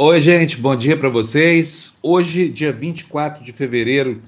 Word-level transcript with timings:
Oi, 0.00 0.20
gente, 0.20 0.60
bom 0.60 0.76
dia 0.76 0.96
para 0.96 1.08
vocês. 1.08 1.92
Hoje, 2.00 2.48
dia 2.48 2.72
24 2.72 3.42
de 3.42 3.52
fevereiro 3.52 4.22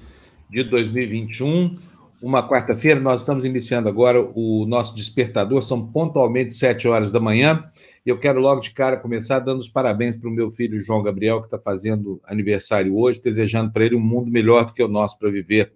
de 0.49 0.65
2021, 0.65 1.77
uma 2.21 2.45
quarta-feira, 2.45 2.99
nós 2.99 3.21
estamos 3.21 3.45
iniciando 3.45 3.87
agora 3.87 4.21
o 4.21 4.65
nosso 4.65 4.93
despertador, 4.93 5.63
são 5.63 5.87
pontualmente 5.87 6.53
7 6.55 6.89
horas 6.89 7.09
da 7.09 7.21
manhã. 7.21 7.71
E 8.05 8.09
eu 8.09 8.19
quero 8.19 8.41
logo 8.41 8.59
de 8.59 8.71
cara 8.71 8.97
começar 8.97 9.39
dando 9.39 9.61
os 9.61 9.69
parabéns 9.69 10.17
para 10.17 10.27
o 10.27 10.33
meu 10.33 10.51
filho 10.51 10.81
João 10.81 11.01
Gabriel, 11.01 11.39
que 11.39 11.47
está 11.47 11.57
fazendo 11.57 12.19
aniversário 12.25 12.93
hoje, 12.97 13.21
desejando 13.21 13.71
para 13.71 13.85
ele 13.85 13.95
um 13.95 14.01
mundo 14.01 14.29
melhor 14.29 14.65
do 14.65 14.73
que 14.73 14.83
o 14.83 14.89
nosso 14.89 15.17
para 15.17 15.31
viver 15.31 15.71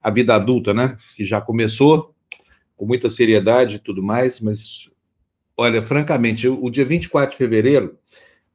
a 0.00 0.10
vida 0.10 0.36
adulta, 0.36 0.72
né? 0.72 0.96
Que 1.16 1.24
já 1.24 1.40
começou 1.40 2.14
com 2.76 2.86
muita 2.86 3.10
seriedade 3.10 3.74
e 3.74 3.80
tudo 3.80 4.00
mais, 4.00 4.38
mas 4.38 4.88
olha, 5.56 5.82
francamente, 5.82 6.46
o 6.46 6.70
dia 6.70 6.84
24 6.84 7.32
de 7.32 7.36
fevereiro 7.36 7.98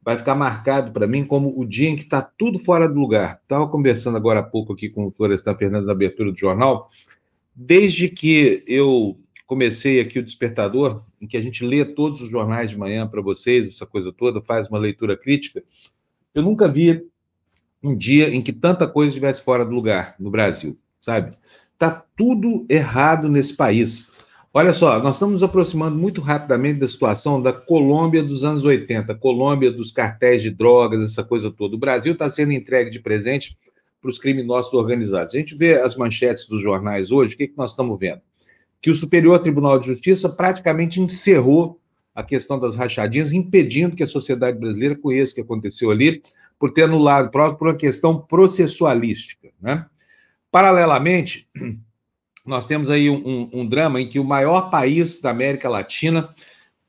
vai 0.02 0.16
ficar 0.16 0.34
marcado 0.34 0.92
para 0.92 1.06
mim 1.06 1.24
como 1.24 1.58
o 1.58 1.64
dia 1.64 1.88
em 1.88 1.96
que 1.96 2.02
está 2.02 2.22
tudo 2.22 2.58
fora 2.58 2.88
do 2.88 2.98
lugar. 2.98 3.40
Estava 3.42 3.68
conversando 3.68 4.16
agora 4.16 4.40
há 4.40 4.42
pouco 4.42 4.72
aqui 4.72 4.88
com 4.88 5.06
o 5.06 5.10
Florestan 5.10 5.54
Fernandes 5.56 5.86
na 5.86 5.92
abertura 5.92 6.32
do 6.32 6.38
jornal. 6.38 6.90
Desde 7.54 8.08
que 8.08 8.64
eu 8.66 9.18
comecei 9.46 10.00
aqui 10.00 10.18
o 10.18 10.22
Despertador, 10.22 11.02
em 11.20 11.26
que 11.26 11.36
a 11.36 11.42
gente 11.42 11.64
lê 11.64 11.84
todos 11.84 12.20
os 12.20 12.30
jornais 12.30 12.70
de 12.70 12.78
manhã 12.78 13.06
para 13.06 13.20
vocês, 13.20 13.68
essa 13.68 13.84
coisa 13.84 14.12
toda, 14.12 14.40
faz 14.40 14.68
uma 14.68 14.78
leitura 14.78 15.16
crítica, 15.16 15.62
eu 16.34 16.42
nunca 16.42 16.68
vi 16.68 17.04
um 17.82 17.94
dia 17.94 18.28
em 18.34 18.40
que 18.40 18.52
tanta 18.52 18.86
coisa 18.86 19.10
estivesse 19.10 19.42
fora 19.42 19.64
do 19.64 19.72
lugar 19.74 20.14
no 20.18 20.30
Brasil, 20.30 20.78
sabe? 21.00 21.36
Está 21.72 21.90
tudo 22.16 22.66
errado 22.68 23.28
nesse 23.28 23.56
país. 23.56 24.09
Olha 24.52 24.72
só, 24.72 25.00
nós 25.00 25.14
estamos 25.14 25.34
nos 25.34 25.42
aproximando 25.44 25.96
muito 25.96 26.20
rapidamente 26.20 26.80
da 26.80 26.88
situação 26.88 27.40
da 27.40 27.52
Colômbia 27.52 28.20
dos 28.20 28.42
anos 28.42 28.64
80, 28.64 29.14
Colômbia 29.14 29.70
dos 29.70 29.92
cartéis 29.92 30.42
de 30.42 30.50
drogas, 30.50 31.04
essa 31.04 31.22
coisa 31.22 31.52
toda. 31.52 31.76
O 31.76 31.78
Brasil 31.78 32.14
está 32.14 32.28
sendo 32.28 32.50
entregue 32.50 32.90
de 32.90 32.98
presente 32.98 33.56
para 34.02 34.10
os 34.10 34.18
criminosos 34.18 34.72
organizados. 34.72 35.36
A 35.36 35.38
gente 35.38 35.54
vê 35.54 35.74
as 35.74 35.94
manchetes 35.94 36.48
dos 36.48 36.60
jornais 36.60 37.12
hoje, 37.12 37.34
o 37.34 37.38
que, 37.38 37.46
que 37.46 37.56
nós 37.56 37.70
estamos 37.70 37.96
vendo? 37.96 38.20
Que 38.82 38.90
o 38.90 38.94
Superior 38.94 39.38
Tribunal 39.38 39.78
de 39.78 39.86
Justiça 39.86 40.28
praticamente 40.28 41.00
encerrou 41.00 41.78
a 42.12 42.24
questão 42.24 42.58
das 42.58 42.74
rachadinhas, 42.74 43.30
impedindo 43.30 43.94
que 43.94 44.02
a 44.02 44.08
sociedade 44.08 44.58
brasileira 44.58 44.96
conheça 44.96 45.30
o 45.30 45.34
que 45.36 45.42
aconteceu 45.42 45.92
ali, 45.92 46.22
por 46.58 46.72
ter 46.72 46.82
anulado 46.82 47.30
por 47.30 47.68
uma 47.68 47.74
questão 47.74 48.20
processualística. 48.20 49.48
Né? 49.62 49.86
Paralelamente, 50.50 51.46
nós 52.50 52.66
temos 52.66 52.90
aí 52.90 53.08
um, 53.08 53.48
um, 53.52 53.64
drama 53.64 54.00
em 54.00 54.08
que 54.08 54.18
o 54.18 54.24
maior 54.24 54.70
país 54.70 55.20
da 55.20 55.30
América 55.30 55.68
Latina, 55.68 56.34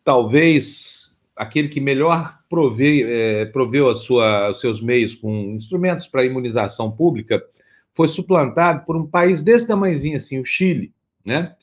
talvez 0.03 1.11
aquele 1.35 1.69
que 1.69 1.79
melhor 1.79 2.39
prove, 2.49 3.03
é, 3.03 3.45
proveu 3.45 3.95
sua, 3.95 4.49
os 4.49 4.59
seus 4.59 4.81
meios 4.81 5.15
com 5.15 5.31
instrumentos 5.55 6.07
para 6.07 6.25
imunização 6.25 6.91
pública, 6.91 7.41
foi 7.93 8.07
suplantado 8.07 8.85
por 8.85 8.97
um 8.97 9.05
país 9.05 9.41
desse 9.41 9.67
tamanhozinho 9.67 10.17
assim, 10.17 10.39
o 10.39 10.45
Chile, 10.45 10.91
né? 11.23 11.55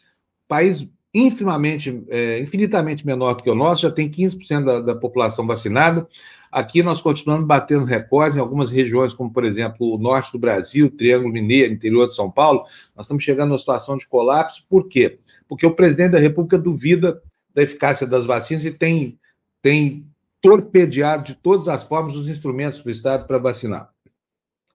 País 0.47 0.89
infimamente, 1.13 2.05
é, 2.09 2.39
infinitamente 2.39 3.05
menor 3.05 3.35
do 3.35 3.43
que 3.43 3.51
o 3.51 3.55
nosso, 3.55 3.83
já 3.83 3.91
tem 3.91 4.09
15% 4.09 4.65
da, 4.65 4.81
da 4.81 4.95
população 4.95 5.47
vacinada, 5.47 6.07
Aqui 6.51 6.83
nós 6.83 7.01
continuamos 7.01 7.47
batendo 7.47 7.85
recordes 7.85 8.37
em 8.37 8.41
algumas 8.41 8.71
regiões, 8.71 9.13
como, 9.13 9.33
por 9.33 9.45
exemplo, 9.45 9.95
o 9.95 9.99
norte 9.99 10.33
do 10.33 10.39
Brasil, 10.39 10.91
Triângulo 10.91 11.33
Mineiro, 11.33 11.73
interior 11.73 12.07
de 12.07 12.15
São 12.15 12.31
Paulo, 12.31 12.65
nós 12.97 13.05
estamos 13.05 13.23
chegando 13.23 13.51
numa 13.51 13.59
situação 13.59 13.97
de 13.97 14.07
colapso. 14.07 14.65
Por 14.69 14.89
quê? 14.89 15.19
Porque 15.49 15.67
o 15.67 15.75
presidente 15.75 16.13
da 16.13 16.19
República 16.19 16.59
duvida 16.59 17.23
da 17.55 17.63
eficácia 17.63 18.07
das 18.07 18.25
vacinas 18.25 18.65
e 18.65 18.71
tem, 18.71 19.19
tem 19.61 20.07
torpedeado 20.41 21.25
de 21.25 21.35
todas 21.35 21.69
as 21.69 21.85
formas 21.85 22.17
os 22.17 22.29
instrumentos 22.29 22.83
do 22.83 22.91
Estado 22.91 23.27
para 23.27 23.39
vacinar. 23.39 23.91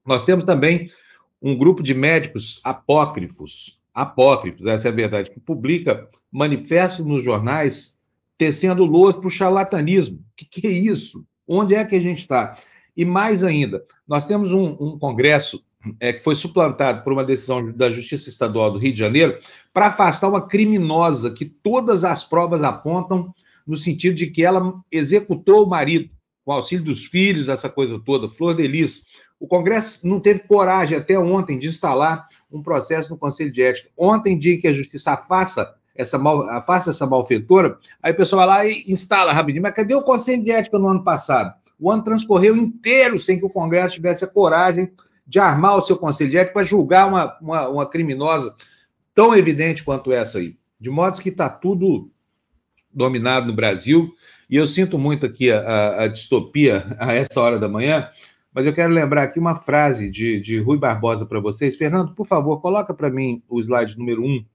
Nós 0.06 0.26
temos 0.26 0.46
também 0.46 0.90
um 1.42 1.58
grupo 1.58 1.82
de 1.82 1.94
médicos 1.94 2.60
apócrifos, 2.64 3.80
apócrifos, 3.94 4.66
essa 4.66 4.88
é 4.88 4.92
a 4.92 4.96
verdade, 4.96 5.32
que 5.32 5.40
publica 5.40 6.10
manifestos 6.32 7.06
nos 7.06 7.24
jornais 7.24 7.96
tecendo 8.38 8.86
loas 8.86 9.16
para 9.16 9.28
o 9.28 9.32
charlatanismo. 9.32 10.18
O 10.18 10.24
que, 10.36 10.62
que 10.62 10.68
é 10.68 10.72
isso? 10.72 11.26
Onde 11.48 11.76
é 11.76 11.84
que 11.84 11.96
a 11.96 12.02
gente 12.02 12.22
está? 12.22 12.56
E 12.96 13.04
mais 13.04 13.44
ainda, 13.44 13.84
nós 14.08 14.28
temos 14.28 14.52
um, 14.52 14.78
um 14.80 15.00
congresso 15.00 15.64
é, 16.00 16.14
que 16.14 16.24
foi 16.24 16.36
suplantado 16.36 17.04
por 17.04 17.12
uma 17.12 17.24
decisão 17.24 17.72
da 17.72 17.92
Justiça 17.92 18.30
Estadual 18.30 18.72
do 18.72 18.80
Rio 18.80 18.94
de 18.94 19.00
Janeiro 19.00 19.38
para 19.74 19.88
afastar 19.88 20.30
uma 20.30 20.48
criminosa 20.48 21.32
que 21.32 21.46
todas 21.46 22.04
as 22.04 22.24
provas 22.24 22.64
apontam 22.64 23.34
no 23.66 23.76
sentido 23.76 24.16
de 24.16 24.28
que 24.28 24.44
ela 24.44 24.82
executou 24.92 25.66
o 25.66 25.70
marido, 25.70 26.10
com 26.46 26.52
auxílio 26.52 26.86
dos 26.86 27.06
filhos, 27.06 27.50
essa 27.50 27.70
coisa 27.70 28.00
toda, 28.00 28.30
Flor 28.30 28.56
de 28.56 28.68
Lis. 28.68 29.06
O 29.40 29.48
Congresso 29.48 30.08
não 30.08 30.20
teve 30.20 30.42
coragem 30.42 30.98
até 30.98 31.18
ontem 31.18 31.58
de 31.58 31.68
instalar 31.68 32.28
um 32.52 32.62
processo 32.62 33.10
no 33.10 33.18
Conselho 33.18 33.52
de 33.52 33.62
Ética. 33.62 33.90
Ontem, 33.98 34.38
dia 34.38 34.60
que 34.60 34.68
a 34.68 34.74
Justiça 34.74 35.12
afasta 35.12 35.74
essa, 35.96 36.18
mal, 36.18 36.62
faça 36.64 36.90
essa 36.90 37.06
malfeitora, 37.06 37.78
aí 38.02 38.12
o 38.12 38.16
pessoal 38.16 38.48
vai 38.48 38.58
lá 38.58 38.66
e 38.66 38.84
instala 38.92 39.32
rapidinho. 39.32 39.64
Mas 39.64 39.74
cadê 39.74 39.94
o 39.94 40.02
Conselho 40.02 40.44
de 40.44 40.52
Ética 40.52 40.80
no 40.80 40.88
ano 40.88 41.04
passado? 41.04 41.54
O 41.80 41.92
ano 41.92 42.04
transcorreu 42.04 42.56
inteiro 42.56 43.20
sem 43.20 43.38
que 43.38 43.46
o 43.46 43.50
Congresso 43.50 43.96
tivesse 43.96 44.24
a 44.24 44.28
coragem 44.28 44.92
de 45.26 45.40
armar 45.40 45.78
o 45.78 45.82
seu 45.82 45.98
Conselho 45.98 46.30
de 46.30 46.38
Ética 46.38 46.54
para 46.54 46.64
julgar 46.64 47.08
uma, 47.08 47.38
uma, 47.40 47.68
uma, 47.68 47.90
criminosa 47.90 48.56
tão 49.14 49.36
evidente 49.36 49.84
quanto 49.84 50.12
essa 50.12 50.40
aí. 50.40 50.58
De 50.80 50.90
modo 50.90 51.22
que 51.22 51.30
está 51.30 51.50
tudo 51.50 52.10
dominado 52.92 53.48
no 53.48 53.54
Brasil, 53.54 54.14
e 54.50 54.56
eu 54.56 54.68
sinto 54.68 55.00
muito 55.00 55.26
aqui 55.26 55.52
a, 55.52 55.60
a, 55.60 56.04
a, 56.04 56.08
distopia 56.08 56.86
a 57.00 57.14
essa 57.14 57.42
hora 57.42 57.58
da 57.58 57.70
manhã, 57.70 58.10
mas 58.54 58.66
eu 58.66 58.74
quero 58.74 58.94
lembrar 58.94 59.24
aqui 59.24 59.40
uma 59.40 59.56
frase 59.56 60.10
de, 60.10 60.40
de 60.40 60.60
Rui 60.60 60.78
Barbosa 60.78 61.26
para 61.26 61.40
vocês. 61.40 61.76
Fernando, 61.76 62.14
por 62.14 62.28
favor, 62.28 62.62
coloca 62.62 62.94
para 62.94 63.10
mim 63.10 63.42
o 63.50 63.60
slide 63.60 63.98
número 63.98 64.24
1. 64.24 64.26
Um 64.26 64.46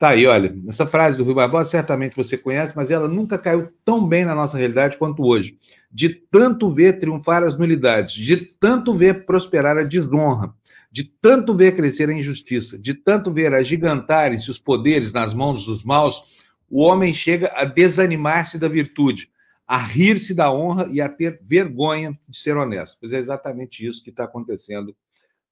Tá 0.00 0.08
aí, 0.08 0.26
olha, 0.26 0.58
essa 0.66 0.86
frase 0.86 1.18
do 1.18 1.24
Rui 1.24 1.34
Barbosa 1.34 1.68
certamente 1.68 2.16
você 2.16 2.38
conhece, 2.38 2.74
mas 2.74 2.90
ela 2.90 3.06
nunca 3.06 3.36
caiu 3.36 3.70
tão 3.84 4.08
bem 4.08 4.24
na 4.24 4.34
nossa 4.34 4.56
realidade 4.56 4.96
quanto 4.96 5.22
hoje. 5.22 5.58
De 5.92 6.08
tanto 6.08 6.72
ver 6.72 6.98
triunfar 6.98 7.42
as 7.42 7.54
nulidades, 7.54 8.14
de 8.14 8.34
tanto 8.38 8.94
ver 8.94 9.26
prosperar 9.26 9.76
a 9.76 9.82
desonra, 9.82 10.54
de 10.90 11.04
tanto 11.04 11.54
ver 11.54 11.76
crescer 11.76 12.08
a 12.08 12.14
injustiça, 12.14 12.78
de 12.78 12.94
tanto 12.94 13.30
ver 13.30 13.52
agigantarem-se 13.52 14.50
os 14.50 14.58
poderes 14.58 15.12
nas 15.12 15.34
mãos 15.34 15.66
dos 15.66 15.84
maus, 15.84 16.40
o 16.70 16.80
homem 16.80 17.12
chega 17.12 17.52
a 17.54 17.66
desanimar-se 17.66 18.56
da 18.56 18.68
virtude, 18.68 19.28
a 19.66 19.76
rir-se 19.76 20.32
da 20.32 20.50
honra 20.50 20.88
e 20.90 21.02
a 21.02 21.10
ter 21.10 21.38
vergonha 21.42 22.18
de 22.26 22.38
ser 22.38 22.56
honesto. 22.56 22.96
Pois 22.98 23.12
é 23.12 23.18
exatamente 23.18 23.86
isso 23.86 24.02
que 24.02 24.08
está 24.08 24.24
acontecendo 24.24 24.96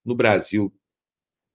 no 0.02 0.14
Brasil 0.14 0.72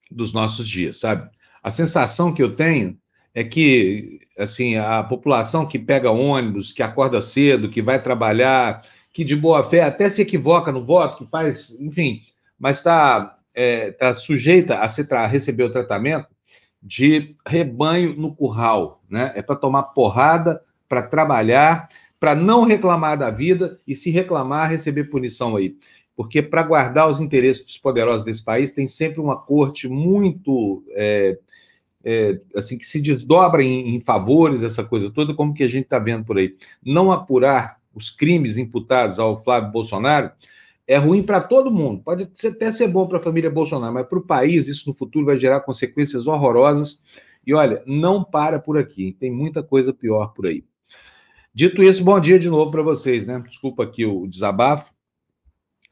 dos 0.08 0.32
nossos 0.32 0.68
dias, 0.68 1.00
sabe? 1.00 1.28
A 1.64 1.70
sensação 1.70 2.30
que 2.30 2.42
eu 2.42 2.54
tenho 2.54 2.94
é 3.34 3.42
que 3.42 4.20
assim 4.38 4.76
a 4.76 5.02
população 5.02 5.64
que 5.64 5.78
pega 5.78 6.10
ônibus, 6.10 6.72
que 6.72 6.82
acorda 6.82 7.22
cedo, 7.22 7.70
que 7.70 7.80
vai 7.80 8.00
trabalhar, 8.02 8.82
que 9.10 9.24
de 9.24 9.34
boa 9.34 9.64
fé 9.64 9.82
até 9.82 10.10
se 10.10 10.20
equivoca 10.20 10.70
no 10.70 10.84
voto, 10.84 11.24
que 11.24 11.30
faz, 11.30 11.74
enfim, 11.80 12.20
mas 12.58 12.76
está 12.76 13.38
é, 13.54 13.92
tá 13.92 14.12
sujeita 14.12 14.74
a, 14.74 14.88
a 15.16 15.26
receber 15.26 15.64
o 15.64 15.72
tratamento 15.72 16.28
de 16.82 17.34
rebanho 17.46 18.14
no 18.14 18.36
curral, 18.36 19.02
né? 19.08 19.32
É 19.34 19.40
para 19.40 19.56
tomar 19.56 19.84
porrada, 19.84 20.60
para 20.86 21.00
trabalhar, 21.00 21.88
para 22.20 22.34
não 22.34 22.64
reclamar 22.64 23.16
da 23.16 23.30
vida 23.30 23.80
e 23.86 23.96
se 23.96 24.10
reclamar 24.10 24.70
receber 24.70 25.04
punição 25.04 25.56
aí 25.56 25.78
porque 26.16 26.40
para 26.40 26.62
guardar 26.62 27.10
os 27.10 27.20
interesses 27.20 27.64
dos 27.64 27.78
poderosos 27.78 28.24
desse 28.24 28.44
país 28.44 28.70
tem 28.72 28.86
sempre 28.86 29.20
uma 29.20 29.36
corte 29.36 29.88
muito 29.88 30.84
é, 30.92 31.38
é, 32.04 32.38
assim 32.54 32.76
que 32.76 32.86
se 32.86 33.00
desdobra 33.00 33.62
em, 33.62 33.96
em, 33.96 34.00
favores 34.00 34.62
essa 34.62 34.84
coisa 34.84 35.10
toda, 35.10 35.34
como 35.34 35.54
que 35.54 35.62
a 35.62 35.68
gente 35.68 35.84
está 35.84 35.98
vendo 35.98 36.24
por 36.24 36.38
aí. 36.38 36.54
Não 36.84 37.10
apurar 37.10 37.78
os 37.94 38.10
crimes 38.10 38.56
imputados 38.56 39.18
ao 39.18 39.42
Flávio 39.42 39.72
Bolsonaro 39.72 40.30
é 40.86 40.96
ruim 40.96 41.22
para 41.22 41.40
todo 41.40 41.70
mundo. 41.70 42.02
Pode 42.02 42.28
até 42.46 42.70
ser 42.70 42.88
bom 42.88 43.06
para 43.06 43.18
a 43.18 43.22
família 43.22 43.50
Bolsonaro, 43.50 43.94
mas 43.94 44.06
para 44.06 44.18
o 44.18 44.26
país 44.26 44.68
isso 44.68 44.88
no 44.88 44.94
futuro 44.94 45.24
vai 45.24 45.38
gerar 45.38 45.60
consequências 45.60 46.26
horrorosas. 46.26 47.00
E 47.46 47.54
olha, 47.54 47.82
não 47.86 48.22
para 48.22 48.58
por 48.58 48.76
aqui. 48.76 49.16
Tem 49.18 49.30
muita 49.30 49.62
coisa 49.62 49.92
pior 49.92 50.28
por 50.34 50.46
aí. 50.46 50.64
Dito 51.54 51.82
isso, 51.82 52.02
bom 52.02 52.18
dia 52.18 52.38
de 52.38 52.50
novo 52.50 52.70
para 52.70 52.82
vocês, 52.82 53.24
né? 53.24 53.42
Desculpa 53.46 53.84
aqui 53.84 54.04
o 54.04 54.26
desabafo. 54.26 54.92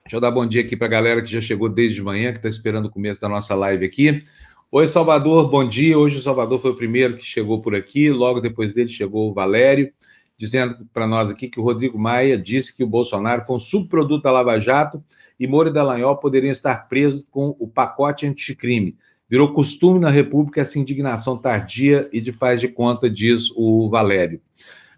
Deixa 0.05 0.17
eu 0.17 0.21
dar 0.21 0.33
bom 0.33 0.45
dia 0.45 0.61
aqui 0.61 0.77
para 0.77 0.89
a 0.89 0.91
galera 0.91 1.23
que 1.23 1.31
já 1.31 1.41
chegou 1.41 1.69
desde 1.69 2.03
manhã, 2.03 2.33
que 2.33 2.39
está 2.39 2.49
esperando 2.49 2.87
o 2.87 2.91
começo 2.91 3.21
da 3.21 3.29
nossa 3.29 3.55
live 3.55 3.87
aqui. 3.87 4.25
Oi, 4.75 4.89
Salvador, 4.89 5.51
bom 5.51 5.69
dia. 5.69 5.99
Hoje 5.99 6.17
o 6.17 6.23
Salvador 6.23 6.59
foi 6.59 6.71
o 6.71 6.75
primeiro 6.75 7.19
que 7.19 7.25
chegou 7.27 7.61
por 7.61 7.75
aqui, 7.75 8.09
logo 8.09 8.41
depois 8.41 8.73
dele 8.73 8.89
chegou 8.89 9.31
o 9.31 9.35
Valério, 9.35 9.93
dizendo 10.35 10.89
para 10.95 11.07
nós 11.07 11.31
aqui 11.31 11.47
que 11.47 11.61
o 11.61 11.63
Rodrigo 11.63 11.99
Maia 11.99 12.39
disse 12.39 12.75
que 12.75 12.83
o 12.83 12.87
Bolsonaro 12.87 13.45
foi 13.45 13.57
um 13.57 13.61
subproduto 13.61 14.23
da 14.23 14.33
Lava 14.33 14.59
Jato 14.59 15.05
e 15.39 15.47
Moro 15.47 15.69
e 15.69 15.73
Dallagnol 15.75 16.17
poderiam 16.17 16.51
estar 16.51 16.89
presos 16.89 17.29
com 17.31 17.55
o 17.59 17.69
pacote 17.69 18.27
anticrime. 18.27 18.97
Virou 19.29 19.53
costume 19.53 20.01
na 20.01 20.09
República 20.09 20.63
essa 20.63 20.79
indignação 20.79 21.37
tardia 21.37 22.09
e 22.11 22.19
de 22.19 22.33
faz 22.33 22.59
de 22.59 22.69
conta, 22.69 23.11
diz 23.11 23.51
o 23.55 23.91
Valério. 23.91 24.41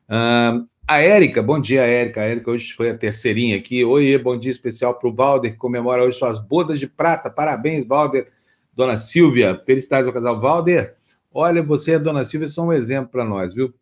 Uh, 0.09 0.69
A 0.87 1.01
Érica, 1.01 1.43
bom 1.43 1.59
dia, 1.59 1.83
Érica. 1.83 2.21
A 2.21 2.25
Érica 2.27 2.49
hoje 2.53 2.73
foi 2.75 2.91
a 2.91 2.97
terceirinha 2.97 3.57
aqui. 3.57 3.85
Oi, 3.85 4.17
bom 4.19 4.39
dia 4.39 4.53
especial 4.53 4.95
para 4.95 5.09
o 5.09 5.13
Valder, 5.13 5.51
que 5.51 5.59
comemora 5.59 6.05
hoje 6.05 6.17
suas 6.17 6.39
bodas 6.39 6.79
de 6.79 6.87
prata. 6.87 7.29
Parabéns, 7.29 7.85
Valder. 7.85 8.31
Dona 8.75 8.99
Silvia, 8.99 9.61
felicidades 9.65 10.07
ao 10.07 10.13
casal. 10.13 10.41
Valder, 10.41 10.97
olha, 11.33 11.63
você 11.63 11.93
e 11.93 11.95
a 11.95 11.99
Dona 11.99 12.25
Silvia 12.25 12.49
são 12.49 12.69
um 12.69 12.73
exemplo 12.73 13.11
para 13.11 13.25
nós, 13.25 13.55
viu? 13.55 13.73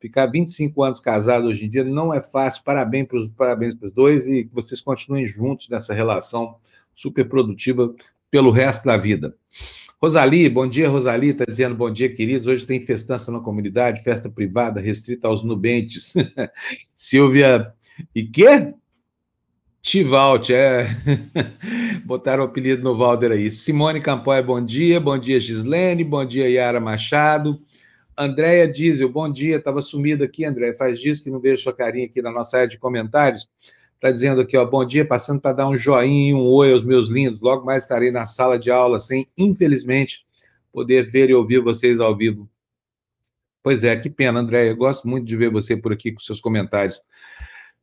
Ficar 0.00 0.26
25 0.26 0.82
anos 0.82 1.00
casado 1.00 1.48
hoje 1.48 1.66
em 1.66 1.68
dia 1.68 1.82
não 1.82 2.14
é 2.14 2.22
fácil. 2.22 2.62
Parabéns 2.64 3.08
para 3.08 3.18
os 3.18 3.28
parabéns 3.30 3.74
dois 3.92 4.24
e 4.26 4.44
que 4.44 4.54
vocês 4.54 4.80
continuem 4.80 5.26
juntos 5.26 5.68
nessa 5.68 5.92
relação 5.92 6.56
super 6.94 7.28
produtiva 7.28 7.92
pelo 8.30 8.50
resto 8.50 8.84
da 8.84 8.96
vida. 8.96 9.34
Rosali, 10.00 10.48
bom 10.48 10.68
dia, 10.68 10.88
Rosali, 10.88 11.30
está 11.30 11.44
dizendo 11.44 11.74
bom 11.74 11.90
dia, 11.90 12.12
queridos. 12.14 12.46
Hoje 12.46 12.64
tem 12.64 12.80
festança 12.80 13.32
na 13.32 13.40
comunidade, 13.40 14.04
festa 14.04 14.30
privada 14.30 14.80
restrita 14.80 15.26
aos 15.26 15.42
nubentes. 15.42 16.14
Silvia, 16.94 17.72
e 18.14 18.24
quê? 18.24 18.72
Tivalt, 19.88 20.50
é. 20.50 20.86
Botaram 22.04 22.42
o 22.42 22.46
apelido 22.46 22.82
no 22.82 22.94
Valder 22.94 23.32
aí. 23.32 23.50
Simone 23.50 24.02
Campoy, 24.02 24.42
bom 24.42 24.62
dia. 24.62 25.00
Bom 25.00 25.16
dia, 25.16 25.40
Gislene. 25.40 26.04
Bom 26.04 26.22
dia, 26.26 26.46
Yara 26.46 26.78
Machado. 26.78 27.58
Andréia 28.14 28.68
Diesel, 28.68 29.08
bom 29.08 29.32
dia. 29.32 29.56
Estava 29.56 29.80
sumido 29.80 30.22
aqui, 30.22 30.44
André. 30.44 30.74
Faz 30.74 31.00
dias 31.00 31.22
que 31.22 31.30
não 31.30 31.40
vejo 31.40 31.62
sua 31.62 31.72
carinha 31.72 32.04
aqui 32.04 32.20
na 32.20 32.30
nossa 32.30 32.58
área 32.58 32.68
de 32.68 32.78
comentários. 32.78 33.48
Está 33.94 34.10
dizendo 34.10 34.42
aqui, 34.42 34.58
ó, 34.58 34.66
bom 34.66 34.84
dia, 34.84 35.06
passando 35.06 35.40
para 35.40 35.56
dar 35.56 35.68
um 35.70 35.78
joinha 35.78 36.32
e 36.32 36.34
um 36.34 36.44
oi 36.44 36.70
aos 36.70 36.84
meus 36.84 37.08
lindos. 37.08 37.40
Logo 37.40 37.64
mais 37.64 37.84
estarei 37.84 38.10
na 38.10 38.26
sala 38.26 38.58
de 38.58 38.70
aula, 38.70 39.00
sem, 39.00 39.26
infelizmente, 39.38 40.26
poder 40.70 41.10
ver 41.10 41.30
e 41.30 41.34
ouvir 41.34 41.62
vocês 41.62 41.98
ao 41.98 42.14
vivo. 42.14 42.46
Pois 43.62 43.82
é, 43.82 43.96
que 43.96 44.10
pena, 44.10 44.40
André. 44.40 44.68
Eu 44.68 44.76
gosto 44.76 45.08
muito 45.08 45.24
de 45.24 45.34
ver 45.34 45.50
você 45.50 45.74
por 45.78 45.94
aqui 45.94 46.12
com 46.12 46.20
seus 46.20 46.42
comentários. 46.42 47.00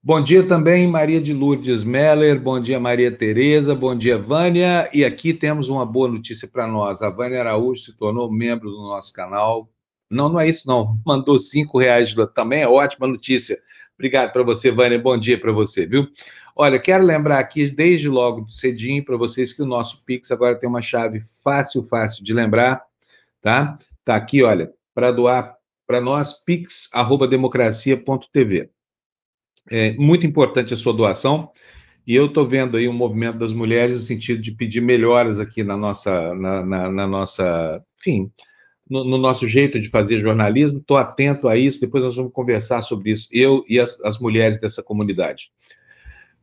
Bom 0.07 0.21
dia 0.21 0.47
também, 0.47 0.85
Maria 0.85 1.19
de 1.19 1.33
Lourdes 1.33 1.83
Meller. 1.83 2.39
Bom 2.39 2.59
dia, 2.59 2.79
Maria 2.79 3.11
Tereza. 3.11 3.73
Bom 3.73 3.95
dia, 3.95 4.19
Vânia. 4.19 4.87
E 4.93 5.03
aqui 5.03 5.33
temos 5.33 5.67
uma 5.67 5.83
boa 5.83 6.07
notícia 6.07 6.47
para 6.47 6.67
nós. 6.67 7.01
A 7.01 7.09
Vânia 7.09 7.39
Araújo 7.39 7.85
se 7.85 7.91
tornou 7.91 8.31
membro 8.31 8.69
do 8.69 8.83
nosso 8.83 9.11
canal. 9.11 9.67
Não, 10.07 10.29
não 10.29 10.39
é 10.39 10.47
isso, 10.47 10.67
não. 10.67 11.01
Mandou 11.03 11.39
cinco 11.39 11.79
reais. 11.79 12.13
Também 12.35 12.61
é 12.61 12.67
ótima 12.67 13.07
notícia. 13.07 13.59
Obrigado 13.95 14.31
para 14.31 14.43
você, 14.43 14.69
Vânia. 14.69 14.99
Bom 14.99 15.17
dia 15.17 15.39
para 15.39 15.51
você, 15.51 15.87
viu? 15.87 16.07
Olha, 16.55 16.77
quero 16.77 17.03
lembrar 17.03 17.39
aqui, 17.39 17.67
desde 17.67 18.07
logo 18.07 18.47
cedinho, 18.47 19.03
para 19.03 19.17
vocês 19.17 19.53
que 19.53 19.63
o 19.63 19.65
nosso 19.65 20.03
Pix 20.05 20.29
agora 20.29 20.53
tem 20.53 20.69
uma 20.69 20.83
chave 20.83 21.23
fácil, 21.43 21.83
fácil 21.83 22.23
de 22.23 22.31
lembrar, 22.31 22.79
tá? 23.41 23.75
Tá 24.03 24.15
aqui, 24.15 24.43
olha, 24.43 24.71
para 24.93 25.11
doar 25.11 25.55
para 25.87 25.99
nós, 25.99 26.33
pix.democracia.tv. 26.45 28.74
É 29.69 29.93
muito 29.93 30.25
importante 30.27 30.73
a 30.73 30.77
sua 30.77 30.93
doação, 30.93 31.51
e 32.05 32.15
eu 32.15 32.27
estou 32.27 32.47
vendo 32.47 32.77
aí 32.77 32.87
um 32.87 32.93
movimento 32.93 33.37
das 33.37 33.51
mulheres 33.51 33.95
no 33.95 34.05
sentido 34.05 34.41
de 34.41 34.51
pedir 34.51 34.81
melhoras 34.81 35.39
aqui 35.39 35.63
na 35.63 35.75
nossa, 35.75 36.35
na, 36.35 36.63
na, 36.63 36.91
na 36.91 37.07
nossa, 37.07 37.83
enfim, 37.99 38.31
no, 38.87 39.03
no, 39.03 39.17
nosso 39.17 39.47
jeito 39.47 39.79
de 39.79 39.89
fazer 39.89 40.19
jornalismo, 40.19 40.77
estou 40.77 40.97
atento 40.97 41.47
a 41.47 41.57
isso, 41.57 41.81
depois 41.81 42.03
nós 42.03 42.15
vamos 42.15 42.31
conversar 42.31 42.83
sobre 42.83 43.11
isso, 43.11 43.27
eu 43.31 43.63
e 43.67 43.79
as, 43.79 43.99
as 44.03 44.19
mulheres 44.19 44.59
dessa 44.59 44.83
comunidade. 44.83 45.51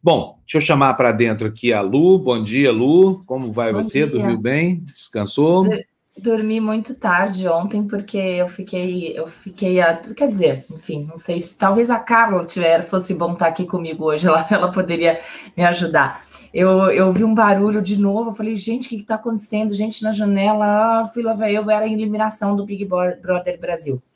Bom, 0.02 0.40
deixa 0.40 0.58
eu 0.58 0.60
chamar 0.60 0.94
para 0.94 1.12
dentro 1.12 1.46
aqui 1.46 1.72
a 1.72 1.80
Lu. 1.80 2.18
Bom 2.18 2.42
dia, 2.42 2.72
Lu. 2.72 3.24
Como 3.24 3.52
vai 3.52 3.72
Bom 3.72 3.84
você? 3.84 4.00
Dia. 4.00 4.08
Dormiu 4.08 4.36
bem? 4.36 4.80
Descansou? 4.80 5.64
Dormi 6.16 6.60
muito 6.60 6.94
tarde 6.94 7.48
ontem 7.48 7.86
porque 7.86 8.18
eu 8.18 8.48
fiquei, 8.48 9.18
eu 9.18 9.26
fiquei, 9.26 9.80
a, 9.80 9.96
quer 9.96 10.28
dizer, 10.28 10.64
enfim, 10.70 11.04
não 11.04 11.16
sei 11.16 11.40
se 11.40 11.56
talvez 11.56 11.90
a 11.90 11.98
Carla 11.98 12.44
tiver 12.44 12.82
fosse 12.82 13.14
bom 13.14 13.32
estar 13.32 13.46
aqui 13.46 13.64
comigo 13.64 14.04
hoje, 14.04 14.26
ela, 14.28 14.46
ela 14.50 14.72
poderia 14.72 15.20
me 15.56 15.64
ajudar 15.64 16.22
eu, 16.52 16.90
eu 16.90 17.10
vi 17.12 17.24
um 17.24 17.34
barulho 17.34 17.80
de 17.80 17.98
novo, 17.98 18.30
eu 18.30 18.34
falei, 18.34 18.54
gente, 18.54 18.86
o 18.86 18.88
que 18.90 18.96
está 18.96 19.14
acontecendo? 19.14 19.72
Gente 19.72 20.02
na 20.02 20.12
janela, 20.12 21.00
ah, 21.00 21.04
fui 21.06 21.22
lá 21.22 21.32
ver, 21.32 21.52
eu 21.52 21.70
era 21.70 21.86
a 21.86 21.88
eliminação 21.88 22.54
do 22.54 22.66
Big 22.66 22.84
Brother 22.84 23.58
Brasil. 23.58 24.02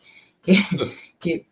Que, 1.18 1.44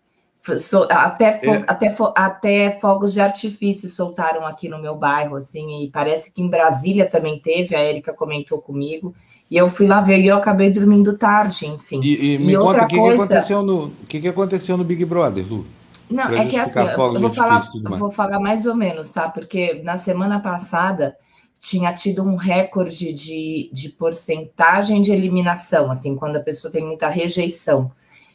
que 0.47 0.59
so, 0.59 0.87
até, 0.89 1.33
fo, 1.33 1.51
é. 1.51 1.65
até, 1.67 1.91
fo, 1.91 2.13
até 2.15 2.71
fogos 2.71 3.13
de 3.13 3.21
artifício 3.21 3.89
soltaram 3.89 4.47
aqui 4.47 4.69
no 4.69 4.81
meu 4.81 4.95
bairro, 4.95 5.35
assim, 5.35 5.83
e 5.83 5.91
parece 5.91 6.33
que 6.33 6.41
em 6.41 6.49
Brasília 6.49 7.05
também 7.05 7.41
teve, 7.41 7.75
a 7.75 7.81
Érica 7.81 8.13
comentou 8.13 8.61
comigo, 8.61 9.13
e 9.55 9.57
eu 9.57 9.69
fui 9.69 9.87
lá 9.87 10.01
ver 10.01 10.19
e 10.19 10.27
eu 10.27 10.37
acabei 10.37 10.69
dormindo 10.69 11.17
tarde, 11.17 11.69
enfim. 11.69 12.01
E, 12.03 12.35
e 12.35 12.39
me 12.39 12.55
e 12.55 12.57
conta 12.57 12.83
o 12.83 12.89
que, 12.89 12.97
coisa... 12.97 13.17
que, 13.17 13.23
aconteceu 13.23 13.63
no, 13.63 13.91
que, 14.09 14.21
que 14.21 14.27
aconteceu 14.27 14.77
no 14.77 14.83
Big 14.83 15.05
Brother, 15.05 15.47
Lu? 15.49 15.65
Não, 16.11 16.25
é 16.25 16.45
que 16.47 16.57
assim, 16.57 16.81
eu 16.81 17.21
vou 17.21 17.31
falar, 17.31 17.71
vou 17.97 18.11
falar 18.11 18.41
mais 18.41 18.67
ou 18.67 18.75
menos, 18.75 19.11
tá? 19.11 19.29
Porque 19.29 19.81
na 19.85 19.97
semana 19.97 20.41
passada 20.41 21.15
tinha 21.61 21.95
tido 21.95 22.25
um 22.25 22.35
recorde 22.35 23.13
de, 23.13 23.71
de 23.73 23.91
porcentagem 23.91 25.01
de 25.01 25.13
eliminação, 25.13 25.89
assim, 25.89 26.17
quando 26.17 26.35
a 26.35 26.41
pessoa 26.41 26.73
tem 26.73 26.85
muita 26.85 27.09
rejeição. 27.09 27.93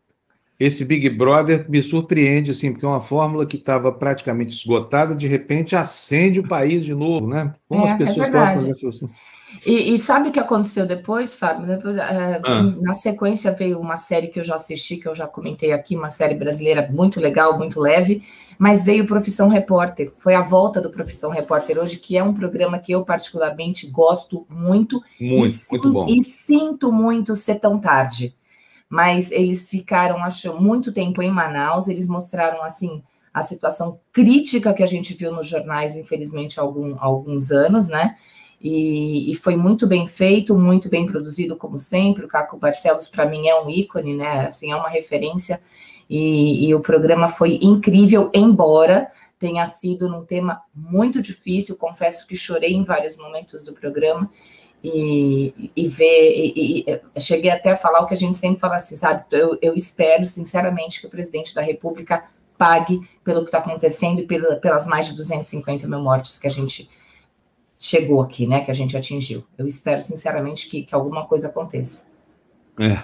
esse 0.63 0.85
Big 0.85 1.09
Brother 1.11 1.69
me 1.69 1.83
surpreende, 1.83 2.53
assim, 2.53 2.71
porque 2.71 2.87
é 2.87 2.89
uma 2.89 3.01
fórmula 3.01 3.45
que 3.45 3.57
estava 3.57 3.91
praticamente 3.91 4.57
esgotada, 4.57 5.13
de 5.13 5.27
repente 5.27 5.75
acende 5.75 6.39
o 6.39 6.47
país 6.47 6.85
de 6.85 6.95
novo, 6.95 7.27
né? 7.27 7.53
Como 7.69 7.85
é, 7.85 7.91
as 7.91 7.99
pessoas 7.99 8.19
é 8.19 8.31
verdade. 8.31 8.73
E, 9.67 9.93
e, 9.93 9.99
sabe 9.99 10.29
o 10.29 10.33
que 10.33 10.39
aconteceu 10.39 10.87
depois, 10.87 11.35
Fábio? 11.35 11.67
Depois, 11.67 11.97
é, 11.97 12.41
ah. 12.45 12.63
Na 12.81 12.95
sequência 12.95 13.51
veio 13.51 13.81
uma 13.81 13.97
série 13.97 14.29
que 14.29 14.39
eu 14.39 14.45
já 14.45 14.55
assisti, 14.55 14.97
que 14.97 15.09
eu 15.09 15.15
já 15.15 15.27
comentei 15.27 15.73
aqui, 15.73 15.97
uma 15.97 16.11
série 16.11 16.35
brasileira 16.35 16.89
muito 16.91 17.21
legal, 17.21 17.59
muito 17.59 17.81
leve, 17.81 18.23
mas 18.57 18.85
veio 18.85 19.05
Profissão 19.05 19.49
Repórter. 19.49 20.13
Foi 20.17 20.35
a 20.35 20.43
volta 20.43 20.81
do 20.81 20.91
Profissão 20.91 21.31
Repórter 21.31 21.77
hoje, 21.79 21.99
que 21.99 22.17
é 22.17 22.23
um 22.23 22.33
programa 22.33 22.79
que 22.79 22.93
eu 22.93 23.05
particularmente 23.05 23.89
gosto 23.89 24.47
muito. 24.49 25.03
Muito, 25.21 25.45
e, 25.45 25.71
muito 25.71 25.93
bom. 25.93 26.07
E 26.09 26.23
sinto 26.23 26.93
muito 26.93 27.35
ser 27.35 27.57
tão 27.57 27.79
tarde. 27.79 28.35
Mas 28.93 29.31
eles 29.31 29.71
ficaram, 29.71 30.19
muito 30.61 30.93
tempo 30.93 31.23
em 31.23 31.31
Manaus, 31.31 31.89
eles 31.89 32.07
mostraram, 32.07 32.63
assim, 32.63 33.03
a 33.33 33.43
situação 33.43 33.99
crítica 34.13 34.75
que 34.75 34.83
a 34.83 34.87
gente 34.87 35.15
viu 35.15 35.33
nos 35.33 35.49
jornais, 35.49 35.97
infelizmente, 35.97 36.61
há, 36.61 36.63
algum, 36.63 36.95
alguns 36.99 37.51
anos, 37.51 37.89
né? 37.89 38.17
E, 38.61 39.31
e, 39.31 39.35
foi 39.35 39.57
muito 39.57 39.87
bem 39.87 40.07
feito, 40.07 40.59
muito 40.59 40.91
bem 40.91 41.07
produzido, 41.07 41.57
como 41.57 41.79
sempre. 41.79 42.27
O 42.27 42.29
Caco 42.29 42.59
Barcelos, 42.59 43.09
para 43.09 43.25
mim, 43.25 43.49
é 43.49 43.59
um 43.59 43.71
ícone, 43.71 44.15
né? 44.15 44.49
Assim, 44.49 44.71
é 44.71 44.77
uma 44.77 44.91
referência. 44.91 45.63
E, 46.07 46.69
e, 46.69 46.75
o 46.75 46.81
programa 46.81 47.31
foi 47.31 47.59
incrível, 47.63 48.31
embora 48.35 49.09
tenha 49.39 49.65
sido 49.65 50.07
num 50.07 50.27
tema 50.27 50.61
muito 50.75 51.23
difícil. 51.23 51.77
Confesso 51.77 52.27
que 52.27 52.37
chorei 52.37 52.75
em 52.75 52.85
vários 52.85 53.17
momentos 53.17 53.65
do 53.65 53.73
programa. 53.73 54.31
E, 54.85 55.71
e 55.77 55.87
ver, 55.87 56.35
e, 56.35 56.85
e, 56.89 57.21
cheguei 57.21 57.51
até 57.51 57.71
a 57.71 57.77
falar 57.77 58.01
o 58.01 58.07
que 58.07 58.15
a 58.15 58.17
gente 58.17 58.37
sempre 58.37 58.59
fala 58.59 58.77
assim, 58.77 58.97
sabe? 58.97 59.25
Eu, 59.31 59.57
eu 59.63 59.75
espero, 59.75 60.25
sinceramente, 60.25 61.01
que 61.01 61.07
o 61.07 61.11
presidente 61.11 61.55
da 61.55 61.63
República 61.63 62.25
pague 62.59 63.01
pelo 63.23 63.41
que 63.41 63.47
está 63.47 63.59
acontecendo 63.59 64.21
e 64.21 64.27
pela, 64.27 64.57
pelas 64.57 64.87
mais 64.87 65.07
de 65.07 65.15
250 65.15 65.87
mil 65.87 66.01
mortes 66.01 66.39
que 66.39 66.47
a 66.47 66.51
gente 66.51 66.91
chegou 67.79 68.21
aqui, 68.23 68.47
né? 68.47 68.65
Que 68.65 68.71
a 68.71 68.75
gente 68.75 68.97
atingiu. 68.97 69.45
Eu 69.57 69.67
espero, 69.67 70.03
sinceramente, 70.03 70.69
que, 70.69 70.83
que 70.83 70.95
alguma 70.95 71.27
coisa 71.27 71.49
aconteça. 71.49 72.07
É. 72.79 73.03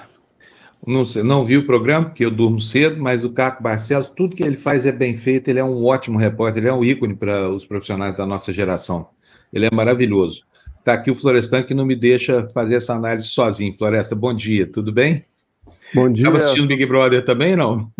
Não, 0.87 1.04
sei, 1.04 1.23
não 1.23 1.44
vi 1.44 1.56
o 1.56 1.66
programa, 1.66 2.06
porque 2.06 2.25
eu 2.25 2.30
durmo 2.30 2.61
cedo, 2.61 3.02
mas 3.02 3.25
o 3.25 3.32
Caco 3.32 3.62
Barcelos, 3.62 4.08
tudo 4.08 4.37
que 4.37 4.42
ele 4.44 4.56
faz 4.56 4.87
é 4.87 4.92
bem 4.92 5.16
feito, 5.16 5.49
ele 5.49 5.58
é 5.58 5.64
um 5.64 5.85
ótimo 5.85 6.18
repórter, 6.18 6.62
ele 6.62 6.70
é 6.70 6.73
um 6.73 6.85
ícone 6.85 7.16
para 7.16 7.50
os 7.50 7.64
profissionais 7.64 8.16
da 8.16 8.25
nossa 8.25 8.52
geração. 8.52 9.08
Ele 9.52 9.66
é 9.66 9.70
maravilhoso. 9.73 10.44
Está 10.78 10.94
aqui 10.94 11.11
o 11.11 11.14
Florestan 11.14 11.62
que 11.62 11.75
não 11.75 11.85
me 11.85 11.94
deixa 11.94 12.49
fazer 12.50 12.76
essa 12.76 12.94
análise 12.94 13.28
sozinho. 13.28 13.76
Floresta, 13.76 14.14
bom 14.14 14.35
dia, 14.35 14.70
tudo 14.70 14.92
bem? 14.92 15.25
Bom 15.94 16.11
dia. 16.11 16.26
Estava 16.26 16.38
assistindo 16.38 16.68
Big 16.68 16.85
Brother 16.87 17.25
também, 17.25 17.56
não? 17.56 17.90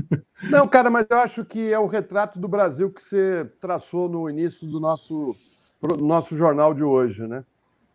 Não, 0.51 0.69
cara, 0.69 0.89
mas 0.89 1.07
eu 1.11 1.19
acho 1.19 1.45
que 1.45 1.73
é 1.73 1.79
o 1.79 1.87
retrato 1.87 2.39
do 2.39 2.47
Brasil 2.47 2.91
que 2.91 3.03
você 3.03 3.47
traçou 3.61 4.09
no 4.09 4.29
início 4.31 4.67
do 4.67 4.79
nosso 4.79 5.35
nosso 6.01 6.37
jornal 6.37 6.75
de 6.75 6.83
hoje, 6.83 7.27
né? 7.27 7.45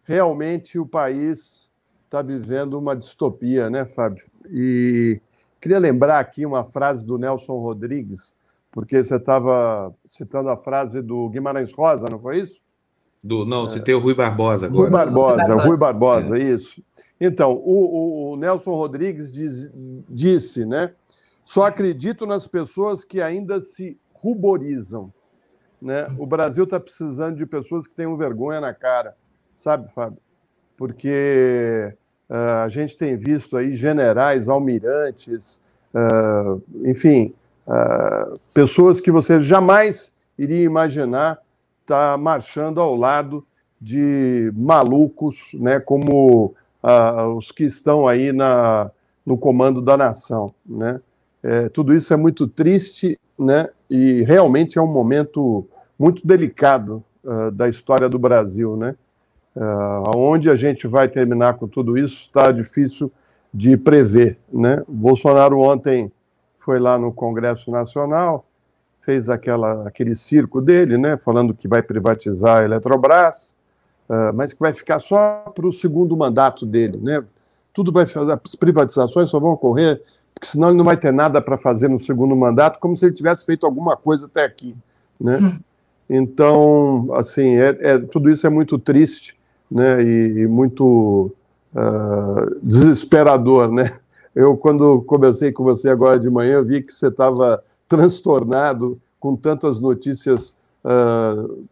Realmente 0.04 0.80
o 0.80 0.86
país 0.86 1.72
está 2.06 2.22
vivendo 2.22 2.80
uma 2.80 2.96
distopia, 2.96 3.70
né, 3.70 3.86
Fábio? 3.86 4.26
E 4.50 5.20
Queria 5.64 5.80
lembrar 5.80 6.20
aqui 6.20 6.46
uma 6.46 6.66
frase 6.66 7.08
do 7.08 7.18
Nelson 7.18 7.58
Rodrigues, 7.58 8.36
porque 8.70 9.02
você 9.02 9.16
estava 9.16 9.96
citando 10.04 10.50
a 10.50 10.58
frase 10.58 11.02
do 11.02 11.30
Guimarães 11.30 11.72
Rosa, 11.72 12.10
não 12.10 12.20
foi 12.20 12.42
isso? 12.42 12.60
Do, 13.24 13.46
não, 13.46 13.70
citei 13.70 13.94
o 13.94 14.00
Rui 14.00 14.14
Barbosa 14.14 14.66
agora. 14.66 14.82
Rui 14.82 14.90
Barbosa, 14.92 15.56
Rui 15.56 15.80
Barbosa, 15.80 16.38
é. 16.38 16.44
isso. 16.44 16.84
Então, 17.22 17.54
o, 17.54 18.34
o 18.34 18.36
Nelson 18.36 18.76
Rodrigues 18.76 19.32
diz, 19.32 19.72
disse, 20.10 20.66
né? 20.66 20.92
Só 21.46 21.66
acredito 21.66 22.26
nas 22.26 22.48
pessoas 22.48 23.04
que 23.04 23.22
ainda 23.22 23.62
se 23.62 23.98
ruborizam. 24.14 25.14
Né? 25.82 26.08
O 26.18 26.26
Brasil 26.26 26.66
está 26.66 26.80
precisando 26.80 27.38
de 27.38 27.46
pessoas 27.46 27.88
que 27.88 27.94
tenham 27.94 28.16
vergonha 28.18 28.62
na 28.62 28.74
cara, 28.74 29.16
sabe, 29.56 29.92
Fábio? 29.92 30.20
Porque 30.78 31.94
uh, 32.30 32.64
a 32.64 32.70
gente 32.70 32.98
tem 32.98 33.18
visto 33.18 33.56
aí 33.58 33.76
generais, 33.76 34.48
almirantes, 34.48 35.62
uh, 35.94 36.62
enfim, 36.86 37.34
uh, 37.68 38.40
pessoas 38.54 39.02
que 39.02 39.12
você 39.12 39.40
jamais 39.40 40.14
iria 40.38 40.64
imaginar 40.64 41.40
estar 41.84 42.14
tá 42.14 42.18
marchando 42.18 42.82
ao 42.82 42.96
lado 42.96 43.46
de 43.80 44.52
malucos, 44.56 45.52
né, 45.54 45.80
como 45.80 46.56
os 47.38 47.52
que 47.52 47.64
estão 47.64 48.08
aí 48.08 48.34
na, 48.34 48.92
no 49.26 49.38
comando 49.38 49.82
da 49.82 49.96
nação, 49.96 50.54
né? 50.66 51.00
É, 51.42 51.68
tudo 51.70 51.94
isso 51.94 52.14
é 52.14 52.18
muito 52.18 52.48
triste, 52.48 53.20
né? 53.38 53.70
E 53.90 54.24
realmente 54.24 54.78
é 54.78 54.82
um 54.82 54.92
momento 54.92 55.68
muito 56.00 56.26
delicado 56.26 57.04
uh, 57.24 57.52
da 57.52 57.68
história 57.68 58.08
do 58.08 58.18
Brasil, 58.18 58.78
né? 58.78 58.96
Uh, 59.56 60.10
aonde 60.16 60.50
a 60.50 60.56
gente 60.56 60.88
vai 60.88 61.08
terminar 61.08 61.56
com 61.56 61.68
tudo 61.68 61.98
isso 61.98 62.22
está 62.22 62.52
difícil 62.52 63.12
de 63.54 63.78
prever, 63.78 64.38
né? 64.52 64.84
Bolsonaro 64.88 65.60
ontem 65.60 66.12
foi 66.58 66.80
lá 66.80 66.98
no 66.98 67.12
Congresso 67.12 67.70
Nacional, 67.70 68.46
fez 69.04 69.30
aquela, 69.30 69.88
aquele 69.88 70.16
circo 70.16 70.62
dele, 70.62 70.98
né? 70.98 71.18
Falando 71.18 71.54
que 71.54 71.68
vai 71.68 71.82
privatizar 71.82 72.62
a 72.62 72.64
Eletrobras, 72.64 73.56
uh, 74.10 74.34
mas 74.34 74.54
que 74.54 74.60
vai 74.60 74.74
ficar 74.74 75.00
só 75.00 75.52
para 75.54 75.68
o 75.68 75.74
segundo 75.74 76.16
mandato 76.18 76.66
dele, 76.66 77.00
né? 77.02 77.24
Tudo 77.74 77.92
vai 77.92 78.08
fazer, 78.08 78.32
as 78.32 78.56
privatizações 78.56 79.30
só 79.30 79.40
vão 79.40 79.52
ocorrer 79.52 80.02
porque 80.34 80.48
senão 80.48 80.70
ele 80.70 80.78
não 80.78 80.86
vai 80.86 80.98
ter 80.98 81.14
nada 81.14 81.42
para 81.42 81.58
fazer 81.58 81.88
no 81.88 82.00
segundo 82.00 82.36
mandato, 82.36 82.80
como 82.80 82.96
se 82.96 83.06
ele 83.06 83.14
tivesse 83.14 83.46
feito 83.46 83.66
alguma 83.66 83.96
coisa 83.96 84.26
até 84.26 84.44
aqui, 84.44 84.76
né? 85.20 85.38
Hum. 85.38 85.60
Então, 86.10 87.10
assim, 87.14 87.56
é, 87.56 87.78
é, 87.80 87.98
tudo 88.00 88.30
isso 88.30 88.46
é 88.46 88.50
muito 88.50 88.78
triste, 88.78 89.38
né? 89.70 90.04
E, 90.04 90.40
e 90.42 90.48
muito 90.48 91.32
uh, 91.74 92.60
desesperador, 92.62 93.72
né? 93.72 93.94
Eu, 94.36 94.58
quando 94.58 95.02
conversei 95.04 95.52
com 95.52 95.64
você 95.64 95.90
agora 95.90 96.20
de 96.20 96.30
manhã, 96.30 96.62
vi 96.62 96.82
que 96.82 96.92
você 96.92 97.08
estava 97.08 97.64
transtornado 97.88 99.00
com 99.20 99.36
tantas 99.36 99.80
notícias 99.80 100.58
uh, 100.84 101.66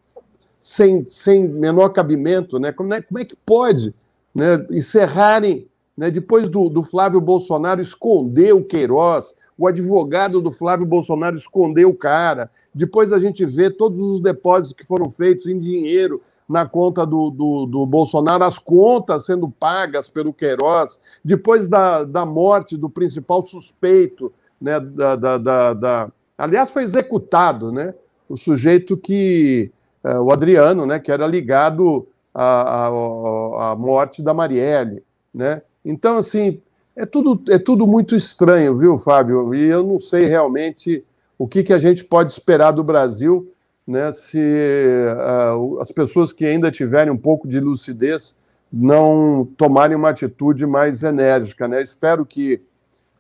sem, 0.60 1.06
sem 1.06 1.48
menor 1.48 1.90
cabimento, 1.90 2.60
né? 2.60 2.72
Como 2.72 2.94
é, 2.94 3.02
como 3.02 3.20
é 3.20 3.26
que 3.26 3.36
pode 3.46 3.94
né, 4.34 4.66
encerrarem 4.70 5.68
né? 6.02 6.10
Depois 6.10 6.50
do, 6.50 6.70
do 6.70 6.82
Flávio 6.82 7.22
Bolsonaro 7.22 7.82
esconder 7.82 8.54
o 8.54 8.64
Queiroz, 8.64 9.36
o 9.58 9.68
advogado 9.68 10.42
do 10.42 10.52
Flávio 10.52 10.86
Bolsonaro 10.86 11.36
escondeu 11.36 11.90
o 11.90 11.96
cara. 11.96 12.50
Depois 12.74 13.12
a 13.14 13.20
gente 13.20 13.46
vê 13.46 13.70
todos 13.70 14.02
os 14.02 14.20
depósitos 14.20 14.74
que 14.74 14.86
foram 14.86 15.12
feitos 15.12 15.48
em 15.48 15.60
dinheiro 15.60 16.22
na 16.48 16.66
conta 16.66 17.06
do, 17.06 17.30
do, 17.30 17.66
do, 17.66 17.86
Bolsonaro, 17.86 18.44
as 18.44 18.60
contas 18.60 19.26
sendo 19.26 19.48
pagas 19.48 20.10
pelo 20.10 20.34
Queiroz, 20.34 21.00
depois 21.24 21.70
da, 21.70 22.04
da 22.04 22.26
morte 22.26 22.76
do 22.76 22.90
principal 22.90 23.42
suspeito, 23.42 24.34
né, 24.62 24.80
da, 24.80 25.16
da, 25.16 25.38
da, 25.38 25.74
da... 25.74 26.12
aliás, 26.38 26.72
foi 26.72 26.84
executado, 26.84 27.72
né, 27.72 27.94
o 28.30 28.38
sujeito 28.38 28.96
que, 28.96 29.72
é, 30.04 30.20
o 30.20 30.32
Adriano, 30.32 30.86
né, 30.86 31.00
que 31.00 31.12
era 31.12 31.26
ligado 31.26 32.08
à, 32.34 32.88
à, 32.88 33.72
à 33.72 33.76
morte 33.76 34.22
da 34.22 34.34
Marielle, 34.34 35.04
né, 35.34 35.62
então, 35.84 36.18
assim, 36.18 36.62
é 36.96 37.06
tudo, 37.06 37.42
é 37.50 37.58
tudo 37.58 37.88
muito 37.88 38.16
estranho, 38.16 38.78
viu, 38.78 38.98
Fábio? 38.98 39.56
E 39.56 39.68
eu 39.68 39.82
não 39.82 40.00
sei 40.00 40.26
realmente 40.26 41.04
o 41.38 41.48
que, 41.48 41.64
que 41.64 41.74
a 41.74 41.80
gente 41.80 42.04
pode 42.04 42.32
esperar 42.32 42.72
do 42.72 42.84
Brasil, 42.84 43.52
né, 43.88 44.12
se 44.12 44.38
uh, 44.38 45.80
as 45.80 45.92
pessoas 45.92 46.32
que 46.32 46.46
ainda 46.46 46.70
tiverem 46.70 47.12
um 47.12 47.18
pouco 47.18 47.48
de 47.48 47.60
lucidez 47.60 48.40
não 48.72 49.48
tomarem 49.58 49.98
uma 49.98 50.10
atitude 50.10 50.66
mais 50.66 51.04
enérgica. 51.04 51.68
Né? 51.68 51.82
Espero 51.82 52.26
que 52.26 52.62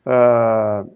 uh, 0.06 0.90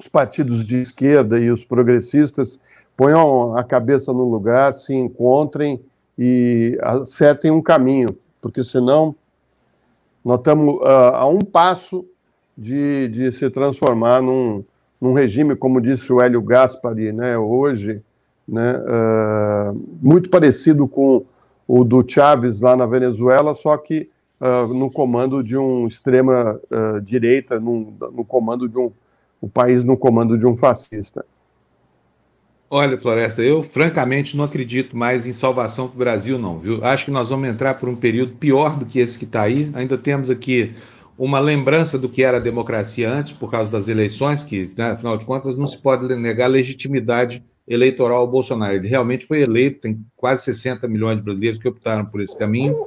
os 0.00 0.08
partidos 0.08 0.64
de 0.64 0.80
esquerda 0.80 1.38
e 1.38 1.50
os 1.50 1.62
progressistas 1.62 2.60
ponham 2.96 3.56
a 3.56 3.62
cabeça 3.62 4.12
no 4.12 4.24
lugar, 4.24 4.72
se 4.72 4.94
encontrem 4.94 5.80
e 6.18 6.78
acertem 6.82 7.50
um 7.50 7.60
caminho, 7.60 8.16
porque 8.40 8.64
senão 8.64 9.14
nós 10.24 10.38
estamos 10.38 10.76
uh, 10.76 11.14
a 11.14 11.26
um 11.26 11.40
passo 11.40 12.04
de, 12.56 13.08
de 13.08 13.32
se 13.32 13.48
transformar 13.50 14.22
num, 14.22 14.64
num 14.98 15.12
regime, 15.12 15.54
como 15.54 15.80
disse 15.80 16.10
o 16.12 16.20
Hélio 16.20 16.42
Gaspari, 16.42 17.12
né, 17.12 17.36
hoje, 17.36 18.02
né, 18.48 18.78
uh, 18.78 19.80
muito 20.02 20.30
parecido 20.30 20.88
com 20.88 21.24
o 21.68 21.84
do 21.84 22.04
Chávez 22.06 22.60
lá 22.60 22.74
na 22.74 22.86
Venezuela, 22.86 23.54
só 23.54 23.76
que 23.76 24.10
uh, 24.40 24.72
no 24.74 24.90
comando 24.90 25.42
de 25.42 25.56
um 25.56 25.86
extrema 25.86 26.58
direita, 27.02 27.60
no 27.60 28.24
comando 28.26 28.68
de 28.68 28.78
um 28.78 28.90
o 29.40 29.48
país 29.48 29.84
no 29.84 29.96
comando 29.96 30.36
de 30.36 30.46
um 30.46 30.56
fascista. 30.56 31.24
Olha, 32.72 32.96
Floresta, 32.96 33.42
eu 33.42 33.64
francamente 33.64 34.36
não 34.36 34.44
acredito 34.44 34.96
mais 34.96 35.26
em 35.26 35.32
salvação 35.32 35.88
para 35.88 35.96
o 35.96 35.98
Brasil, 35.98 36.38
não, 36.38 36.60
viu? 36.60 36.84
Acho 36.84 37.06
que 37.06 37.10
nós 37.10 37.28
vamos 37.28 37.48
entrar 37.48 37.74
por 37.74 37.88
um 37.88 37.96
período 37.96 38.34
pior 38.34 38.78
do 38.78 38.86
que 38.86 39.00
esse 39.00 39.18
que 39.18 39.24
está 39.24 39.42
aí. 39.42 39.68
Ainda 39.74 39.98
temos 39.98 40.30
aqui 40.30 40.72
uma 41.18 41.40
lembrança 41.40 41.98
do 41.98 42.08
que 42.08 42.22
era 42.22 42.36
a 42.36 42.40
democracia 42.40 43.10
antes, 43.10 43.32
por 43.32 43.50
causa 43.50 43.68
das 43.70 43.88
eleições, 43.88 44.44
que, 44.44 44.72
né, 44.76 44.92
afinal 44.92 45.18
de 45.18 45.24
contas, 45.24 45.56
não 45.56 45.66
se 45.66 45.76
pode 45.76 46.14
negar 46.14 46.46
legitimidade 46.46 47.44
eleitoral 47.66 48.18
ao 48.18 48.26
Bolsonaro. 48.26 48.76
Ele 48.76 48.88
realmente 48.88 49.26
foi 49.26 49.42
eleito, 49.42 49.80
tem 49.80 50.04
quase 50.16 50.44
60 50.44 50.86
milhões 50.86 51.16
de 51.16 51.22
brasileiros 51.22 51.60
que 51.60 51.68
optaram 51.68 52.04
por 52.04 52.20
esse 52.20 52.38
caminho. 52.38 52.86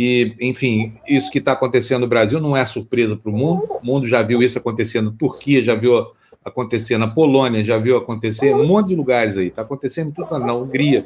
E, 0.00 0.36
enfim, 0.40 0.94
isso 1.08 1.28
que 1.28 1.40
está 1.40 1.50
acontecendo 1.50 2.02
no 2.02 2.06
Brasil 2.06 2.38
não 2.38 2.56
é 2.56 2.64
surpresa 2.64 3.16
para 3.16 3.32
o 3.32 3.36
mundo. 3.36 3.66
O 3.82 3.84
mundo 3.84 4.06
já 4.06 4.22
viu 4.22 4.40
isso 4.40 4.56
acontecendo 4.56 5.10
na 5.10 5.16
Turquia, 5.16 5.60
já 5.60 5.74
viu 5.74 6.06
acontecer 6.44 6.96
na 6.98 7.08
Polônia, 7.08 7.64
já 7.64 7.78
viu 7.78 7.96
acontecer 7.96 8.50
em 8.50 8.54
um 8.54 8.64
monte 8.64 8.90
de 8.90 8.94
lugares 8.94 9.36
aí, 9.36 9.48
está 9.48 9.62
acontecendo 9.62 10.12
tudo 10.12 10.38
na 10.38 10.54
Hungria. 10.54 11.04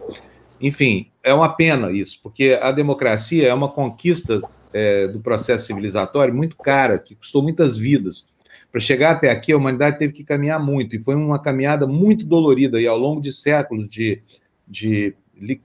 Enfim, 0.60 1.06
é 1.24 1.32
uma 1.32 1.48
pena 1.48 1.90
isso, 1.90 2.20
porque 2.22 2.58
a 2.60 2.70
democracia 2.70 3.48
é 3.48 3.54
uma 3.54 3.70
conquista 3.70 4.42
é, 4.74 5.08
do 5.08 5.20
processo 5.20 5.68
civilizatório 5.68 6.34
muito 6.34 6.54
cara, 6.54 6.98
que 6.98 7.14
custou 7.14 7.42
muitas 7.42 7.78
vidas. 7.78 8.30
Para 8.70 8.78
chegar 8.78 9.12
até 9.12 9.30
aqui, 9.30 9.52
a 9.52 9.56
humanidade 9.56 9.98
teve 9.98 10.12
que 10.12 10.22
caminhar 10.22 10.62
muito, 10.62 10.96
e 10.96 11.02
foi 11.02 11.14
uma 11.14 11.38
caminhada 11.38 11.86
muito 11.86 12.26
dolorida, 12.26 12.78
e 12.78 12.86
ao 12.86 12.98
longo 12.98 13.22
de 13.22 13.32
séculos 13.32 13.88
de, 13.88 14.20
de 14.68 15.14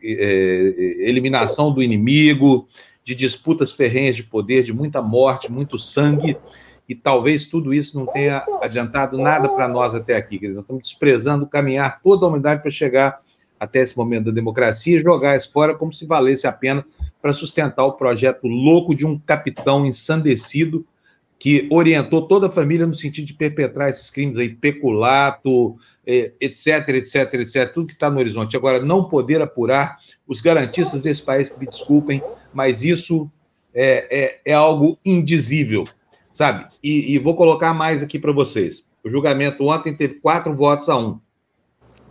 é, 0.01 0.73
eliminação 1.01 1.73
do 1.73 1.83
inimigo, 1.83 2.69
de 3.07 3.15
disputas 3.15 3.71
ferrenhas 3.71 4.17
de 4.17 4.23
poder, 4.23 4.63
de 4.63 4.73
muita 4.73 5.01
morte, 5.01 5.49
muito 5.49 5.79
sangue, 5.79 6.35
e 6.89 6.93
talvez 6.93 7.45
tudo 7.45 7.73
isso 7.73 7.97
não 7.97 8.05
tenha 8.05 8.43
adiantado 8.61 9.17
nada 9.17 9.47
para 9.47 9.65
nós 9.65 9.95
até 9.95 10.17
aqui. 10.17 10.37
Quer 10.37 10.47
dizer, 10.47 10.55
nós 10.55 10.65
estamos 10.65 10.83
desprezando 10.83 11.47
caminhar 11.47 12.01
toda 12.01 12.25
a 12.25 12.27
humanidade 12.27 12.61
para 12.61 12.69
chegar 12.69 13.21
até 13.57 13.79
esse 13.79 13.97
momento 13.97 14.25
da 14.25 14.31
democracia 14.33 14.97
e 14.97 15.01
jogar 15.01 15.37
isso 15.37 15.49
fora 15.53 15.73
como 15.73 15.93
se 15.93 16.05
valesse 16.05 16.45
a 16.47 16.51
pena 16.51 16.85
para 17.21 17.31
sustentar 17.31 17.85
o 17.85 17.93
projeto 17.93 18.45
louco 18.45 18.93
de 18.93 19.05
um 19.05 19.17
capitão 19.17 19.85
ensandecido 19.85 20.85
que 21.39 21.65
orientou 21.71 22.27
toda 22.27 22.47
a 22.47 22.51
família 22.51 22.85
no 22.85 22.95
sentido 22.95 23.25
de 23.25 23.33
perpetrar 23.33 23.89
esses 23.89 24.09
crimes 24.09 24.37
aí, 24.37 24.49
peculato, 24.49 25.77
etc, 26.05 26.89
etc, 26.89 27.33
etc, 27.35 27.73
tudo 27.73 27.87
que 27.87 27.93
está 27.93 28.09
no 28.09 28.19
horizonte. 28.19 28.57
Agora, 28.57 28.83
não 28.83 29.05
poder 29.05 29.41
apurar 29.41 29.97
os 30.27 30.41
garantistas 30.41 31.01
desse 31.01 31.21
país, 31.21 31.49
que 31.49 31.59
me 31.59 31.67
desculpem, 31.67 32.21
mas 32.57 32.83
isso 32.83 33.31
é, 33.73 34.07
é, 34.09 34.41
é 34.51 34.53
algo 34.53 34.97
indizível 35.05 35.87
sabe? 36.37 36.67
E, 36.83 37.15
e 37.15 37.17
vou 37.17 37.35
colocar 37.35 37.73
mais 37.73 38.03
aqui 38.03 38.19
para 38.19 38.31
vocês. 38.31 38.85
O 39.03 39.09
julgamento 39.09 39.65
ontem 39.65 39.95
teve 39.95 40.15
quatro 40.15 40.55
votos 40.55 40.87
a 40.87 40.95
um. 40.95 41.19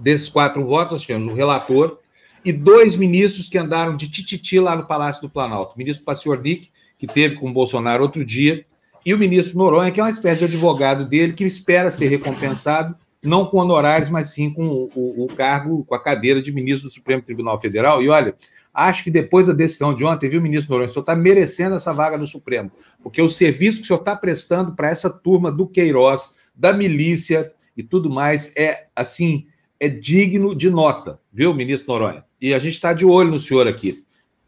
Desses 0.00 0.28
quatro 0.28 0.66
votos, 0.66 0.94
nós 0.94 1.02
tivemos 1.02 1.32
o 1.32 1.36
relator 1.36 2.00
e 2.44 2.52
dois 2.52 2.96
ministros 2.96 3.48
que 3.48 3.56
andaram 3.56 3.96
de 3.96 4.10
tititi 4.10 4.58
lá 4.58 4.74
no 4.74 4.84
Palácio 4.84 5.22
do 5.22 5.30
Planalto. 5.30 5.74
O 5.74 5.78
ministro 5.78 6.04
Paciornik, 6.04 6.70
que 6.98 7.06
teve 7.06 7.36
com 7.36 7.48
o 7.48 7.52
Bolsonaro 7.52 8.02
outro 8.02 8.24
dia, 8.24 8.66
e 9.04 9.14
o 9.14 9.18
ministro 9.18 9.56
Noronha, 9.56 9.92
que 9.92 10.00
é 10.00 10.02
uma 10.02 10.10
espécie 10.10 10.40
de 10.40 10.46
advogado 10.46 11.04
dele, 11.04 11.32
que 11.32 11.44
espera 11.44 11.92
ser 11.92 12.08
recompensado, 12.08 12.96
não 13.22 13.46
com 13.46 13.58
honorários, 13.58 14.10
mas 14.10 14.30
sim 14.30 14.50
com 14.52 14.66
o, 14.66 14.90
o, 14.92 15.24
o 15.24 15.28
cargo, 15.28 15.84
com 15.84 15.94
a 15.94 16.02
cadeira 16.02 16.42
de 16.42 16.50
ministro 16.50 16.88
do 16.88 16.92
Supremo 16.92 17.22
Tribunal 17.22 17.60
Federal. 17.60 18.02
E 18.02 18.08
olha, 18.08 18.34
Acho 18.76 19.04
que 19.04 19.10
depois 19.10 19.46
da 19.46 19.54
decisão 19.54 19.94
de 19.94 20.04
ontem, 20.04 20.28
viu, 20.28 20.38
ministro 20.38 20.72
Noronha, 20.72 20.90
o 20.90 20.92
senhor 20.92 21.00
está 21.00 21.16
merecendo 21.16 21.76
essa 21.76 21.94
vaga 21.94 22.18
do 22.18 22.26
Supremo, 22.26 22.70
porque 23.02 23.22
o 23.22 23.30
serviço 23.30 23.78
que 23.78 23.84
o 23.84 23.86
senhor 23.86 24.00
está 24.00 24.14
prestando 24.14 24.76
para 24.76 24.90
essa 24.90 25.08
turma 25.08 25.50
do 25.50 25.66
Queiroz, 25.66 26.36
da 26.54 26.74
milícia 26.74 27.50
e 27.74 27.82
tudo 27.82 28.10
mais 28.10 28.52
é 28.54 28.88
assim, 28.94 29.46
é 29.80 29.88
digno 29.88 30.54
de 30.54 30.68
nota, 30.68 31.18
viu, 31.32 31.54
ministro 31.54 31.88
Noronha? 31.88 32.22
E 32.38 32.52
a 32.52 32.58
gente 32.58 32.74
está 32.74 32.92
de 32.92 33.06
olho 33.06 33.30
no 33.30 33.40
senhor 33.40 33.66
aqui. 33.66 34.04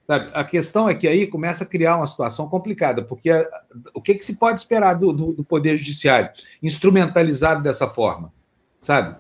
Sabe? 0.07 0.31
A 0.35 0.45
questão 0.45 0.89
é 0.89 0.95
que 0.95 1.09
aí 1.09 1.27
começa 1.27 1.65
a 1.65 1.67
criar 1.67 1.97
uma 1.97 2.07
situação 2.07 2.49
complicada, 2.49 3.03
porque 3.03 3.31
a, 3.31 3.49
o 3.95 4.01
que, 4.03 4.15
que, 4.15 4.27
se 4.27 4.37
pode 4.37 4.61
esperar 4.61 4.93
do, 4.93 5.11
do, 5.11 5.33
do, 5.33 5.45
Poder 5.45 5.79
Judiciário 5.79 6.31
instrumentalizado 6.63 7.63
dessa 7.63 7.89
forma? 7.89 8.31
Sabe? 8.81 9.17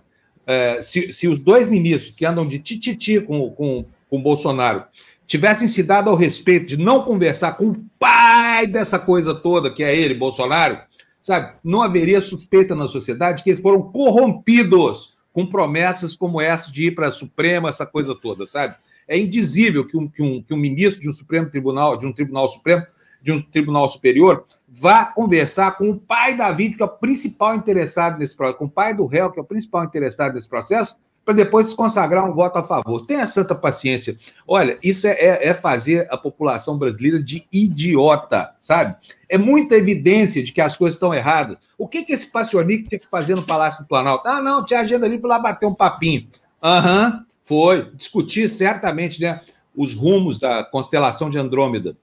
É, 0.46 0.82
se, 0.82 1.14
se, 1.14 1.28
os 1.28 1.42
dois 1.42 1.66
ministros 1.66 2.14
que 2.14 2.26
andam 2.26 2.46
de 2.46 2.58
tititi 2.58 3.20
com, 3.20 3.50
com, 3.50 3.86
com 4.08 4.22
Bolsonaro 4.22 4.84
tivessem 5.28 5.68
se 5.68 5.82
dado 5.82 6.08
ao 6.08 6.16
respeito 6.16 6.66
de 6.66 6.76
não 6.78 7.02
conversar 7.02 7.52
com 7.52 7.68
o 7.68 7.84
pai 7.98 8.66
dessa 8.66 8.98
coisa 8.98 9.34
toda, 9.34 9.70
que 9.70 9.84
é 9.84 9.94
ele, 9.94 10.14
Bolsonaro, 10.14 10.80
sabe? 11.20 11.52
Não 11.62 11.82
haveria 11.82 12.22
suspeita 12.22 12.74
na 12.74 12.88
sociedade 12.88 13.44
que 13.44 13.50
eles 13.50 13.60
foram 13.60 13.82
corrompidos 13.82 15.18
com 15.30 15.46
promessas 15.46 16.16
como 16.16 16.40
essa 16.40 16.72
de 16.72 16.86
ir 16.86 16.94
para 16.94 17.08
a 17.08 17.12
Suprema, 17.12 17.68
essa 17.68 17.84
coisa 17.84 18.14
toda, 18.14 18.46
sabe? 18.46 18.74
É 19.06 19.18
indizível 19.18 19.86
que 19.86 19.98
um, 19.98 20.08
que, 20.08 20.22
um, 20.22 20.42
que 20.42 20.54
um 20.54 20.56
ministro 20.56 21.02
de 21.02 21.08
um 21.08 21.12
Supremo 21.12 21.50
Tribunal, 21.50 21.98
de 21.98 22.06
um 22.06 22.12
Tribunal 22.12 22.48
Supremo, 22.48 22.86
de 23.20 23.30
um 23.30 23.42
Tribunal 23.42 23.88
Superior, 23.90 24.46
vá 24.66 25.04
conversar 25.04 25.76
com 25.76 25.90
o 25.90 25.98
pai 25.98 26.36
da 26.36 26.50
vítima, 26.52 26.76
que 26.78 26.82
é 26.82 26.86
o 26.86 26.98
principal 26.98 27.54
interessado 27.54 28.18
nesse 28.18 28.34
processo, 28.34 28.58
com 28.58 28.64
o 28.64 28.70
pai 28.70 28.94
do 28.94 29.04
réu, 29.04 29.30
que 29.30 29.38
é 29.38 29.42
o 29.42 29.46
principal 29.46 29.84
interessado 29.84 30.34
nesse 30.34 30.48
processo, 30.48 30.96
para 31.28 31.34
depois 31.34 31.74
consagrar 31.74 32.24
um 32.24 32.32
voto 32.32 32.58
a 32.58 32.62
favor. 32.62 33.04
Tenha 33.04 33.26
santa 33.26 33.54
paciência. 33.54 34.16
Olha, 34.46 34.78
isso 34.82 35.06
é, 35.06 35.10
é, 35.10 35.48
é, 35.48 35.52
fazer 35.52 36.08
a 36.10 36.16
população 36.16 36.78
brasileira 36.78 37.22
de 37.22 37.46
idiota, 37.52 38.54
sabe? 38.58 38.96
É 39.28 39.36
muita 39.36 39.76
evidência 39.76 40.42
de 40.42 40.52
que 40.52 40.60
as 40.62 40.74
coisas 40.74 40.94
estão 40.94 41.12
erradas. 41.12 41.58
O 41.76 41.86
que, 41.86 42.02
que 42.02 42.14
esse 42.14 42.26
Pacionic 42.28 42.88
tinha 42.88 42.98
que 42.98 43.06
fazer 43.06 43.34
no 43.34 43.42
Palácio 43.42 43.82
do 43.82 43.86
Planalto? 43.86 44.26
Ah, 44.26 44.40
não, 44.40 44.64
tinha 44.64 44.80
agenda 44.80 45.04
ali 45.04 45.18
para 45.18 45.28
lá 45.28 45.38
bater 45.38 45.66
um 45.66 45.74
papinho. 45.74 46.26
Aham, 46.62 47.08
uhum, 47.08 47.24
foi. 47.44 47.90
Discutir 47.94 48.48
certamente 48.48 49.20
né, 49.20 49.42
os 49.76 49.92
rumos 49.92 50.38
da 50.38 50.64
constelação 50.64 51.28
de 51.28 51.36
Andrômeda. 51.36 51.94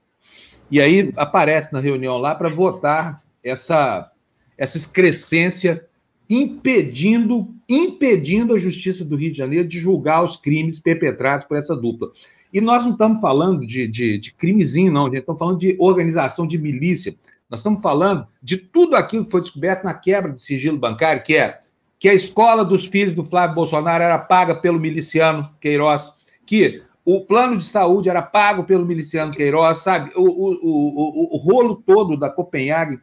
E 0.70 0.80
aí 0.80 1.12
aparece 1.16 1.72
na 1.72 1.80
reunião 1.80 2.16
lá 2.16 2.32
para 2.32 2.48
votar 2.48 3.20
essa, 3.42 4.08
essa 4.56 4.76
excrescência 4.76 5.84
impedindo, 6.28 7.48
impedindo 7.68 8.54
a 8.54 8.58
Justiça 8.58 9.04
do 9.04 9.16
Rio 9.16 9.32
de 9.32 9.38
Janeiro 9.38 9.68
de 9.68 9.78
julgar 9.78 10.24
os 10.24 10.36
crimes 10.36 10.80
perpetrados 10.80 11.46
por 11.46 11.56
essa 11.56 11.76
dupla. 11.76 12.10
E 12.52 12.60
nós 12.60 12.84
não 12.84 12.92
estamos 12.92 13.20
falando 13.20 13.66
de, 13.66 13.86
de, 13.86 14.18
de 14.18 14.32
crimezinho, 14.32 14.92
não, 14.92 15.06
gente. 15.06 15.20
Estamos 15.20 15.38
falando 15.38 15.58
de 15.58 15.76
organização 15.78 16.46
de 16.46 16.58
milícia. 16.58 17.14
Nós 17.50 17.60
estamos 17.60 17.80
falando 17.80 18.26
de 18.42 18.56
tudo 18.56 18.96
aquilo 18.96 19.24
que 19.24 19.30
foi 19.30 19.40
descoberto 19.40 19.84
na 19.84 19.94
quebra 19.94 20.32
de 20.32 20.42
sigilo 20.42 20.78
bancário, 20.78 21.22
que 21.22 21.36
é 21.36 21.60
que 21.98 22.08
a 22.08 22.14
escola 22.14 22.64
dos 22.64 22.86
filhos 22.86 23.14
do 23.14 23.24
Flávio 23.24 23.54
Bolsonaro 23.54 24.04
era 24.04 24.18
paga 24.18 24.54
pelo 24.54 24.78
miliciano 24.78 25.50
Queiroz, 25.60 26.12
que 26.44 26.82
o 27.04 27.20
plano 27.20 27.56
de 27.56 27.64
saúde 27.64 28.08
era 28.08 28.20
pago 28.20 28.64
pelo 28.64 28.84
miliciano 28.84 29.32
Queiroz, 29.32 29.78
sabe? 29.78 30.10
O, 30.14 30.22
o, 30.22 30.58
o, 30.62 31.32
o, 31.32 31.34
o 31.34 31.36
rolo 31.38 31.82
todo 31.86 32.16
da 32.16 32.28
Copenhague. 32.28 33.00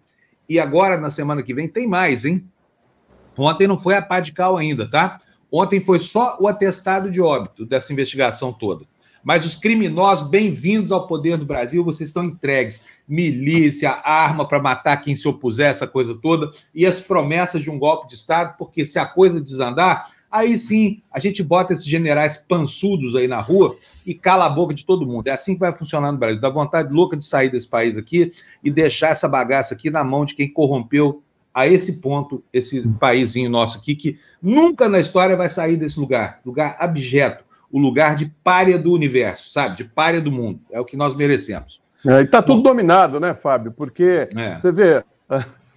E 0.48 0.60
agora, 0.60 0.98
na 0.98 1.10
semana 1.10 1.42
que 1.42 1.54
vem, 1.54 1.68
tem 1.68 1.88
mais, 1.88 2.26
hein? 2.26 2.46
Ontem 3.38 3.68
não 3.68 3.78
foi 3.78 3.96
a 3.96 4.02
pá 4.02 4.20
de 4.20 4.32
cal 4.32 4.58
ainda, 4.58 4.88
tá? 4.88 5.20
Ontem 5.52 5.80
foi 5.80 6.00
só 6.00 6.38
o 6.40 6.48
atestado 6.48 7.10
de 7.10 7.20
óbito 7.20 7.66
dessa 7.66 7.92
investigação 7.92 8.54
toda. 8.54 8.86
Mas 9.24 9.46
os 9.46 9.56
criminosos, 9.56 10.28
bem-vindos 10.28 10.92
ao 10.92 11.08
poder 11.08 11.38
do 11.38 11.46
Brasil, 11.46 11.84
vocês 11.84 12.10
estão 12.10 12.26
entregues. 12.26 12.82
Milícia, 13.08 13.90
arma 13.90 14.48
para 14.48 14.62
matar 14.62 14.98
quem 14.98 15.16
se 15.16 15.28
opuser, 15.28 15.72
essa 15.72 15.88
coisa 15.88 16.14
toda, 16.14 16.52
e 16.76 16.86
as 16.86 17.00
promessas 17.00 17.62
de 17.62 17.70
um 17.70 17.80
golpe 17.80 18.08
de 18.08 18.16
Estado, 18.16 18.56
porque 18.58 18.86
se 18.86 19.00
a 19.00 19.06
coisa 19.06 19.40
desandar, 19.40 20.12
aí 20.30 20.60
sim 20.60 21.02
a 21.10 21.20
gente 21.20 21.42
bota 21.42 21.74
esses 21.74 21.86
generais 21.86 22.36
pançudos 22.38 23.16
aí 23.16 23.28
na 23.28 23.40
rua 23.40 23.76
e 24.06 24.14
cala 24.14 24.46
a 24.46 24.50
boca 24.50 24.74
de 24.74 24.86
todo 24.86 25.08
mundo. 25.08 25.28
É 25.28 25.32
assim 25.32 25.54
que 25.54 25.60
vai 25.62 25.74
funcionar 25.74 26.12
no 26.12 26.18
Brasil. 26.18 26.42
Dá 26.42 26.50
vontade 26.50 26.92
louca 26.92 27.16
de 27.16 27.26
sair 27.26 27.50
desse 27.50 27.68
país 27.68 27.98
aqui 27.98 28.34
e 28.62 28.70
deixar 28.70 29.10
essa 29.10 29.30
bagaça 29.30 29.74
aqui 29.74 29.90
na 29.90 30.04
mão 30.04 30.26
de 30.26 30.36
quem 30.36 30.52
corrompeu 30.52 31.24
a 31.54 31.68
esse 31.68 31.94
ponto 31.94 32.44
esse 32.52 32.82
paísinho 33.00 33.50
nosso 33.50 33.78
aqui, 33.78 33.96
que 33.96 34.18
nunca 34.42 34.90
na 34.90 35.00
história 35.00 35.36
vai 35.36 35.48
sair 35.48 35.78
desse 35.78 36.00
lugar, 36.00 36.40
lugar 36.44 36.76
abjeto, 36.80 37.44
o 37.72 37.80
lugar 37.80 38.16
de 38.16 38.26
párea 38.44 38.78
do 38.78 38.92
universo, 38.92 39.52
sabe? 39.52 39.78
De 39.78 39.84
párea 39.84 40.20
do 40.20 40.32
mundo. 40.32 40.60
É 40.72 40.80
o 40.80 40.86
que 40.86 40.98
nós 40.98 41.16
merecemos. 41.16 41.82
É, 42.06 42.22
e 42.22 42.24
está 42.24 42.42
tudo 42.42 42.58
Bom, 42.58 42.70
dominado, 42.70 43.20
né, 43.20 43.34
Fábio? 43.34 43.72
Porque 43.72 44.28
é. 44.36 44.56
você 44.56 44.72
vê, 44.72 45.04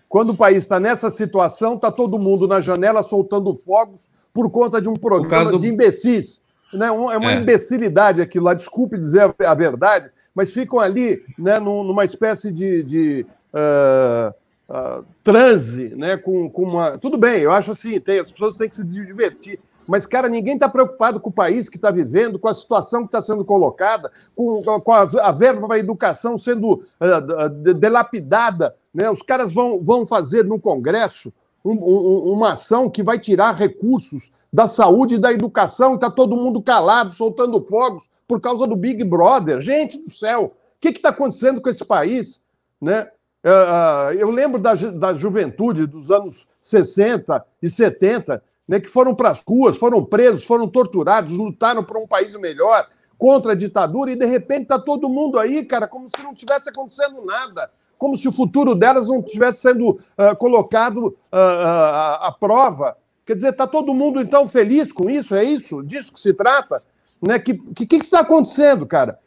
quando 0.08 0.30
o 0.30 0.36
país 0.36 0.62
está 0.62 0.80
nessa 0.80 1.10
situação, 1.10 1.74
está 1.74 1.90
todo 1.90 2.18
mundo 2.18 2.48
na 2.48 2.60
janela 2.60 3.02
soltando 3.02 3.54
fogos 3.54 4.10
por 4.32 4.50
conta 4.50 4.80
de 4.80 4.88
um 4.88 4.94
programa 4.94 5.52
do... 5.52 5.58
de 5.58 5.68
imbecis. 5.68 6.44
Né? 6.72 6.86
é 6.86 6.90
uma 6.90 7.32
é. 7.32 7.40
imbecilidade 7.40 8.20
aquilo 8.20 8.46
lá, 8.46 8.52
desculpe 8.52 8.98
dizer 8.98 9.32
a, 9.38 9.54
verdade, 9.54 10.10
mas 10.34 10.52
ficam 10.52 10.80
ali 10.80 11.22
né, 11.38 11.58
numa 11.58 12.04
espécie 12.04 12.52
de. 12.52 12.82
de 12.82 13.26
uh 13.52 14.45
uh, 14.68 15.04
transe, 15.22 15.94
né? 15.96 16.16
Com, 16.16 16.50
com 16.50 16.62
uma. 16.62 16.98
Tudo 16.98 17.16
bem, 17.16 17.40
eu 17.40 17.52
acho 17.52 17.72
assim, 17.72 18.00
tem, 18.00 18.18
as 18.18 18.30
pessoas 18.30 18.56
têm 18.56 18.68
que 18.68 18.76
se 18.76 18.84
divertir. 18.84 19.58
Mas, 19.86 20.04
cara, 20.04 20.28
ninguém 20.28 20.54
está 20.54 20.68
preocupado 20.68 21.20
com 21.20 21.30
o 21.30 21.32
país 21.32 21.68
que 21.68 21.76
está 21.76 21.90
vivendo, 21.90 22.38
com 22.38 22.48
a 22.48 22.54
situação 22.54 23.02
que 23.02 23.06
está 23.06 23.22
sendo 23.22 23.44
colocada, 23.44 24.10
com, 24.34 24.60
com 24.62 24.92
a, 24.92 25.02
a 25.02 25.32
verba 25.32 25.66
para 25.66 25.76
a 25.76 25.80
educação 25.80 26.36
sendo 26.36 26.72
uh, 26.72 27.48
delapidada. 27.74 28.74
Né? 28.92 29.08
Os 29.08 29.22
caras 29.22 29.52
vão, 29.52 29.78
vão 29.84 30.04
fazer 30.04 30.44
no 30.44 30.58
Congresso 30.58 31.32
um, 31.64 31.72
um, 31.72 32.32
uma 32.32 32.52
ação 32.52 32.90
que 32.90 33.02
vai 33.02 33.18
tirar 33.18 33.52
recursos 33.52 34.32
da 34.52 34.66
saúde 34.66 35.16
e 35.16 35.18
da 35.18 35.32
educação, 35.32 35.94
está 35.94 36.10
todo 36.10 36.36
mundo 36.36 36.62
calado, 36.62 37.14
soltando 37.14 37.60
fogos 37.60 38.08
por 38.26 38.40
causa 38.40 38.66
do 38.66 38.74
Big 38.74 39.04
Brother. 39.04 39.60
Gente 39.60 40.02
do 40.02 40.10
céu, 40.10 40.44
o 40.44 40.80
que 40.80 40.88
está 40.88 41.10
acontecendo 41.10 41.60
com 41.60 41.68
esse 41.68 41.84
país? 41.84 42.44
Né? 42.80 43.08
É, 43.44 43.50
ah, 43.50 44.10
eu 44.16 44.30
lembro 44.30 44.60
da, 44.60 44.74
da 44.74 45.14
juventude 45.14 45.86
dos 45.86 46.10
anos 46.10 46.46
60 46.60 47.44
e 47.62 47.68
70, 47.68 48.42
né, 48.66 48.80
que 48.80 48.88
foram 48.88 49.14
para 49.14 49.30
as 49.30 49.42
ruas, 49.46 49.76
foram 49.76 50.04
presos, 50.04 50.44
foram 50.44 50.68
torturados, 50.68 51.32
lutaram 51.32 51.84
por 51.84 51.96
um 51.96 52.06
país 52.06 52.34
melhor, 52.36 52.86
contra 53.16 53.52
a 53.52 53.54
ditadura, 53.54 54.10
e 54.10 54.16
de 54.16 54.26
repente 54.26 54.62
está 54.62 54.78
todo 54.78 55.08
mundo 55.08 55.38
aí, 55.38 55.64
cara, 55.64 55.86
como 55.86 56.08
se 56.08 56.22
não 56.22 56.34
tivesse 56.34 56.68
acontecendo 56.68 57.24
nada, 57.24 57.70
como 57.96 58.16
se 58.16 58.28
o 58.28 58.32
futuro 58.32 58.74
delas 58.74 59.08
não 59.08 59.20
estivesse 59.20 59.60
sendo 59.60 59.90
uh, 59.90 60.36
colocado 60.38 61.06
uh, 61.06 61.16
à 61.32 62.36
prova. 62.38 62.96
Quer 63.24 63.34
dizer, 63.34 63.50
está 63.50 63.66
todo 63.66 63.94
mundo 63.94 64.20
então 64.20 64.46
feliz 64.46 64.92
com 64.92 65.08
isso? 65.08 65.34
É 65.34 65.42
isso? 65.42 65.82
Disso 65.82 66.12
que 66.12 66.20
se 66.20 66.34
trata? 66.34 66.82
Né? 67.20 67.38
Que 67.38 67.54
que, 67.54 67.86
que 67.86 67.96
está 67.96 68.20
acontecendo, 68.20 68.86
cara? 68.86 69.18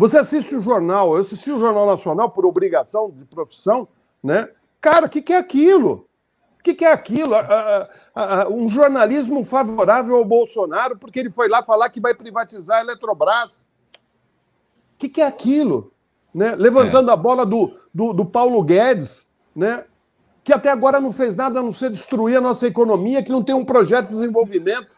Você 0.00 0.16
assiste 0.16 0.56
o 0.56 0.62
jornal, 0.62 1.14
eu 1.14 1.20
assisti 1.20 1.52
o 1.52 1.60
Jornal 1.60 1.84
Nacional 1.84 2.30
por 2.30 2.46
obrigação 2.46 3.10
de 3.10 3.26
profissão, 3.26 3.86
né? 4.24 4.48
Cara, 4.80 5.04
o 5.04 5.08
que, 5.10 5.20
que 5.20 5.34
é 5.34 5.36
aquilo? 5.36 6.08
O 6.58 6.62
que, 6.62 6.72
que 6.72 6.86
é 6.86 6.90
aquilo? 6.90 7.34
um 8.50 8.66
jornalismo 8.70 9.44
favorável 9.44 10.16
ao 10.16 10.24
Bolsonaro 10.24 10.96
porque 10.96 11.20
ele 11.20 11.30
foi 11.30 11.50
lá 11.50 11.62
falar 11.62 11.90
que 11.90 12.00
vai 12.00 12.14
privatizar 12.14 12.78
a 12.78 12.80
Eletrobras. 12.80 13.66
O 14.94 14.96
que, 14.96 15.06
que 15.10 15.20
é 15.20 15.26
aquilo? 15.26 15.92
Né? 16.32 16.54
Levantando 16.54 17.10
é. 17.10 17.12
a 17.12 17.16
bola 17.16 17.44
do, 17.44 17.70
do, 17.92 18.14
do 18.14 18.24
Paulo 18.24 18.62
Guedes, 18.62 19.28
né? 19.54 19.84
que 20.42 20.54
até 20.54 20.70
agora 20.70 20.98
não 20.98 21.12
fez 21.12 21.36
nada 21.36 21.60
a 21.60 21.62
não 21.62 21.72
ser 21.72 21.90
destruir 21.90 22.38
a 22.38 22.40
nossa 22.40 22.66
economia, 22.66 23.22
que 23.22 23.30
não 23.30 23.42
tem 23.42 23.54
um 23.54 23.66
projeto 23.66 24.06
de 24.06 24.14
desenvolvimento. 24.14 24.96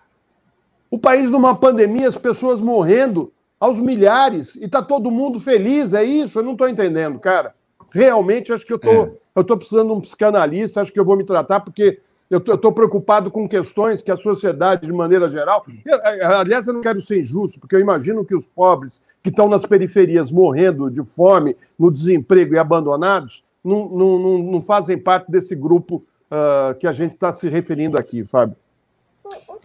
O 0.88 0.96
país 0.96 1.28
numa 1.28 1.56
pandemia, 1.56 2.06
as 2.06 2.16
pessoas 2.16 2.60
morrendo, 2.60 3.32
aos 3.62 3.78
milhares 3.78 4.56
e 4.56 4.64
está 4.64 4.82
todo 4.82 5.08
mundo 5.08 5.38
feliz, 5.38 5.94
é 5.94 6.02
isso? 6.02 6.36
Eu 6.36 6.42
não 6.42 6.50
estou 6.50 6.68
entendendo, 6.68 7.20
cara. 7.20 7.54
Realmente 7.92 8.52
acho 8.52 8.66
que 8.66 8.72
eu 8.72 8.78
tô, 8.78 8.90
é. 8.90 9.12
eu 9.36 9.44
tô 9.44 9.56
precisando 9.56 9.86
de 9.86 9.92
um 9.92 10.00
psicanalista, 10.00 10.80
acho 10.80 10.92
que 10.92 10.98
eu 10.98 11.04
vou 11.04 11.16
me 11.16 11.22
tratar 11.22 11.60
porque 11.60 12.00
eu 12.28 12.38
estou 12.38 12.72
preocupado 12.72 13.30
com 13.30 13.46
questões 13.46 14.02
que 14.02 14.10
a 14.10 14.16
sociedade, 14.16 14.86
de 14.86 14.92
maneira 14.92 15.28
geral. 15.28 15.64
Eu, 15.84 16.00
aliás, 16.36 16.66
eu 16.66 16.74
não 16.74 16.80
quero 16.80 17.00
ser 17.00 17.20
injusto, 17.20 17.60
porque 17.60 17.76
eu 17.76 17.80
imagino 17.80 18.24
que 18.24 18.34
os 18.34 18.48
pobres 18.48 19.00
que 19.22 19.28
estão 19.28 19.48
nas 19.48 19.64
periferias 19.64 20.32
morrendo 20.32 20.90
de 20.90 21.04
fome, 21.04 21.56
no 21.78 21.88
desemprego 21.88 22.54
e 22.54 22.58
abandonados, 22.58 23.44
não, 23.62 23.88
não, 23.88 24.18
não, 24.18 24.38
não 24.38 24.62
fazem 24.62 24.98
parte 24.98 25.30
desse 25.30 25.54
grupo 25.54 26.02
uh, 26.32 26.74
que 26.80 26.86
a 26.88 26.92
gente 26.92 27.14
está 27.14 27.30
se 27.30 27.48
referindo 27.48 27.96
aqui, 27.96 28.26
Fábio. 28.26 28.56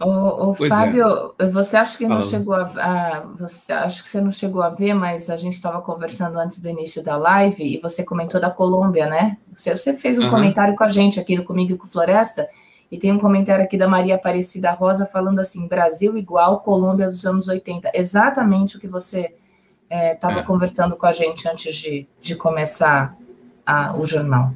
O, 0.00 0.50
o 0.50 0.54
Fábio, 0.54 1.34
é. 1.38 1.46
você 1.48 1.76
acha 1.76 1.98
que 1.98 2.06
não 2.06 2.22
chegou 2.22 2.54
a, 2.54 2.62
a, 2.62 3.20
você 3.36 3.72
acho 3.72 4.02
que 4.02 4.08
você 4.08 4.20
não 4.20 4.30
chegou 4.30 4.62
a 4.62 4.68
ver, 4.68 4.94
mas 4.94 5.28
a 5.28 5.36
gente 5.36 5.54
estava 5.54 5.80
conversando 5.80 6.38
antes 6.38 6.60
do 6.60 6.68
início 6.68 7.02
da 7.02 7.16
live 7.16 7.64
e 7.64 7.80
você 7.80 8.04
comentou 8.04 8.40
da 8.40 8.50
Colômbia, 8.50 9.06
né? 9.06 9.36
Você, 9.54 9.76
você 9.76 9.92
fez 9.92 10.18
um 10.18 10.24
uhum. 10.24 10.30
comentário 10.30 10.76
com 10.76 10.84
a 10.84 10.88
gente 10.88 11.18
aqui 11.18 11.42
comigo 11.42 11.72
e 11.72 11.76
com 11.76 11.86
Floresta 11.86 12.46
e 12.90 12.96
tem 12.96 13.12
um 13.12 13.18
comentário 13.18 13.64
aqui 13.64 13.76
da 13.76 13.88
Maria 13.88 14.14
Aparecida 14.14 14.70
Rosa 14.70 15.04
falando 15.04 15.40
assim: 15.40 15.66
Brasil 15.66 16.16
igual 16.16 16.60
Colômbia 16.60 17.06
dos 17.06 17.26
anos 17.26 17.48
80. 17.48 17.90
Exatamente 17.92 18.76
o 18.76 18.80
que 18.80 18.88
você 18.88 19.34
estava 19.90 20.36
é, 20.36 20.40
é. 20.40 20.42
conversando 20.42 20.96
com 20.96 21.06
a 21.06 21.12
gente 21.12 21.48
antes 21.48 21.74
de, 21.76 22.06
de 22.20 22.34
começar 22.34 23.16
a, 23.66 23.96
o 23.96 24.06
jornal. 24.06 24.52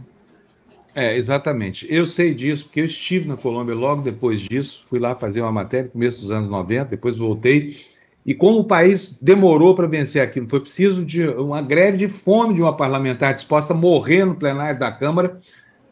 É, 0.94 1.16
exatamente. 1.16 1.86
Eu 1.88 2.06
sei 2.06 2.34
disso, 2.34 2.64
porque 2.64 2.80
eu 2.80 2.84
estive 2.84 3.26
na 3.26 3.36
Colômbia 3.36 3.74
logo 3.74 4.02
depois 4.02 4.40
disso, 4.40 4.84
fui 4.90 4.98
lá 4.98 5.14
fazer 5.14 5.40
uma 5.40 5.52
matéria 5.52 5.86
no 5.86 5.92
começo 5.92 6.20
dos 6.20 6.30
anos 6.30 6.50
90, 6.50 6.84
depois 6.86 7.16
voltei. 7.16 7.76
E 8.24 8.34
como 8.34 8.60
o 8.60 8.64
país 8.64 9.18
demorou 9.20 9.74
para 9.74 9.86
vencer 9.86 10.22
aquilo, 10.22 10.48
foi 10.48 10.60
preciso 10.60 11.04
de 11.04 11.26
uma 11.28 11.62
greve 11.62 11.96
de 11.96 12.08
fome 12.08 12.54
de 12.54 12.62
uma 12.62 12.76
parlamentar 12.76 13.34
disposta 13.34 13.72
a 13.72 13.76
morrer 13.76 14.24
no 14.24 14.34
plenário 14.34 14.78
da 14.78 14.92
Câmara 14.92 15.40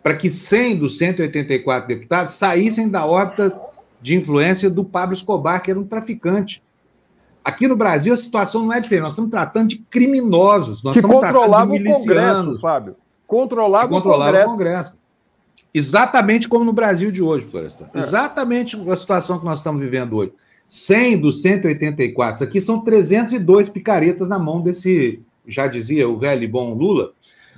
para 0.03 0.15
que 0.15 0.31
100 0.31 0.77
dos 0.77 0.99
184 0.99 1.89
deputados 1.89 2.35
saíssem 2.35 2.89
da 2.89 3.05
órbita 3.05 3.59
de 4.01 4.17
influência 4.17 4.71
do 4.71 4.85
Pablo 4.85 5.15
Escobar, 5.15 5.63
que 5.63 5.71
era 5.71 5.81
um 5.81 5.85
traficante. 5.85 6.63
Aqui 7.45 7.67
no 7.67 7.77
Brasil 7.77 8.13
a 8.13 8.17
situação 8.17 8.65
não 8.65 8.73
é 8.73 8.81
diferente, 8.81 9.03
nós 9.03 9.13
estamos 9.13 9.31
tratando 9.31 9.69
de 9.69 9.79
criminosos. 9.91 10.83
Nós 10.83 10.95
que 10.95 11.03
controlavam 11.03 11.75
o 11.75 11.85
Congresso, 11.85 12.59
Fábio. 12.61 12.97
Controlava, 13.31 13.89
controlava 13.89 14.31
o, 14.31 14.33
Congresso. 14.33 14.49
o 14.49 14.51
Congresso. 14.51 14.93
Exatamente 15.73 16.49
como 16.49 16.65
no 16.65 16.73
Brasil 16.73 17.13
de 17.13 17.23
hoje, 17.23 17.47
Florestan. 17.47 17.89
É. 17.95 18.01
Exatamente 18.01 18.77
a 18.91 18.97
situação 18.97 19.39
que 19.39 19.45
nós 19.45 19.61
estamos 19.61 19.81
vivendo 19.81 20.17
hoje. 20.17 20.33
100 20.67 21.21
dos 21.21 21.41
184, 21.41 22.43
aqui 22.43 22.61
são 22.61 22.81
302 22.81 23.69
picaretas 23.69 24.27
na 24.27 24.37
mão 24.37 24.61
desse, 24.61 25.21
já 25.47 25.69
dizia 25.69 26.09
o 26.09 26.19
velho 26.19 26.43
e 26.43 26.49
bom 26.49 26.75
Lula, 26.75 27.13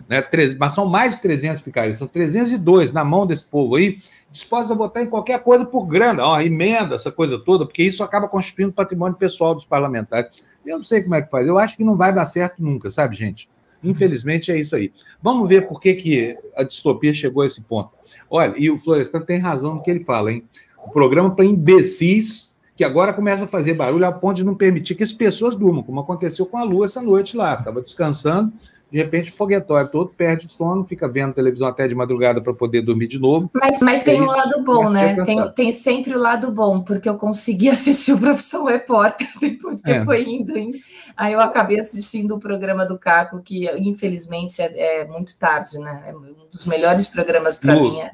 né? 0.06 0.22
mas 0.58 0.74
são 0.74 0.86
mais 0.86 1.14
de 1.14 1.22
300 1.22 1.62
picaretas, 1.62 1.98
são 1.98 2.08
302 2.08 2.92
na 2.92 3.02
mão 3.02 3.26
desse 3.26 3.44
povo 3.44 3.76
aí, 3.76 3.98
dispostos 4.30 4.72
a 4.72 4.74
votar 4.74 5.02
em 5.02 5.08
qualquer 5.10 5.42
coisa 5.42 5.64
por 5.64 5.86
grana, 5.86 6.22
ó, 6.24 6.40
emenda, 6.40 6.96
essa 6.96 7.10
coisa 7.10 7.38
toda, 7.38 7.64
porque 7.64 7.82
isso 7.82 8.02
acaba 8.02 8.28
constituindo 8.28 8.72
patrimônio 8.72 9.16
pessoal 9.16 9.54
dos 9.54 9.64
parlamentares. 9.64 10.30
Eu 10.64 10.78
não 10.78 10.84
sei 10.84 11.02
como 11.02 11.14
é 11.14 11.22
que 11.22 11.30
faz, 11.30 11.46
eu 11.46 11.58
acho 11.58 11.76
que 11.78 11.84
não 11.84 11.96
vai 11.96 12.14
dar 12.14 12.26
certo 12.26 12.62
nunca, 12.62 12.90
sabe, 12.90 13.16
gente? 13.16 13.48
Infelizmente 13.82 14.52
é 14.52 14.58
isso 14.58 14.76
aí. 14.76 14.92
Vamos 15.22 15.48
ver 15.48 15.66
por 15.66 15.80
que, 15.80 15.94
que 15.94 16.36
a 16.56 16.62
distopia 16.62 17.12
chegou 17.12 17.42
a 17.42 17.46
esse 17.46 17.60
ponto. 17.60 17.90
Olha, 18.30 18.54
e 18.56 18.70
o 18.70 18.78
Florestan 18.78 19.20
tem 19.20 19.38
razão 19.38 19.74
no 19.74 19.82
que 19.82 19.90
ele 19.90 20.04
fala, 20.04 20.32
hein? 20.32 20.44
O 20.84 20.90
programa 20.90 21.34
para 21.34 21.44
imbecis 21.44 22.52
que 22.76 22.84
agora 22.84 23.12
começa 23.12 23.44
a 23.44 23.48
fazer 23.48 23.74
barulho 23.74 24.06
a 24.06 24.12
ponto 24.12 24.36
de 24.36 24.44
não 24.44 24.54
permitir 24.54 24.94
que 24.94 25.02
as 25.02 25.12
pessoas 25.12 25.54
durmam, 25.54 25.82
como 25.82 26.00
aconteceu 26.00 26.46
com 26.46 26.56
a 26.56 26.64
Lua 26.64 26.86
essa 26.86 27.02
noite 27.02 27.36
lá. 27.36 27.54
Estava 27.54 27.82
descansando, 27.82 28.52
de 28.92 28.98
repente 28.98 29.30
o 29.30 29.34
foguetório 29.34 29.90
todo 29.90 30.10
perde 30.10 30.44
o 30.44 30.48
sono, 30.50 30.84
fica 30.84 31.08
vendo 31.08 31.32
televisão 31.32 31.66
até 31.66 31.88
de 31.88 31.94
madrugada 31.94 32.42
para 32.42 32.52
poder 32.52 32.82
dormir 32.82 33.06
de 33.06 33.18
novo. 33.18 33.50
Mas, 33.54 33.78
mas 33.80 34.02
tem 34.02 34.20
um 34.20 34.26
lado 34.26 34.62
bom, 34.62 34.90
né? 34.90 35.16
Tem, 35.24 35.50
tem 35.52 35.72
sempre 35.72 36.14
o 36.14 36.18
lado 36.18 36.52
bom, 36.52 36.82
porque 36.82 37.08
eu 37.08 37.16
consegui 37.16 37.70
assistir 37.72 38.12
o 38.12 38.18
Profissão 38.18 38.66
Repórter 38.66 39.26
depois 39.40 39.80
que 39.80 39.90
é. 39.90 40.04
foi 40.04 40.24
indo, 40.24 40.54
hein? 40.58 40.74
Aí 41.16 41.32
eu 41.32 41.40
acabei 41.40 41.80
assistindo 41.80 42.34
o 42.34 42.38
programa 42.38 42.84
do 42.84 42.98
Caco, 42.98 43.40
que 43.40 43.66
infelizmente 43.78 44.60
é, 44.60 45.00
é 45.00 45.04
muito 45.06 45.38
tarde, 45.38 45.78
né? 45.78 46.04
É 46.08 46.14
um 46.14 46.34
dos 46.50 46.66
melhores 46.66 47.06
programas 47.06 47.56
para 47.56 47.74
mim. 47.74 47.98
É 47.98 48.10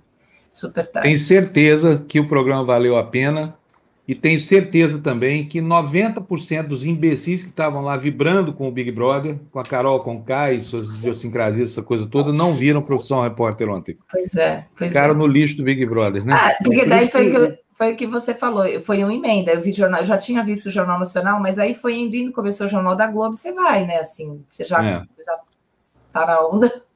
super 0.48 0.86
tarde. 0.86 1.08
Tem 1.08 1.18
certeza 1.18 2.04
que 2.06 2.20
o 2.20 2.28
programa 2.28 2.64
valeu 2.64 2.96
a 2.96 3.02
pena 3.02 3.57
e 4.08 4.14
tenho 4.14 4.40
certeza 4.40 4.98
também 4.98 5.46
que 5.46 5.60
90% 5.60 6.62
dos 6.62 6.86
imbecis 6.86 7.42
que 7.42 7.50
estavam 7.50 7.82
lá 7.82 7.94
vibrando 7.94 8.54
com 8.54 8.66
o 8.66 8.72
Big 8.72 8.90
Brother, 8.90 9.38
com 9.52 9.60
a 9.60 9.62
Carol 9.62 10.00
Conká 10.00 10.50
e 10.50 10.62
suas 10.62 10.88
idiosincrasias, 10.96 11.72
essa 11.72 11.82
coisa 11.82 12.06
toda, 12.06 12.32
não 12.32 12.54
viram 12.54 12.80
Profissão 12.80 13.20
Repórter 13.20 13.68
ontem. 13.68 13.98
Pois 14.10 14.34
é. 14.34 14.66
Pois 14.74 14.88
Ficaram 14.88 15.12
é. 15.12 15.16
no 15.18 15.26
lixo 15.26 15.58
do 15.58 15.62
Big 15.62 15.84
Brother, 15.84 16.24
né? 16.24 16.32
Ah, 16.32 16.56
porque 16.64 16.86
daí 16.86 17.10
foi, 17.10 17.30
que, 17.30 17.58
foi 17.74 17.92
o 17.92 17.96
que 17.96 18.06
você 18.06 18.32
falou, 18.32 18.80
foi 18.80 19.04
uma 19.04 19.12
emenda. 19.12 19.52
Eu 19.52 19.60
vi 19.60 19.72
jornal, 19.72 20.00
eu 20.00 20.06
já 20.06 20.16
tinha 20.16 20.42
visto 20.42 20.66
o 20.66 20.72
Jornal 20.72 20.98
Nacional, 20.98 21.38
mas 21.38 21.58
aí 21.58 21.74
foi 21.74 21.96
indo, 21.98 22.16
indo, 22.16 22.32
começou 22.32 22.66
o 22.66 22.70
Jornal 22.70 22.96
da 22.96 23.08
Globo, 23.08 23.34
você 23.34 23.52
vai, 23.52 23.86
né? 23.86 23.98
Assim, 23.98 24.42
você 24.48 24.64
já, 24.64 24.82
é. 24.82 25.02
já 25.22 25.38
tá 26.14 26.24
na 26.24 26.48
onda. 26.48 26.87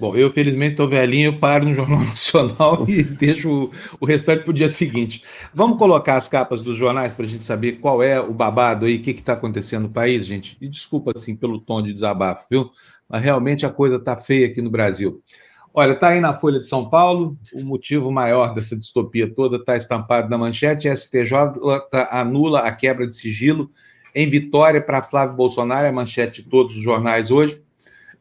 Bom, 0.00 0.14
eu 0.14 0.32
felizmente 0.32 0.72
estou 0.72 0.88
velhinho, 0.88 1.40
paro 1.40 1.64
no 1.64 1.74
Jornal 1.74 1.98
Nacional 2.06 2.84
e 2.88 3.02
deixo 3.02 3.68
o, 4.00 4.06
restante 4.06 4.44
para 4.44 4.50
o 4.50 4.54
dia 4.54 4.68
seguinte. 4.68 5.24
Vamos 5.52 5.76
colocar 5.76 6.16
as 6.16 6.28
capas 6.28 6.62
dos 6.62 6.76
jornais 6.76 7.12
para 7.12 7.24
a 7.24 7.28
gente 7.28 7.44
saber 7.44 7.72
qual 7.80 8.00
é 8.00 8.20
o 8.20 8.32
babado 8.32 8.86
aí, 8.86 8.96
o 8.96 9.02
que 9.02 9.10
está 9.10 9.32
acontecendo 9.32 9.84
no 9.84 9.88
país, 9.88 10.24
gente. 10.24 10.56
E 10.60 10.68
desculpa 10.68 11.12
assim 11.16 11.34
pelo 11.34 11.60
tom 11.60 11.82
de 11.82 11.92
desabafo, 11.92 12.46
viu? 12.48 12.70
Mas 13.08 13.24
realmente 13.24 13.66
a 13.66 13.70
coisa 13.70 13.96
está 13.96 14.16
feia 14.16 14.46
aqui 14.46 14.62
no 14.62 14.70
Brasil. 14.70 15.20
Olha, 15.74 15.92
está 15.92 16.10
aí 16.10 16.20
na 16.20 16.32
Folha 16.32 16.60
de 16.60 16.66
São 16.66 16.88
Paulo, 16.88 17.36
o 17.52 17.64
motivo 17.64 18.10
maior 18.12 18.54
dessa 18.54 18.76
distopia 18.76 19.32
toda 19.32 19.56
está 19.56 19.76
estampado 19.76 20.30
na 20.30 20.38
manchete, 20.38 20.88
STJ 20.88 21.32
anula 22.10 22.60
a 22.60 22.72
quebra 22.72 23.06
de 23.06 23.16
sigilo 23.16 23.70
em 24.14 24.28
vitória 24.28 24.80
para 24.80 25.02
Flávio 25.02 25.36
Bolsonaro, 25.36 25.86
é 25.86 25.88
a 25.90 25.92
manchete 25.92 26.42
de 26.42 26.48
todos 26.48 26.76
os 26.76 26.82
jornais 26.82 27.30
hoje 27.30 27.62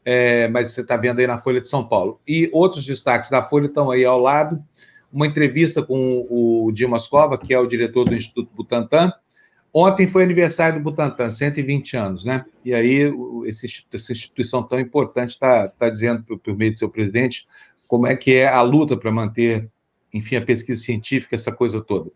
é, 0.10 0.48
mas 0.48 0.72
você 0.72 0.80
está 0.80 0.96
vendo 0.96 1.20
aí 1.20 1.28
na 1.28 1.38
Folha 1.38 1.60
de 1.60 1.68
São 1.68 1.86
Paulo. 1.86 2.22
E 2.26 2.50
outros 2.54 2.86
destaques 2.86 3.30
da 3.30 3.44
Folha 3.44 3.66
estão 3.66 3.92
aí 3.92 4.06
ao 4.06 4.18
lado. 4.18 4.64
Uma 5.12 5.28
entrevista 5.28 5.84
com 5.84 6.26
o 6.30 6.72
Dimas 6.72 7.10
Cova, 7.10 7.38
que 7.38 7.54
é 7.54 7.60
o 7.60 7.68
diretor 7.68 8.06
do 8.06 8.16
Instituto 8.16 8.50
Butantan. 8.56 9.12
Ontem 9.74 10.08
foi 10.08 10.24
aniversário 10.24 10.80
do 10.80 10.84
Butantan, 10.84 11.30
120 11.30 11.98
anos, 11.98 12.24
né? 12.24 12.46
E 12.64 12.74
aí 12.74 13.14
esse, 13.48 13.68
essa 13.94 14.14
instituição 14.14 14.64
tão 14.64 14.80
importante 14.80 15.32
está 15.32 15.68
tá 15.68 15.90
dizendo 15.90 16.24
por, 16.24 16.40
por 16.40 16.56
meio 16.56 16.72
do 16.72 16.80
seu 16.80 16.88
presidente 16.88 17.46
como 17.86 18.08
é 18.08 18.16
que 18.16 18.34
é 18.34 18.48
a 18.48 18.62
luta 18.62 18.96
para 18.96 19.12
manter, 19.12 19.70
enfim, 20.14 20.38
a 20.38 20.42
pesquisa 20.42 20.82
científica, 20.82 21.36
essa 21.36 21.52
coisa 21.52 21.82
toda. 21.82 22.10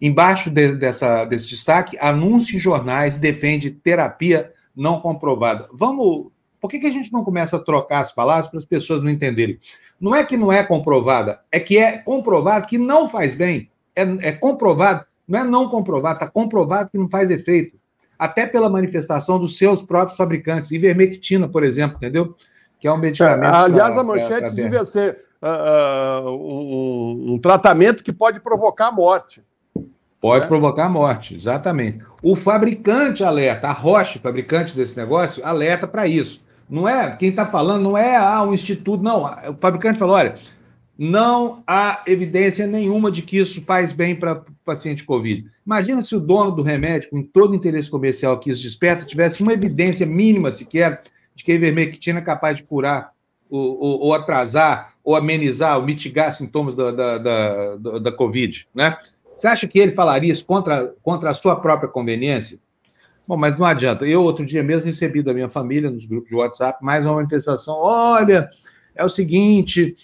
Embaixo 0.00 0.50
de, 0.50 0.76
dessa, 0.76 1.26
desse 1.26 1.50
destaque, 1.50 1.98
anúncio 2.00 2.56
em 2.56 2.60
jornais 2.60 3.16
defende 3.16 3.70
terapia 3.70 4.50
não 4.74 4.98
comprovada. 4.98 5.68
Vamos 5.74 6.32
por 6.64 6.70
que, 6.70 6.78
que 6.78 6.86
a 6.86 6.90
gente 6.90 7.12
não 7.12 7.22
começa 7.22 7.56
a 7.56 7.60
trocar 7.60 7.98
as 7.98 8.10
palavras 8.10 8.48
para 8.48 8.58
as 8.58 8.64
pessoas 8.64 9.02
não 9.02 9.10
entenderem? 9.10 9.58
Não 10.00 10.14
é 10.14 10.24
que 10.24 10.34
não 10.34 10.50
é 10.50 10.64
comprovada, 10.64 11.40
é 11.52 11.60
que 11.60 11.76
é 11.76 11.98
comprovado 11.98 12.66
que 12.66 12.78
não 12.78 13.06
faz 13.06 13.34
bem. 13.34 13.68
É, 13.94 14.28
é 14.28 14.32
comprovado, 14.32 15.04
não 15.28 15.40
é 15.40 15.44
não 15.44 15.68
comprovado, 15.68 16.14
está 16.14 16.26
comprovado 16.26 16.88
que 16.88 16.96
não 16.96 17.06
faz 17.06 17.30
efeito. 17.30 17.76
Até 18.18 18.46
pela 18.46 18.70
manifestação 18.70 19.38
dos 19.38 19.58
seus 19.58 19.82
próprios 19.82 20.16
fabricantes. 20.16 20.70
Ivermectina, 20.70 21.46
por 21.46 21.64
exemplo, 21.64 21.98
entendeu? 21.98 22.34
Que 22.80 22.88
é 22.88 22.92
um 22.94 22.96
medicamento. 22.96 23.54
É, 23.54 23.58
aliás, 23.58 23.92
pra, 23.92 24.00
a 24.00 24.04
manchete 24.04 24.40
pra, 24.40 24.40
pra 24.40 24.62
devia 24.62 24.84
ser 24.86 25.18
uh, 25.42 26.30
um, 26.30 27.34
um 27.34 27.38
tratamento 27.38 28.02
que 28.02 28.10
pode 28.10 28.40
provocar 28.40 28.90
morte. 28.90 29.44
Pode 30.18 30.46
é. 30.46 30.48
provocar 30.48 30.88
morte, 30.88 31.34
exatamente. 31.34 32.02
O 32.22 32.34
fabricante 32.34 33.22
alerta, 33.22 33.68
a 33.68 33.72
Roche, 33.72 34.18
fabricante 34.18 34.74
desse 34.74 34.96
negócio, 34.96 35.44
alerta 35.44 35.86
para 35.86 36.06
isso. 36.06 36.42
Não 36.68 36.88
é, 36.88 37.14
quem 37.16 37.28
está 37.28 37.46
falando 37.46 37.82
não 37.82 37.96
é 37.98 38.16
ah, 38.16 38.42
um 38.42 38.54
instituto, 38.54 39.02
não. 39.02 39.24
O 39.24 39.56
fabricante 39.60 39.98
falou: 39.98 40.16
olha, 40.16 40.36
não 40.98 41.62
há 41.66 42.02
evidência 42.06 42.66
nenhuma 42.66 43.10
de 43.10 43.22
que 43.22 43.38
isso 43.38 43.62
faz 43.62 43.92
bem 43.92 44.14
para 44.14 44.42
paciente 44.64 45.04
Covid. 45.04 45.44
Imagina 45.66 46.02
se 46.02 46.14
o 46.14 46.20
dono 46.20 46.52
do 46.52 46.62
remédio, 46.62 47.10
com 47.10 47.22
todo 47.22 47.54
interesse 47.54 47.90
comercial 47.90 48.38
que 48.38 48.50
isso 48.50 48.62
desperta, 48.62 49.04
tivesse 49.04 49.42
uma 49.42 49.52
evidência 49.52 50.06
mínima 50.06 50.52
sequer 50.52 51.02
de 51.34 51.42
que 51.42 51.52
a 51.52 51.54
ivermectina 51.56 52.20
é 52.20 52.22
capaz 52.22 52.56
de 52.56 52.62
curar 52.62 53.12
ou, 53.50 53.78
ou, 53.78 54.00
ou 54.00 54.14
atrasar, 54.14 54.94
ou 55.02 55.16
amenizar, 55.16 55.76
ou 55.78 55.84
mitigar 55.84 56.32
sintomas 56.32 56.74
da, 56.74 56.90
da, 56.90 57.18
da, 57.18 57.76
da, 57.76 57.98
da 57.98 58.12
Covid, 58.12 58.66
né? 58.74 58.96
Você 59.36 59.48
acha 59.48 59.66
que 59.66 59.78
ele 59.78 59.90
falaria 59.90 60.32
isso 60.32 60.46
contra, 60.46 60.94
contra 61.02 61.30
a 61.30 61.34
sua 61.34 61.56
própria 61.56 61.88
conveniência? 61.88 62.58
Bom, 63.26 63.36
mas 63.36 63.58
não 63.58 63.64
adianta. 63.64 64.06
Eu, 64.06 64.22
outro 64.22 64.44
dia 64.44 64.62
mesmo, 64.62 64.86
recebi 64.86 65.22
da 65.22 65.32
minha 65.32 65.48
família, 65.48 65.90
nos 65.90 66.04
grupos 66.04 66.28
de 66.28 66.34
WhatsApp, 66.34 66.84
mais 66.84 67.04
uma 67.04 67.14
manifestação. 67.14 67.76
Olha, 67.76 68.50
é 68.94 69.04
o 69.04 69.08
seguinte, 69.08 69.96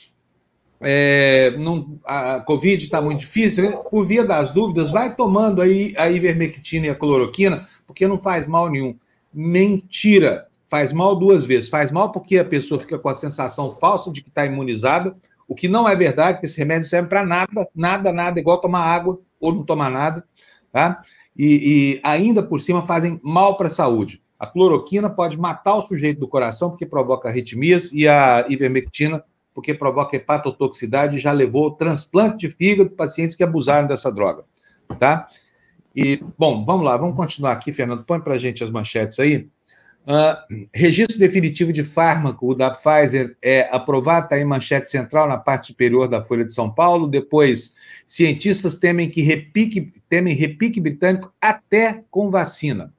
é, 0.80 1.54
não, 1.58 1.98
a 2.06 2.40
Covid 2.40 2.82
está 2.82 3.02
muito 3.02 3.20
difícil, 3.20 3.70
né? 3.70 3.76
por 3.90 4.06
via 4.06 4.24
das 4.24 4.50
dúvidas, 4.50 4.90
vai 4.90 5.14
tomando 5.14 5.60
aí 5.60 5.94
a 5.98 6.10
ivermectina 6.10 6.86
e 6.86 6.90
a 6.90 6.94
cloroquina, 6.94 7.68
porque 7.86 8.08
não 8.08 8.18
faz 8.18 8.46
mal 8.46 8.70
nenhum. 8.70 8.96
Mentira! 9.32 10.46
Faz 10.68 10.92
mal 10.92 11.16
duas 11.16 11.44
vezes. 11.44 11.68
Faz 11.68 11.90
mal 11.90 12.12
porque 12.12 12.38
a 12.38 12.44
pessoa 12.44 12.80
fica 12.80 12.96
com 12.96 13.08
a 13.08 13.14
sensação 13.16 13.76
falsa 13.80 14.10
de 14.12 14.22
que 14.22 14.28
está 14.28 14.46
imunizada, 14.46 15.16
o 15.48 15.54
que 15.54 15.66
não 15.66 15.88
é 15.88 15.96
verdade, 15.96 16.34
porque 16.34 16.46
esse 16.46 16.58
remédio 16.58 16.88
serve 16.88 17.08
para 17.08 17.26
nada, 17.26 17.68
nada, 17.74 18.12
nada, 18.12 18.38
igual 18.38 18.60
tomar 18.60 18.84
água 18.84 19.20
ou 19.40 19.52
não 19.52 19.64
tomar 19.64 19.90
nada, 19.90 20.24
tá? 20.72 21.02
E, 21.36 21.98
e 21.98 22.00
ainda 22.02 22.42
por 22.42 22.60
cima 22.60 22.86
fazem 22.86 23.20
mal 23.22 23.56
para 23.56 23.68
a 23.68 23.72
saúde. 23.72 24.22
A 24.38 24.46
cloroquina 24.46 25.10
pode 25.10 25.38
matar 25.38 25.76
o 25.76 25.82
sujeito 25.82 26.18
do 26.18 26.28
coração 26.28 26.70
porque 26.70 26.86
provoca 26.86 27.28
arritmias 27.28 27.90
e 27.92 28.08
a 28.08 28.46
ivermectina 28.48 29.22
porque 29.54 29.74
provoca 29.74 30.16
hepatotoxicidade 30.16 31.18
já 31.18 31.32
levou 31.32 31.72
transplante 31.72 32.48
de 32.48 32.54
fígado 32.54 32.88
de 32.88 32.96
pacientes 32.96 33.36
que 33.36 33.42
abusaram 33.42 33.86
dessa 33.86 34.10
droga, 34.10 34.44
tá? 34.98 35.28
E, 35.94 36.22
bom, 36.38 36.64
vamos 36.64 36.86
lá, 36.86 36.96
vamos 36.96 37.16
continuar 37.16 37.52
aqui, 37.52 37.72
Fernando, 37.72 38.04
põe 38.04 38.20
para 38.20 38.34
a 38.34 38.38
gente 38.38 38.62
as 38.62 38.70
manchetes 38.70 39.18
aí. 39.18 39.48
Uh, 40.06 40.66
registro 40.72 41.18
definitivo 41.18 41.72
de 41.72 41.84
fármaco, 41.84 42.54
da 42.54 42.70
Pfizer, 42.70 43.36
é 43.42 43.68
aprovado, 43.70 44.24
está 44.24 44.38
em 44.38 44.44
manchete 44.44 44.88
central 44.88 45.28
na 45.28 45.36
parte 45.36 45.68
superior 45.68 46.08
da 46.08 46.24
Folha 46.24 46.44
de 46.44 46.54
São 46.54 46.70
Paulo. 46.70 47.06
Depois, 47.06 47.76
cientistas 48.10 48.76
temem 48.76 49.08
que 49.08 49.22
repique, 49.22 49.92
temem 50.08 50.34
repique 50.34 50.80
britânico 50.80 51.32
até 51.40 52.02
com 52.10 52.28
vacina. 52.28 52.92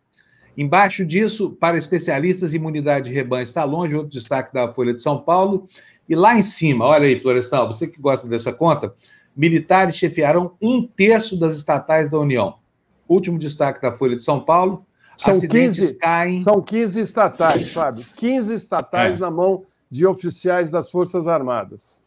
Embaixo 0.58 1.06
disso, 1.06 1.52
para 1.60 1.78
especialistas, 1.78 2.54
imunidade 2.54 3.10
de 3.10 3.14
rebanho 3.14 3.44
está 3.44 3.66
longe, 3.66 3.94
outro 3.94 4.10
destaque 4.10 4.54
da 4.54 4.72
Folha 4.72 4.94
de 4.94 5.02
São 5.02 5.22
Paulo. 5.22 5.68
E 6.08 6.16
lá 6.16 6.40
em 6.40 6.44
cima, 6.44 6.86
olha 6.86 7.08
aí, 7.08 7.20
Florestal, 7.20 7.68
você 7.68 7.88
que 7.88 8.00
gosta 8.00 8.26
dessa 8.26 8.54
conta, 8.54 8.96
militares 9.36 9.98
chefiaram 9.98 10.56
um 10.62 10.88
terço 10.88 11.38
das 11.38 11.58
estatais 11.58 12.10
da 12.10 12.18
União. 12.18 12.56
Último 13.06 13.38
destaque 13.38 13.82
da 13.82 13.92
Folha 13.92 14.16
de 14.16 14.24
São 14.24 14.40
Paulo. 14.40 14.86
São 15.18 15.42
15, 15.42 15.96
caem... 15.96 16.40
são 16.40 16.62
15 16.62 17.02
estatais, 17.02 17.74
Fábio. 17.74 18.06
15 18.16 18.54
estatais 18.54 19.18
é. 19.18 19.20
na 19.20 19.30
mão 19.30 19.66
de 19.90 20.08
oficiais 20.08 20.72
das 20.72 20.90
Forças 20.90 21.28
Armadas. 21.28 22.01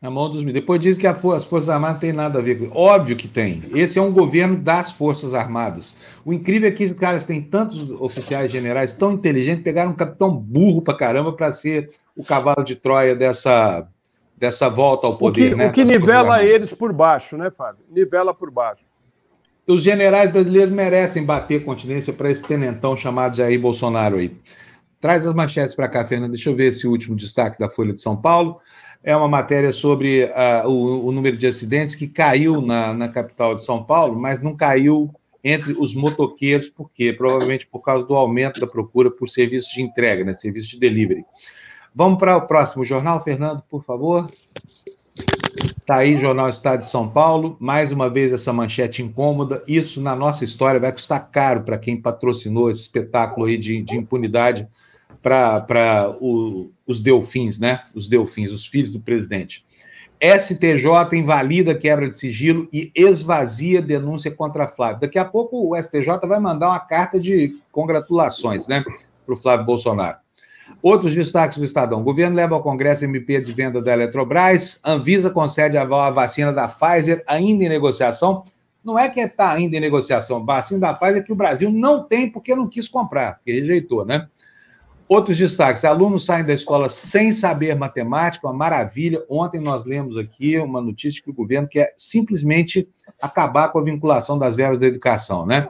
Na 0.00 0.10
mão 0.10 0.30
dos 0.30 0.44
Depois 0.44 0.80
diz 0.80 0.96
que 0.96 1.08
as 1.08 1.44
Forças 1.44 1.68
Armadas 1.68 1.94
não 1.94 2.00
tem 2.00 2.12
nada 2.12 2.38
a 2.38 2.42
ver. 2.42 2.70
Óbvio 2.72 3.16
que 3.16 3.26
tem. 3.26 3.64
Esse 3.74 3.98
é 3.98 4.02
um 4.02 4.12
governo 4.12 4.56
das 4.56 4.92
Forças 4.92 5.34
Armadas. 5.34 5.96
O 6.24 6.32
incrível 6.32 6.68
é 6.68 6.72
que 6.72 6.84
os 6.84 6.92
caras 6.92 7.24
têm 7.24 7.42
tantos 7.42 7.90
oficiais 7.90 8.52
generais 8.52 8.94
tão 8.94 9.12
inteligentes, 9.12 9.64
pegaram 9.64 9.90
um 9.90 9.96
capitão 9.96 10.32
burro 10.32 10.82
pra 10.82 10.96
caramba 10.96 11.32
para 11.32 11.50
ser 11.52 11.90
o 12.16 12.22
cavalo 12.22 12.62
de 12.62 12.76
Troia 12.76 13.16
dessa, 13.16 13.88
dessa 14.36 14.68
volta 14.68 15.08
ao 15.08 15.16
poder. 15.16 15.46
O 15.46 15.50
que, 15.50 15.56
né, 15.56 15.66
o 15.66 15.72
que 15.72 15.84
nivela 15.84 16.44
eles 16.44 16.72
por 16.72 16.92
baixo, 16.92 17.36
né, 17.36 17.50
Fábio? 17.50 17.84
Nivela 17.90 18.32
por 18.32 18.52
baixo. 18.52 18.84
Os 19.66 19.82
generais 19.82 20.30
brasileiros 20.30 20.72
merecem 20.72 21.24
bater 21.24 21.64
continência 21.64 22.12
para 22.12 22.30
esse 22.30 22.42
tenentão 22.42 22.96
chamado 22.96 23.36
Jair 23.36 23.60
Bolsonaro 23.60 24.16
aí. 24.16 24.34
Traz 25.00 25.26
as 25.26 25.34
manchetes 25.34 25.74
para 25.76 25.88
cá, 25.88 26.06
Fernando. 26.06 26.32
Deixa 26.32 26.50
eu 26.50 26.56
ver 26.56 26.72
esse 26.72 26.86
último 26.86 27.14
destaque 27.14 27.58
da 27.58 27.68
Folha 27.68 27.92
de 27.92 28.00
São 28.00 28.16
Paulo. 28.16 28.60
É 29.02 29.16
uma 29.16 29.28
matéria 29.28 29.72
sobre 29.72 30.24
uh, 30.24 30.68
o, 30.68 31.06
o, 31.06 31.12
número 31.12 31.36
de 31.36 31.46
acidentes 31.46 31.94
que 31.94 32.08
caiu 32.08 32.60
na, 32.60 32.92
na 32.92 33.08
capital 33.08 33.54
de 33.54 33.64
São 33.64 33.82
Paulo, 33.82 34.18
mas 34.18 34.42
não 34.42 34.56
caiu 34.56 35.10
entre 35.42 35.72
os 35.72 35.94
motoqueiros, 35.94 36.68
por 36.68 36.90
quê? 36.92 37.12
Provavelmente 37.12 37.66
por 37.66 37.80
causa 37.80 38.04
do 38.04 38.14
aumento 38.14 38.60
da 38.60 38.66
procura 38.66 39.10
por 39.10 39.28
serviços 39.28 39.72
de 39.72 39.82
entrega, 39.82 40.24
né? 40.24 40.36
serviço 40.36 40.70
de 40.70 40.78
delivery. 40.78 41.24
Vamos 41.94 42.18
para 42.18 42.36
o 42.36 42.46
próximo 42.46 42.84
jornal, 42.84 43.22
Fernando, 43.22 43.62
por 43.68 43.82
favor. 43.84 44.30
Está 45.78 45.98
aí, 45.98 46.18
Jornal 46.18 46.48
Estado 46.48 46.80
de 46.80 46.86
São 46.86 47.08
Paulo. 47.08 47.56
Mais 47.58 47.92
uma 47.92 48.10
vez 48.10 48.32
essa 48.32 48.52
manchete 48.52 49.02
incômoda. 49.02 49.62
Isso, 49.66 50.00
na 50.00 50.14
nossa 50.14 50.44
história, 50.44 50.78
vai 50.78 50.92
custar 50.92 51.30
caro 51.30 51.62
para 51.62 51.78
quem 51.78 52.00
patrocinou 52.00 52.70
esse 52.70 52.82
espetáculo 52.82 53.46
aí 53.46 53.56
de, 53.56 53.80
de 53.80 53.96
impunidade 53.96 54.68
para 55.22 56.16
os 56.20 57.00
delfins, 57.00 57.58
né? 57.58 57.82
Os 57.94 58.08
delfins, 58.08 58.52
os 58.52 58.66
filhos 58.66 58.90
do 58.90 59.00
presidente. 59.00 59.66
STJ 60.20 61.16
invalida 61.16 61.74
quebra 61.76 62.10
de 62.10 62.18
sigilo 62.18 62.68
e 62.72 62.90
esvazia 62.94 63.80
denúncia 63.80 64.30
contra 64.30 64.66
Flávio. 64.66 65.00
Daqui 65.02 65.18
a 65.18 65.24
pouco 65.24 65.70
o 65.70 65.80
STJ 65.80 66.26
vai 66.26 66.40
mandar 66.40 66.70
uma 66.70 66.80
carta 66.80 67.20
de 67.20 67.56
congratulações, 67.70 68.66
né, 68.66 68.82
para 69.24 69.34
o 69.34 69.36
Flávio 69.36 69.64
Bolsonaro. 69.64 70.18
Outros 70.82 71.14
destaques 71.14 71.58
do 71.58 71.64
Estadão. 71.64 72.00
O 72.00 72.04
governo 72.04 72.36
leva 72.36 72.54
ao 72.54 72.62
Congresso 72.62 73.04
MP 73.04 73.40
de 73.40 73.52
venda 73.52 73.80
da 73.80 73.92
Eletrobras. 73.92 74.80
Anvisa 74.84 75.30
concede 75.30 75.78
aval 75.78 76.00
à 76.00 76.10
vacina 76.10 76.52
da 76.52 76.68
Pfizer, 76.68 77.22
ainda 77.26 77.64
em 77.64 77.68
negociação. 77.68 78.44
Não 78.84 78.98
é 78.98 79.08
que 79.08 79.20
está 79.20 79.52
ainda 79.52 79.76
em 79.76 79.80
negociação. 79.80 80.38
A 80.38 80.44
vacina 80.44 80.80
da 80.80 80.94
Pfizer 80.94 81.24
que 81.24 81.32
o 81.32 81.36
Brasil 81.36 81.70
não 81.70 82.02
tem 82.02 82.30
porque 82.30 82.54
não 82.54 82.68
quis 82.68 82.88
comprar, 82.88 83.36
porque 83.36 83.52
rejeitou, 83.52 84.04
né? 84.04 84.28
Outros 85.08 85.38
destaques. 85.38 85.86
Alunos 85.86 86.26
saem 86.26 86.44
da 86.44 86.52
escola 86.52 86.90
sem 86.90 87.32
saber 87.32 87.74
matemática, 87.74 88.46
uma 88.46 88.52
maravilha. 88.52 89.24
Ontem 89.26 89.58
nós 89.58 89.86
lemos 89.86 90.18
aqui 90.18 90.58
uma 90.58 90.82
notícia 90.82 91.22
que 91.22 91.30
o 91.30 91.34
governo 91.34 91.66
quer 91.66 91.94
simplesmente 91.96 92.86
acabar 93.20 93.70
com 93.70 93.78
a 93.78 93.82
vinculação 93.82 94.38
das 94.38 94.54
verbas 94.54 94.78
da 94.78 94.86
educação, 94.86 95.46
né? 95.46 95.66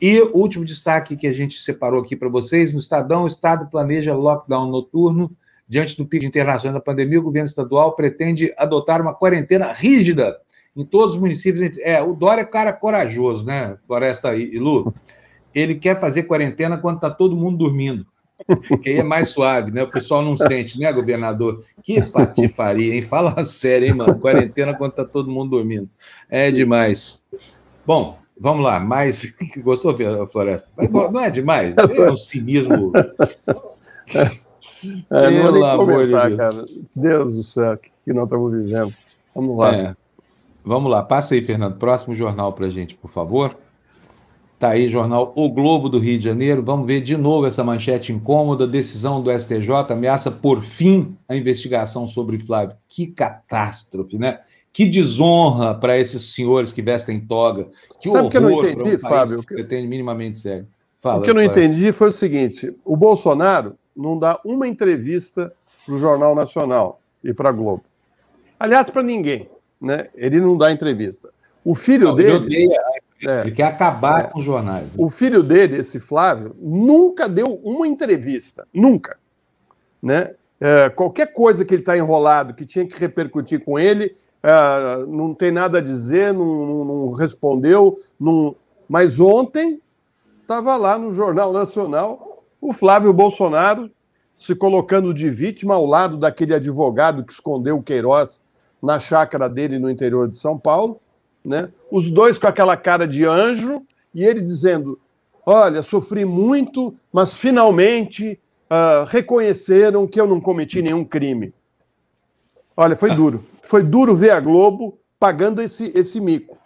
E 0.00 0.20
o 0.20 0.36
último 0.36 0.64
destaque 0.64 1.16
que 1.16 1.28
a 1.28 1.32
gente 1.32 1.60
separou 1.60 2.02
aqui 2.02 2.16
para 2.16 2.28
vocês: 2.28 2.72
no 2.72 2.80
Estadão, 2.80 3.22
o 3.22 3.28
Estado 3.28 3.70
planeja 3.70 4.14
lockdown 4.14 4.68
noturno. 4.68 5.30
Diante 5.68 5.96
do 5.96 6.04
pico 6.04 6.24
internacional 6.24 6.78
da 6.78 6.84
pandemia, 6.84 7.20
o 7.20 7.22
governo 7.22 7.48
estadual 7.48 7.94
pretende 7.94 8.52
adotar 8.58 9.00
uma 9.00 9.14
quarentena 9.14 9.72
rígida 9.72 10.36
em 10.76 10.84
todos 10.84 11.14
os 11.14 11.20
municípios. 11.20 11.78
É, 11.78 12.02
o 12.02 12.14
Dória 12.14 12.42
é 12.42 12.44
cara 12.44 12.72
corajoso, 12.72 13.44
né, 13.44 13.78
Floresta 13.86 14.34
e 14.34 14.58
Lu? 14.58 14.92
Ele 15.54 15.76
quer 15.76 16.00
fazer 16.00 16.24
quarentena 16.24 16.76
quando 16.76 16.96
está 16.96 17.10
todo 17.10 17.36
mundo 17.36 17.58
dormindo. 17.58 18.11
Que 18.82 18.90
aí 18.90 18.96
é 18.98 19.02
mais 19.02 19.30
suave, 19.30 19.70
né? 19.70 19.82
O 19.82 19.90
pessoal 19.90 20.22
não 20.22 20.36
sente, 20.36 20.78
né, 20.78 20.92
governador? 20.92 21.64
Que 21.82 22.00
patifaria, 22.10 22.94
hein? 22.94 23.02
Fala 23.02 23.42
sério, 23.46 23.88
hein, 23.88 23.94
mano? 23.94 24.18
Quarentena 24.18 24.74
quando 24.74 24.92
está 24.92 25.04
todo 25.04 25.30
mundo 25.30 25.50
dormindo. 25.50 25.88
É 26.28 26.50
demais. 26.50 27.24
Bom, 27.86 28.22
Vamos 28.42 28.64
lá, 28.64 28.80
mais. 28.80 29.32
Gostou, 29.62 29.96
Floresta? 30.26 30.66
Mas 30.76 30.90
não 30.90 31.20
é 31.20 31.30
demais? 31.30 31.74
É 31.76 32.10
um 32.10 32.16
cinismo. 32.16 32.92
É, 35.10 35.30
não 35.30 35.52
Pelo 35.52 35.64
amor 35.64 36.06
de 36.06 36.12
Deus. 36.12 36.36
Cara. 36.36 36.66
Deus 36.96 37.36
do 37.36 37.42
céu, 37.44 37.76
que, 37.76 37.92
que 38.04 38.12
nós 38.12 38.24
estamos 38.24 38.52
vivendo. 38.52 38.92
Vamos 39.32 39.56
lá. 39.56 39.76
É. 39.76 39.96
Vamos 40.64 40.90
lá, 40.90 41.04
passa 41.04 41.34
aí, 41.34 41.42
Fernando. 41.42 41.76
Próximo 41.76 42.16
jornal 42.16 42.52
para 42.52 42.68
gente, 42.68 42.96
por 42.96 43.08
favor. 43.08 43.56
Tá 44.62 44.68
aí, 44.68 44.88
jornal 44.88 45.32
O 45.34 45.48
Globo 45.48 45.88
do 45.88 45.98
Rio 45.98 46.16
de 46.16 46.22
Janeiro. 46.22 46.62
Vamos 46.62 46.86
ver 46.86 47.00
de 47.00 47.16
novo 47.16 47.48
essa 47.48 47.64
manchete 47.64 48.12
incômoda. 48.12 48.64
Decisão 48.64 49.20
do 49.20 49.28
STJ 49.36 49.68
ameaça 49.90 50.30
por 50.30 50.62
fim 50.62 51.16
a 51.28 51.34
investigação 51.34 52.06
sobre 52.06 52.38
Flávio. 52.38 52.76
Que 52.88 53.08
catástrofe, 53.08 54.16
né? 54.16 54.38
Que 54.72 54.88
desonra 54.88 55.74
para 55.74 55.98
esses 55.98 56.32
senhores 56.32 56.70
que 56.70 56.80
vestem 56.80 57.18
toga. 57.18 57.66
Que 58.00 58.08
Sabe 58.08 58.28
o 58.28 58.30
que 58.30 58.36
eu 58.36 58.40
não 58.40 58.52
entendi, 58.52 58.94
um 58.94 58.98
Fábio? 59.00 59.38
Que 59.38 59.52
pretende 59.52 59.88
minimamente 59.88 60.38
sério. 60.38 60.68
Fala, 61.00 61.18
o 61.18 61.22
que 61.24 61.30
eu 61.30 61.34
não 61.34 61.42
entendi 61.42 61.90
foi 61.90 62.10
o 62.10 62.12
seguinte: 62.12 62.72
o 62.84 62.96
Bolsonaro 62.96 63.74
não 63.96 64.16
dá 64.16 64.38
uma 64.44 64.68
entrevista 64.68 65.52
para 65.84 65.94
o 65.96 65.98
Jornal 65.98 66.36
Nacional 66.36 67.00
e 67.24 67.34
para 67.34 67.48
a 67.48 67.52
Globo. 67.52 67.82
Aliás, 68.60 68.88
para 68.88 69.02
ninguém. 69.02 69.50
Né? 69.80 70.06
Ele 70.14 70.40
não 70.40 70.56
dá 70.56 70.70
entrevista. 70.70 71.30
O 71.64 71.74
filho 71.74 72.10
não, 72.10 72.14
dele. 72.14 72.30
Ele, 72.30 72.36
odeia, 72.36 72.80
é, 73.26 73.40
ele 73.42 73.52
quer 73.52 73.64
acabar 73.64 74.20
é, 74.20 74.22
com 74.24 74.38
os 74.38 74.44
jornais. 74.44 74.88
O 74.96 75.08
filho 75.08 75.42
dele, 75.42 75.76
esse 75.76 76.00
Flávio, 76.00 76.56
nunca 76.60 77.28
deu 77.28 77.60
uma 77.62 77.86
entrevista. 77.86 78.66
Nunca. 78.72 79.18
Né? 80.02 80.34
É, 80.60 80.88
qualquer 80.90 81.32
coisa 81.32 81.64
que 81.64 81.74
ele 81.74 81.82
está 81.82 81.96
enrolado, 81.96 82.54
que 82.54 82.64
tinha 82.64 82.86
que 82.86 82.98
repercutir 82.98 83.64
com 83.64 83.78
ele, 83.78 84.16
é, 84.42 85.06
não 85.06 85.34
tem 85.34 85.50
nada 85.50 85.78
a 85.78 85.82
dizer, 85.82 86.32
não, 86.32 86.66
não, 86.66 86.84
não 86.84 87.10
respondeu. 87.10 87.96
Não... 88.18 88.56
Mas 88.88 89.20
ontem 89.20 89.80
estava 90.40 90.76
lá 90.76 90.98
no 90.98 91.12
Jornal 91.12 91.52
Nacional 91.52 92.32
o 92.62 92.72
Flávio 92.72 93.12
Bolsonaro 93.12 93.90
se 94.38 94.54
colocando 94.54 95.12
de 95.12 95.28
vítima 95.28 95.74
ao 95.74 95.84
lado 95.84 96.16
daquele 96.16 96.54
advogado 96.54 97.24
que 97.24 97.32
escondeu 97.32 97.76
o 97.76 97.82
Queiroz 97.82 98.40
na 98.80 99.00
chácara 99.00 99.48
dele 99.48 99.80
no 99.80 99.90
interior 99.90 100.28
de 100.28 100.36
São 100.36 100.56
Paulo. 100.56 101.00
Né? 101.44 101.68
Os 101.90 102.10
dois 102.10 102.38
com 102.38 102.46
aquela 102.46 102.76
cara 102.76 103.06
de 103.06 103.24
anjo 103.24 103.82
e 104.14 104.24
ele 104.24 104.40
dizendo: 104.40 104.98
Olha, 105.44 105.82
sofri 105.82 106.24
muito, 106.24 106.94
mas 107.12 107.38
finalmente 107.38 108.38
uh, 108.70 109.04
reconheceram 109.06 110.06
que 110.06 110.20
eu 110.20 110.26
não 110.26 110.40
cometi 110.40 110.80
nenhum 110.80 111.04
crime. 111.04 111.52
Olha, 112.76 112.96
foi 112.96 113.14
duro. 113.16 113.44
Foi 113.62 113.82
duro 113.82 114.14
ver 114.14 114.30
a 114.30 114.40
Globo 114.40 114.98
pagando 115.18 115.60
esse, 115.60 115.92
esse 115.94 116.20
mico. 116.20 116.58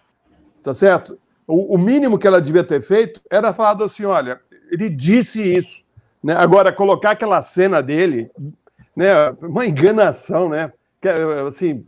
Tá 0.63 0.75
certo? 0.75 1.19
O, 1.47 1.75
o 1.75 1.79
mínimo 1.79 2.19
que 2.19 2.27
ela 2.27 2.41
devia 2.41 2.65
ter 2.65 2.83
feito 2.83 3.21
era 3.31 3.53
falado 3.55 3.85
assim: 3.85 4.05
olha, 4.05 4.41
ele 4.71 4.91
disse 4.91 5.43
isso. 5.43 5.83
Né? 6.23 6.35
Agora, 6.35 6.73
colocar 6.73 7.13
aquela 7.13 7.41
cena 7.41 7.83
dele, 7.83 8.31
né? 8.95 9.31
uma 9.41 9.65
enganação, 9.67 10.49
né? 10.49 10.73
Assim, 11.47 11.87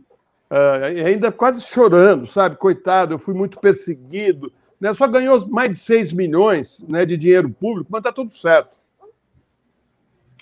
uh, 0.51 1.05
ainda 1.05 1.31
quase 1.31 1.61
chorando, 1.61 2.25
sabe? 2.25 2.57
Coitado, 2.57 3.13
eu 3.13 3.19
fui 3.19 3.33
muito 3.33 3.59
perseguido. 3.59 4.51
Né? 4.79 4.93
Só 4.93 5.07
ganhou 5.07 5.47
mais 5.47 5.69
de 5.69 5.77
6 5.77 6.13
milhões 6.13 6.85
né, 6.89 7.05
de 7.05 7.17
dinheiro 7.17 7.49
público, 7.49 7.89
mas 7.91 7.99
está 7.99 8.11
tudo 8.11 8.33
certo. 8.33 8.79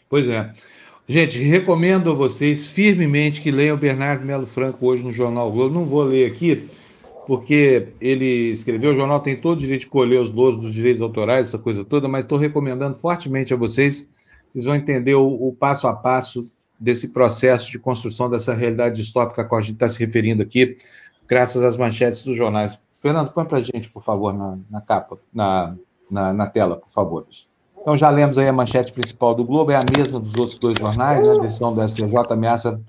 Pois 0.10 0.28
é. 0.28 0.54
Gente, 1.10 1.39
recomendo 1.39 2.12
a 2.12 2.13
vocês 2.13 2.67
firmemente 2.67 3.41
que 3.41 3.50
leiam 3.50 3.78
Bernardo 3.78 4.26
Melo 4.26 4.46
Franco 4.46 4.86
hoje 4.86 5.04
no 5.04 5.12
Jornal 5.12 5.52
Globo. 5.52 5.74
Não 5.74 5.86
vou 5.86 6.04
ler 6.04 6.30
aqui, 6.30 6.70
porque 7.26 7.93
ele 8.02 8.52
escreveu, 8.52 8.91
o 8.91 8.96
jornal 8.96 9.22
tem 9.22 9.36
todo 9.36 9.58
o 9.58 9.62
direito 9.62 9.82
de 9.82 9.88
colher 9.88 10.22
os 10.22 10.32
louros 10.32 10.62
dos 10.62 10.74
direitos 10.74 11.02
autorais, 11.02 11.48
essa 11.48 11.58
coisa 11.58 11.86
toda, 11.86 12.08
mas 12.10 12.24
estou 12.24 12.38
recomendando 12.38 12.98
fortemente 12.98 13.54
a 13.54 13.58
vocês. 13.58 14.06
Vocês 14.52 14.65
vão 14.65 14.76
entender 14.76 15.15
o, 15.15 15.28
o, 15.28 15.54
passo 15.54 15.88
a 15.88 15.93
passo 15.93 16.50
desse 16.80 17.08
processo 17.10 17.72
de 17.72 17.80
construção 17.80 18.30
dessa 18.30 18.54
realidade 18.54 18.96
distópica 18.96 19.42
a 19.42 19.46
qual 19.46 19.60
a 19.60 19.63
gente 19.63 19.76
está 19.76 19.90
se 19.90 20.00
referindo 20.00 20.44
aqui, 20.44 20.78
graças 21.28 21.62
às 21.63 21.76
manchetes 21.76 22.24
dos 22.24 22.36
jornais. 22.36 22.80
Fernando, 23.02 23.32
põe 23.32 23.46
para 23.46 23.60
a 23.60 23.63
gente, 23.63 23.90
por 23.90 24.04
favor, 24.04 24.34
na, 24.34 24.58
na 24.70 24.82
capa, 24.82 25.18
na, 25.34 25.76
na, 26.10 26.34
na 26.34 26.48
tela, 26.48 26.78
por 26.78 26.90
favor. 26.90 27.26
Então 27.80 27.96
já 27.96 28.10
lemos 28.10 28.38
aí 28.38 28.48
a 28.48 28.54
manchete 28.54 28.92
principal 28.92 29.34
do 29.34 29.46
Globo, 29.46 29.72
é 29.72 29.76
a 29.76 29.84
mesma 29.98 30.20
dos 30.20 30.36
outros 30.36 30.58
dois 30.58 30.78
jornais, 30.78 31.26
né? 31.26 31.34
A 31.34 31.40
decisão 31.40 31.74
do 31.74 31.88
STJ 31.88 32.13
ameaça 32.30 32.82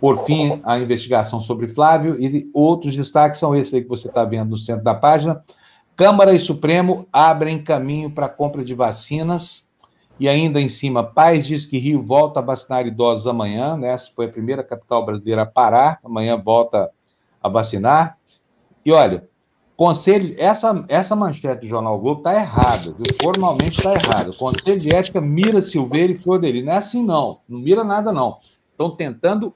por 0.00 0.24
fim 0.24 0.60
a 0.64 0.78
investigação 0.78 1.40
sobre 1.40 1.68
Flávio, 1.68 2.16
e 2.18 2.48
outros 2.54 2.96
destaques 2.96 3.38
são 3.38 3.54
esses 3.54 3.74
aí 3.74 3.82
que 3.82 3.88
você 3.88 4.08
está 4.08 4.24
vendo 4.24 4.50
no 4.50 4.58
centro 4.58 4.82
da 4.82 4.94
página. 4.94 5.44
Câmara 5.94 6.34
e 6.34 6.40
Supremo 6.40 7.06
abrem 7.12 7.62
caminho 7.62 8.10
para 8.10 8.26
a 8.26 8.30
compra 8.30 8.64
de 8.64 8.74
vacinas 8.74 9.65
E 10.18 10.28
ainda 10.28 10.60
em 10.60 10.68
cima, 10.68 11.04
Paz 11.04 11.46
diz 11.46 11.64
que 11.64 11.78
Rio 11.78 12.02
volta 12.02 12.40
a 12.40 12.42
vacinar 12.42 12.86
idosos 12.86 13.26
amanhã, 13.26 13.76
né? 13.76 13.88
Essa 13.88 14.10
foi 14.14 14.26
a 14.26 14.30
primeira 14.30 14.62
capital 14.62 15.04
brasileira 15.04 15.42
a 15.42 15.46
parar, 15.46 16.00
amanhã 16.02 16.40
volta 16.40 16.90
a 17.42 17.48
vacinar. 17.48 18.16
E 18.84 18.92
olha, 18.92 19.28
conselho, 19.76 20.34
essa, 20.38 20.84
essa 20.88 21.14
manchete 21.14 21.62
do 21.62 21.66
Jornal 21.66 21.98
Globo 21.98 22.20
está 22.20 22.34
errada, 22.34 22.94
viu? 22.94 23.04
formalmente 23.20 23.78
está 23.78 23.92
errada. 23.92 24.32
Conselho 24.32 24.80
de 24.80 24.94
Ética 24.94 25.20
mira 25.20 25.60
Silveira 25.60 26.12
e 26.12 26.16
Flor 26.16 26.40
Não 26.40 26.72
é 26.72 26.76
assim, 26.76 27.04
não. 27.04 27.40
Não 27.46 27.58
mira 27.58 27.84
nada, 27.84 28.10
não. 28.10 28.38
Estão 28.70 28.90
tentando 28.90 29.52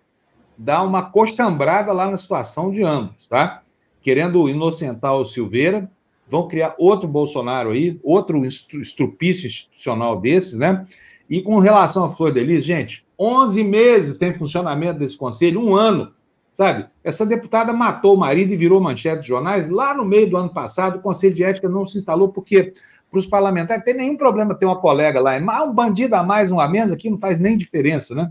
dar 0.58 0.82
uma 0.82 1.10
coxambrada 1.10 1.90
lá 1.90 2.10
na 2.10 2.18
situação 2.18 2.70
de 2.70 2.82
ambos, 2.82 3.26
tá? 3.26 3.62
Querendo 4.02 4.46
inocentar 4.46 5.14
o 5.14 5.24
Silveira, 5.24 5.90
vão 6.30 6.46
criar 6.46 6.74
outro 6.78 7.08
Bolsonaro 7.08 7.70
aí, 7.70 7.98
outro 8.02 8.44
estrupício 8.44 9.46
institucional 9.46 10.20
desses, 10.20 10.54
né? 10.54 10.86
E 11.28 11.42
com 11.42 11.58
relação 11.58 12.04
à 12.04 12.10
Flor 12.10 12.32
de 12.32 12.60
gente, 12.60 13.06
11 13.18 13.62
meses 13.64 14.18
tem 14.18 14.36
funcionamento 14.36 14.98
desse 14.98 15.16
conselho, 15.16 15.60
um 15.60 15.74
ano, 15.74 16.12
sabe? 16.54 16.86
Essa 17.04 17.26
deputada 17.26 17.72
matou 17.72 18.14
o 18.14 18.18
marido 18.18 18.52
e 18.52 18.56
virou 18.56 18.80
manchete 18.80 19.22
de 19.22 19.28
jornais. 19.28 19.68
Lá 19.68 19.94
no 19.94 20.04
meio 20.04 20.28
do 20.28 20.36
ano 20.36 20.52
passado, 20.52 20.98
o 20.98 21.02
Conselho 21.02 21.34
de 21.34 21.44
Ética 21.44 21.68
não 21.68 21.86
se 21.86 21.98
instalou 21.98 22.28
porque 22.28 22.72
para 23.10 23.18
os 23.18 23.26
parlamentares 23.26 23.84
tem 23.84 23.94
nenhum 23.94 24.16
problema 24.16 24.54
ter 24.54 24.66
uma 24.66 24.80
colega 24.80 25.20
lá, 25.20 25.38
mas 25.40 25.68
um 25.68 25.72
bandido 25.72 26.14
a 26.14 26.22
mais, 26.22 26.50
um 26.50 26.60
a 26.60 26.68
menos 26.68 26.92
aqui 26.92 27.10
não 27.10 27.18
faz 27.18 27.38
nem 27.38 27.58
diferença, 27.58 28.14
né? 28.14 28.30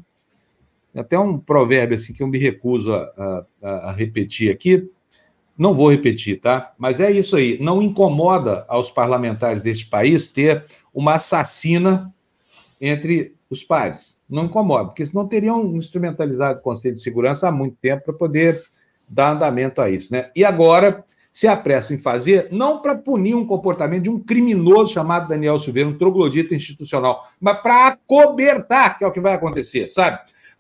Até 0.95 1.19
um 1.19 1.37
provérbio 1.37 1.97
assim 1.97 2.13
que 2.13 2.23
eu 2.23 2.27
me 2.27 2.39
recuso 2.39 2.91
a, 2.91 3.45
a, 3.61 3.69
a 3.89 3.91
repetir 3.91 4.51
aqui, 4.51 4.89
não 5.59 5.75
vou 5.75 5.91
repetir, 5.91 6.39
tá? 6.39 6.71
Mas 6.77 7.01
é 7.01 7.11
isso 7.11 7.35
aí. 7.35 7.57
Não 7.59 7.81
incomoda 7.81 8.63
aos 8.69 8.89
parlamentares 8.89 9.61
deste 9.61 9.87
país 9.87 10.25
ter 10.25 10.65
uma 10.93 11.15
assassina 11.15 12.13
entre 12.79 13.35
os 13.49 13.61
pares. 13.61 14.17
Não 14.29 14.45
incomoda, 14.45 14.85
porque 14.85 15.05
senão 15.05 15.27
teriam 15.27 15.75
instrumentalizado 15.75 16.59
o 16.59 16.61
Conselho 16.61 16.95
de 16.95 17.01
Segurança 17.01 17.49
há 17.49 17.51
muito 17.51 17.75
tempo 17.81 18.05
para 18.05 18.13
poder 18.13 18.63
dar 19.05 19.31
andamento 19.31 19.81
a 19.81 19.89
isso, 19.89 20.13
né? 20.13 20.31
E 20.33 20.45
agora 20.45 21.03
se 21.31 21.47
apressam 21.47 21.97
em 21.97 21.99
fazer, 21.99 22.47
não 22.51 22.81
para 22.81 22.95
punir 22.95 23.35
um 23.35 23.45
comportamento 23.45 24.03
de 24.03 24.09
um 24.09 24.19
criminoso 24.19 24.93
chamado 24.93 25.27
Daniel 25.27 25.59
Silveira, 25.59 25.89
um 25.89 25.97
troglodita 25.97 26.55
institucional, 26.55 27.27
mas 27.39 27.61
para 27.61 27.87
acobertar, 27.87 28.97
que 28.97 29.03
é 29.03 29.07
o 29.07 29.11
que 29.11 29.19
vai 29.19 29.33
acontecer, 29.33 29.89
sabe? 29.89 30.19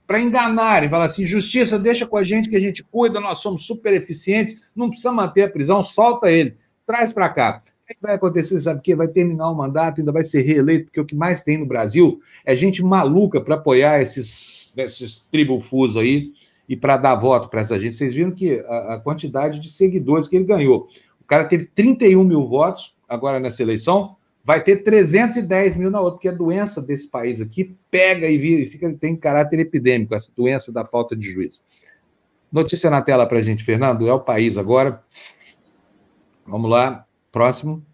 Para 0.09 0.19
enganar 0.19 0.83
e 0.83 0.89
falar 0.89 1.05
assim: 1.05 1.23
justiça, 1.23 1.77
deixa 1.77 2.03
com 2.03 2.17
a 2.17 2.23
gente 2.23 2.49
que 2.49 2.55
a 2.55 2.59
gente 2.59 2.83
cuida, 2.83 3.19
nós 3.19 3.41
somos 3.41 3.63
super 3.63 3.93
eficientes, 3.93 4.59
não 4.75 4.89
precisa 4.89 5.11
manter 5.11 5.43
a 5.43 5.49
prisão, 5.49 5.83
solta 5.83 6.31
ele, 6.31 6.57
traz 6.83 7.13
para 7.13 7.29
cá. 7.29 7.61
O 7.83 7.93
que 7.93 8.01
vai 8.01 8.15
acontecer? 8.15 8.59
Sabe 8.59 8.79
o 8.79 8.81
que? 8.81 8.95
Vai 8.95 9.07
terminar 9.07 9.51
o 9.51 9.55
mandato, 9.55 10.01
ainda 10.01 10.11
vai 10.11 10.23
ser 10.23 10.41
reeleito, 10.41 10.85
porque 10.85 10.99
o 10.99 11.05
que 11.05 11.15
mais 11.15 11.43
tem 11.43 11.59
no 11.59 11.65
Brasil 11.67 12.19
é 12.43 12.55
gente 12.55 12.83
maluca 12.83 13.39
para 13.39 13.53
apoiar 13.53 14.01
esses, 14.01 14.73
esses 14.77 15.27
tribufus 15.31 15.95
aí 15.95 16.31
e 16.67 16.75
para 16.75 16.97
dar 16.97 17.13
voto 17.13 17.47
para 17.47 17.61
essa 17.61 17.79
gente. 17.79 17.95
Vocês 17.95 18.15
viram 18.15 18.31
que 18.31 18.63
a, 18.67 18.95
a 18.95 18.99
quantidade 18.99 19.59
de 19.59 19.69
seguidores 19.69 20.27
que 20.27 20.35
ele 20.35 20.45
ganhou. 20.45 20.87
O 21.21 21.25
cara 21.25 21.45
teve 21.45 21.65
31 21.65 22.23
mil 22.23 22.47
votos 22.47 22.95
agora 23.07 23.39
nessa 23.39 23.61
eleição, 23.61 24.15
vai 24.49 24.63
ter 24.63 24.77
310 24.77 25.75
mil 25.75 25.91
na 25.91 26.01
outra, 26.01 26.13
porque 26.13 26.27
a 26.27 26.31
doença 26.31 26.81
desse 26.81 27.07
país 27.07 27.39
aqui 27.39 27.77
pega 27.91 28.27
e 28.27 28.35
vira, 28.35 28.63
e 28.63 28.65
fica, 28.65 28.91
tem 28.95 29.15
caráter 29.15 29.59
epidêmico, 29.59 30.15
essa 30.15 30.31
doença 30.35 30.71
da 30.71 30.83
falta 30.83 31.15
de 31.15 31.31
juízo. 31.31 31.59
Notícia 32.51 32.89
na 32.89 32.99
tela 32.99 33.27
para 33.27 33.37
a 33.37 33.41
gente, 33.43 33.63
Fernando, 33.63 34.09
é 34.09 34.11
o 34.11 34.19
país 34.19 34.57
agora. 34.57 35.03
Vamos 36.47 36.67
lá, 36.67 37.05
próximo. 37.31 37.85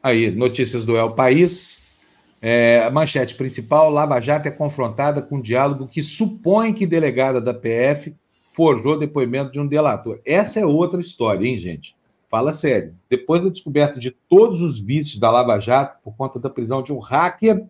Aí, 0.00 0.30
notícias 0.30 0.84
do 0.84 0.96
El 0.96 1.16
País. 1.16 1.98
É, 2.40 2.88
manchete 2.90 3.34
principal: 3.34 3.90
Lava 3.90 4.20
Jato 4.20 4.46
é 4.46 4.52
confrontada 4.52 5.20
com 5.22 5.38
um 5.38 5.40
diálogo 5.40 5.88
que 5.88 6.04
supõe 6.04 6.72
que 6.72 6.86
delegada 6.86 7.40
da 7.40 7.52
PF 7.52 8.14
forjou 8.52 8.96
depoimento 8.96 9.50
de 9.50 9.58
um 9.58 9.66
delator. 9.66 10.20
Essa 10.24 10.60
é 10.60 10.64
outra 10.64 11.00
história, 11.00 11.44
hein, 11.44 11.58
gente? 11.58 11.96
Fala 12.34 12.52
sério. 12.52 12.96
Depois 13.08 13.44
da 13.44 13.48
descoberta 13.48 14.00
de 14.00 14.10
todos 14.10 14.60
os 14.60 14.80
vícios 14.80 15.20
da 15.20 15.30
Lava 15.30 15.60
Jato, 15.60 16.02
por 16.02 16.16
conta 16.16 16.40
da 16.40 16.50
prisão 16.50 16.82
de 16.82 16.92
um 16.92 16.98
hacker 16.98 17.64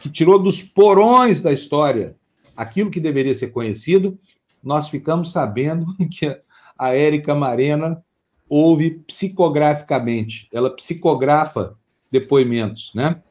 que 0.00 0.08
tirou 0.08 0.36
dos 0.36 0.60
porões 0.60 1.40
da 1.40 1.52
história 1.52 2.16
aquilo 2.56 2.90
que 2.90 2.98
deveria 2.98 3.36
ser 3.36 3.52
conhecido, 3.52 4.18
nós 4.64 4.88
ficamos 4.88 5.30
sabendo 5.30 5.86
que 6.10 6.36
a 6.76 6.92
Érica 6.92 7.36
Marena 7.36 8.02
ouve 8.48 8.98
psicograficamente. 9.06 10.48
Ela 10.52 10.74
psicografa 10.74 11.76
depoimentos, 12.10 12.90
né? 12.92 13.22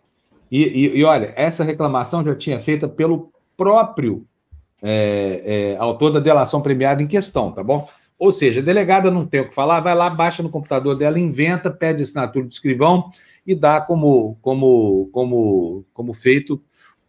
E, 0.50 0.64
e, 0.64 1.00
e 1.00 1.04
olha, 1.04 1.34
essa 1.36 1.66
reclamação 1.66 2.24
já 2.24 2.34
tinha 2.34 2.62
feita 2.62 2.88
pelo 2.88 3.34
próprio 3.58 4.26
é, 4.82 5.74
é, 5.74 5.78
autor 5.78 6.14
da 6.14 6.22
delação 6.22 6.62
premiada 6.62 7.04
em 7.04 7.08
questão, 7.08 7.52
tá 7.52 7.62
bom? 7.62 7.86
Ou 8.20 8.34
seja, 8.34 8.60
a 8.60 8.64
delegada 8.64 9.10
não 9.10 9.26
tem 9.26 9.40
o 9.40 9.48
que 9.48 9.56
falar, 9.56 9.80
vai 9.80 9.96
lá, 9.96 10.10
baixa 10.10 10.44
no 10.44 10.50
computador 10.50 10.94
dela, 10.94 11.18
inventa, 11.18 11.72
pede 11.72 12.04
assinatura 12.04 12.46
do 12.46 12.52
escrivão 12.52 13.10
e 13.48 13.56
dá 13.56 13.80
como, 13.80 14.38
como, 14.42 15.10
como, 15.14 15.86
como 15.94 16.14
feito 16.14 16.62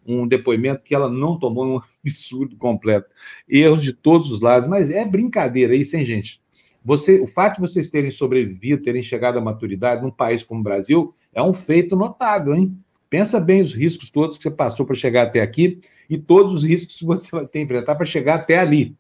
um 0.07 0.27
depoimento 0.27 0.85
que 0.85 0.95
ela 0.95 1.11
não 1.11 1.37
tomou 1.37 1.67
um 1.67 1.81
absurdo 2.01 2.57
completo. 2.57 3.09
Erros 3.49 3.83
de 3.83 3.93
todos 3.93 4.31
os 4.31 4.41
lados, 4.41 4.69
mas 4.69 4.89
é 4.89 5.05
brincadeira 5.05 5.75
isso, 5.75 5.97
hein, 5.97 6.07
gente? 6.07 6.41
Você, 6.85 7.21
o 7.21 7.27
fato 7.27 7.57
de 7.57 7.61
vocês 7.61 7.91
terem 7.91 8.13
sobrevivido, 8.13 8.83
terem 8.83 9.03
chegado 9.03 9.37
à 9.37 9.41
maturidade 9.41 10.03
num 10.03 10.11
país 10.11 10.45
como 10.45 10.61
o 10.61 10.65
Brasil, 10.65 11.13
é 11.35 11.43
um 11.43 11.53
feito 11.53 11.97
notável, 11.97 12.55
hein? 12.55 12.75
Pensa 13.11 13.41
bem 13.41 13.61
os 13.61 13.75
riscos 13.75 14.11
todos 14.11 14.37
que 14.37 14.45
você 14.45 14.51
passou 14.51 14.87
para 14.87 14.95
chegar 14.95 15.25
até 15.25 15.41
aqui 15.41 15.81
e 16.09 16.17
todos 16.17 16.55
os 16.55 16.65
riscos 16.65 16.97
que 16.97 17.05
você 17.05 17.31
vai 17.33 17.43
ter 17.43 17.59
que 17.59 17.65
enfrentar 17.65 17.97
para 17.97 18.07
chegar 18.07 18.37
até 18.37 18.59
ali. 18.59 18.97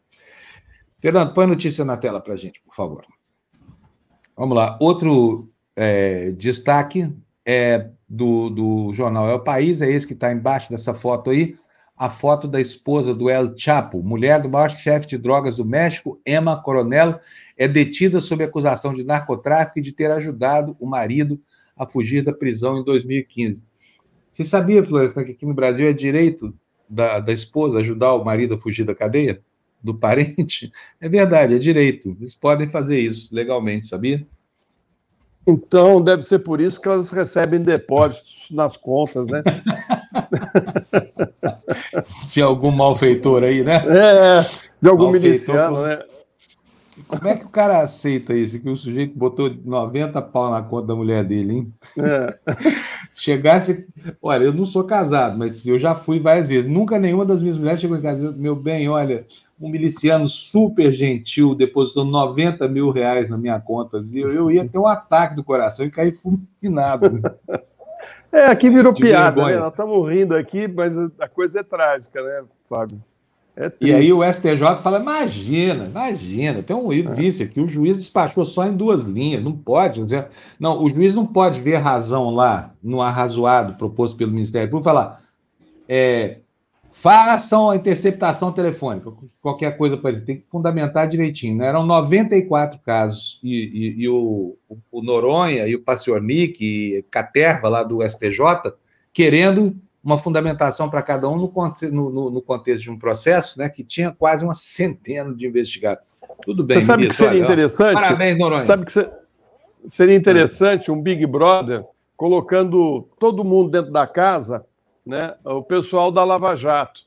Fernando, 1.00 1.32
põe 1.32 1.44
a 1.44 1.48
notícia 1.48 1.84
na 1.84 1.96
tela 1.96 2.20
para 2.20 2.34
a 2.34 2.36
gente, 2.36 2.60
por 2.60 2.74
favor. 2.74 3.04
Vamos 4.36 4.56
lá. 4.56 4.78
Outro 4.80 5.50
é, 5.74 6.30
destaque 6.32 7.10
é 7.44 7.88
do, 8.08 8.50
do 8.50 8.92
jornal 8.92 9.28
É 9.28 9.34
o 9.34 9.40
País, 9.40 9.80
é 9.80 9.90
esse 9.90 10.06
que 10.06 10.12
está 10.12 10.32
embaixo 10.32 10.68
dessa 10.68 10.92
foto 10.92 11.30
aí, 11.30 11.56
a 11.96 12.08
foto 12.10 12.48
da 12.48 12.60
esposa 12.60 13.14
do 13.14 13.28
El 13.28 13.56
Chapo, 13.56 14.02
mulher 14.02 14.40
do 14.40 14.48
maior 14.48 14.70
chefe 14.70 15.06
de 15.06 15.18
drogas 15.18 15.56
do 15.56 15.64
México, 15.64 16.20
Emma 16.26 16.60
Coronel, 16.60 17.20
é 17.56 17.68
detida 17.68 18.20
sob 18.20 18.42
acusação 18.42 18.92
de 18.92 19.04
narcotráfico 19.04 19.78
e 19.78 19.82
de 19.82 19.92
ter 19.92 20.10
ajudado 20.10 20.76
o 20.80 20.86
marido 20.86 21.40
a 21.76 21.86
fugir 21.86 22.22
da 22.22 22.32
prisão 22.32 22.78
em 22.78 22.84
2015. 22.84 23.62
Você 24.32 24.44
sabia, 24.44 24.84
Florestan, 24.84 25.24
que 25.24 25.32
aqui 25.32 25.44
no 25.44 25.54
Brasil 25.54 25.86
é 25.86 25.92
direito 25.92 26.54
da, 26.88 27.20
da 27.20 27.32
esposa 27.32 27.78
ajudar 27.78 28.14
o 28.14 28.24
marido 28.24 28.54
a 28.54 28.58
fugir 28.58 28.84
da 28.84 28.94
cadeia? 28.94 29.42
Do 29.82 29.94
parente, 29.94 30.70
é 31.00 31.08
verdade, 31.08 31.54
é 31.54 31.58
direito. 31.58 32.16
Eles 32.20 32.34
podem 32.34 32.68
fazer 32.68 32.98
isso 32.98 33.28
legalmente, 33.32 33.86
sabia? 33.86 34.26
Então, 35.46 36.00
deve 36.00 36.22
ser 36.22 36.40
por 36.40 36.60
isso 36.60 36.80
que 36.80 36.88
elas 36.88 37.10
recebem 37.10 37.62
depósitos 37.62 38.48
nas 38.50 38.76
contas, 38.76 39.26
né? 39.26 39.42
de 42.30 42.42
algum 42.42 42.70
malfeitor 42.70 43.42
aí, 43.42 43.62
né? 43.62 43.76
É, 43.76 44.42
de 44.80 44.88
algum 44.88 45.04
malfeitor, 45.04 45.30
miliciano, 45.30 45.82
né? 45.82 45.98
Como 47.06 47.28
é 47.28 47.36
que 47.36 47.44
o 47.44 47.48
cara 47.48 47.80
aceita 47.80 48.34
isso? 48.34 48.60
Que 48.60 48.68
o 48.68 48.76
sujeito 48.76 49.16
botou 49.16 49.50
90 49.64 50.20
pau 50.22 50.50
na 50.50 50.62
conta 50.62 50.88
da 50.88 50.94
mulher 50.94 51.24
dele, 51.24 51.52
hein? 51.54 51.74
É. 51.98 52.38
Chegasse. 53.12 53.86
Olha, 54.22 54.44
eu 54.44 54.52
não 54.52 54.64
sou 54.64 54.84
casado, 54.84 55.38
mas 55.38 55.66
eu 55.66 55.78
já 55.78 55.94
fui 55.94 56.20
várias 56.20 56.48
vezes. 56.48 56.70
Nunca 56.70 56.98
nenhuma 56.98 57.24
das 57.24 57.42
minhas 57.42 57.56
mulheres 57.56 57.80
chegou 57.80 57.96
em 57.96 58.02
casa. 58.02 58.32
Meu 58.32 58.54
bem, 58.54 58.88
olha, 58.88 59.26
um 59.60 59.68
miliciano 59.68 60.28
super 60.28 60.92
gentil 60.92 61.54
depositou 61.54 62.04
90 62.04 62.68
mil 62.68 62.90
reais 62.90 63.28
na 63.28 63.36
minha 63.36 63.60
conta. 63.60 64.04
Eu, 64.12 64.32
eu 64.32 64.50
ia 64.50 64.68
ter 64.68 64.78
um 64.78 64.86
ataque 64.86 65.34
do 65.36 65.44
coração 65.44 65.84
e 65.84 65.90
cair 65.90 66.14
fulminado. 66.14 67.20
É, 68.32 68.46
aqui 68.46 68.70
virou 68.70 68.92
De 68.92 69.02
piada, 69.02 69.34
vergonha. 69.34 69.56
né? 69.56 69.60
Nós 69.62 69.72
estamos 69.72 70.08
rindo 70.08 70.36
aqui, 70.36 70.68
mas 70.68 70.96
a 71.18 71.28
coisa 71.28 71.60
é 71.60 71.62
trágica, 71.62 72.22
né, 72.22 72.44
Fábio? 72.68 73.02
É 73.56 73.70
e 73.80 73.92
aí 73.92 74.12
o 74.12 74.22
STJ 74.22 74.78
fala: 74.82 75.00
imagina, 75.00 75.84
imagina, 75.86 76.62
tem 76.62 76.74
um 76.74 76.88
vício 77.14 77.44
aqui, 77.44 77.60
o 77.60 77.68
juiz 77.68 77.96
despachou 77.96 78.44
só 78.44 78.66
em 78.66 78.76
duas 78.76 79.02
linhas, 79.02 79.42
não 79.42 79.52
pode. 79.52 80.00
Não, 80.58 80.82
o 80.82 80.88
juiz 80.88 81.14
não 81.14 81.26
pode 81.26 81.60
ver 81.60 81.76
razão 81.76 82.30
lá 82.30 82.72
no 82.82 83.00
arrazoado 83.00 83.74
proposto 83.74 84.16
pelo 84.16 84.32
Ministério 84.32 84.70
Público 84.70 84.88
falar. 84.88 85.22
É, 85.88 86.38
façam 86.92 87.70
a 87.70 87.76
interceptação 87.76 88.52
telefônica, 88.52 89.10
qualquer 89.40 89.76
coisa 89.76 89.96
para 89.96 90.10
ele, 90.10 90.20
tem 90.20 90.36
que 90.36 90.44
fundamentar 90.50 91.08
direitinho. 91.08 91.56
Né? 91.56 91.66
Eram 91.66 91.84
94 91.86 92.78
casos, 92.80 93.40
e, 93.42 93.56
e, 93.98 94.02
e 94.02 94.08
o, 94.08 94.56
o, 94.90 95.02
Noronha 95.02 95.66
e 95.66 95.74
o 95.74 95.82
Paciornik 95.82 96.62
e 96.62 97.02
Caterva 97.10 97.68
lá 97.68 97.82
do 97.82 98.06
STJ 98.06 98.74
querendo 99.12 99.74
uma 100.02 100.18
fundamentação 100.18 100.88
para 100.88 101.02
cada 101.02 101.28
um 101.28 101.36
no, 101.36 101.52
no, 101.92 102.30
no, 102.30 102.42
contexto 102.42 102.84
de 102.84 102.90
um 102.90 102.98
processo 102.98 103.58
né, 103.58 103.68
que 103.68 103.84
tinha 103.84 104.10
quase 104.10 104.44
uma 104.44 104.54
centena 104.54 105.34
de 105.34 105.46
investigados. 105.46 106.04
Tudo 106.42 106.64
bem, 106.64 106.80
Você 106.80 106.86
sabe 106.86 107.06
que 107.06 107.14
seria 107.14 107.32
olha, 107.32 107.44
interessante? 107.44 107.94
Parabéns, 107.94 108.38
Noronha. 108.38 108.62
Sabe 108.62 108.86
que 108.86 109.10
seria 109.88 110.16
interessante 110.16 110.90
um 110.90 111.00
Big 111.00 111.26
Brother 111.26 111.84
colocando 112.16 113.08
todo 113.18 113.44
mundo 113.44 113.70
dentro 113.70 113.92
da 113.92 114.06
casa 114.06 114.64
né, 115.04 115.34
o 115.44 115.62
pessoal 115.62 116.10
da 116.10 116.24
Lava 116.24 116.54
Jato, 116.54 117.00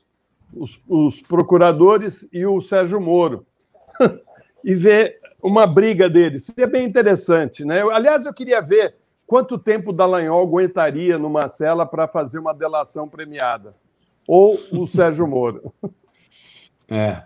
os, 0.52 0.80
os 0.88 1.22
procuradores 1.22 2.28
e 2.32 2.44
o 2.46 2.60
Sérgio 2.60 3.00
Moro, 3.00 3.46
e 4.62 4.74
ver 4.74 5.18
uma 5.42 5.66
briga 5.66 6.08
deles. 6.08 6.44
Seria 6.44 6.66
bem 6.66 6.84
interessante. 6.84 7.64
Né? 7.64 7.82
Eu, 7.82 7.90
aliás, 7.90 8.24
eu 8.24 8.32
queria 8.32 8.60
ver 8.60 8.94
quanto 9.26 9.58
tempo 9.58 9.92
Dallagnol 9.92 10.42
aguentaria 10.42 11.18
numa 11.18 11.48
cela 11.48 11.86
para 11.86 12.06
fazer 12.06 12.38
uma 12.38 12.54
delação 12.54 13.08
premiada. 13.08 13.74
Ou 14.26 14.58
o 14.72 14.86
Sérgio 14.88 15.26
Moro. 15.26 15.72
É. 16.88 17.22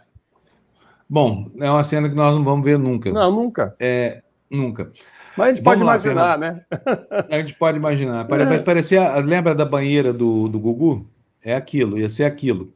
Bom, 1.09 1.51
é 1.59 1.71
uma 1.71 1.85
cena 1.85 2.09
que 2.09 2.15
nós 2.15 2.35
não 2.35 2.45
vamos 2.45 2.65
ver 2.65 2.79
nunca. 2.79 3.11
Não, 3.11 3.31
nunca. 3.31 3.75
É, 3.81 4.23
nunca. 4.51 4.93
Mas 5.37 5.47
a 5.47 5.55
gente 5.55 5.65
pode 5.65 5.81
imaginar, 5.81 6.37
né? 6.37 6.63
A 7.31 7.39
gente 7.39 7.55
pode 7.55 7.79
imaginar. 7.79 8.25
Vai 8.25 8.57
é. 8.57 8.59
parecer. 8.59 9.01
Lembra 9.25 9.55
da 9.55 9.65
banheira 9.65 10.13
do, 10.13 10.49
do 10.49 10.59
Gugu? 10.59 11.09
É 11.41 11.55
aquilo, 11.55 11.97
ia 11.97 12.11
ser 12.11 12.25
aquilo. 12.25 12.75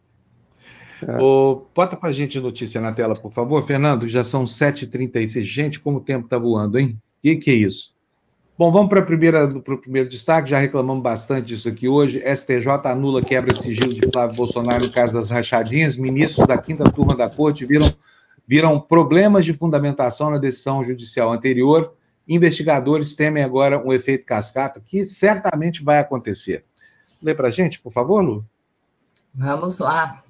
É. 1.07 1.21
O, 1.21 1.65
bota 1.75 1.97
para 1.97 2.11
a 2.11 2.13
gente 2.13 2.39
notícia 2.39 2.81
na 2.81 2.93
tela, 2.93 3.17
por 3.17 3.33
favor, 3.33 3.67
Fernando. 3.67 4.09
Já 4.09 4.23
são 4.23 4.45
7h36. 4.45 5.43
Gente, 5.43 5.81
como 5.81 5.99
o 5.99 6.01
tempo 6.01 6.27
está 6.27 6.39
voando, 6.39 6.79
hein? 6.79 6.97
O 7.19 7.23
que, 7.23 7.37
que 7.37 7.51
é 7.51 7.55
isso? 7.55 7.92
Bom, 8.63 8.71
vamos 8.71 8.91
para 8.91 9.01
o 9.01 9.79
primeiro 9.79 10.09
destaque. 10.09 10.51
Já 10.51 10.57
reclamamos 10.57 11.03
bastante 11.03 11.47
disso 11.47 11.69
aqui 11.69 11.89
hoje. 11.89 12.23
STJ 12.25 12.69
anula 12.85 13.21
quebra 13.21 13.53
de 13.53 13.61
sigilo 13.61 13.93
de 13.93 14.09
Flávio 14.13 14.37
Bolsonaro 14.37 14.85
no 14.85 14.93
caso 14.93 15.13
das 15.13 15.31
rachadinhas. 15.31 15.97
Ministros 15.97 16.47
da 16.47 16.57
quinta 16.57 16.85
turma 16.85 17.17
da 17.17 17.29
corte 17.29 17.67
viram, 17.67 17.93
viram 18.47 18.79
problemas 18.79 19.45
de 19.45 19.53
fundamentação 19.53 20.31
na 20.31 20.39
decisão 20.39 20.85
judicial 20.85 21.33
anterior 21.33 21.93
investigadores 22.29 23.17
temem 23.17 23.43
agora 23.43 23.85
um 23.85 23.93
efeito 23.93 24.25
cascata 24.25 24.81
que 24.81 25.05
certamente 25.05 25.83
vai 25.83 25.99
acontecer. 25.99 26.65
Lê 27.21 27.35
para 27.35 27.49
a 27.49 27.51
gente, 27.51 27.81
por 27.81 27.93
favor, 27.93 28.23
Lu. 28.23 28.47
Vamos 29.35 29.81
lá. 29.81 30.23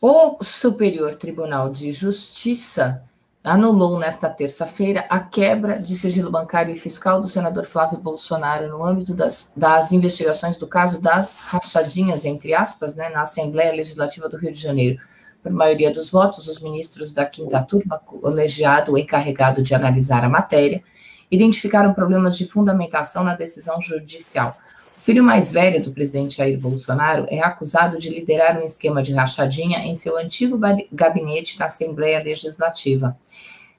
O 0.00 0.42
Superior 0.42 1.14
Tribunal 1.14 1.70
de 1.70 1.92
Justiça 1.92 3.08
anulou 3.42 3.98
nesta 3.98 4.28
terça-feira 4.28 5.06
a 5.08 5.18
quebra 5.18 5.78
de 5.78 5.96
sigilo 5.96 6.30
bancário 6.30 6.74
e 6.74 6.78
fiscal 6.78 7.20
do 7.20 7.28
senador 7.28 7.64
Flávio 7.64 7.98
Bolsonaro 7.98 8.68
no 8.68 8.84
âmbito 8.84 9.14
das, 9.14 9.50
das 9.56 9.92
investigações 9.92 10.58
do 10.58 10.66
caso 10.66 11.00
das 11.00 11.40
rachadinhas, 11.40 12.24
entre 12.24 12.52
aspas, 12.54 12.94
né, 12.94 13.08
na 13.08 13.22
Assembleia 13.22 13.72
Legislativa 13.72 14.28
do 14.28 14.36
Rio 14.36 14.52
de 14.52 14.60
Janeiro. 14.60 15.00
Por 15.42 15.50
maioria 15.50 15.90
dos 15.90 16.10
votos, 16.10 16.48
os 16.48 16.60
ministros 16.60 17.14
da 17.14 17.24
quinta 17.24 17.62
turma, 17.62 17.98
colegiado 17.98 18.98
encarregado 18.98 19.62
de 19.62 19.74
analisar 19.74 20.22
a 20.22 20.28
matéria, 20.28 20.82
identificaram 21.30 21.94
problemas 21.94 22.36
de 22.36 22.46
fundamentação 22.46 23.24
na 23.24 23.34
decisão 23.34 23.80
judicial. 23.80 24.58
O 25.00 25.02
filho 25.02 25.24
mais 25.24 25.50
velho 25.50 25.82
do 25.82 25.92
presidente 25.92 26.36
Jair 26.36 26.60
Bolsonaro 26.60 27.24
é 27.30 27.40
acusado 27.40 27.96
de 27.96 28.10
liderar 28.10 28.58
um 28.58 28.62
esquema 28.62 29.02
de 29.02 29.14
rachadinha 29.14 29.78
em 29.78 29.94
seu 29.94 30.18
antigo 30.18 30.60
gabinete 30.92 31.58
na 31.58 31.64
Assembleia 31.64 32.22
Legislativa, 32.22 33.16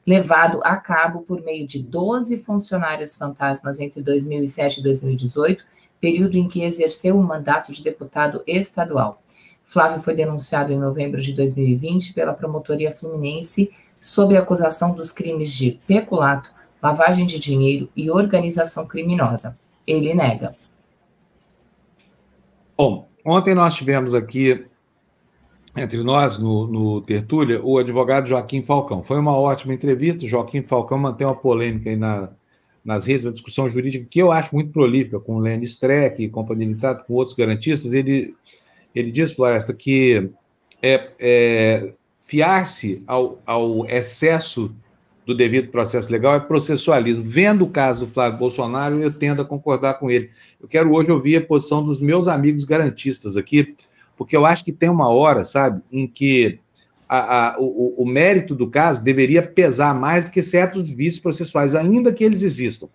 levado 0.03 0.59
a 0.63 0.75
cabo 0.77 1.19
por 1.21 1.43
meio 1.43 1.67
de 1.67 1.77
12 1.77 2.39
funcionários 2.39 3.15
fantasmas 3.15 3.79
entre 3.79 4.01
2007 4.01 4.79
e 4.79 4.83
2018, 4.83 5.63
período 5.99 6.39
em 6.39 6.47
que 6.47 6.63
exerceu 6.63 7.15
o 7.15 7.23
mandato 7.23 7.71
de 7.71 7.83
deputado 7.83 8.41
estadual. 8.47 9.21
Flávio 9.63 10.01
foi 10.01 10.15
denunciado 10.15 10.73
em 10.73 10.79
novembro 10.79 11.21
de 11.21 11.33
2020 11.33 12.15
pela 12.15 12.33
promotoria 12.33 12.89
fluminense 12.89 13.69
sob 13.99 14.35
acusação 14.35 14.95
dos 14.95 15.11
crimes 15.11 15.53
de 15.53 15.79
peculato, 15.85 16.49
lavagem 16.81 17.27
de 17.27 17.37
dinheiro 17.37 17.87
e 17.95 18.09
organização 18.09 18.87
criminosa. 18.87 19.55
Ele 19.85 20.15
nega. 20.15 20.59
Bom, 22.81 23.07
ontem 23.23 23.53
nós 23.53 23.75
tivemos 23.75 24.15
aqui 24.15 24.65
entre 25.77 26.01
nós 26.01 26.39
no, 26.39 26.65
no 26.65 26.99
Tertúlia 27.01 27.61
o 27.63 27.77
advogado 27.77 28.25
Joaquim 28.25 28.63
Falcão. 28.63 29.03
Foi 29.03 29.19
uma 29.19 29.37
ótima 29.37 29.71
entrevista. 29.71 30.27
Joaquim 30.27 30.63
Falcão 30.63 30.97
mantém 30.97 31.27
uma 31.27 31.35
polêmica 31.35 31.91
aí 31.91 31.95
na, 31.95 32.29
nas 32.83 33.05
redes, 33.05 33.27
uma 33.27 33.33
discussão 33.33 33.69
jurídica 33.69 34.07
que 34.09 34.17
eu 34.17 34.31
acho 34.31 34.55
muito 34.55 34.71
prolífica, 34.71 35.19
com 35.19 35.35
o 35.35 35.39
Lenny 35.39 35.65
Streck, 35.65 36.27
Companhia 36.29 36.65
Limitada, 36.65 37.03
com 37.03 37.13
outros 37.13 37.37
garantistas. 37.37 37.93
Ele 37.93 38.35
ele 38.95 39.11
diz, 39.11 39.31
Floresta, 39.31 39.75
que 39.75 40.31
é, 40.81 41.11
é 41.19 41.93
fiar-se 42.25 43.03
ao, 43.05 43.39
ao 43.45 43.85
excesso 43.85 44.73
do 45.31 45.37
devido 45.37 45.69
processo 45.69 46.11
legal 46.11 46.35
é 46.35 46.39
processualismo. 46.39 47.23
Vendo 47.23 47.63
o 47.63 47.69
caso 47.69 48.05
do 48.05 48.11
Flávio 48.11 48.37
Bolsonaro, 48.37 49.01
eu 49.01 49.11
tendo 49.11 49.41
a 49.41 49.45
concordar 49.45 49.95
com 49.95 50.11
ele. 50.11 50.29
Eu 50.61 50.67
quero 50.67 50.93
hoje 50.93 51.11
ouvir 51.11 51.37
a 51.37 51.45
posição 51.45 51.83
dos 51.83 52.01
meus 52.01 52.27
amigos 52.27 52.65
garantistas 52.65 53.37
aqui, 53.37 53.75
porque 54.17 54.35
eu 54.35 54.45
acho 54.45 54.63
que 54.63 54.71
tem 54.71 54.89
uma 54.89 55.09
hora, 55.09 55.45
sabe, 55.45 55.81
em 55.91 56.05
que 56.05 56.59
a, 57.07 57.55
a, 57.55 57.59
o, 57.59 58.03
o, 58.03 58.05
mérito 58.05 58.53
do 58.53 58.69
caso 58.69 59.03
deveria 59.03 59.41
pesar 59.41 59.93
mais 59.95 60.25
do 60.25 60.31
que 60.31 60.43
certos 60.43 60.89
vícios 60.89 61.19
processuais, 61.19 61.75
ainda 61.75 62.13
que 62.13 62.23
eles 62.23 62.41
existam. 62.41 62.87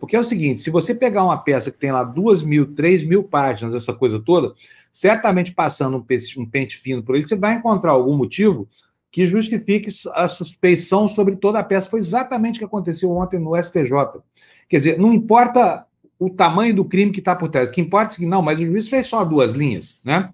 Porque 0.00 0.16
é 0.16 0.20
o 0.20 0.24
seguinte: 0.24 0.60
se 0.60 0.70
você 0.70 0.94
pegar 0.94 1.24
uma 1.24 1.38
peça 1.38 1.70
que 1.70 1.78
tem 1.78 1.92
lá 1.92 2.04
duas 2.04 2.42
mil, 2.42 2.74
três 2.74 3.04
mil 3.04 3.22
páginas, 3.22 3.74
essa 3.74 3.92
coisa 3.92 4.18
toda, 4.18 4.52
certamente 4.92 5.52
passando 5.52 5.96
um 5.96 6.02
pente, 6.02 6.40
um 6.40 6.46
pente 6.46 6.78
fino 6.78 7.02
por 7.02 7.14
ele, 7.14 7.26
você 7.26 7.36
vai 7.36 7.54
encontrar 7.54 7.92
algum 7.92 8.16
motivo 8.16 8.66
que 9.12 9.26
justifique 9.26 9.90
a 10.14 10.26
suspeição 10.26 11.06
sobre 11.06 11.36
toda 11.36 11.58
a 11.58 11.64
peça. 11.64 11.88
Foi 11.88 12.00
exatamente 12.00 12.56
o 12.56 12.58
que 12.60 12.64
aconteceu 12.64 13.10
ontem 13.12 13.38
no 13.38 13.54
STJ. 13.54 13.90
Quer 14.68 14.78
dizer, 14.78 14.98
não 14.98 15.12
importa 15.12 15.86
o 16.18 16.30
tamanho 16.30 16.74
do 16.74 16.84
crime 16.84 17.12
que 17.12 17.18
está 17.18 17.36
por 17.36 17.48
trás, 17.48 17.68
o 17.68 17.70
que 17.70 17.80
importa 17.80 18.14
é 18.14 18.16
que 18.16 18.26
não, 18.26 18.40
mas 18.40 18.58
o 18.58 18.66
juiz 18.66 18.88
fez 18.88 19.06
só 19.06 19.24
duas 19.24 19.52
linhas, 19.52 20.00
né? 20.04 20.32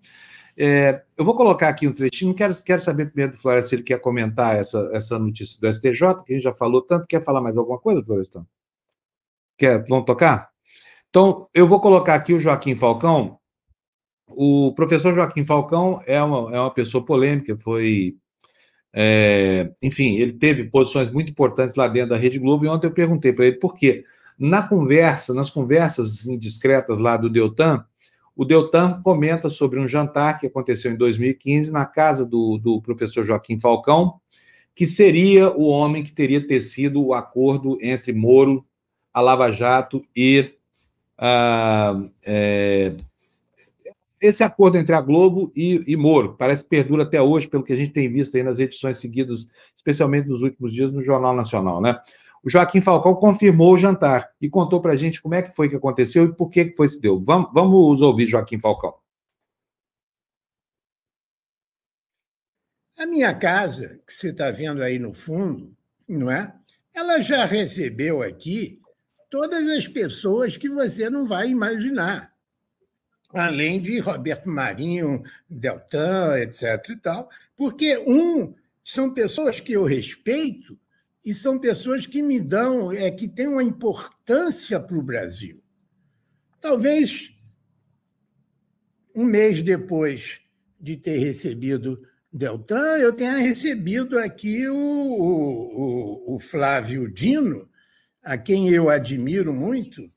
É, 0.57 1.03
eu 1.17 1.25
vou 1.25 1.35
colocar 1.35 1.69
aqui 1.69 1.87
um 1.87 1.93
trechinho, 1.93 2.35
quero, 2.35 2.55
quero 2.63 2.83
saber 2.83 3.07
primeiro 3.07 3.33
do 3.33 3.39
Floresta 3.39 3.69
se 3.69 3.75
ele 3.77 3.83
quer 3.83 4.01
comentar 4.01 4.57
essa, 4.57 4.91
essa 4.93 5.19
notícia 5.19 5.59
do 5.61 5.73
STJ, 5.73 6.25
que 6.25 6.33
a 6.33 6.35
gente 6.35 6.43
já 6.43 6.55
falou 6.55 6.83
tanto. 6.83 7.07
Quer 7.07 7.23
falar 7.23 7.41
mais 7.41 7.57
alguma 7.57 7.79
coisa, 7.79 8.03
Florestão? 8.03 8.47
Quer, 9.57 9.85
vamos 9.89 10.05
tocar? 10.05 10.51
Então, 11.09 11.49
eu 11.55 11.67
vou 11.67 11.81
colocar 11.81 12.15
aqui 12.15 12.35
o 12.35 12.41
Joaquim 12.41 12.77
Falcão, 12.77 13.39
o 14.31 14.73
professor 14.75 15.15
Joaquim 15.15 15.45
Falcão 15.45 16.03
é 16.07 16.23
uma, 16.23 16.55
é 16.55 16.61
uma 16.61 16.73
pessoa 16.73 17.05
polêmica, 17.05 17.57
foi. 17.57 18.17
É, 18.93 19.71
enfim, 19.83 20.17
ele 20.17 20.33
teve 20.33 20.65
posições 20.65 21.11
muito 21.11 21.31
importantes 21.31 21.77
lá 21.77 21.89
dentro 21.89 22.11
da 22.11 22.17
Rede 22.17 22.39
Globo, 22.39 22.65
e 22.65 22.69
ontem 22.69 22.87
eu 22.87 22.93
perguntei 22.93 23.33
para 23.33 23.47
ele 23.47 23.57
por 23.57 23.75
quê. 23.75 24.05
Na 24.39 24.63
conversa, 24.63 25.35
nas 25.35 25.51
conversas 25.51 26.25
indiscretas 26.25 26.99
lá 26.99 27.17
do 27.17 27.29
Deltan, 27.29 27.85
o 28.37 28.45
Deltan 28.45 29.03
comenta 29.03 29.51
sobre 29.51 29.81
um 29.81 29.89
jantar 29.89 30.39
que 30.39 30.47
aconteceu 30.47 30.93
em 30.93 30.97
2015 30.97 31.73
na 31.73 31.85
casa 31.85 32.25
do, 32.25 32.57
do 32.57 32.81
professor 32.81 33.25
Joaquim 33.25 33.59
Falcão, 33.59 34.21
que 34.77 34.87
seria 34.87 35.51
o 35.51 35.67
homem 35.67 36.05
que 36.05 36.13
teria 36.13 36.47
tecido 36.47 37.05
o 37.05 37.13
acordo 37.13 37.77
entre 37.83 38.13
Moro, 38.13 38.65
a 39.13 39.21
Lava 39.21 39.51
Jato 39.51 40.05
e 40.15 40.55
a, 41.19 42.01
é, 42.25 42.95
esse 44.21 44.43
acordo 44.43 44.77
entre 44.77 44.95
a 44.95 45.01
Globo 45.01 45.53
e, 45.55 45.83
e 45.87 45.97
Moro 45.97 46.35
parece 46.37 46.63
que 46.63 46.69
perdura 46.69 47.03
até 47.03 47.21
hoje, 47.21 47.49
pelo 47.49 47.63
que 47.63 47.73
a 47.73 47.77
gente 47.77 47.93
tem 47.93 48.11
visto 48.11 48.37
aí 48.37 48.43
nas 48.43 48.59
edições 48.59 48.99
seguidas, 48.99 49.47
especialmente 49.77 50.29
nos 50.29 50.43
últimos 50.43 50.73
dias 50.73 50.93
no 50.93 51.03
Jornal 51.03 51.35
Nacional, 51.35 51.81
né? 51.81 51.99
O 52.43 52.51
Joaquim 52.51 52.81
Falcão 52.81 53.15
confirmou 53.15 53.75
o 53.75 53.79
jantar 53.79 54.31
e 54.41 54.49
contou 54.49 54.81
para 54.81 54.93
a 54.93 54.97
gente 54.97 55.21
como 55.21 55.35
é 55.35 55.43
que 55.43 55.55
foi 55.55 55.69
que 55.69 55.77
aconteceu 55.77 56.25
e 56.25 56.35
por 56.35 56.49
que, 56.49 56.67
que 56.67 56.77
foi 56.77 56.89
se 56.89 57.01
deu. 57.01 57.21
Vamos, 57.21 57.51
vamos 57.53 58.01
ouvir 58.01 58.29
Joaquim 58.29 58.59
Falcão. 58.59 58.95
A 62.97 63.07
minha 63.07 63.35
casa, 63.35 64.01
que 64.07 64.13
você 64.13 64.31
está 64.31 64.51
vendo 64.51 64.83
aí 64.83 64.99
no 64.99 65.13
fundo, 65.13 65.77
não 66.09 66.31
é? 66.31 66.53
Ela 66.95 67.21
já 67.21 67.45
recebeu 67.45 68.23
aqui 68.23 68.81
todas 69.31 69.69
as 69.69 69.87
pessoas 69.87 70.57
que 70.57 70.69
você 70.69 71.09
não 71.09 71.27
vai 71.27 71.49
imaginar 71.49 72.33
além 73.31 73.81
de 73.81 73.99
Roberto 73.99 74.49
Marinho, 74.49 75.23
Deltan, 75.49 76.39
etc. 76.41 76.91
e 76.91 76.97
tal, 76.97 77.29
porque 77.57 77.99
um 77.99 78.55
são 78.85 79.13
pessoas 79.13 79.61
que 79.61 79.73
eu 79.73 79.85
respeito 79.85 80.79
e 81.25 81.35
são 81.35 81.59
pessoas 81.59 82.07
que 82.07 82.23
me 82.23 82.41
dão, 82.41 82.91
é 82.91 83.11
que 83.11 83.29
têm 83.29 83.49
uma 83.49 83.63
importância 83.63 84.81
para 84.81 84.97
o 84.97 85.03
Brasil. 85.03 85.63
Talvez 86.61 87.35
um 89.15 89.25
mês 89.25 89.63
depois 89.63 90.41
de 90.81 90.97
ter 90.97 91.19
recebido 91.19 92.03
Deltan, 92.33 92.99
eu 92.99 93.13
tenha 93.13 93.39
recebido 93.39 94.19
aqui 94.19 94.69
o, 94.69 94.77
o, 94.77 96.35
o 96.35 96.39
Flávio 96.39 97.13
Dino, 97.13 97.69
a 98.23 98.39
quem 98.39 98.71
eu 98.71 98.89
admiro 98.89 99.53
muito, 99.53 100.11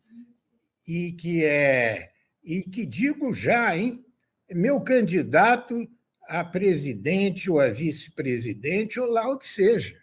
e 0.88 1.14
que 1.14 1.43
é 1.43 2.11
e 2.44 2.64
que 2.64 2.86
digo 2.86 3.32
já, 3.34 3.78
hein, 3.78 4.04
meu 4.50 4.82
candidato 4.82 5.88
a 6.28 6.44
presidente 6.44 7.50
ou 7.50 7.60
a 7.60 7.70
vice-presidente, 7.70 9.00
ou 9.00 9.06
lá 9.06 9.30
o 9.30 9.38
que 9.38 9.48
seja, 9.48 10.00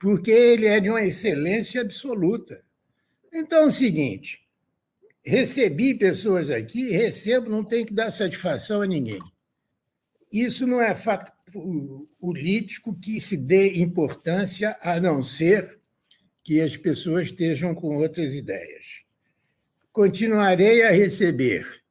porque 0.00 0.30
ele 0.30 0.66
é 0.66 0.80
de 0.80 0.88
uma 0.88 1.04
excelência 1.04 1.80
absoluta. 1.80 2.64
Então 3.32 3.64
é 3.64 3.66
o 3.66 3.70
seguinte: 3.70 4.40
recebi 5.24 5.94
pessoas 5.94 6.50
aqui, 6.50 6.90
recebo, 6.90 7.50
não 7.50 7.64
tem 7.64 7.84
que 7.84 7.92
dar 7.92 8.10
satisfação 8.10 8.82
a 8.82 8.86
ninguém. 8.86 9.20
Isso 10.32 10.66
não 10.66 10.80
é 10.80 10.94
fato 10.94 11.30
político 12.18 12.98
que 12.98 13.20
se 13.20 13.36
dê 13.36 13.74
importância 13.74 14.78
a 14.80 14.98
não 14.98 15.22
ser 15.22 15.78
que 16.42 16.60
as 16.60 16.76
pessoas 16.76 17.28
estejam 17.28 17.74
com 17.74 17.96
outras 17.96 18.34
ideias. 18.34 19.02
Continuarei 19.92 20.82
a 20.84 20.90
receber 20.90 21.82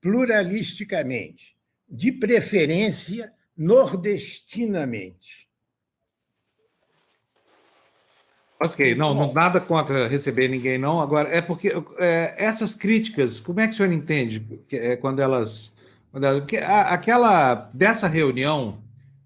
pluralisticamente, 0.00 1.56
de 1.88 2.12
preferência 2.12 3.32
nordestinamente. 3.56 5.42
Ok, 8.60 8.94
não, 8.94 9.12
não, 9.12 9.32
nada 9.32 9.60
contra 9.60 10.06
receber 10.06 10.46
ninguém, 10.46 10.78
não. 10.78 11.00
Agora, 11.00 11.28
é 11.28 11.40
porque 11.40 11.72
é, 11.98 12.34
essas 12.38 12.76
críticas, 12.76 13.40
como 13.40 13.58
é 13.58 13.66
que 13.66 13.74
o 13.74 13.76
senhor 13.76 13.90
entende 13.90 14.64
é, 14.70 14.94
quando 14.94 15.20
elas. 15.20 15.74
Quando 16.12 16.24
elas 16.24 16.40
porque 16.40 16.58
a, 16.58 16.82
aquela. 16.92 17.68
dessa 17.74 18.06
reunião 18.06 18.78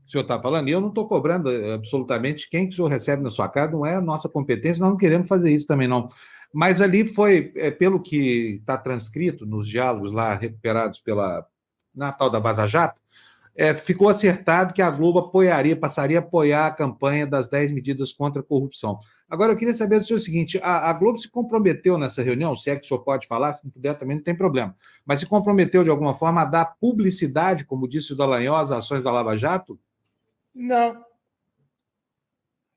que 0.04 0.08
o 0.08 0.12
senhor 0.12 0.22
está 0.22 0.40
falando, 0.40 0.68
e 0.68 0.72
eu 0.72 0.80
não 0.80 0.88
estou 0.88 1.06
cobrando 1.06 1.50
absolutamente 1.74 2.48
quem 2.48 2.66
que 2.66 2.72
o 2.72 2.76
senhor 2.76 2.88
recebe 2.88 3.22
na 3.22 3.30
sua 3.30 3.48
casa, 3.48 3.72
não 3.72 3.84
é 3.84 3.96
a 3.96 4.00
nossa 4.00 4.26
competência, 4.26 4.80
nós 4.80 4.90
não 4.90 4.96
queremos 4.96 5.28
fazer 5.28 5.54
isso 5.54 5.66
também, 5.66 5.88
não. 5.88 6.08
Mas 6.56 6.80
ali 6.80 7.06
foi, 7.06 7.52
é, 7.54 7.70
pelo 7.70 8.00
que 8.00 8.60
está 8.60 8.78
transcrito 8.78 9.44
nos 9.44 9.68
diálogos 9.68 10.10
lá 10.10 10.34
recuperados 10.34 10.98
pela 10.98 11.46
Natal 11.94 12.30
da 12.30 12.38
Vaza 12.38 12.66
Jato, 12.66 12.98
é, 13.54 13.74
ficou 13.74 14.08
acertado 14.08 14.72
que 14.72 14.80
a 14.80 14.90
Globo 14.90 15.18
apoiaria, 15.18 15.76
passaria 15.76 16.16
a 16.18 16.22
apoiar 16.22 16.66
a 16.66 16.70
campanha 16.70 17.26
das 17.26 17.46
10 17.46 17.72
medidas 17.72 18.10
contra 18.10 18.40
a 18.40 18.42
corrupção. 18.42 18.98
Agora, 19.28 19.52
eu 19.52 19.56
queria 19.56 19.76
saber 19.76 20.00
do 20.00 20.06
senhor 20.06 20.16
o 20.18 20.22
seguinte: 20.22 20.58
a, 20.62 20.88
a, 20.88 20.94
Globo 20.94 21.18
se 21.18 21.28
comprometeu 21.28 21.98
nessa 21.98 22.22
reunião, 22.22 22.56
se 22.56 22.70
é 22.70 22.76
que 22.76 22.86
o 22.86 22.88
senhor 22.88 23.00
pode 23.00 23.26
falar, 23.26 23.52
se 23.52 23.62
não 23.62 23.70
puder 23.70 23.92
também 23.92 24.16
não 24.16 24.24
tem 24.24 24.34
problema, 24.34 24.74
mas 25.04 25.20
se 25.20 25.26
comprometeu 25.26 25.84
de 25.84 25.90
alguma 25.90 26.16
forma 26.16 26.40
a 26.40 26.46
dar 26.46 26.64
publicidade, 26.80 27.66
como 27.66 27.86
disse 27.86 28.14
o 28.14 28.16
Dallagnol, 28.16 28.56
às 28.56 28.70
ações 28.70 29.04
da 29.04 29.12
Lava 29.12 29.36
Jato? 29.36 29.78
Não. 30.54 31.04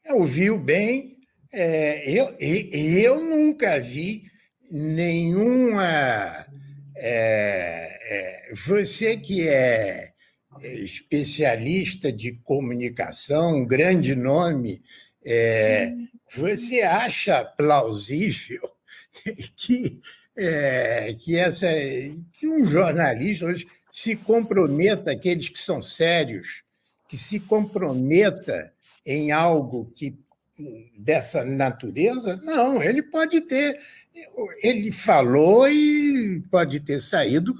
Ouviu 0.10 0.60
bem. 0.60 1.19
É, 1.52 2.12
eu, 2.12 2.36
eu 2.40 3.22
nunca 3.24 3.80
vi 3.80 4.24
nenhuma. 4.70 6.46
É, 6.96 8.50
é, 8.52 8.54
você 8.54 9.16
que 9.18 9.48
é 9.48 10.12
especialista 10.62 12.12
de 12.12 12.34
comunicação, 12.44 13.58
um 13.58 13.66
grande 13.66 14.16
nome, 14.16 14.82
é, 15.24 15.94
você 16.36 16.82
acha 16.82 17.44
plausível 17.44 18.62
que, 19.56 20.02
é, 20.36 21.16
que, 21.18 21.38
essa, 21.38 21.68
que 22.34 22.48
um 22.48 22.66
jornalista 22.66 23.46
hoje 23.46 23.68
se 23.92 24.16
comprometa, 24.16 25.12
aqueles 25.12 25.50
que 25.50 25.60
são 25.60 25.82
sérios, 25.82 26.64
que 27.08 27.18
se 27.18 27.40
comprometa 27.40 28.72
em 29.06 29.32
algo 29.32 29.92
que 29.96 30.18
dessa 30.98 31.44
natureza? 31.44 32.36
Não, 32.38 32.82
ele 32.82 33.02
pode 33.02 33.42
ter. 33.42 33.80
Ele 34.64 34.92
falou 34.92 35.70
e 35.70 36.42
pode 36.50 36.80
ter 36.80 37.00
saído 37.00 37.56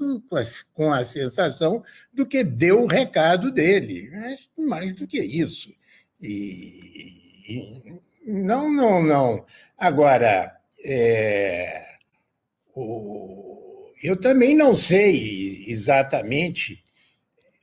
com 0.72 0.92
a 0.92 1.04
sensação 1.04 1.82
do 2.12 2.26
que 2.26 2.42
deu 2.42 2.82
o 2.82 2.86
recado 2.86 3.50
dele, 3.50 4.10
mas 4.12 4.48
mais 4.56 4.94
do 4.94 5.06
que 5.06 5.20
isso. 5.20 5.72
E 6.20 7.98
não, 8.26 8.72
não, 8.72 9.02
não. 9.02 9.46
Agora, 9.78 10.56
é, 10.84 11.86
o, 12.74 13.90
eu 14.02 14.16
também 14.16 14.54
não 14.54 14.76
sei 14.76 15.64
exatamente. 15.68 16.84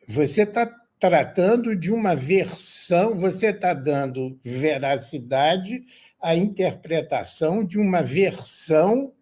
Você 0.08 0.44
está 0.44 0.72
tratando 1.00 1.76
de 1.76 1.92
uma 1.92 2.16
versão, 2.16 3.16
você 3.18 3.48
está 3.48 3.74
dando 3.74 4.40
veracidade 4.44 5.84
à 6.22 6.36
interpretação 6.36 7.64
de 7.64 7.78
uma 7.78 8.02
versão 8.02 9.14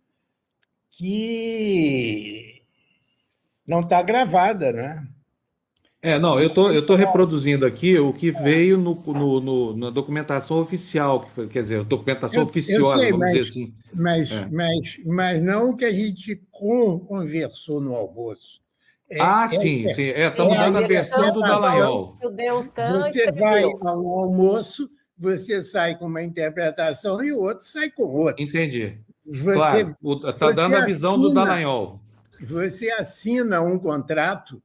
que 0.91 2.61
não 3.67 3.81
está 3.81 4.01
gravada, 4.01 4.71
né? 4.71 5.05
É, 6.01 6.19
não, 6.19 6.39
eu 6.39 6.53
tô, 6.53 6.69
estou 6.69 6.85
tô 6.85 6.95
reproduzindo 6.95 7.65
aqui 7.65 7.97
o 7.97 8.13
que 8.13 8.29
veio 8.29 8.77
no, 8.77 8.93
no, 8.93 9.41
no, 9.41 9.75
na 9.75 9.89
documentação 9.89 10.59
oficial, 10.59 11.27
quer 11.49 11.63
dizer, 11.63 11.83
documentação 11.83 12.41
eu, 12.41 12.45
oficiosa, 12.45 12.97
eu 12.97 12.99
sei, 12.99 13.11
vamos 13.11 13.19
mas, 13.19 13.33
dizer 13.33 13.49
assim. 13.49 13.73
Mas, 13.91 14.31
é. 14.31 14.47
mas, 14.51 14.97
mas 15.03 15.43
não 15.43 15.71
o 15.71 15.75
que 15.75 15.83
a 15.83 15.91
gente 15.91 16.39
conversou 16.51 17.81
no 17.81 17.95
almoço. 17.95 18.61
É, 19.09 19.21
ah, 19.21 19.47
é, 19.51 19.57
sim, 19.57 19.93
sim. 19.93 20.09
É, 20.09 20.27
estamos 20.27 20.55
é, 20.55 20.59
dando 20.59 20.77
a 20.79 20.87
versão 20.87 21.31
do 21.31 21.41
Dallagnol. 21.41 22.17
Você 23.03 23.31
vai 23.31 23.63
ao 23.63 24.07
almoço, 24.07 24.89
você 25.17 25.61
sai 25.61 25.97
com 25.97 26.07
uma 26.07 26.23
interpretação 26.23 27.23
e 27.23 27.31
o 27.31 27.39
outro 27.39 27.65
sai 27.65 27.91
com 27.91 28.03
outra. 28.03 28.43
Entendi. 28.43 28.97
Você, 29.25 29.53
claro, 29.53 30.29
está 30.29 30.51
dando 30.51 30.75
a 30.75 30.85
visão 30.85 31.13
assina, 31.13 31.27
do 31.27 31.33
Dallagnol. 31.33 32.01
Você 32.41 32.91
assina 32.91 33.61
um 33.61 33.77
contrato 33.77 34.61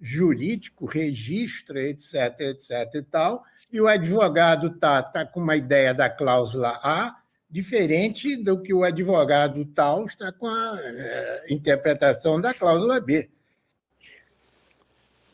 jurídico, 0.00 0.86
registra, 0.86 1.82
etc, 1.82 2.40
etc 2.40 2.94
e 2.94 3.02
tal, 3.02 3.42
e 3.72 3.80
o 3.80 3.88
advogado 3.88 4.68
está 4.68 5.02
tá 5.02 5.24
com 5.24 5.40
uma 5.40 5.56
ideia 5.56 5.94
da 5.94 6.10
cláusula 6.10 6.78
A, 6.82 7.16
diferente 7.50 8.36
do 8.36 8.60
que 8.60 8.74
o 8.74 8.84
advogado 8.84 9.64
tal 9.66 10.04
está 10.04 10.30
com 10.32 10.46
a 10.46 10.78
é, 10.80 11.44
interpretação 11.50 12.40
da 12.40 12.52
cláusula 12.52 13.00
B. 13.00 13.30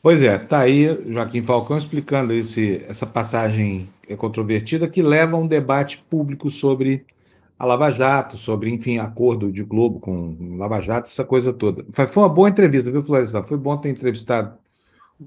Pois 0.02 0.22
é, 0.22 0.36
está 0.36 0.60
aí 0.60 1.12
Joaquim 1.12 1.42
Falcão 1.42 1.76
explicando 1.76 2.32
esse, 2.32 2.82
essa 2.88 3.06
passagem 3.06 3.88
controvertida 4.16 4.88
que 4.88 5.02
leva 5.02 5.36
a 5.36 5.40
um 5.40 5.46
debate 5.46 6.02
público 6.08 6.50
sobre 6.50 7.04
a 7.58 7.66
Lava 7.66 7.90
Jato, 7.90 8.38
sobre, 8.38 8.70
enfim, 8.70 8.96
acordo 8.98 9.52
de 9.52 9.62
Globo 9.62 10.00
com 10.00 10.56
Lava 10.56 10.80
Jato, 10.80 11.10
essa 11.10 11.22
coisa 11.22 11.52
toda. 11.52 11.84
Foi 11.92 12.22
uma 12.22 12.28
boa 12.28 12.48
entrevista, 12.48 12.90
viu, 12.90 13.02
Florestan? 13.02 13.42
Foi 13.42 13.58
bom 13.58 13.76
ter 13.76 13.90
entrevistado 13.90 14.54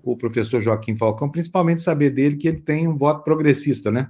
o 0.03 0.17
professor 0.17 0.59
Joaquim 0.59 0.97
Falcão, 0.97 1.29
principalmente 1.29 1.83
saber 1.83 2.09
dele 2.09 2.35
que 2.35 2.47
ele 2.47 2.59
tem 2.59 2.87
um 2.87 2.97
voto 2.97 3.23
progressista, 3.23 3.91
né? 3.91 4.09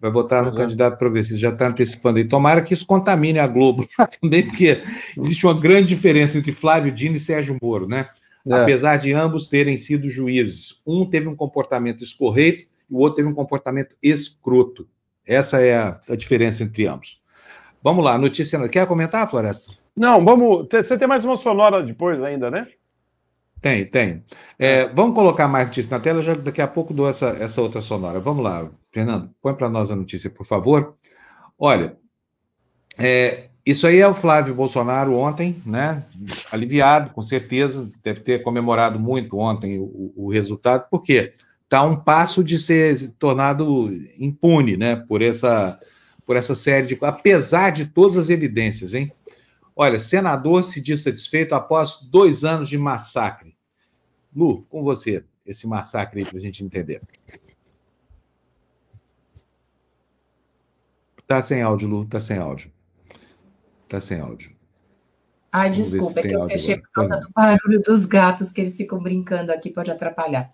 Vai 0.00 0.10
votar 0.10 0.42
no 0.42 0.50
uhum. 0.50 0.56
candidato 0.56 0.98
progressista, 0.98 1.38
já 1.38 1.50
está 1.50 1.68
antecipando 1.68 2.18
aí. 2.18 2.24
Tomara 2.24 2.60
que 2.60 2.74
isso 2.74 2.84
contamine 2.84 3.38
a 3.38 3.46
Globo 3.46 3.86
também, 4.20 4.44
porque 4.44 4.82
existe 5.16 5.46
uma 5.46 5.54
grande 5.54 5.86
diferença 5.86 6.36
entre 6.36 6.50
Flávio 6.50 6.90
Dino 6.90 7.14
e 7.14 7.20
Sérgio 7.20 7.56
Moro, 7.62 7.86
né? 7.86 8.08
É. 8.46 8.54
Apesar 8.54 8.96
de 8.96 9.12
ambos 9.12 9.46
terem 9.46 9.78
sido 9.78 10.10
juízes. 10.10 10.80
Um 10.86 11.08
teve 11.08 11.28
um 11.28 11.36
comportamento 11.36 12.02
escorreito 12.02 12.68
e 12.90 12.94
o 12.94 12.98
outro 12.98 13.16
teve 13.16 13.28
um 13.28 13.34
comportamento 13.34 13.96
escroto. 14.02 14.88
Essa 15.24 15.60
é 15.60 15.76
a, 15.76 16.00
a 16.08 16.16
diferença 16.16 16.64
entre 16.64 16.86
ambos. 16.86 17.20
Vamos 17.82 18.04
lá, 18.04 18.18
notícia. 18.18 18.68
Quer 18.68 18.86
comentar, 18.86 19.28
Floresta? 19.28 19.72
Não, 19.96 20.24
vamos. 20.24 20.66
Você 20.70 20.96
tem 20.96 21.06
mais 21.06 21.24
uma 21.24 21.36
sonora 21.36 21.82
depois 21.82 22.22
ainda, 22.22 22.50
né? 22.50 22.66
Tem, 23.60 23.86
tem. 23.86 24.24
É, 24.58 24.80
é. 24.80 24.88
vamos 24.88 25.14
colocar 25.14 25.46
mais 25.46 25.68
notícia 25.68 25.90
na 25.90 26.00
tela, 26.00 26.20
já 26.20 26.34
daqui 26.34 26.60
a 26.60 26.66
pouco 26.66 26.92
dou 26.92 27.08
essa, 27.08 27.28
essa 27.28 27.62
outra 27.62 27.80
sonora. 27.80 28.18
Vamos 28.18 28.42
lá, 28.42 28.68
Fernando, 28.90 29.30
põe 29.40 29.54
para 29.54 29.70
nós 29.70 29.90
a 29.90 29.96
notícia, 29.96 30.28
por 30.28 30.44
favor. 30.44 30.96
Olha, 31.56 31.96
é, 32.98 33.50
isso 33.64 33.86
aí 33.86 33.98
é 33.98 34.08
o 34.08 34.14
Flávio 34.14 34.54
Bolsonaro 34.54 35.14
ontem, 35.14 35.62
né? 35.64 36.04
Aliviado, 36.50 37.10
com 37.10 37.22
certeza, 37.22 37.88
deve 38.02 38.20
ter 38.20 38.42
comemorado 38.42 38.98
muito 38.98 39.38
ontem 39.38 39.78
o, 39.78 40.12
o 40.16 40.30
resultado, 40.30 40.88
porque 40.90 41.32
está 41.62 41.84
um 41.84 41.96
passo 41.96 42.42
de 42.42 42.58
ser 42.58 43.12
tornado 43.18 43.92
impune, 44.18 44.76
né? 44.76 44.96
Por 44.96 45.22
essa, 45.22 45.78
por 46.26 46.36
essa 46.36 46.56
série 46.56 46.88
de. 46.88 46.98
Apesar 47.02 47.70
de 47.70 47.86
todas 47.86 48.16
as 48.16 48.30
evidências, 48.30 48.94
hein? 48.94 49.12
Olha, 49.76 50.00
senador 50.00 50.64
se 50.64 50.80
diz 50.80 51.02
satisfeito 51.02 51.54
após 51.54 52.00
dois 52.02 52.44
anos 52.44 52.68
de 52.68 52.76
massacre. 52.76 53.56
Lu, 54.34 54.62
com 54.64 54.82
você, 54.82 55.24
esse 55.46 55.66
massacre 55.68 56.20
aí 56.20 56.26
para 56.26 56.38
a 56.38 56.40
gente 56.40 56.64
entender. 56.64 57.00
Tá 61.28 61.42
sem 61.42 61.62
áudio, 61.62 61.88
Lu, 61.88 62.04
tá 62.04 62.18
sem 62.18 62.36
áudio. 62.36 62.70
Tá 63.92 64.00
sem 64.00 64.18
áudio. 64.20 64.50
Ai, 65.52 65.68
desculpa, 65.68 66.20
é 66.20 66.22
que 66.22 66.34
eu 66.34 66.48
fechei 66.48 66.76
agora. 66.76 66.86
por 66.86 66.92
causa 66.94 67.20
do 67.20 67.28
barulho 67.30 67.82
dos 67.82 68.06
gatos 68.06 68.50
que 68.50 68.62
eles 68.62 68.74
ficam 68.74 68.98
brincando 68.98 69.52
aqui, 69.52 69.68
pode 69.68 69.90
atrapalhar. 69.90 70.50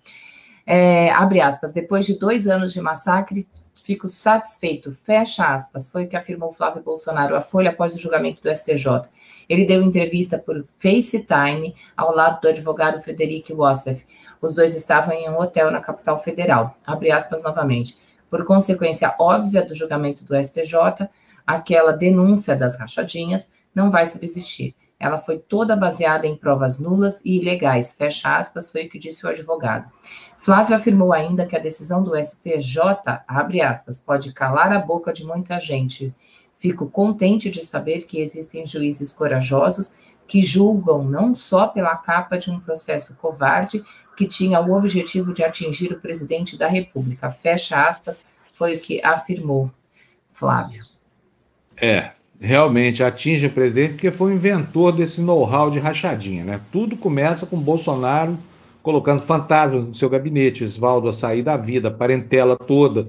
É, 0.66 1.12
abre 1.12 1.40
aspas, 1.40 1.70
depois 1.70 2.04
de 2.04 2.18
dois 2.18 2.48
anos 2.48 2.72
de 2.72 2.80
massacre, 2.80 3.46
fico 3.76 4.08
satisfeito, 4.08 4.90
fecha 4.90 5.54
aspas, 5.54 5.88
foi 5.88 6.06
o 6.06 6.08
que 6.08 6.16
afirmou 6.16 6.50
Flávio 6.52 6.82
Bolsonaro 6.82 7.36
à 7.36 7.40
Folha 7.40 7.70
após 7.70 7.94
o 7.94 7.98
julgamento 7.98 8.42
do 8.42 8.52
STJ. 8.52 9.02
Ele 9.48 9.64
deu 9.64 9.84
entrevista 9.84 10.36
por 10.36 10.66
FaceTime 10.76 11.76
ao 11.96 12.12
lado 12.12 12.40
do 12.40 12.48
advogado 12.48 13.00
Frederic 13.00 13.54
Wassef. 13.54 14.04
Os 14.42 14.52
dois 14.52 14.74
estavam 14.74 15.14
em 15.14 15.30
um 15.30 15.38
hotel 15.38 15.70
na 15.70 15.78
capital 15.78 16.18
federal. 16.18 16.76
Abre 16.84 17.12
aspas 17.12 17.44
novamente. 17.44 17.96
Por 18.28 18.44
consequência 18.44 19.14
óbvia 19.16 19.64
do 19.64 19.76
julgamento 19.76 20.24
do 20.24 20.34
STJ, 20.34 21.08
aquela 21.48 21.92
denúncia 21.92 22.54
das 22.54 22.78
rachadinhas 22.78 23.50
não 23.74 23.90
vai 23.90 24.04
subsistir. 24.04 24.74
Ela 25.00 25.16
foi 25.16 25.38
toda 25.38 25.74
baseada 25.74 26.26
em 26.26 26.36
provas 26.36 26.78
nulas 26.78 27.24
e 27.24 27.38
ilegais, 27.38 27.94
fecha 27.94 28.36
aspas, 28.36 28.70
foi 28.70 28.84
o 28.84 28.88
que 28.90 28.98
disse 28.98 29.24
o 29.24 29.30
advogado. 29.30 29.90
Flávio 30.36 30.76
afirmou 30.76 31.10
ainda 31.10 31.46
que 31.46 31.56
a 31.56 31.58
decisão 31.58 32.04
do 32.04 32.14
STJ, 32.22 32.78
abre 33.26 33.62
aspas, 33.62 33.98
pode 33.98 34.34
calar 34.34 34.70
a 34.72 34.78
boca 34.78 35.10
de 35.10 35.24
muita 35.24 35.58
gente. 35.58 36.14
Fico 36.58 36.86
contente 36.90 37.48
de 37.48 37.64
saber 37.64 38.02
que 38.02 38.20
existem 38.20 38.66
juízes 38.66 39.10
corajosos 39.10 39.94
que 40.26 40.42
julgam 40.42 41.02
não 41.02 41.32
só 41.32 41.68
pela 41.68 41.96
capa 41.96 42.36
de 42.36 42.50
um 42.50 42.60
processo 42.60 43.16
covarde 43.16 43.82
que 44.14 44.26
tinha 44.26 44.60
o 44.60 44.76
objetivo 44.76 45.32
de 45.32 45.42
atingir 45.42 45.94
o 45.94 46.00
presidente 46.00 46.58
da 46.58 46.68
República. 46.68 47.30
Fecha 47.30 47.88
aspas, 47.88 48.22
foi 48.52 48.76
o 48.76 48.80
que 48.80 49.02
afirmou 49.02 49.70
Flávio. 50.30 50.87
É, 51.80 52.10
realmente 52.40 53.02
atinge 53.02 53.46
o 53.46 53.50
presidente 53.50 53.92
porque 53.92 54.10
foi 54.10 54.32
o 54.32 54.34
inventor 54.34 54.92
desse 54.92 55.20
know-how 55.20 55.70
de 55.70 55.78
rachadinha, 55.78 56.44
né? 56.44 56.60
Tudo 56.72 56.96
começa 56.96 57.46
com 57.46 57.58
Bolsonaro 57.58 58.38
colocando 58.82 59.20
fantasmas 59.20 59.86
no 59.86 59.94
seu 59.94 60.08
gabinete, 60.08 60.64
Oswaldo 60.64 61.08
a 61.08 61.12
sair 61.12 61.42
da 61.42 61.56
vida, 61.56 61.88
a 61.88 61.90
parentela 61.90 62.56
toda. 62.56 63.08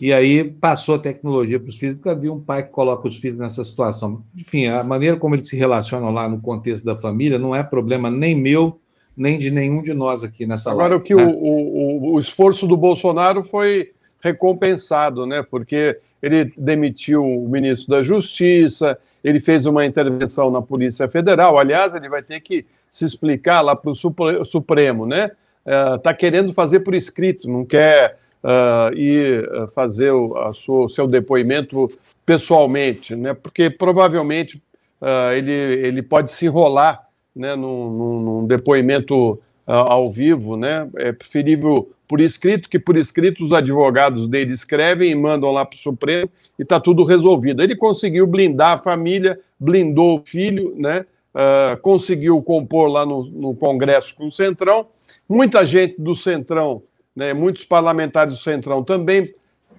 E 0.00 0.12
aí 0.12 0.44
passou 0.44 0.94
a 0.94 0.98
tecnologia 0.98 1.58
para 1.58 1.70
os 1.70 1.76
filhos, 1.76 1.96
porque 1.96 2.08
havia 2.08 2.32
um 2.32 2.40
pai 2.40 2.62
que 2.62 2.70
coloca 2.70 3.08
os 3.08 3.16
filhos 3.16 3.38
nessa 3.38 3.64
situação. 3.64 4.22
Enfim, 4.36 4.66
a 4.68 4.84
maneira 4.84 5.16
como 5.16 5.34
eles 5.34 5.48
se 5.48 5.56
relacionam 5.56 6.12
lá 6.12 6.28
no 6.28 6.40
contexto 6.40 6.84
da 6.84 6.96
família 6.96 7.38
não 7.38 7.54
é 7.54 7.64
problema 7.64 8.08
nem 8.08 8.36
meu, 8.36 8.78
nem 9.16 9.38
de 9.38 9.50
nenhum 9.50 9.82
de 9.82 9.92
nós 9.92 10.22
aqui 10.22 10.46
nessa 10.46 10.70
Agora, 10.70 10.90
live, 10.90 11.02
o 11.02 11.04
que 11.04 11.14
né? 11.14 11.24
o, 11.24 11.30
o, 11.30 12.12
o 12.12 12.20
esforço 12.20 12.66
do 12.66 12.76
Bolsonaro 12.76 13.42
foi 13.42 13.90
recompensado, 14.22 15.26
né? 15.26 15.42
Porque 15.42 15.98
ele 16.22 16.52
demitiu 16.56 17.24
o 17.24 17.48
ministro 17.48 17.90
da 17.90 18.02
Justiça, 18.02 18.98
ele 19.22 19.40
fez 19.40 19.66
uma 19.66 19.84
intervenção 19.84 20.50
na 20.50 20.62
Polícia 20.62 21.08
Federal. 21.08 21.58
Aliás, 21.58 21.94
ele 21.94 22.08
vai 22.08 22.22
ter 22.22 22.40
que 22.40 22.66
se 22.88 23.04
explicar 23.04 23.60
lá 23.60 23.76
para 23.76 23.90
o 23.90 24.44
Supremo, 24.44 25.06
né? 25.06 25.30
Está 25.64 26.10
é, 26.10 26.12
uh, 26.12 26.16
querendo 26.16 26.52
fazer 26.52 26.80
por 26.80 26.94
escrito, 26.94 27.48
não 27.48 27.64
quer 27.64 28.18
uh, 28.42 28.94
ir 28.96 29.44
é, 29.44 29.66
fazer 29.68 30.10
o, 30.12 30.52
sua, 30.54 30.88
seu 30.88 31.06
depoimento 31.06 31.90
pessoalmente, 32.24 33.14
né? 33.14 33.34
Porque 33.34 33.68
provavelmente 33.68 34.62
uh, 35.00 35.32
ele, 35.34 35.52
ele 35.52 36.02
pode 36.02 36.30
se 36.30 36.46
enrolar 36.46 37.06
né, 37.36 37.54
num, 37.54 37.90
num, 37.90 38.20
num 38.20 38.46
depoimento 38.46 39.40
ao 39.68 40.10
vivo, 40.10 40.56
né? 40.56 40.88
É 40.96 41.12
preferível 41.12 41.90
por 42.08 42.20
escrito, 42.20 42.70
que 42.70 42.78
por 42.78 42.96
escrito 42.96 43.44
os 43.44 43.52
advogados 43.52 44.26
dele 44.26 44.52
escrevem 44.52 45.10
e 45.10 45.14
mandam 45.14 45.52
lá 45.52 45.64
para 45.64 45.76
o 45.76 45.78
Supremo 45.78 46.30
e 46.58 46.62
está 46.62 46.80
tudo 46.80 47.04
resolvido. 47.04 47.62
Ele 47.62 47.76
conseguiu 47.76 48.26
blindar 48.26 48.78
a 48.78 48.82
família, 48.82 49.38
blindou 49.60 50.18
o 50.18 50.22
filho, 50.24 50.74
né? 50.76 51.04
Uh, 51.34 51.76
conseguiu 51.82 52.42
compor 52.42 52.88
lá 52.88 53.04
no, 53.04 53.24
no, 53.24 53.54
Congresso 53.54 54.14
com 54.14 54.26
o 54.26 54.32
Centrão. 54.32 54.86
Muita 55.28 55.64
gente 55.64 56.00
do 56.00 56.16
Centrão, 56.16 56.82
né, 57.14 57.34
muitos 57.34 57.64
parlamentares 57.64 58.34
do 58.34 58.40
Centrão 58.40 58.82
também 58.82 59.34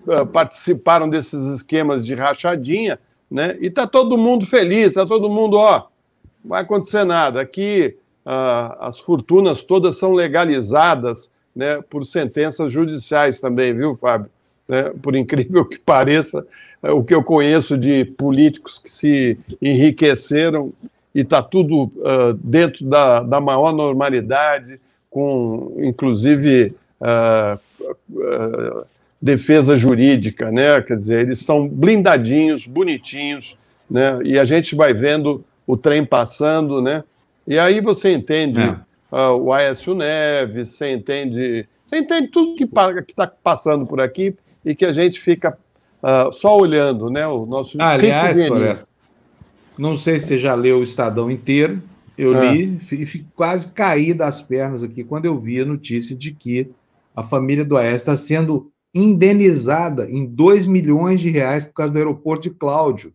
uh, 0.06 0.26
participaram 0.28 1.10
desses 1.10 1.48
esquemas 1.48 2.06
de 2.06 2.14
rachadinha, 2.14 3.00
né? 3.30 3.58
E 3.60 3.66
está 3.66 3.88
todo 3.88 4.18
mundo 4.18 4.46
feliz, 4.46 4.88
está 4.88 5.06
todo 5.06 5.28
mundo, 5.28 5.58
ó, 5.58 5.88
não 6.44 6.52
vai 6.52 6.62
acontecer 6.62 7.04
nada. 7.04 7.42
Aqui 7.42 7.98
as 8.80 9.00
fortunas 9.00 9.64
todas 9.64 9.98
são 9.98 10.14
legalizadas, 10.14 11.32
né, 11.56 11.82
por 11.90 12.06
sentenças 12.06 12.72
judiciais 12.72 13.40
também, 13.40 13.74
viu, 13.74 13.96
Fábio? 13.96 14.30
Né, 14.68 14.92
por 15.02 15.16
incrível 15.16 15.66
que 15.66 15.78
pareça, 15.82 16.46
é, 16.84 16.92
o 16.92 17.04
que 17.04 17.14
eu 17.14 17.24
conheço 17.24 17.78
de 17.78 18.06
políticos 18.06 18.78
que 18.78 18.90
se 18.90 19.38
enriqueceram 19.62 20.72
e 21.14 21.22
está 21.22 21.42
tudo 21.42 21.86
uh, 21.86 22.34
dentro 22.36 22.86
da, 22.86 23.22
da 23.24 23.42
maior 23.42 23.74
normalidade, 23.74 24.80
com 25.10 25.76
inclusive 25.80 26.76
uh, 27.02 27.60
uh, 28.12 28.86
defesa 29.20 29.76
jurídica, 29.76 30.52
né? 30.52 30.80
Quer 30.82 30.98
dizer, 30.98 31.22
eles 31.26 31.40
são 31.40 31.68
blindadinhos, 31.68 32.68
bonitinhos, 32.68 33.58
né? 33.90 34.20
E 34.24 34.38
a 34.38 34.46
gente 34.46 34.76
vai 34.76 34.94
vendo 34.94 35.44
o 35.66 35.76
trem 35.76 36.06
passando, 36.06 36.80
né? 36.80 37.04
E 37.50 37.58
aí 37.58 37.82
você 37.82 38.14
entende 38.14 38.62
é 38.62 38.76
uh, 39.12 39.36
o 39.36 39.52
Aécio 39.52 39.96
Neves, 39.96 40.70
você 40.70 40.92
entende, 40.92 41.68
você 41.84 41.98
entende 41.98 42.28
tudo 42.28 42.56
que 42.56 42.64
está 43.10 43.26
passando 43.26 43.88
por 43.88 44.00
aqui 44.00 44.36
e 44.64 44.76
que 44.76 44.86
a 44.86 44.92
gente 44.92 45.20
fica 45.20 45.58
uh, 46.04 46.32
só 46.32 46.56
olhando, 46.56 47.10
né? 47.10 47.26
O 47.26 47.48
nosso 47.48 47.76
ah, 47.82 47.94
aliás, 47.94 48.38
Floresta, 48.46 48.88
não 49.80 49.98
sei 49.98 50.20
se 50.20 50.28
você 50.28 50.38
já 50.38 50.54
leu 50.54 50.78
o 50.78 50.84
Estadão 50.84 51.32
inteiro, 51.32 51.82
eu 52.16 52.38
é. 52.38 52.54
li 52.54 52.80
e 52.92 53.26
quase 53.36 53.72
caí 53.72 54.14
das 54.14 54.44
pernas 54.44 54.84
aqui 54.84 55.04
quando 55.04 55.26
eu 55.26 55.40
vi 55.40 55.60
a 55.60 55.66
notícia 55.66 56.16
de 56.16 56.32
que 56.32 56.70
a 57.16 57.24
família 57.24 57.66
do 57.66 57.78
Aécio 57.78 57.96
está 57.96 58.16
sendo 58.16 58.72
indenizada 58.94 60.08
em 60.08 60.24
2 60.24 60.68
milhões 60.68 61.20
de 61.20 61.32
reais 61.32 61.64
por 61.64 61.74
causa 61.74 61.94
do 61.94 61.98
aeroporto 61.98 62.44
de 62.44 62.52
Cláudio. 62.52 63.12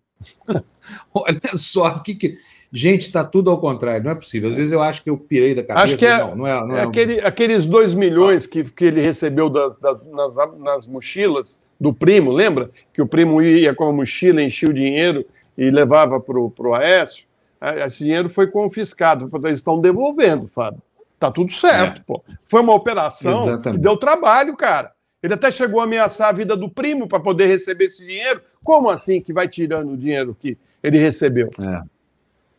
Olha 1.15 1.41
só 1.55 1.89
o 1.97 2.03
que, 2.03 2.17
que 2.17 2.39
Gente, 2.77 3.07
está 3.07 3.23
tudo 3.23 3.53
ao 3.53 3.61
contrário, 3.61 4.03
não 4.03 4.11
é 4.11 4.15
possível. 4.17 4.51
Às 4.51 4.57
vezes 4.57 4.73
eu 4.73 4.83
acho 4.83 5.01
que 5.01 5.09
eu 5.09 5.17
pirei 5.17 5.55
da 5.55 5.63
cabeça. 5.63 5.85
Acho 5.85 5.97
que 5.97 6.05
é, 6.05 6.19
não, 6.19 6.35
não 6.35 6.45
é, 6.45 6.67
não 6.67 6.77
é, 6.77 6.81
é 6.81 6.83
aquele, 6.83 7.21
aqueles 7.21 7.67
dois 7.67 7.95
milhões 7.95 8.47
que, 8.47 8.65
que 8.65 8.85
ele 8.87 9.01
recebeu 9.01 9.49
das, 9.49 9.77
das, 9.77 10.05
nas, 10.07 10.37
nas 10.59 10.85
mochilas 10.85 11.61
do 11.81 11.95
primo, 11.95 12.33
lembra? 12.33 12.69
Que 12.93 13.01
o 13.01 13.07
primo 13.07 13.41
ia 13.41 13.73
com 13.73 13.85
a 13.85 13.93
mochila, 13.93 14.43
enchia 14.43 14.69
o 14.69 14.73
dinheiro 14.73 15.25
e 15.57 15.71
levava 15.71 16.19
para 16.19 16.37
o 16.37 16.75
Aécio. 16.75 17.25
Esse 17.87 18.03
dinheiro 18.03 18.29
foi 18.29 18.49
confiscado, 18.49 19.31
eles 19.45 19.59
estão 19.59 19.81
devolvendo, 19.81 20.49
Fábio. 20.49 20.83
Tá 21.21 21.31
tudo 21.31 21.53
certo, 21.53 22.01
é. 22.01 22.05
pô. 22.05 22.25
Foi 22.45 22.61
uma 22.61 22.75
operação 22.75 23.51
Exatamente. 23.51 23.79
que 23.79 23.83
deu 23.85 23.97
trabalho, 23.97 24.57
cara. 24.57 24.91
Ele 25.23 25.35
até 25.35 25.49
chegou 25.49 25.81
a 25.81 25.85
ameaçar 25.85 26.29
a 26.29 26.33
vida 26.33 26.57
do 26.57 26.69
primo 26.69 27.07
para 27.07 27.21
poder 27.21 27.47
receber 27.47 27.85
esse 27.85 28.05
dinheiro. 28.05 28.43
Como 28.65 28.91
assim 28.91 29.21
que 29.21 29.33
vai 29.33 29.47
tirando 29.47 29.93
o 29.93 29.97
dinheiro 29.97 30.37
que 30.39 30.59
ele 30.83 30.99
recebeu? 30.99 31.51
É. 31.61 31.94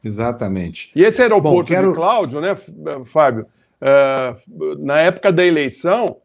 Exatamente. 0.06 0.91
E 0.95 1.03
esse 1.03 1.22
aeroporto 1.22 1.58
Bom, 1.58 1.76
quero... 1.76 1.89
de 1.89 1.95
Cláudio, 1.95 2.39
né, 2.39 2.56
Fábio? 3.06 3.47
Uh, 3.82 4.78
na 4.78 4.99
época 4.99 5.32
da 5.32 5.43
eleição, 5.43 6.18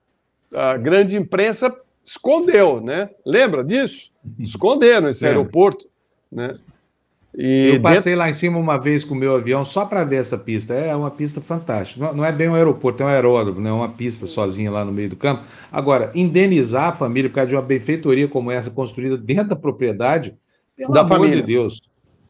a 0.54 0.76
grande 0.76 1.16
imprensa 1.16 1.74
escondeu, 2.04 2.80
né? 2.80 3.08
Lembra 3.24 3.64
disso? 3.64 4.10
Esconderam 4.38 5.08
esse 5.08 5.24
Lembra. 5.24 5.38
aeroporto, 5.38 5.86
né? 6.30 6.58
E 7.36 7.74
eu 7.74 7.80
passei 7.80 8.12
dentro... 8.12 8.18
lá 8.18 8.28
em 8.28 8.34
cima 8.34 8.58
uma 8.58 8.76
vez 8.76 9.04
com 9.04 9.14
o 9.14 9.16
meu 9.16 9.36
avião 9.36 9.64
só 9.64 9.86
para 9.86 10.04
ver 10.04 10.16
essa 10.16 10.36
pista. 10.36 10.74
É 10.74 10.94
uma 10.94 11.10
pista 11.10 11.40
fantástica. 11.40 12.12
Não 12.12 12.24
é 12.24 12.32
bem 12.32 12.48
um 12.48 12.54
aeroporto, 12.54 13.02
é 13.02 13.06
um 13.06 13.08
aeródromo, 13.08 13.60
não 13.60 13.70
é 13.70 13.72
uma 13.72 13.88
pista 13.88 14.26
sozinha 14.26 14.70
lá 14.70 14.84
no 14.84 14.92
meio 14.92 15.08
do 15.08 15.16
campo. 15.16 15.44
Agora, 15.70 16.10
indenizar 16.14 16.88
a 16.88 16.92
família 16.92 17.30
por 17.30 17.36
causa 17.36 17.48
de 17.48 17.54
uma 17.54 17.62
benfeitoria 17.62 18.26
como 18.26 18.50
essa 18.50 18.70
construída 18.70 19.16
dentro 19.16 19.50
da 19.50 19.56
propriedade, 19.56 20.36
pelo 20.76 20.92
da 20.92 21.00
amor 21.00 21.18
família. 21.18 21.36
de 21.36 21.42
Deus. 21.42 21.80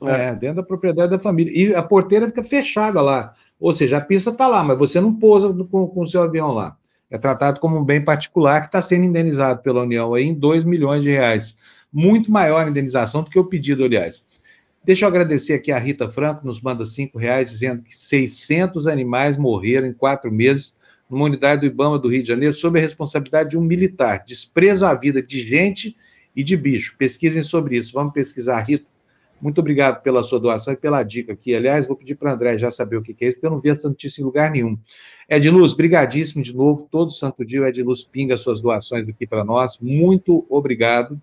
É. 0.07 0.29
é, 0.29 0.35
dentro 0.35 0.57
da 0.57 0.63
propriedade 0.63 1.11
da 1.11 1.19
família. 1.19 1.53
E 1.55 1.75
a 1.75 1.83
porteira 1.83 2.27
fica 2.27 2.43
fechada 2.43 3.01
lá. 3.01 3.35
Ou 3.59 3.75
seja, 3.75 3.99
a 3.99 4.01
pista 4.01 4.31
está 4.31 4.47
lá, 4.47 4.63
mas 4.63 4.79
você 4.79 5.01
não 5.01 5.15
pousa 5.15 5.53
com 5.65 5.93
o 5.95 6.07
seu 6.07 6.23
avião 6.23 6.53
lá. 6.53 6.77
É 7.11 7.19
tratado 7.19 7.61
como 7.61 7.79
um 7.79 7.85
bem 7.85 8.03
particular 8.03 8.61
que 8.61 8.69
está 8.69 8.81
sendo 8.81 9.05
indenizado 9.05 9.63
pela 9.63 9.83
União 9.83 10.15
aí 10.15 10.25
em 10.25 10.35
2 10.35 10.65
milhões 10.65 11.03
de 11.03 11.11
reais. 11.11 11.57
Muito 11.93 12.31
maior 12.31 12.65
a 12.65 12.71
indenização 12.71 13.23
do 13.23 13.31
que 13.31 13.39
o 13.39 13.45
pedido, 13.45 13.85
aliás. 13.85 14.25
Deixa 14.83 15.05
eu 15.05 15.09
agradecer 15.09 15.55
aqui 15.55 15.73
a 15.73 15.79
Rita 15.79 16.09
Franco, 16.09 16.47
nos 16.47 16.63
manda 16.63 16.87
cinco 16.87 17.19
reais, 17.19 17.51
dizendo 17.51 17.83
que 17.83 17.99
600 17.99 18.87
animais 18.87 19.37
morreram 19.37 19.89
em 19.89 19.93
quatro 19.93 20.33
meses 20.33 20.79
numa 21.11 21.25
unidade 21.25 21.63
do 21.63 21.67
Ibama 21.67 21.99
do 21.99 22.09
Rio 22.09 22.23
de 22.23 22.29
Janeiro 22.29 22.55
sob 22.55 22.79
a 22.79 22.83
responsabilidade 22.83 23.51
de 23.51 23.59
um 23.59 23.63
militar. 23.63 24.23
Desprezo 24.25 24.87
à 24.87 24.95
vida 24.95 25.21
de 25.21 25.43
gente 25.43 25.97
e 26.35 26.43
de 26.43 26.57
bicho. 26.57 26.97
Pesquisem 26.97 27.43
sobre 27.43 27.77
isso. 27.77 27.93
Vamos 27.93 28.15
pesquisar, 28.15 28.61
Rita. 28.61 28.90
Muito 29.41 29.61
obrigado 29.61 30.03
pela 30.03 30.23
sua 30.23 30.39
doação 30.39 30.73
e 30.73 30.77
pela 30.77 31.03
dica 31.03 31.33
aqui. 31.33 31.55
Aliás, 31.55 31.87
vou 31.87 31.97
pedir 31.97 32.15
para 32.15 32.31
o 32.31 32.35
André 32.35 32.59
já 32.59 32.71
saber 32.71 32.97
o 32.97 33.03
que 33.03 33.17
é 33.21 33.29
isso, 33.29 33.37
porque 33.37 33.47
eu 33.47 33.51
não 33.51 33.61
vi 33.61 33.71
essa 33.71 33.89
notícia 33.89 34.21
em 34.21 34.25
lugar 34.25 34.51
nenhum. 34.51 34.79
Ediluz, 35.29 35.73
brigadíssimo 35.73 36.43
de 36.43 36.55
novo. 36.55 36.89
Todo 36.91 37.11
santo 37.11 37.45
dia 37.45 37.63
o 37.63 37.67
Ediluz 37.67 38.05
pinga 38.05 38.37
suas 38.37 38.61
doações 38.61 39.09
aqui 39.09 39.27
para 39.27 39.45
nós. 39.45 39.79
Muito 39.81 40.45
obrigado. 40.49 41.21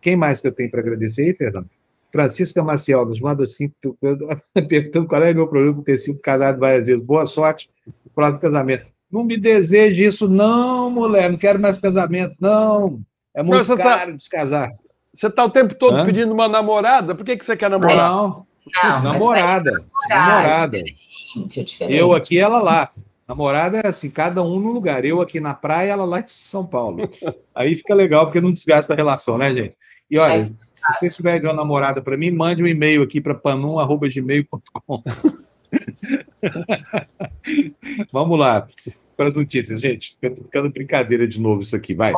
Quem 0.00 0.16
mais 0.16 0.40
que 0.40 0.46
eu 0.46 0.52
tenho 0.52 0.70
para 0.70 0.80
agradecer 0.80 1.22
aí, 1.22 1.34
Fernando? 1.34 1.68
Francisca 2.12 2.62
Maciel 2.62 3.04
nos 3.04 3.20
manda 3.20 3.42
assim, 3.42 3.70
perguntando 4.68 5.06
qual 5.06 5.22
é 5.22 5.32
o 5.32 5.34
meu 5.34 5.48
problema 5.48 5.74
com 5.74 5.82
ter 5.82 5.98
sido 5.98 6.18
casado 6.20 6.58
várias 6.58 6.86
vezes. 6.86 7.04
Boa 7.04 7.26
sorte 7.26 7.68
no 7.86 8.10
próximo 8.14 8.40
casamento. 8.40 8.86
Não 9.10 9.24
me 9.24 9.36
deseje 9.38 10.04
isso, 10.04 10.28
não, 10.28 10.90
mulher. 10.90 11.30
Não 11.30 11.38
quero 11.38 11.58
mais 11.58 11.78
casamento, 11.78 12.34
não. 12.40 13.00
É 13.34 13.42
muito 13.42 13.66
tá 13.66 13.76
caro 13.76 14.10
tá... 14.12 14.16
descasar. 14.16 14.70
Você 15.12 15.26
está 15.26 15.44
o 15.44 15.50
tempo 15.50 15.74
todo 15.74 15.96
Hã? 15.96 16.04
pedindo 16.04 16.32
uma 16.32 16.48
namorada? 16.48 17.14
Por 17.14 17.24
que, 17.24 17.36
que 17.36 17.44
você 17.44 17.56
quer 17.56 17.70
namorar? 17.70 17.96
Não, 17.96 18.46
não 18.82 19.02
namorada. 19.02 19.84
É 20.10 20.14
namorada. 20.14 20.78
É 20.78 20.82
diferente, 20.82 21.60
é 21.60 21.62
diferente. 21.62 21.96
Eu 21.96 22.14
aqui, 22.14 22.38
ela 22.38 22.60
lá. 22.60 22.90
Namorada 23.26 23.80
é 23.84 23.88
assim, 23.88 24.08
cada 24.08 24.42
um 24.42 24.58
no 24.58 24.72
lugar. 24.72 25.04
Eu 25.04 25.20
aqui 25.20 25.38
na 25.38 25.52
praia, 25.52 25.92
ela 25.92 26.04
lá 26.04 26.20
em 26.20 26.24
São 26.26 26.64
Paulo. 26.64 27.08
Aí 27.54 27.74
fica 27.74 27.94
legal, 27.94 28.26
porque 28.26 28.40
não 28.40 28.52
desgasta 28.52 28.94
a 28.94 28.96
relação, 28.96 29.36
né, 29.36 29.54
gente? 29.54 29.74
E 30.10 30.16
olha, 30.16 30.40
é 30.40 30.44
se 30.44 30.54
você 31.00 31.10
tiver 31.10 31.38
de 31.38 31.46
uma 31.46 31.52
namorada 31.52 32.00
para 32.00 32.16
mim, 32.16 32.30
mande 32.30 32.62
um 32.62 32.66
e-mail 32.66 33.02
aqui 33.02 33.20
para 33.20 33.34
panum.gmail.com. 33.34 35.02
Vamos 38.10 38.38
lá 38.38 38.66
para 39.14 39.28
as 39.28 39.34
notícias, 39.34 39.80
gente. 39.80 40.16
Estou 40.22 40.44
ficando 40.44 40.70
brincadeira 40.70 41.28
de 41.28 41.38
novo 41.38 41.60
isso 41.60 41.76
aqui, 41.76 41.94
vai. 41.94 42.14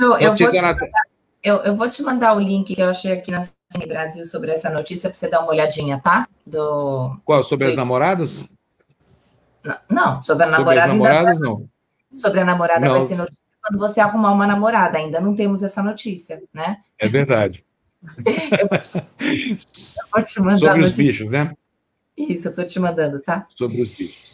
Eu, 0.00 0.16
eu, 0.18 0.36
vou 0.36 0.52
mandar, 0.52 0.76
eu, 1.42 1.56
eu, 1.58 1.76
vou 1.76 1.88
te 1.88 2.02
mandar 2.02 2.36
o 2.36 2.40
link 2.40 2.74
que 2.74 2.80
eu 2.80 2.88
achei 2.88 3.12
aqui 3.12 3.30
na 3.30 3.48
Brasil 3.86 4.26
sobre 4.26 4.50
essa 4.50 4.70
notícia 4.70 5.08
para 5.08 5.18
você 5.18 5.28
dar 5.28 5.40
uma 5.40 5.50
olhadinha, 5.50 5.98
tá? 5.98 6.28
Do... 6.46 7.16
Qual? 7.24 7.42
Sobre 7.42 7.68
as 7.68 7.76
namoradas? 7.76 8.46
Não, 9.64 9.76
não 9.90 10.22
sobre 10.22 10.44
a 10.44 10.50
namorada. 10.50 10.80
Sobre 10.80 10.80
as 10.80 10.88
namoradas, 10.88 11.40
não. 11.40 11.68
Sobre 12.10 12.40
a 12.40 12.44
namorada 12.44 12.86
não. 12.86 12.92
vai 12.92 13.06
ser 13.06 13.16
notícia 13.16 13.42
quando 13.62 13.78
você 13.78 14.00
arrumar 14.00 14.32
uma 14.32 14.46
namorada. 14.46 14.98
Ainda 14.98 15.20
não 15.20 15.34
temos 15.34 15.62
essa 15.62 15.82
notícia, 15.82 16.42
né? 16.52 16.78
É 16.98 17.08
verdade. 17.08 17.64
eu, 18.60 18.68
vou 18.68 18.78
te, 18.78 18.90
eu, 18.96 20.04
vou 20.12 20.22
te, 20.24 20.40
mandar. 20.40 20.58
Sobre 20.58 20.82
os 20.82 20.96
bichos, 20.96 21.30
né? 21.30 21.54
Isso, 22.16 22.48
eu 22.48 22.50
estou 22.50 22.66
te 22.66 22.78
mandando, 22.80 23.20
tá? 23.20 23.46
Sobre 23.56 23.82
os 23.82 23.96
bichos. 23.96 24.31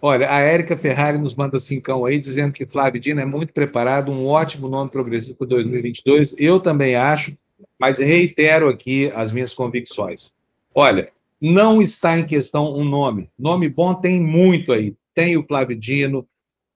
Olha, 0.00 0.30
a 0.30 0.40
Érica 0.40 0.76
Ferrari 0.76 1.18
nos 1.18 1.34
manda 1.34 1.58
cincão 1.58 2.04
aí, 2.04 2.18
dizendo 2.18 2.52
que 2.52 2.66
Flávio 2.66 3.00
Dino 3.00 3.20
é 3.20 3.24
muito 3.24 3.52
preparado, 3.52 4.12
um 4.12 4.26
ótimo 4.26 4.68
nome 4.68 4.90
progressivo 4.90 5.36
para 5.36 5.48
2022. 5.48 6.34
Eu 6.38 6.60
também 6.60 6.94
acho, 6.94 7.36
mas 7.78 7.98
reitero 7.98 8.68
aqui 8.68 9.10
as 9.14 9.32
minhas 9.32 9.54
convicções. 9.54 10.32
Olha, 10.74 11.10
não 11.40 11.80
está 11.82 12.18
em 12.18 12.24
questão 12.24 12.76
um 12.76 12.84
nome. 12.84 13.28
Nome 13.38 13.68
bom 13.68 13.94
tem 13.94 14.20
muito 14.20 14.72
aí. 14.72 14.94
Tem 15.14 15.36
o 15.36 15.44
Flávio 15.44 15.76
Dino, 15.76 16.26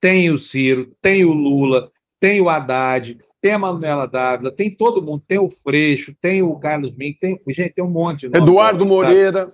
tem 0.01 0.31
o 0.31 0.39
Ciro, 0.39 0.93
tem 1.01 1.25
o 1.25 1.33
Lula, 1.33 1.91
tem 2.19 2.41
o 2.41 2.49
Haddad, 2.49 3.19
tem 3.41 3.53
a 3.53 3.59
Manuela 3.59 4.07
Dávila, 4.07 4.53
tem 4.53 4.71
todo 4.71 5.03
mundo, 5.03 5.23
tem 5.27 5.39
o 5.39 5.51
Freixo, 5.51 6.15
tem 6.21 6.43
o 6.43 6.55
Carlos 6.57 6.95
Mink, 6.95 7.19
tem, 7.19 7.41
gente, 7.49 7.75
tem 7.75 7.85
um 7.85 7.91
monte. 7.91 8.29
De 8.29 8.39
Eduardo 8.39 8.87
Moreira. 8.87 9.53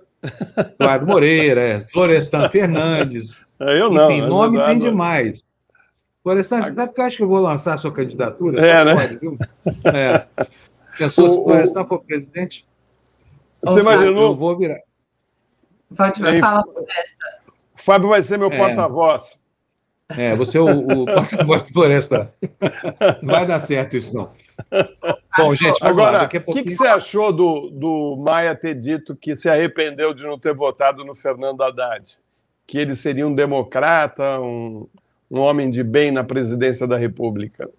Eduardo 0.79 1.05
Moreira, 1.05 1.61
é, 1.61 1.87
Florestan 1.87 2.49
Fernandes. 2.49 3.43
É, 3.59 3.79
eu 3.79 3.89
não. 3.89 4.11
Enfim, 4.11 4.21
nome 4.21 4.57
Eduardo... 4.57 4.79
tem 4.79 4.89
demais. 4.89 5.43
Florestan, 6.21 6.73
sabe 6.73 6.93
que 6.93 7.01
eu 7.01 7.05
acho 7.05 7.17
que 7.17 7.23
eu 7.23 7.27
vou 7.27 7.39
lançar 7.39 7.75
a 7.75 7.77
sua 7.77 7.91
candidatura? 7.91 8.65
É, 8.65 8.85
né? 8.85 8.93
Pode, 8.95 9.17
viu? 9.17 9.37
É. 9.85 10.25
Pensou 10.97 11.27
se 11.27 11.37
o 11.37 11.43
Florestan 11.43 11.85
for 11.85 12.03
presidente? 12.03 12.67
Você 13.63 13.79
imaginou? 13.79 14.31
Eu 14.31 14.35
vou 14.35 14.57
virar. 14.57 14.79
Pode 15.95 16.19
falar, 16.39 16.63
Floresta. 16.63 17.39
Fábio 17.75 18.09
vai 18.09 18.21
ser 18.21 18.37
meu 18.37 18.51
é. 18.51 18.57
porta-voz. 18.57 19.39
É, 20.09 20.35
você 20.35 20.57
é 20.57 20.61
o, 20.61 20.79
o 20.79 21.05
porta-voz 21.13 21.61
do 21.61 21.73
Floresta. 21.73 22.33
Não 23.21 23.33
vai 23.33 23.45
dar 23.45 23.61
certo 23.61 23.95
isso, 23.95 24.13
não. 24.15 24.31
Bom, 25.37 25.55
gente, 25.55 25.79
agora, 25.81 26.25
o 26.25 26.29
pouquinho... 26.29 26.65
que, 26.65 26.71
que, 26.71 26.75
você 26.75 26.87
achou 26.87 27.31
do, 27.31 27.69
do 27.69 28.23
Maia 28.25 28.55
ter 28.55 28.75
dito 28.75 29.15
que 29.15 29.35
se 29.35 29.49
arrependeu 29.49 30.13
de 30.13 30.23
não 30.23 30.37
ter 30.37 30.53
votado 30.53 31.05
no 31.05 31.15
Fernando 31.15 31.61
Haddad? 31.61 32.17
Que 32.67 32.77
ele 32.77 32.95
seria 32.95 33.27
um 33.27 33.33
democrata, 33.33 34.39
um, 34.39 34.87
um 35.29 35.39
homem 35.39 35.71
de 35.71 35.83
bem 35.83 36.11
na 36.11 36.23
presidência 36.23 36.85
da 36.85 36.97
República? 36.97 37.69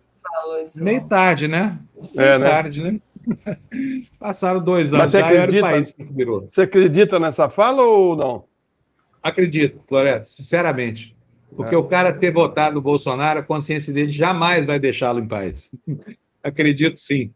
Meio 0.76 1.06
tarde, 1.06 1.48
né? 1.48 1.78
Meio 2.14 2.28
é, 2.28 2.38
né? 2.38 2.48
tarde, 2.48 2.82
né? 2.82 3.00
Passaram 4.18 4.60
dois 4.60 4.88
anos. 4.88 4.98
Mas 4.98 5.10
você 5.10 5.18
acredita, 5.18 5.94
você 6.48 6.62
acredita 6.62 7.20
nessa 7.20 7.50
fala 7.50 7.82
ou 7.82 8.16
não? 8.16 8.44
Acredito, 9.22 9.80
Floresta, 9.86 10.24
sinceramente. 10.24 11.14
Porque 11.54 11.74
é. 11.74 11.78
o 11.78 11.84
cara 11.84 12.12
ter 12.12 12.32
votado 12.32 12.76
no 12.76 12.80
Bolsonaro, 12.80 13.40
a 13.40 13.42
consciência 13.42 13.92
dele 13.92 14.12
jamais 14.12 14.64
vai 14.64 14.78
deixá-lo 14.78 15.20
em 15.20 15.26
paz. 15.26 15.70
Acredito 16.42 16.98
sim. 16.98 17.32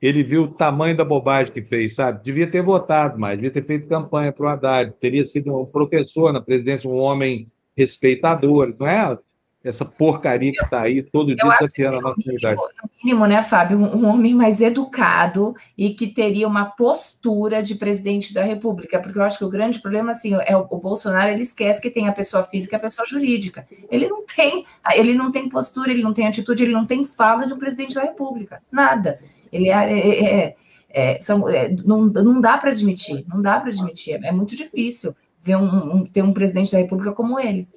Ele 0.00 0.22
viu 0.22 0.44
o 0.44 0.48
tamanho 0.48 0.96
da 0.96 1.04
bobagem 1.04 1.52
que 1.52 1.62
fez, 1.62 1.94
sabe? 1.94 2.24
Devia 2.24 2.50
ter 2.50 2.62
votado 2.62 3.18
mais, 3.18 3.36
devia 3.36 3.50
ter 3.50 3.64
feito 3.64 3.86
campanha 3.86 4.32
para 4.32 4.46
o 4.46 4.48
Haddad, 4.48 4.92
teria 4.98 5.26
sido 5.26 5.54
um 5.54 5.66
professor 5.66 6.32
na 6.32 6.40
presidência, 6.40 6.88
um 6.88 6.96
homem 6.96 7.50
respeitador, 7.76 8.74
não 8.78 8.86
é? 8.86 9.18
Essa 9.62 9.84
porcaria 9.84 10.52
que 10.52 10.64
está 10.64 10.80
aí 10.80 11.02
todo 11.02 11.34
dia 11.36 11.50
desafiando 11.58 11.98
a 11.98 12.00
nossa 12.00 12.20
realidade. 12.24 12.56
No 12.56 12.90
mínimo, 13.04 13.26
né, 13.26 13.42
Fábio, 13.42 13.78
um, 13.78 14.06
homem 14.06 14.34
mais 14.34 14.60
educado 14.60 15.54
e 15.76 15.90
que 15.90 16.06
teria 16.06 16.48
uma 16.48 16.64
postura 16.64 17.62
de 17.62 17.74
presidente 17.74 18.32
da 18.32 18.42
República, 18.42 18.98
porque 18.98 19.18
eu 19.18 19.22
acho 19.22 19.36
que 19.36 19.44
o 19.44 19.50
grande 19.50 19.78
problema, 19.78 20.12
assim, 20.12 20.34
é 20.46 20.56
o, 20.56 20.66
o 20.70 20.78
Bolsonaro, 20.78 21.28
ele 21.28 21.42
esquece 21.42 21.80
que 21.80 21.90
tem 21.90 22.08
a 22.08 22.12
pessoa 22.12 22.42
física 22.42 22.74
e 22.74 22.78
a 22.78 22.80
pessoa 22.80 23.06
jurídica. 23.06 23.66
Ele 23.90 24.08
não 24.08 24.24
tem, 24.24 24.64
ele 24.94 25.14
não 25.14 25.30
tem 25.30 25.48
postura, 25.48 25.90
ele 25.90 26.02
não 26.02 26.14
tem 26.14 26.26
atitude, 26.26 26.62
ele 26.62 26.72
não 26.72 26.86
tem 26.86 27.04
fala 27.04 27.46
de 27.46 27.52
um 27.52 27.58
presidente 27.58 27.94
da 27.94 28.02
República, 28.02 28.62
nada. 28.72 29.18
Ele 29.52 29.68
é, 29.68 29.92
é, 29.92 30.44
é, 30.46 30.56
é 30.88 31.20
são, 31.20 31.46
é, 31.48 31.68
não, 31.84 32.06
não 32.06 32.40
dá 32.40 32.56
para 32.56 32.70
admitir, 32.70 33.26
não 33.28 33.42
dá 33.42 33.60
para 33.60 33.68
admitir, 33.68 34.18
é, 34.24 34.32
muito 34.32 34.56
difícil 34.56 35.14
ver 35.42 35.56
um, 35.56 35.96
um, 35.96 36.06
ter 36.06 36.22
um 36.22 36.32
presidente 36.32 36.72
da 36.72 36.78
República 36.78 37.12
como 37.12 37.38
ele. 37.38 37.68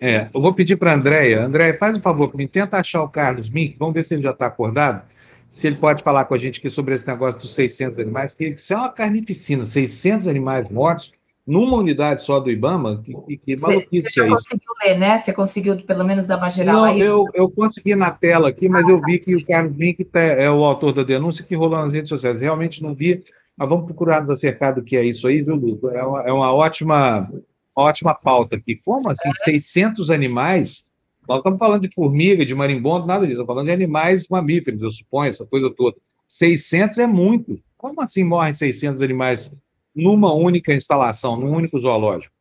É, 0.00 0.28
eu 0.32 0.40
vou 0.40 0.52
pedir 0.52 0.76
para 0.76 0.92
a 0.92 0.94
Andréia. 0.94 1.44
Andréia, 1.44 1.76
faz 1.78 1.96
um 1.96 2.00
favor 2.00 2.28
para 2.28 2.38
mim, 2.38 2.46
tenta 2.46 2.78
achar 2.78 3.02
o 3.02 3.08
Carlos 3.08 3.48
Mink, 3.48 3.76
vamos 3.78 3.94
ver 3.94 4.04
se 4.04 4.14
ele 4.14 4.22
já 4.22 4.30
está 4.30 4.46
acordado, 4.46 5.02
se 5.50 5.66
ele 5.66 5.76
pode 5.76 6.02
falar 6.02 6.26
com 6.26 6.34
a 6.34 6.38
gente 6.38 6.58
aqui 6.58 6.68
sobre 6.68 6.94
esse 6.94 7.06
negócio 7.06 7.40
dos 7.40 7.54
600 7.54 7.98
animais, 7.98 8.34
que 8.34 8.48
isso 8.48 8.72
é 8.72 8.76
uma 8.76 8.90
carnificina, 8.90 9.64
600 9.64 10.28
animais 10.28 10.68
mortos 10.68 11.12
numa 11.46 11.76
unidade 11.76 12.24
só 12.24 12.40
do 12.40 12.50
IBAMA, 12.50 13.02
que, 13.04 13.36
que 13.36 13.60
maluquice 13.60 14.10
Você 14.10 14.20
já 14.20 14.26
é 14.26 14.28
conseguiu 14.28 14.72
ler, 14.84 14.98
né? 14.98 15.16
Você 15.16 15.32
conseguiu 15.32 15.80
pelo 15.84 16.04
menos 16.04 16.26
dar 16.26 16.38
uma 16.38 16.50
geral 16.50 16.74
Não, 16.74 16.84
aí? 16.84 17.00
Eu, 17.00 17.24
eu 17.32 17.48
consegui 17.48 17.94
na 17.94 18.10
tela 18.10 18.48
aqui, 18.48 18.68
mas 18.68 18.84
ah, 18.84 18.90
eu 18.90 18.98
vi 18.98 19.20
que 19.20 19.34
o 19.34 19.46
Carlos 19.46 19.76
Mink 19.76 20.04
tá, 20.04 20.20
é 20.20 20.50
o 20.50 20.64
autor 20.64 20.92
da 20.92 21.04
denúncia 21.04 21.44
que 21.44 21.54
rolou 21.54 21.78
nas 21.78 21.92
redes 21.92 22.08
sociais. 22.08 22.40
Realmente 22.40 22.82
não 22.82 22.94
vi, 22.94 23.22
mas 23.56 23.68
vamos 23.68 23.84
procurar 23.84 24.20
nos 24.20 24.30
acercar 24.30 24.74
do 24.74 24.82
que 24.82 24.96
é 24.96 25.04
isso 25.04 25.28
aí, 25.28 25.40
viu, 25.40 25.54
Lu? 25.54 25.78
É 25.90 26.02
uma, 26.02 26.22
é 26.22 26.32
uma 26.32 26.52
ótima 26.52 27.30
ótima 27.76 28.14
pauta 28.14 28.56
aqui. 28.56 28.80
Como 28.84 29.10
assim, 29.10 29.30
600 29.44 30.10
animais? 30.10 30.84
Nós 31.28 31.38
estamos 31.38 31.58
falando 31.58 31.82
de 31.82 31.94
formiga, 31.94 32.46
de 32.46 32.54
marimbondo, 32.54 33.06
nada 33.06 33.26
disso. 33.26 33.32
Estamos 33.32 33.48
falando 33.48 33.66
de 33.66 33.72
animais 33.72 34.26
mamíferos, 34.28 34.80
eu 34.80 34.90
suponho, 34.90 35.30
essa 35.30 35.44
coisa 35.44 35.70
toda. 35.70 35.96
600 36.26 36.98
é 36.98 37.06
muito. 37.06 37.60
Como 37.76 38.00
assim 38.00 38.24
morrem 38.24 38.54
600 38.54 39.02
animais 39.02 39.54
numa 39.94 40.32
única 40.32 40.72
instalação, 40.74 41.36
num 41.36 41.54
único 41.54 41.78
zoológico? 41.80 42.34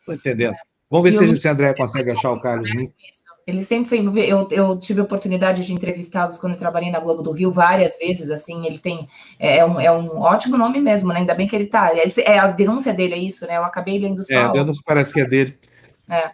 Estou 0.00 0.14
entendendo. 0.14 0.54
Vamos 0.90 1.10
ver 1.10 1.18
se, 1.18 1.40
se 1.40 1.48
André 1.48 1.74
consegue 1.74 2.10
achar 2.10 2.32
o 2.32 2.40
Carlos. 2.40 2.68
Isso. 2.70 3.27
Ele 3.48 3.62
sempre 3.62 3.88
foi. 3.88 4.00
Eu, 4.30 4.46
eu 4.50 4.78
tive 4.78 5.00
a 5.00 5.04
oportunidade 5.04 5.64
de 5.64 5.72
entrevistá-los 5.72 6.36
quando 6.36 6.52
eu 6.52 6.58
trabalhei 6.58 6.90
na 6.90 7.00
Globo 7.00 7.22
do 7.22 7.32
Rio 7.32 7.50
várias 7.50 7.98
vezes. 7.98 8.30
Assim, 8.30 8.66
ele 8.66 8.76
tem. 8.76 9.08
É, 9.38 9.60
é 9.60 9.64
um, 9.64 9.80
é 9.80 9.90
um 9.90 10.20
ótimo 10.20 10.58
nome 10.58 10.78
mesmo, 10.82 11.14
né? 11.14 11.20
Ainda 11.20 11.34
bem 11.34 11.46
que 11.46 11.56
ele 11.56 11.64
tá. 11.64 11.90
É, 12.26 12.38
a 12.38 12.48
denúncia 12.48 12.92
dele, 12.92 13.14
é 13.14 13.18
isso, 13.18 13.46
né? 13.46 13.56
Eu 13.56 13.64
acabei 13.64 13.98
lendo 13.98 14.22
só. 14.22 14.34
É, 14.34 14.36
a 14.36 14.52
denúncia 14.52 14.82
parece 14.84 15.14
que 15.14 15.20
é 15.22 15.24
dele. 15.24 15.58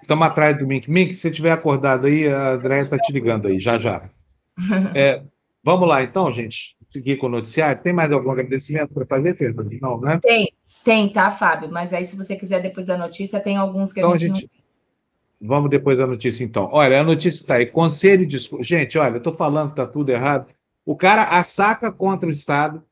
Estamos 0.03 0.27
é. 0.27 0.29
atrás 0.29 0.59
do 0.59 0.67
Mink. 0.67 0.91
Mink, 0.91 1.15
se 1.15 1.21
você 1.21 1.31
estiver 1.31 1.53
acordado 1.53 2.09
aí, 2.09 2.27
a 2.27 2.55
Andréia 2.55 2.83
está 2.83 2.99
te 2.99 3.13
ligando 3.13 3.47
aí, 3.47 3.61
já 3.61 3.79
já. 3.79 4.11
é, 4.93 5.23
vamos 5.63 5.89
lá, 5.89 6.03
então, 6.03 6.33
gente. 6.33 6.77
Seguir 6.89 7.17
com 7.19 7.27
o 7.27 7.31
noticiário. 7.31 7.81
Tem 7.81 7.93
mais 7.93 8.11
algum 8.11 8.33
agradecimento 8.33 8.93
para 8.93 9.07
fazer, 9.07 9.37
Fernando? 9.37 9.71
Não, 9.81 10.01
né? 10.01 10.19
Tem, 10.21 10.53
tem, 10.85 11.09
tá, 11.09 11.31
Fábio? 11.31 11.71
Mas 11.71 11.93
aí, 11.93 12.05
se 12.05 12.17
você 12.17 12.35
quiser, 12.35 12.61
depois 12.61 12.85
da 12.85 12.99
notícia, 12.99 13.39
tem 13.39 13.57
alguns 13.57 13.93
que 13.93 14.01
então, 14.01 14.13
a 14.15 14.19
gente, 14.19 14.33
a 14.33 14.35
gente... 14.35 14.51
não 14.53 14.64
Vamos 15.41 15.71
depois 15.71 15.99
da 15.99 16.07
notícia, 16.07 16.45
então. 16.45 16.69
Olha, 16.73 17.01
a 17.01 17.05
notícia 17.05 17.41
está 17.41 17.57
aí. 17.57 17.67
Conselho 17.67 18.27
de. 18.27 18.39
Gente, 18.61 18.99
olha, 18.99 19.15
eu 19.15 19.19
estou 19.19 19.33
falando 19.33 19.69
que 19.69 19.81
está 19.81 19.87
tudo 19.87 20.11
errado. 20.11 20.47
O 20.85 20.97
cara 20.97 21.25
assaca 21.25 21.91
contra 21.91 22.29
o 22.29 22.33
Estado, 22.33 22.83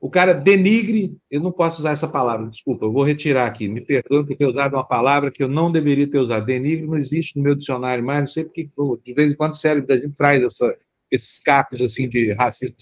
o 0.00 0.10
cara 0.10 0.34
denigre. 0.34 1.16
Eu 1.30 1.40
não 1.40 1.52
posso 1.52 1.80
usar 1.80 1.92
essa 1.92 2.08
palavra, 2.08 2.48
desculpa, 2.48 2.84
eu 2.84 2.92
vou 2.92 3.04
retirar 3.04 3.46
aqui. 3.46 3.68
Me 3.68 3.80
perdoe 3.80 4.26
por 4.26 4.36
ter 4.36 4.46
usado 4.46 4.74
uma 4.74 4.86
palavra 4.86 5.30
que 5.30 5.42
eu 5.42 5.48
não 5.48 5.70
deveria 5.70 6.10
ter 6.10 6.18
usado. 6.18 6.46
Denigre 6.46 6.86
não 6.86 6.96
existe 6.96 7.36
no 7.36 7.42
meu 7.42 7.54
dicionário 7.54 8.04
mais, 8.04 8.20
não 8.20 8.26
sei 8.26 8.44
porque 8.44 8.70
de 9.04 9.14
vez 9.14 9.32
em 9.32 9.34
quando 9.34 9.52
o 9.52 9.56
cérebro 9.56 9.88
da 9.88 9.96
gente 9.96 10.14
traz 10.16 10.42
essa, 10.42 10.76
esses 11.10 11.38
cacos 11.38 11.80
assim, 11.80 12.08
de 12.08 12.32
racismo 12.32 12.76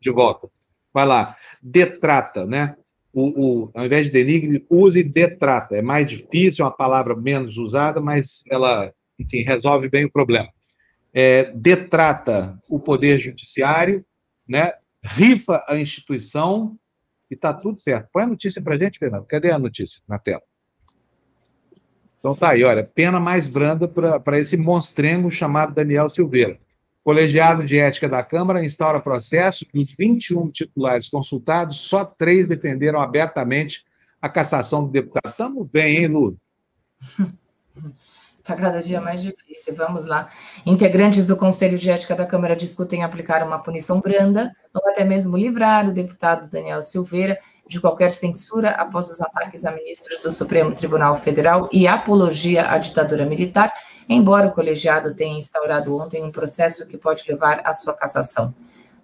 de 0.00 0.10
volta. 0.10 0.48
Vai 0.92 1.06
lá. 1.06 1.36
Detrata, 1.62 2.46
né? 2.46 2.76
O, 3.12 3.22
o, 3.64 3.70
ao 3.74 3.86
invés 3.86 4.06
de 4.06 4.12
denigre, 4.12 4.66
use 4.68 5.02
detrata. 5.02 5.76
É 5.76 5.82
mais 5.82 6.08
difícil, 6.08 6.64
é 6.64 6.68
uma 6.68 6.74
palavra 6.74 7.16
menos 7.16 7.56
usada, 7.56 8.00
mas 8.00 8.42
ela, 8.50 8.92
enfim, 9.18 9.42
resolve 9.42 9.88
bem 9.88 10.04
o 10.04 10.12
problema. 10.12 10.48
É, 11.12 11.50
detrata 11.52 12.58
o 12.68 12.78
poder 12.78 13.18
judiciário, 13.18 14.04
né? 14.46 14.72
rifa 15.02 15.64
a 15.68 15.78
instituição 15.78 16.76
e 17.30 17.34
está 17.34 17.52
tudo 17.52 17.80
certo. 17.80 18.08
Põe 18.12 18.24
a 18.24 18.28
notícia 18.28 18.60
para 18.60 18.74
a 18.74 18.78
gente, 18.78 18.98
Fernando. 18.98 19.26
Cadê 19.26 19.50
a 19.50 19.58
notícia 19.58 20.02
na 20.08 20.18
tela? 20.18 20.42
Então 22.18 22.34
tá 22.34 22.50
aí, 22.50 22.64
olha, 22.64 22.82
pena 22.82 23.20
mais 23.20 23.48
branda 23.48 23.86
para 23.86 24.38
esse 24.40 24.56
monstrengo 24.56 25.30
chamado 25.30 25.74
Daniel 25.74 26.10
Silveira. 26.10 26.58
Colegiado 27.08 27.64
de 27.64 27.80
Ética 27.80 28.06
da 28.06 28.22
Câmara 28.22 28.62
instaura 28.62 29.00
processo. 29.00 29.64
Dos 29.72 29.94
21 29.98 30.50
titulares 30.50 31.08
consultados, 31.08 31.80
só 31.80 32.04
três 32.04 32.46
defenderam 32.46 33.00
abertamente 33.00 33.82
a 34.20 34.28
cassação 34.28 34.84
do 34.84 34.90
deputado. 34.90 35.30
Estamos 35.30 35.66
bem, 35.72 35.96
hein, 35.96 36.08
Lu? 36.08 36.36
Está 38.38 38.54
cada 38.54 38.82
dia 38.82 39.00
mais 39.00 39.22
difícil. 39.22 39.74
Vamos 39.74 40.06
lá. 40.06 40.28
Integrantes 40.66 41.26
do 41.26 41.34
Conselho 41.34 41.78
de 41.78 41.88
Ética 41.88 42.14
da 42.14 42.26
Câmara 42.26 42.54
discutem 42.54 43.02
aplicar 43.02 43.42
uma 43.42 43.58
punição 43.58 44.02
branda 44.02 44.52
ou 44.74 44.90
até 44.90 45.02
mesmo 45.02 45.34
livrar 45.34 45.88
o 45.88 45.94
deputado 45.94 46.50
Daniel 46.50 46.82
Silveira 46.82 47.38
de 47.66 47.80
qualquer 47.80 48.10
censura 48.10 48.72
após 48.72 49.08
os 49.08 49.18
ataques 49.22 49.64
a 49.64 49.70
ministros 49.70 50.20
do 50.20 50.30
Supremo 50.30 50.72
Tribunal 50.72 51.16
Federal 51.16 51.70
e 51.72 51.86
apologia 51.86 52.70
à 52.70 52.76
ditadura 52.76 53.24
militar, 53.24 53.72
embora 54.08 54.48
o 54.48 54.52
colegiado 54.52 55.14
tenha 55.14 55.36
instaurado 55.36 55.96
ontem 55.96 56.24
um 56.24 56.30
processo 56.30 56.86
que 56.86 56.96
pode 56.96 57.24
levar 57.28 57.60
à 57.64 57.72
sua 57.72 57.92
cassação. 57.92 58.54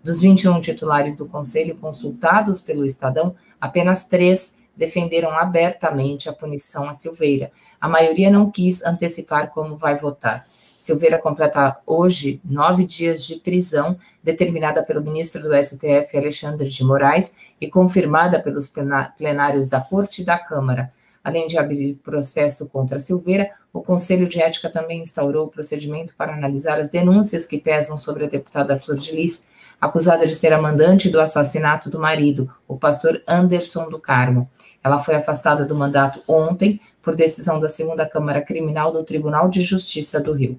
Dos 0.03 0.21
21 0.21 0.61
titulares 0.61 1.17
do 1.17 1.27
Conselho 1.27 1.77
consultados 1.77 2.61
pelo 2.61 2.85
Estadão, 2.85 3.35
apenas 3.61 4.05
três 4.05 4.57
defenderam 4.77 5.31
abertamente 5.31 6.29
a 6.29 6.33
punição 6.33 6.89
a 6.89 6.93
Silveira. 6.93 7.51
A 7.81 7.89
maioria 7.89 8.31
não 8.31 8.51
quis 8.51 8.85
antecipar 8.85 9.51
como 9.51 9.77
vai 9.77 9.97
votar. 9.97 10.45
Silveira 10.77 11.19
completa 11.19 11.79
hoje 11.87 12.41
nove 12.45 12.85
dias 12.85 13.25
de 13.25 13.37
prisão, 13.37 13.97
determinada 14.23 14.83
pelo 14.83 15.03
ministro 15.03 15.41
do 15.41 15.55
STF, 15.55 16.17
Alexandre 16.17 16.69
de 16.69 16.85
Moraes, 16.85 17.37
e 17.59 17.71
confirmada 17.71 18.43
pelos 18.43 18.71
plenários 19.17 19.67
da 19.67 19.81
Corte 19.81 20.21
e 20.21 20.25
da 20.25 20.39
Câmara. 20.39 20.93
Além 21.23 21.47
de 21.47 21.57
abrir 21.57 21.95
processo 22.05 22.69
contra 22.69 22.99
Silveira, 22.99 23.51
o 23.75 23.83
Conselho 23.83 24.29
de 24.29 24.41
Ética 24.41 24.71
também 24.71 25.01
instaurou 25.01 25.47
o 25.47 25.51
procedimento 25.51 26.15
para 26.15 26.33
analisar 26.33 26.79
as 26.79 26.89
denúncias 26.89 27.45
que 27.45 27.59
pesam 27.59 27.99
sobre 27.99 28.25
a 28.25 28.29
deputada 28.29 28.79
Flor 28.79 28.97
de 28.97 29.13
Lis, 29.13 29.49
acusada 29.81 30.25
de 30.29 30.35
ser 30.37 30.53
a 30.53 30.63
mandante 30.63 31.11
do 31.11 31.21
assassinato 31.21 31.91
do 31.91 31.99
marido, 31.99 32.49
o 32.69 32.79
pastor 32.79 33.21
Anderson 33.27 33.91
do 33.91 33.99
Carmo. 33.99 34.49
Ela 34.83 34.99
foi 34.99 35.17
afastada 35.17 35.65
do 35.65 35.75
mandato 35.75 36.23
ontem 36.29 36.81
por 37.03 37.17
decisão 37.17 37.59
da 37.59 37.69
segunda 37.69 38.09
Câmara 38.09 38.41
Criminal 38.41 38.93
do 38.93 39.03
Tribunal 39.03 39.49
de 39.49 39.61
Justiça 39.61 40.21
do 40.21 40.33
Rio. 40.33 40.59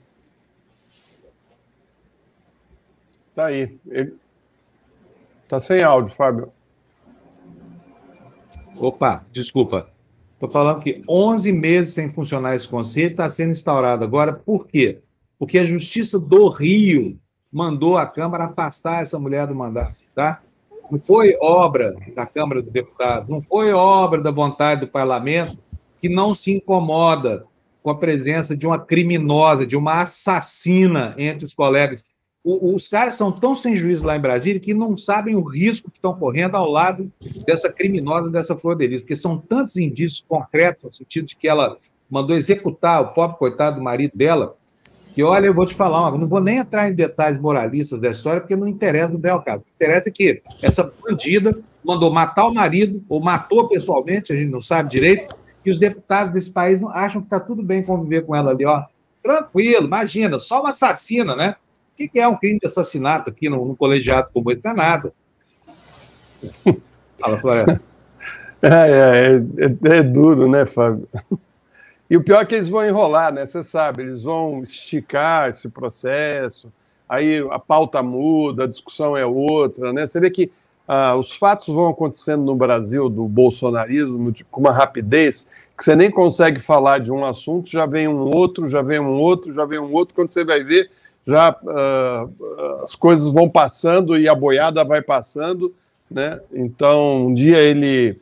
Tá 3.34 3.45
aí. 3.45 3.78
Ele... 3.88 4.13
Tá 5.47 5.61
sem 5.61 5.82
áudio, 5.82 6.13
Fábio. 6.13 6.51
Opa, 8.78 9.26
desculpa. 9.32 9.94
Estou 10.45 10.61
falando 10.61 10.81
que 10.81 11.01
11 11.09 11.51
meses 11.51 11.93
sem 11.95 12.11
funcionar 12.11 12.55
esse 12.55 12.67
conselho 12.67 13.11
está 13.11 13.29
sendo 13.29 13.51
instaurado 13.51 14.03
agora. 14.03 14.31
Por 14.31 14.67
quê? 14.67 14.99
Porque 15.39 15.57
a 15.57 15.65
Justiça 15.65 16.19
do 16.19 16.49
Rio 16.49 17.19
mandou 17.51 17.97
a 17.97 18.05
Câmara 18.05 18.45
afastar 18.45 19.01
essa 19.01 19.17
mulher 19.17 19.47
do 19.47 19.55
mandato, 19.55 19.97
tá? 20.13 20.41
Não 20.91 20.99
foi 20.99 21.35
obra 21.41 21.95
da 22.15 22.27
Câmara 22.27 22.61
dos 22.61 22.71
Deputados, 22.71 23.27
não 23.27 23.41
foi 23.41 23.71
obra 23.73 24.21
da 24.21 24.29
vontade 24.29 24.81
do 24.81 24.87
parlamento 24.87 25.57
que 25.99 26.07
não 26.07 26.35
se 26.35 26.51
incomoda 26.51 27.45
com 27.81 27.89
a 27.89 27.97
presença 27.97 28.55
de 28.55 28.67
uma 28.67 28.77
criminosa, 28.77 29.65
de 29.65 29.75
uma 29.75 30.01
assassina 30.01 31.15
entre 31.17 31.45
os 31.45 31.55
colegas. 31.55 32.03
O, 32.45 32.75
os 32.75 32.87
caras 32.87 33.15
são 33.15 33.31
tão 33.31 33.55
sem 33.55 33.75
juízo 33.75 34.05
lá 34.05 34.15
em 34.15 34.19
Brasília 34.19 34.59
que 34.59 34.71
não 34.71 34.95
sabem 34.95 35.35
o 35.35 35.41
risco 35.41 35.89
que 35.89 35.97
estão 35.97 36.13
correndo 36.13 36.53
ao 36.53 36.69
lado 36.69 37.11
dessa 37.43 37.73
criminosa, 37.73 38.29
dessa 38.29 38.55
Flor 38.55 38.75
de 38.75 38.85
Lis, 38.85 39.01
porque 39.01 39.15
são 39.15 39.39
tantos 39.39 39.77
indícios 39.77 40.23
concretos, 40.27 40.83
no 40.83 40.93
sentido 40.93 41.25
de 41.25 41.35
que 41.35 41.47
ela 41.47 41.75
mandou 42.07 42.37
executar 42.37 43.01
o 43.01 43.07
pobre 43.13 43.37
coitado 43.37 43.77
do 43.77 43.81
marido 43.83 44.11
dela, 44.15 44.55
que 45.15 45.23
olha, 45.23 45.47
eu 45.47 45.55
vou 45.55 45.65
te 45.65 45.73
falar, 45.73 46.11
não 46.11 46.27
vou 46.27 46.39
nem 46.39 46.59
entrar 46.59 46.87
em 46.87 46.93
detalhes 46.93 47.41
moralistas 47.41 47.99
da 47.99 48.11
história, 48.11 48.41
porque 48.41 48.55
não 48.55 48.67
interessa 48.67 49.07
no 49.07 49.17
Del 49.17 49.41
caso. 49.41 49.61
O 49.61 49.63
que 49.63 49.71
interessa 49.73 50.09
é 50.09 50.11
que 50.11 50.43
essa 50.61 50.83
bandida 51.01 51.57
mandou 51.83 52.13
matar 52.13 52.45
o 52.45 52.53
marido, 52.53 53.03
ou 53.09 53.19
matou 53.19 53.67
pessoalmente, 53.67 54.31
a 54.31 54.35
gente 54.35 54.51
não 54.51 54.61
sabe 54.61 54.91
direito, 54.91 55.33
e 55.65 55.71
os 55.71 55.79
deputados 55.79 56.31
desse 56.31 56.51
país 56.51 56.79
acham 56.91 57.21
que 57.21 57.27
está 57.27 57.39
tudo 57.39 57.63
bem 57.63 57.81
conviver 57.81 58.23
com 58.23 58.35
ela 58.35 58.51
ali, 58.51 58.65
ó. 58.65 58.83
Tranquilo, 59.23 59.87
imagina, 59.87 60.37
só 60.37 60.59
uma 60.59 60.69
assassina, 60.69 61.35
né? 61.35 61.55
O 61.97 62.09
que, 62.09 62.19
é 62.19 62.27
um 62.27 62.35
crime 62.35 62.59
de 62.59 62.67
assassinato 62.67 63.29
aqui 63.29 63.49
no, 63.49 63.65
no 63.65 63.75
colegiado 63.75 64.29
como 64.33 64.51
esse? 64.51 64.61
Não 64.63 64.71
é 64.71 64.75
nada. 64.75 65.13
Fala, 67.17 67.39
Floresta. 67.39 67.81
É, 68.61 68.67
é, 68.67 69.95
é, 69.95 69.97
é, 69.99 70.03
duro, 70.03 70.49
né, 70.49 70.65
Fábio? 70.65 71.07
E 72.09 72.17
o 72.17 72.23
pior 72.23 72.41
é 72.41 72.45
que 72.45 72.55
eles 72.55 72.67
vão 72.67 72.85
enrolar, 72.85 73.33
né? 73.33 73.45
Você 73.45 73.63
sabe, 73.63 74.03
eles 74.03 74.23
vão 74.23 74.61
esticar 74.61 75.49
esse 75.49 75.69
processo, 75.69 76.71
aí 77.07 77.45
a 77.49 77.59
pauta 77.59 78.03
muda, 78.03 78.65
a 78.65 78.67
discussão 78.67 79.15
é 79.15 79.25
outra, 79.25 79.93
né? 79.93 80.05
Você 80.05 80.19
vê 80.19 80.29
que 80.29 80.51
ah, 80.87 81.15
os 81.15 81.35
fatos 81.35 81.67
vão 81.67 81.87
acontecendo 81.87 82.43
no 82.43 82.55
Brasil 82.55 83.09
do 83.09 83.27
bolsonarismo 83.27 84.31
com 84.51 84.59
uma 84.59 84.71
rapidez 84.71 85.47
que 85.75 85.83
você 85.83 85.95
nem 85.95 86.11
consegue 86.11 86.59
falar 86.59 86.99
de 86.99 87.11
um 87.11 87.25
assunto, 87.25 87.69
já 87.69 87.85
vem 87.85 88.07
um 88.07 88.29
outro, 88.35 88.69
já 88.69 88.81
vem 88.81 88.99
um 88.99 89.13
outro, 89.19 89.53
já 89.53 89.65
vem 89.65 89.79
um 89.79 89.91
outro. 89.91 90.13
Quando 90.13 90.29
você 90.29 90.45
vai 90.45 90.63
ver, 90.63 90.91
já 91.26 91.55
ah, 91.67 92.28
as 92.84 92.95
coisas 92.95 93.28
vão 93.30 93.49
passando 93.49 94.17
e 94.17 94.28
a 94.28 94.36
boiada 94.36 94.84
vai 94.84 95.01
passando, 95.01 95.73
né? 96.09 96.39
Então, 96.53 97.28
um 97.28 97.34
dia 97.34 97.57
ele 97.57 98.15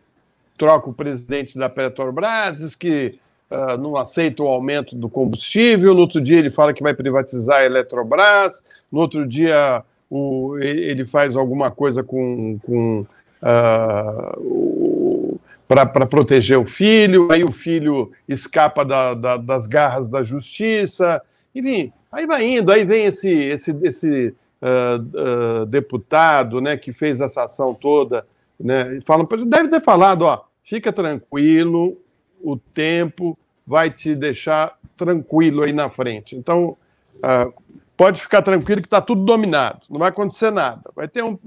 troca 0.58 0.90
o 0.90 0.94
presidente 0.94 1.58
da 1.58 1.68
Petrobras, 1.70 2.58
diz 2.60 2.76
que 2.76 3.20
uh, 3.52 3.78
não 3.78 3.98
aceita 3.98 4.44
o 4.44 4.48
aumento 4.48 4.96
do 4.96 5.10
combustível, 5.10 5.94
no 5.94 6.02
outro 6.02 6.22
dia 6.22 6.40
ele 6.40 6.50
fala 6.50 6.74
que 6.74 6.82
vai 6.84 6.94
privatizar 6.94 7.60
a 7.60 7.66
Eletrobras, 7.66 8.64
no 8.92 9.00
outro 9.00 9.28
dia 9.28 9.84
o, 10.10 10.58
ele 10.60 11.06
faz 11.06 11.36
alguma 11.36 11.70
coisa 11.72 12.04
com, 12.04 12.58
com 12.64 13.06
uh, 13.42 15.40
para 15.68 16.06
proteger 16.06 16.58
o 16.58 16.66
filho, 16.66 17.32
aí 17.32 17.44
o 17.44 17.52
filho 17.52 18.12
escapa 18.30 18.86
da, 18.86 19.14
da, 19.16 19.38
das 19.38 19.66
garras 19.66 20.08
da 20.08 20.24
justiça, 20.24 21.22
enfim, 21.54 21.92
aí 22.14 22.28
vai 22.28 22.48
indo, 22.48 22.72
aí 22.72 22.86
vem 22.86 23.06
esse, 23.06 23.30
esse, 23.30 23.78
esse 23.82 24.36
uh, 24.62 25.62
uh, 25.62 25.66
deputado 25.66 26.62
né, 26.62 26.78
que 26.78 26.94
fez 26.94 27.20
essa 27.20 27.44
ação 27.44 27.74
toda, 27.74 28.26
né, 28.60 29.00
falam, 29.04 29.28
deve 29.48 29.68
ter 29.68 29.82
falado, 29.82 30.22
ó, 30.22 30.44
fica 30.64 30.94
tranquilo, 30.94 31.98
o 32.42 32.56
tempo 32.56 33.38
vai 33.66 33.90
te 33.90 34.16
deixar 34.16 34.78
tranquilo 34.96 35.64
aí 35.64 35.74
na 35.74 35.90
frente. 35.90 36.36
Então, 36.36 36.78
uh, 37.16 37.54
pode 37.98 38.22
ficar 38.22 38.44
tranquilo 38.44 38.82
que 38.82 38.88
está 38.88 39.02
tudo 39.02 39.26
dominado, 39.26 39.82
não 39.90 40.00
vai 40.00 40.10
acontecer 40.10 40.52
nada. 40.52 40.92
Vai 40.96 41.08
ter, 41.08 41.24
um, 41.24 41.38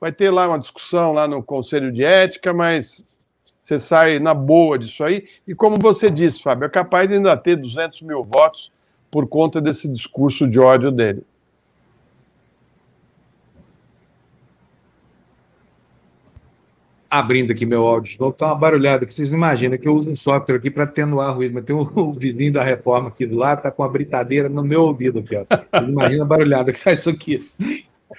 vai 0.00 0.10
ter 0.10 0.30
lá 0.30 0.48
uma 0.48 0.58
discussão 0.58 1.12
lá 1.12 1.28
no 1.28 1.42
Conselho 1.42 1.92
de 1.92 2.04
Ética, 2.04 2.52
mas 2.52 3.04
você 3.62 3.78
sai 3.78 4.18
na 4.18 4.34
boa 4.34 4.76
disso 4.78 5.04
aí. 5.04 5.26
E 5.46 5.54
como 5.54 5.76
você 5.78 6.10
disse, 6.10 6.42
Fábio, 6.42 6.66
é 6.66 6.68
capaz 6.68 7.08
de 7.08 7.14
ainda 7.14 7.36
ter 7.36 7.56
200 7.56 8.02
mil 8.02 8.24
votos 8.24 8.72
por 9.10 9.26
conta 9.28 9.60
desse 9.60 9.90
discurso 9.92 10.48
de 10.48 10.58
ódio 10.58 10.90
dele. 10.90 11.22
abrindo 17.18 17.52
aqui 17.52 17.64
meu 17.64 17.86
áudio 17.86 18.12
de 18.12 18.20
novo, 18.20 18.32
tá 18.32 18.46
uma 18.46 18.54
barulhada 18.54 19.06
que 19.06 19.14
vocês 19.14 19.30
não 19.30 19.38
imaginam 19.38 19.78
que 19.78 19.88
eu 19.88 19.94
uso 19.94 20.10
um 20.10 20.14
software 20.14 20.56
aqui 20.56 20.70
para 20.70 20.84
atenuar 20.84 21.34
ruído, 21.34 21.54
mas 21.54 21.64
tem 21.64 21.74
um, 21.74 21.88
o 21.94 22.12
vizinho 22.12 22.52
da 22.52 22.62
reforma 22.62 23.08
aqui 23.08 23.26
do 23.26 23.36
lado, 23.36 23.62
tá 23.62 23.70
com 23.70 23.82
a 23.82 23.88
britadeira 23.88 24.48
no 24.48 24.62
meu 24.62 24.82
ouvido 24.82 25.20
aqui, 25.20 25.36
ó. 25.36 25.80
imagina 25.82 26.24
a 26.24 26.26
barulhada 26.26 26.72
que 26.72 26.78
faz 26.78 27.00
isso 27.00 27.10
aqui. 27.10 27.48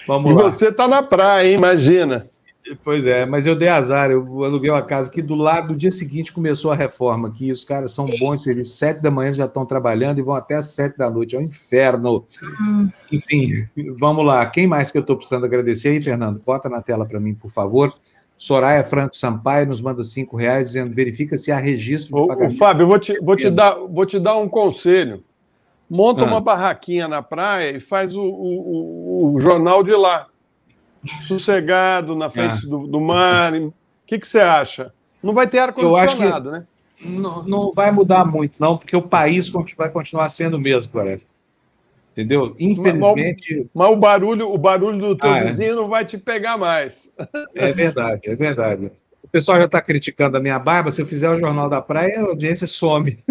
Vamos 0.08 0.32
e 0.32 0.36
lá. 0.36 0.44
você 0.44 0.72
tá 0.72 0.88
na 0.88 1.04
praia, 1.04 1.48
hein? 1.48 1.56
Imagina. 1.58 2.28
Pois 2.84 3.06
é, 3.06 3.26
mas 3.26 3.46
eu 3.46 3.56
dei 3.56 3.68
azar, 3.68 4.12
eu 4.12 4.44
aluguei 4.44 4.70
uma 4.70 4.82
casa 4.82 5.10
aqui 5.10 5.22
do 5.22 5.36
lado, 5.36 5.70
no 5.70 5.76
dia 5.76 5.92
seguinte 5.92 6.34
começou 6.34 6.72
a 6.72 6.76
reforma 6.76 7.28
aqui, 7.28 7.52
os 7.52 7.64
caras 7.64 7.92
são 7.92 8.06
bons 8.20 8.44
serviços, 8.44 8.78
sete 8.78 9.02
da 9.02 9.12
manhã 9.12 9.34
já 9.34 9.46
estão 9.46 9.66
trabalhando 9.66 10.20
e 10.20 10.22
vão 10.22 10.34
até 10.36 10.56
as 10.56 10.70
sete 10.70 10.98
da 10.98 11.10
noite, 11.10 11.36
é 11.36 11.40
um 11.40 11.44
inferno. 11.44 12.26
Uhum. 12.42 12.90
Enfim, 13.12 13.68
vamos 14.00 14.26
lá, 14.26 14.46
quem 14.48 14.68
mais 14.68 14.92
que 14.92 14.98
eu 14.98 15.02
estou 15.02 15.16
precisando 15.16 15.46
agradecer 15.46 15.90
aí, 15.90 16.02
Fernando? 16.02 16.42
Bota 16.46 16.70
na 16.70 16.82
tela 16.82 17.06
para 17.06 17.20
mim, 17.20 17.34
por 17.34 17.52
favor. 17.52 17.94
Soraya 18.38 18.84
Franco 18.84 19.16
Sampaio 19.18 19.66
nos 19.66 19.82
manda 19.82 20.04
cinco 20.04 20.38
reais 20.38 20.68
dizendo 20.68 20.94
verifica 20.94 21.38
se 21.38 21.52
há 21.52 21.58
registro 21.58 22.22
de 22.22 22.28
pagamento. 22.28 22.54
Ô, 22.54 22.58
Fábio, 22.58 22.84
eu 22.84 22.88
vou 22.88 23.00
te, 23.00 23.20
vou, 23.20 23.36
te 23.36 23.50
dar, 23.50 23.76
vou 23.76 24.06
te 24.06 24.20
dar 24.20 24.38
um 24.38 24.48
conselho. 24.48 25.24
Monta 25.90 26.24
ah. 26.24 26.28
uma 26.28 26.40
barraquinha 26.40 27.08
na 27.08 27.24
praia 27.24 27.76
e 27.76 27.80
faz 27.80 28.16
o, 28.16 28.22
o, 28.22 29.34
o 29.34 29.40
jornal 29.40 29.82
de 29.82 29.94
lá. 29.94 30.28
Sossegado, 31.28 32.16
na 32.16 32.30
frente 32.30 32.66
ah. 32.66 32.70
do, 32.70 32.88
do, 32.88 33.00
mar. 33.00 33.54
O 33.54 33.74
que, 34.06 34.20
que 34.20 34.28
você 34.28 34.40
acha? 34.40 34.94
Não 35.22 35.34
vai 35.34 35.48
ter 35.48 35.60
ar-condicionado, 35.60 36.52
né? 36.52 36.66
Não, 37.00 37.44
não 37.44 37.72
vai 37.74 37.92
mudar 37.92 38.26
muito, 38.26 38.54
não, 38.60 38.78
porque 38.78 38.96
o 38.96 39.02
país 39.02 39.50
vai 39.78 39.90
continuar 39.90 40.30
sendo 40.30 40.58
o 40.58 40.60
mesmo, 40.60 40.92
parece 40.92 41.26
entendeu? 42.18 42.56
Infelizmente. 42.60 43.58
Mas, 43.58 43.68
mas, 43.74 43.90
o 43.90 43.96
barulho, 43.96 44.52
o 44.52 44.58
barulho 44.58 44.98
do 44.98 45.16
teu 45.16 45.30
ah, 45.30 45.38
é. 45.38 45.44
vizinho 45.46 45.74
é. 45.74 45.76
não 45.76 45.88
vai 45.88 46.04
te 46.04 46.18
pegar 46.18 46.58
mais. 46.58 47.08
É 47.54 47.72
verdade, 47.72 48.22
é 48.26 48.36
verdade. 48.36 48.92
Pessoal 49.38 49.60
já 49.60 49.66
está 49.66 49.80
criticando 49.80 50.36
a 50.36 50.40
minha 50.40 50.58
barba. 50.58 50.92
Se 50.92 51.00
eu 51.00 51.06
fizer 51.06 51.30
o 51.30 51.40
Jornal 51.40 51.70
da 51.70 51.80
Praia, 51.80 52.22
a 52.22 52.24
audiência 52.24 52.66
some. 52.66 53.24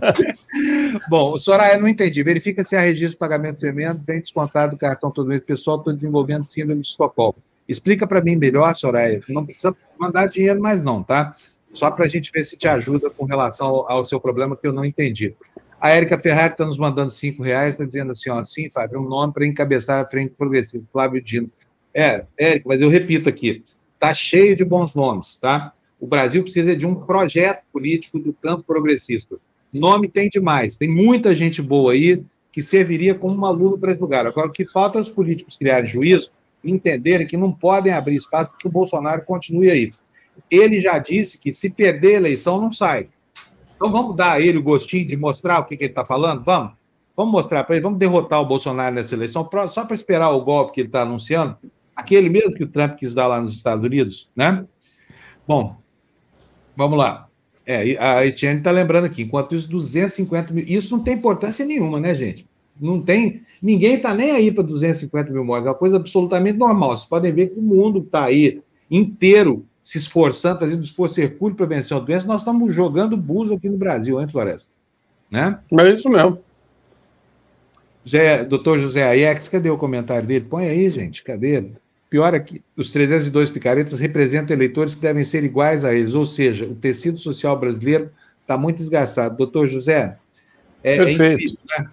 Bom, 1.10 1.36
Soraya, 1.36 1.76
não 1.76 1.86
entendi. 1.86 2.22
Verifica 2.22 2.64
se 2.64 2.74
há 2.74 2.80
registro 2.80 3.10
de 3.10 3.16
pagamento 3.18 3.58
tremendo, 3.58 3.98
bem 3.98 4.20
descontado 4.20 4.70
do 4.70 4.78
cartão 4.78 5.10
todo 5.10 5.28
mês. 5.28 5.42
Pessoal, 5.44 5.76
estou 5.76 5.92
desenvolvendo 5.92 6.48
síndrome 6.48 6.80
de 6.80 6.86
Estocolmo. 6.86 7.36
Explica 7.68 8.06
para 8.06 8.22
mim 8.22 8.34
melhor, 8.34 8.74
Soraya. 8.74 9.20
Não 9.28 9.44
precisa 9.44 9.76
mandar 9.98 10.26
dinheiro 10.26 10.58
mais, 10.58 10.82
não, 10.82 11.02
tá? 11.02 11.36
Só 11.74 11.90
para 11.90 12.06
a 12.06 12.08
gente 12.08 12.32
ver 12.32 12.46
se 12.46 12.56
te 12.56 12.66
ajuda 12.66 13.10
com 13.10 13.26
relação 13.26 13.84
ao, 13.86 14.06
seu 14.06 14.18
problema 14.18 14.56
que 14.56 14.66
eu 14.66 14.72
não 14.72 14.86
entendi. 14.86 15.34
A 15.78 15.90
Érica 15.90 16.18
Ferrari 16.18 16.52
está 16.52 16.64
nos 16.64 16.78
mandando 16.78 17.10
cinco 17.10 17.42
reais, 17.42 17.72
está 17.72 17.84
dizendo 17.84 18.12
assim, 18.12 18.30
ó, 18.30 18.42
sim, 18.42 18.70
Fábio, 18.70 19.00
um 19.00 19.06
nome 19.06 19.34
para 19.34 19.46
encabeçar 19.46 20.02
a 20.02 20.08
frente 20.08 20.32
progressista, 20.32 20.88
Flávio 20.90 21.20
Dino. 21.20 21.50
É, 21.92 22.24
Érica, 22.38 22.64
mas 22.66 22.80
eu 22.80 22.88
repito 22.88 23.28
aqui, 23.28 23.62
está 24.00 24.14
cheio 24.14 24.56
de 24.56 24.64
bons 24.64 24.94
nomes, 24.94 25.36
tá? 25.36 25.74
O 26.00 26.06
Brasil 26.06 26.42
precisa 26.42 26.74
de 26.74 26.86
um 26.86 26.94
projeto 26.94 27.62
político 27.70 28.18
do 28.18 28.32
campo 28.32 28.64
progressista. 28.64 29.36
Nome 29.70 30.08
tem 30.08 30.30
demais, 30.30 30.78
tem 30.78 30.88
muita 30.88 31.34
gente 31.34 31.60
boa 31.60 31.92
aí 31.92 32.24
que 32.50 32.62
serviria 32.62 33.14
como 33.14 33.34
uma 33.34 33.50
luva 33.50 33.76
para 33.76 33.92
esse 33.92 34.00
lugar. 34.00 34.26
Agora, 34.26 34.48
o 34.48 34.52
que 34.52 34.64
falta 34.64 34.98
é 34.98 35.02
os 35.02 35.10
políticos 35.10 35.56
criarem 35.56 35.88
juízo 35.88 36.30
e 36.64 36.72
entenderem 36.72 37.26
que 37.26 37.36
não 37.36 37.52
podem 37.52 37.92
abrir 37.92 38.16
espaço 38.16 38.50
para 38.50 38.58
que 38.58 38.66
o 38.66 38.72
Bolsonaro 38.72 39.22
continue 39.24 39.70
aí. 39.70 39.92
Ele 40.50 40.80
já 40.80 40.98
disse 40.98 41.38
que 41.38 41.52
se 41.52 41.68
perder 41.68 42.14
a 42.14 42.16
eleição, 42.16 42.58
não 42.58 42.72
sai. 42.72 43.08
Então 43.76 43.92
vamos 43.92 44.16
dar 44.16 44.32
a 44.32 44.40
ele 44.40 44.58
o 44.58 44.62
gostinho 44.62 45.06
de 45.06 45.16
mostrar 45.16 45.60
o 45.60 45.64
que, 45.64 45.76
que 45.76 45.84
ele 45.84 45.92
está 45.92 46.06
falando? 46.06 46.42
Vamos? 46.42 46.72
Vamos 47.14 47.32
mostrar 47.32 47.64
para 47.64 47.76
ele, 47.76 47.82
vamos 47.82 47.98
derrotar 47.98 48.40
o 48.40 48.46
Bolsonaro 48.46 48.94
nessa 48.94 49.14
eleição, 49.14 49.46
só 49.70 49.84
para 49.84 49.94
esperar 49.94 50.30
o 50.30 50.40
golpe 50.40 50.72
que 50.72 50.80
ele 50.80 50.88
está 50.88 51.02
anunciando, 51.02 51.56
aquele 52.00 52.28
mesmo 52.28 52.54
que 52.54 52.64
o 52.64 52.68
Trump 52.68 52.96
quis 52.96 53.14
dar 53.14 53.26
lá 53.26 53.40
nos 53.40 53.52
Estados 53.52 53.84
Unidos, 53.84 54.28
né? 54.34 54.64
Bom, 55.46 55.76
vamos 56.76 56.98
lá. 56.98 57.28
É, 57.66 57.96
a 57.98 58.26
Etienne 58.26 58.58
está 58.58 58.70
lembrando 58.70 59.04
aqui, 59.04 59.22
enquanto 59.22 59.54
isso, 59.54 59.68
250 59.68 60.52
mil. 60.52 60.64
Isso 60.66 60.96
não 60.96 61.04
tem 61.04 61.14
importância 61.14 61.64
nenhuma, 61.64 62.00
né, 62.00 62.14
gente? 62.14 62.46
Não 62.80 63.00
tem. 63.00 63.42
Ninguém 63.62 63.94
está 63.94 64.14
nem 64.14 64.32
aí 64.32 64.50
para 64.50 64.64
250 64.64 65.30
mil 65.30 65.44
mortes, 65.44 65.66
é 65.66 65.70
uma 65.70 65.76
coisa 65.76 65.96
absolutamente 65.96 66.58
normal. 66.58 66.96
Vocês 66.96 67.08
podem 67.08 67.32
ver 67.32 67.48
que 67.48 67.58
o 67.58 67.62
mundo 67.62 68.00
está 68.00 68.24
aí 68.24 68.62
inteiro 68.90 69.66
se 69.82 69.98
esforçando, 69.98 70.60
fazendo 70.60 70.82
esforço 70.82 71.20
hercúleo 71.20 71.56
para 71.56 71.66
vencer 71.66 71.96
a 71.96 72.00
doença. 72.00 72.26
Nós 72.26 72.40
estamos 72.40 72.74
jogando 72.74 73.16
buzo 73.16 73.54
aqui 73.54 73.68
no 73.68 73.76
Brasil, 73.76 74.20
hein, 74.20 74.28
Floresta? 74.28 74.70
Né? 75.30 75.58
É 75.78 75.92
isso 75.92 76.08
mesmo. 76.08 76.38
José, 78.04 78.44
doutor 78.44 78.78
José 78.78 79.02
Aiex, 79.02 79.48
cadê 79.48 79.70
o 79.70 79.78
comentário 79.78 80.26
dele? 80.26 80.46
Põe 80.48 80.66
aí, 80.66 80.90
gente, 80.90 81.22
cadê? 81.22 81.70
Pior 82.10 82.34
é 82.34 82.40
que 82.40 82.60
os 82.76 82.90
302 82.90 83.50
picaretas 83.50 84.00
representam 84.00 84.56
eleitores 84.56 84.96
que 84.96 85.00
devem 85.00 85.22
ser 85.22 85.44
iguais 85.44 85.84
a 85.84 85.94
eles, 85.94 86.12
ou 86.12 86.26
seja, 86.26 86.66
o 86.66 86.74
tecido 86.74 87.18
social 87.18 87.56
brasileiro 87.56 88.10
está 88.42 88.58
muito 88.58 88.78
desgastado. 88.78 89.36
Doutor 89.36 89.68
José, 89.68 90.18
é, 90.82 90.96
é, 90.96 91.12
incrível, 91.12 91.56
né? 91.68 91.88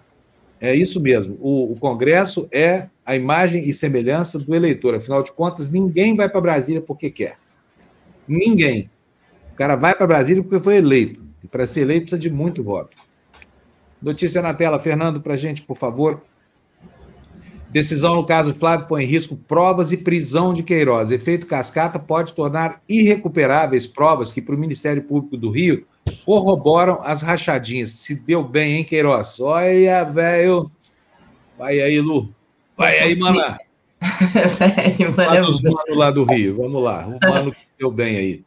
é 0.60 0.74
isso 0.74 1.00
mesmo. 1.00 1.38
O, 1.40 1.72
o, 1.72 1.76
Congresso 1.76 2.48
é 2.50 2.88
a 3.06 3.14
imagem 3.14 3.68
e 3.68 3.72
semelhança 3.72 4.40
do 4.40 4.52
eleitor. 4.52 4.96
Afinal 4.96 5.22
de 5.22 5.30
contas, 5.30 5.70
ninguém 5.70 6.16
vai 6.16 6.28
para 6.28 6.40
Brasília 6.40 6.80
porque 6.80 7.10
quer. 7.10 7.38
Ninguém. 8.26 8.90
O 9.52 9.54
cara 9.54 9.76
vai 9.76 9.94
para 9.94 10.06
Brasília 10.06 10.42
porque 10.42 10.58
foi 10.62 10.78
eleito. 10.78 11.22
E 11.44 11.46
para 11.46 11.64
ser 11.64 11.82
eleito 11.82 12.06
precisa 12.06 12.20
de 12.20 12.30
muito 12.30 12.64
voto. 12.64 12.96
Notícia 14.02 14.42
na 14.42 14.52
tela, 14.52 14.80
Fernando, 14.80 15.20
para 15.20 15.34
a 15.34 15.38
gente, 15.38 15.62
por 15.62 15.76
favor. 15.76 16.22
Decisão 17.70 18.16
no 18.16 18.24
caso 18.24 18.54
Flávio 18.54 18.86
põe 18.86 19.04
em 19.04 19.06
risco 19.06 19.36
provas 19.36 19.92
e 19.92 19.96
prisão 19.96 20.52
de 20.54 20.62
Queiroz. 20.62 21.10
Efeito 21.10 21.46
cascata 21.46 21.98
pode 21.98 22.32
tornar 22.32 22.80
irrecuperáveis 22.88 23.86
provas 23.86 24.32
que, 24.32 24.40
para 24.40 24.54
o 24.54 24.58
Ministério 24.58 25.02
Público 25.02 25.36
do 25.36 25.50
Rio, 25.50 25.84
corroboram 26.24 27.00
as 27.02 27.22
rachadinhas. 27.22 27.90
Se 27.90 28.14
deu 28.14 28.42
bem, 28.42 28.76
hein, 28.76 28.84
Queiroz? 28.84 29.38
Olha, 29.38 30.04
velho. 30.04 30.70
Vai 31.58 31.80
aí, 31.80 32.00
Lu. 32.00 32.32
Vai 32.76 32.98
aí, 32.98 33.18
mana. 33.18 33.58
Velho, 34.58 35.16
mano. 35.16 35.46
dos 35.46 35.60
manos 35.60 35.96
lá 35.96 36.10
do 36.12 36.22
Rio. 36.22 36.56
Vamos 36.56 36.80
lá. 36.80 37.06
O 37.08 37.18
mano 37.28 37.50
que 37.50 37.58
deu 37.76 37.90
bem 37.90 38.16
aí. 38.16 38.44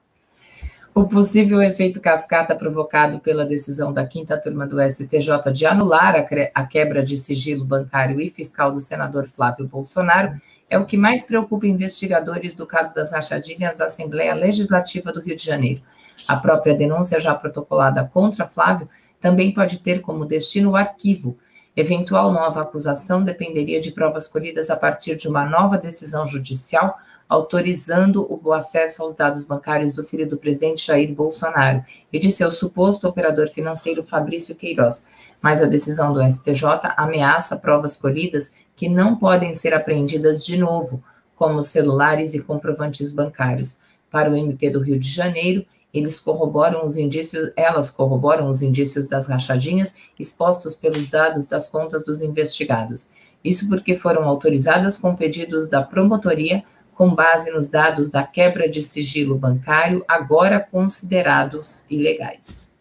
O 0.94 1.08
possível 1.08 1.62
efeito 1.62 2.02
cascata 2.02 2.54
provocado 2.54 3.22
pela 3.22 3.46
decisão 3.46 3.94
da 3.94 4.06
quinta 4.06 4.38
turma 4.38 4.68
do 4.68 4.78
STJ 4.82 5.50
de 5.54 5.66
anular 5.66 6.16
a, 6.54 6.66
quebra 6.66 7.02
de 7.02 7.16
sigilo 7.16 7.64
bancário 7.64 8.20
e 8.20 8.30
fiscal 8.30 8.74
do 8.74 8.80
senador 8.82 9.26
Flávio 9.30 9.66
Bolsonaro 9.66 10.34
é 10.70 10.78
o 10.78 10.84
que 10.86 10.98
mais 10.98 11.24
preocupa 11.24 11.66
investigadores 11.66 12.54
do 12.54 12.68
caso 12.68 12.94
das 12.94 13.14
rachadinhas 13.14 13.78
da 13.78 13.86
Assembleia 13.86 14.34
Legislativa 14.34 15.14
do 15.14 15.22
Rio 15.22 15.38
de 15.38 15.46
Janeiro. 15.46 15.82
A 16.28 16.36
própria 16.36 16.76
denúncia 16.76 17.22
já 17.22 17.34
protocolada 17.34 18.04
contra 18.04 18.46
Flávio 18.46 18.90
também 19.18 19.54
pode 19.54 19.80
ter 19.80 20.02
como 20.02 20.26
destino 20.26 20.72
o 20.72 20.76
arquivo. 20.76 21.38
Eventual 21.74 22.34
nova 22.34 22.64
acusação 22.64 23.24
dependeria 23.24 23.80
de 23.80 23.92
provas 23.92 24.28
colhidas 24.28 24.70
a 24.70 24.76
partir 24.76 25.16
de 25.16 25.30
uma 25.30 25.46
nova 25.46 25.78
decisão 25.78 26.26
judicial 26.26 26.98
autorizando 27.32 28.28
o 28.30 28.52
acesso 28.52 29.02
aos 29.02 29.16
dados 29.16 29.46
bancários 29.46 29.94
do 29.94 30.04
filho 30.04 30.28
do 30.28 30.36
presidente 30.36 30.86
Jair 30.86 31.16
Bolsonaro 31.16 31.82
e 32.12 32.20
de 32.20 32.30
seu 32.30 32.52
suposto 32.52 33.08
operador 33.08 33.48
financeiro 33.48 34.04
Fabrício 34.04 34.54
Queiroz. 34.54 35.06
Mas 35.42 35.64
a 35.64 35.66
decisão 35.66 36.12
do 36.12 36.22
STJ 36.22 36.66
ameaça 36.98 37.56
provas 37.56 37.96
colhidas 37.96 38.54
que 38.76 38.90
não 38.90 39.16
podem 39.16 39.54
ser 39.54 39.74
apreendidas 39.74 40.46
de 40.46 40.58
novo, 40.58 41.02
como 41.34 41.62
celulares 41.62 42.34
e 42.34 42.44
comprovantes 42.44 43.14
bancários. 43.14 43.80
Para 44.10 44.30
o 44.30 44.36
MP 44.36 44.70
do 44.70 44.82
Rio 44.82 45.00
de 45.00 45.10
Janeiro, 45.10 45.66
eles 45.94 46.20
corroboram 46.20 46.86
os 46.86 46.98
indícios, 46.98 47.54
elas 47.56 47.90
corroboram 47.90 48.50
os 48.50 48.62
indícios 48.62 49.08
das 49.08 49.28
rachadinhas 49.28 49.96
expostos 50.20 50.76
pelos 50.76 51.10
dados 51.10 51.46
das 51.46 51.70
contas 51.70 52.04
dos 52.04 52.22
investigados. 52.22 53.10
Isso 53.42 53.70
porque 53.70 53.96
foram 53.96 54.24
autorizadas 54.24 54.98
com 54.98 55.16
pedidos 55.16 55.70
da 55.70 55.82
promotoria 55.82 56.62
com 57.02 57.16
base 57.16 57.50
nos 57.50 57.68
dados 57.68 58.12
da 58.12 58.22
quebra 58.22 58.70
de 58.70 58.80
sigilo 58.80 59.36
bancário, 59.36 60.06
agora 60.08 60.60
considerados 60.60 61.84
ilegais. 61.90 62.76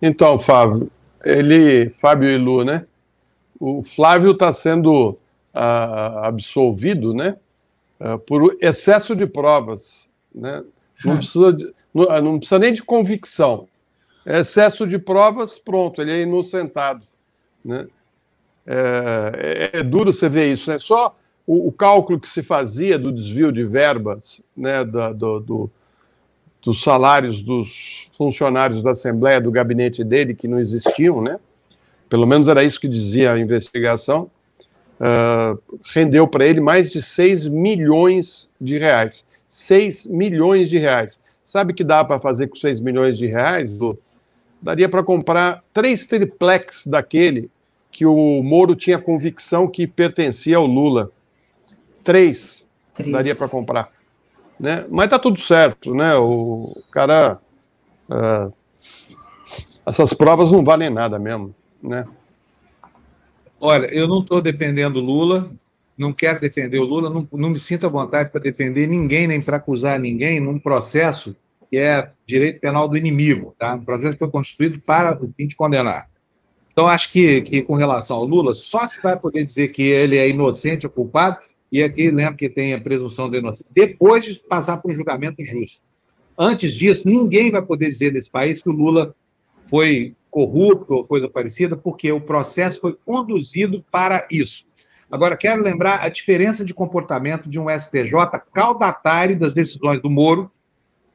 Então, 0.00 0.38
Fábio, 0.38 0.90
ele, 1.22 1.90
Fábio 2.00 2.30
e 2.30 2.38
Lu, 2.38 2.64
né? 2.64 2.86
O 3.60 3.84
Flávio 3.84 4.30
está 4.30 4.50
sendo 4.54 5.10
uh, 5.54 6.18
absolvido, 6.22 7.12
né? 7.12 7.36
Uh, 8.00 8.18
por 8.20 8.56
excesso 8.58 9.14
de 9.14 9.26
provas, 9.26 10.08
né? 10.34 10.64
Não 11.04 11.12
hum. 11.12 11.18
precisa, 11.18 11.52
de, 11.52 11.74
não, 11.92 12.10
ah, 12.10 12.22
não, 12.22 12.38
precisa 12.38 12.58
nem 12.58 12.72
de 12.72 12.82
convicção. 12.82 13.68
Excesso 14.24 14.86
de 14.86 14.98
provas, 14.98 15.58
pronto, 15.58 16.00
ele 16.00 16.10
é 16.10 16.22
inocentado, 16.22 17.06
né? 17.62 17.86
É, 18.66 19.70
é, 19.74 19.80
é 19.80 19.82
duro 19.82 20.10
você 20.10 20.26
ver 20.26 20.50
isso, 20.50 20.70
né? 20.70 20.78
Só 20.78 21.14
o, 21.46 21.68
o, 21.68 21.72
cálculo 21.72 22.18
que 22.18 22.28
se 22.28 22.42
fazia 22.42 22.98
do 22.98 23.12
desvio 23.12 23.52
de 23.52 23.62
verbas, 23.62 24.42
né, 24.56 24.84
do, 24.84 25.40
do, 25.40 25.70
dos 26.62 26.82
salários 26.82 27.42
dos 27.42 28.08
funcionários 28.16 28.82
da 28.82 28.90
Assembleia, 28.90 29.40
do 29.40 29.50
gabinete 29.50 30.02
dele, 30.02 30.34
que 30.34 30.48
não 30.48 30.58
existiam, 30.58 31.22
né? 31.22 31.38
Pelo 32.08 32.26
menos 32.26 32.48
era 32.48 32.64
isso 32.64 32.80
que 32.80 32.88
dizia 32.88 33.32
a 33.32 33.38
investigação. 33.38 34.30
Uh, 34.98 35.60
rendeu 35.94 36.26
para 36.26 36.46
ele 36.46 36.60
mais 36.60 36.90
de 36.90 37.02
6 37.02 37.48
milhões 37.48 38.50
de 38.60 38.78
reais. 38.78 39.26
6 39.48 40.06
milhões 40.06 40.68
de 40.70 40.78
reais. 40.78 41.20
Sabe 41.44 41.72
que 41.72 41.84
dá 41.84 42.04
para 42.04 42.18
fazer 42.18 42.48
com 42.48 42.56
6 42.56 42.80
milhões 42.80 43.16
de 43.16 43.26
reais? 43.26 43.70
Daria 44.60 44.88
para 44.88 45.02
comprar 45.02 45.62
três 45.72 46.06
triplex 46.06 46.86
daquele 46.86 47.50
que 47.90 48.04
o 48.04 48.42
Moro 48.42 48.74
tinha 48.74 48.98
convicção 48.98 49.68
que 49.68 49.86
pertencia 49.86 50.56
ao 50.56 50.66
Lula. 50.66 51.10
Três, 52.06 52.64
Três. 52.94 53.10
daria 53.10 53.34
para 53.34 53.48
comprar. 53.48 53.90
Né? 54.60 54.86
Mas 54.88 55.10
tá 55.10 55.18
tudo 55.18 55.40
certo, 55.40 55.92
né? 55.92 56.14
O 56.14 56.80
cara. 56.92 57.40
Uh, 58.08 58.52
essas 59.84 60.14
provas 60.14 60.52
não 60.52 60.64
valem 60.64 60.88
nada 60.88 61.18
mesmo, 61.18 61.52
né? 61.82 62.06
Olha, 63.60 63.86
eu 63.86 64.06
não 64.06 64.20
estou 64.20 64.40
defendendo 64.40 65.00
Lula, 65.00 65.50
não 65.98 66.12
quero 66.12 66.40
defender 66.40 66.78
o 66.78 66.84
Lula, 66.84 67.10
não, 67.10 67.26
não 67.32 67.50
me 67.50 67.58
sinto 67.58 67.86
à 67.86 67.88
vontade 67.88 68.30
para 68.30 68.40
defender 68.40 68.86
ninguém, 68.86 69.26
nem 69.26 69.40
para 69.40 69.56
acusar 69.56 69.98
ninguém 69.98 70.38
num 70.38 70.60
processo 70.60 71.34
que 71.68 71.76
é 71.76 72.10
direito 72.24 72.60
penal 72.60 72.86
do 72.86 72.96
inimigo, 72.96 73.52
tá? 73.58 73.74
Um 73.74 73.84
processo 73.84 74.12
que 74.12 74.20
foi 74.20 74.30
constituído 74.30 74.78
para 74.80 75.20
o 75.20 75.32
fim 75.36 75.48
de 75.48 75.56
condenar. 75.56 76.08
Então, 76.70 76.86
acho 76.86 77.10
que, 77.10 77.40
que 77.42 77.62
com 77.62 77.74
relação 77.74 78.18
ao 78.18 78.24
Lula, 78.24 78.54
só 78.54 78.86
se 78.86 79.02
vai 79.02 79.18
poder 79.18 79.44
dizer 79.44 79.68
que 79.68 79.82
ele 79.82 80.16
é 80.16 80.28
inocente 80.28 80.86
ou 80.86 80.92
culpado 80.92 81.38
e 81.70 81.82
aqui 81.82 82.10
lembra 82.10 82.34
que 82.34 82.48
tem 82.48 82.74
a 82.74 82.80
presunção 82.80 83.30
de 83.30 83.38
inocência, 83.38 83.66
depois 83.70 84.24
de 84.24 84.34
passar 84.36 84.78
por 84.78 84.90
um 84.90 84.94
julgamento 84.94 85.44
justo. 85.44 85.80
Antes 86.38 86.74
disso, 86.74 87.08
ninguém 87.08 87.50
vai 87.50 87.62
poder 87.62 87.88
dizer 87.88 88.12
nesse 88.12 88.30
país 88.30 88.62
que 88.62 88.68
o 88.68 88.72
Lula 88.72 89.14
foi 89.68 90.14
corrupto 90.30 90.94
ou 90.94 91.04
coisa 91.04 91.28
parecida, 91.28 91.76
porque 91.76 92.12
o 92.12 92.20
processo 92.20 92.80
foi 92.80 92.96
conduzido 93.04 93.84
para 93.90 94.26
isso. 94.30 94.66
Agora, 95.10 95.36
quero 95.36 95.62
lembrar 95.62 96.02
a 96.02 96.08
diferença 96.08 96.64
de 96.64 96.74
comportamento 96.74 97.48
de 97.48 97.58
um 97.58 97.70
STJ 97.70 98.12
caudatário 98.52 99.38
das 99.38 99.54
decisões 99.54 100.00
do 100.02 100.10
Moro 100.10 100.50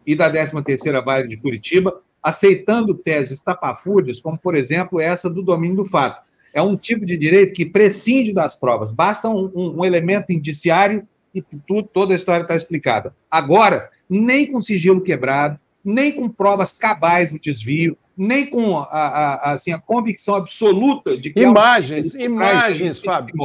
e 0.07 0.15
da 0.15 0.31
13ª 0.31 1.03
Vara 1.03 1.27
de 1.27 1.37
Curitiba, 1.37 2.01
aceitando 2.23 2.95
teses 2.95 3.41
tapafúrdias, 3.41 4.19
como, 4.19 4.37
por 4.37 4.55
exemplo, 4.55 4.99
essa 4.99 5.29
do 5.29 5.43
domínio 5.43 5.77
do 5.77 5.85
fato 5.85 6.23
é 6.53 6.61
um 6.61 6.75
tipo 6.75 7.05
de 7.05 7.17
direito 7.17 7.53
que 7.53 7.65
prescinde 7.65 8.33
das 8.33 8.55
provas. 8.55 8.91
Basta 8.91 9.29
um, 9.29 9.51
um, 9.55 9.79
um 9.79 9.85
elemento 9.85 10.31
indiciário 10.31 11.07
e 11.33 11.41
tudo, 11.41 11.83
toda 11.93 12.13
a 12.13 12.15
história 12.15 12.43
está 12.43 12.55
explicada. 12.55 13.15
Agora, 13.29 13.89
nem 14.09 14.51
com 14.51 14.61
sigilo 14.61 15.01
quebrado, 15.01 15.59
nem 15.83 16.11
com 16.11 16.29
provas 16.29 16.73
cabais 16.73 17.31
do 17.31 17.39
desvio, 17.39 17.97
nem 18.17 18.45
com 18.45 18.77
a, 18.77 18.83
a, 18.83 19.53
assim, 19.53 19.71
a 19.71 19.79
convicção 19.79 20.35
absoluta 20.35 21.17
de 21.17 21.31
que. 21.31 21.39
Imagens, 21.39 22.13
é 22.13 22.19
um... 22.19 22.21
imagens, 22.21 22.99
Fábio. 22.99 23.35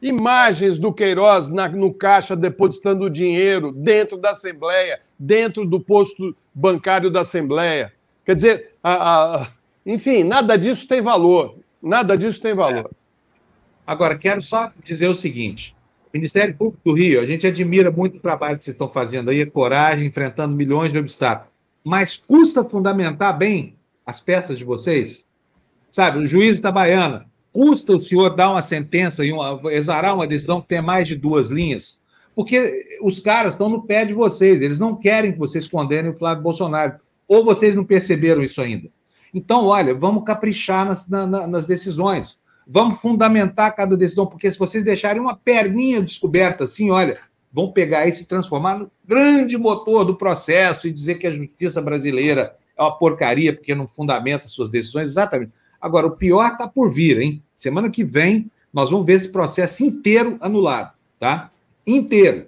Imagens 0.00 0.78
do 0.78 0.92
Queiroz 0.92 1.48
na, 1.48 1.68
no 1.68 1.94
caixa 1.94 2.34
depositando 2.34 3.04
o 3.04 3.10
dinheiro 3.10 3.70
dentro 3.70 4.16
da 4.16 4.30
Assembleia, 4.30 5.00
dentro 5.16 5.64
do 5.64 5.78
posto 5.78 6.36
bancário 6.52 7.08
da 7.08 7.20
Assembleia. 7.20 7.92
Quer 8.26 8.34
dizer, 8.34 8.70
a, 8.82 9.42
a, 9.42 9.48
enfim, 9.86 10.24
nada 10.24 10.58
disso 10.58 10.88
tem 10.88 11.00
valor. 11.00 11.56
Nada 11.82 12.16
disso 12.16 12.40
tem 12.40 12.54
valor. 12.54 12.90
É. 12.90 13.02
Agora, 13.86 14.16
quero 14.16 14.40
só 14.40 14.70
dizer 14.84 15.08
o 15.08 15.14
seguinte: 15.14 15.74
Ministério 16.14 16.54
Público 16.54 16.80
do 16.84 16.94
Rio, 16.94 17.20
a 17.20 17.26
gente 17.26 17.46
admira 17.46 17.90
muito 17.90 18.18
o 18.18 18.20
trabalho 18.20 18.58
que 18.58 18.64
vocês 18.64 18.74
estão 18.74 18.88
fazendo 18.88 19.30
aí, 19.30 19.42
a 19.42 19.50
coragem, 19.50 20.06
enfrentando 20.06 20.56
milhões 20.56 20.92
de 20.92 20.98
obstáculos. 20.98 21.50
Mas 21.82 22.16
custa 22.16 22.62
fundamentar 22.62 23.36
bem 23.36 23.74
as 24.06 24.20
peças 24.20 24.58
de 24.58 24.64
vocês? 24.64 25.24
Sabe, 25.90 26.18
o 26.18 26.26
juiz 26.26 26.60
da 26.60 26.70
Baiana, 26.70 27.26
custa 27.52 27.94
o 27.94 28.00
senhor 28.00 28.30
dar 28.34 28.50
uma 28.50 28.62
sentença 28.62 29.24
e 29.24 29.32
uma, 29.32 29.60
exarar 29.72 30.14
uma 30.14 30.26
decisão 30.26 30.60
que 30.60 30.68
tem 30.68 30.80
mais 30.80 31.08
de 31.08 31.16
duas 31.16 31.50
linhas? 31.50 32.00
Porque 32.34 32.98
os 33.02 33.20
caras 33.20 33.54
estão 33.54 33.68
no 33.68 33.82
pé 33.82 34.04
de 34.04 34.14
vocês, 34.14 34.62
eles 34.62 34.78
não 34.78 34.96
querem 34.96 35.32
que 35.32 35.38
vocês 35.38 35.68
condenem 35.68 36.12
o 36.12 36.16
Flávio 36.16 36.42
Bolsonaro. 36.42 36.94
Ou 37.28 37.44
vocês 37.44 37.74
não 37.74 37.84
perceberam 37.84 38.42
isso 38.42 38.60
ainda? 38.60 38.88
Então, 39.32 39.66
olha, 39.66 39.94
vamos 39.94 40.24
caprichar 40.24 40.86
nas, 40.86 41.08
na, 41.08 41.26
nas 41.26 41.66
decisões. 41.66 42.40
Vamos 42.66 43.00
fundamentar 43.00 43.74
cada 43.74 43.96
decisão, 43.96 44.26
porque 44.26 44.50
se 44.50 44.58
vocês 44.58 44.84
deixarem 44.84 45.20
uma 45.20 45.36
perninha 45.36 46.02
descoberta 46.02 46.64
assim, 46.64 46.90
olha, 46.90 47.18
vão 47.52 47.72
pegar 47.72 48.06
e 48.06 48.12
se 48.12 48.26
transformar 48.26 48.78
no 48.78 48.90
grande 49.04 49.58
motor 49.58 50.04
do 50.04 50.16
processo 50.16 50.86
e 50.86 50.92
dizer 50.92 51.16
que 51.16 51.26
a 51.26 51.34
justiça 51.34 51.82
brasileira 51.82 52.56
é 52.76 52.82
uma 52.82 52.96
porcaria 52.96 53.52
porque 53.52 53.74
não 53.74 53.86
fundamenta 53.86 54.48
suas 54.48 54.70
decisões. 54.70 55.10
Exatamente. 55.10 55.52
Agora, 55.80 56.06
o 56.06 56.16
pior 56.16 56.52
está 56.52 56.68
por 56.68 56.90
vir, 56.90 57.20
hein? 57.20 57.42
Semana 57.54 57.90
que 57.90 58.04
vem, 58.04 58.50
nós 58.72 58.90
vamos 58.90 59.04
ver 59.04 59.14
esse 59.14 59.30
processo 59.30 59.84
inteiro 59.84 60.36
anulado, 60.40 60.92
tá? 61.18 61.50
Inteiro, 61.86 62.46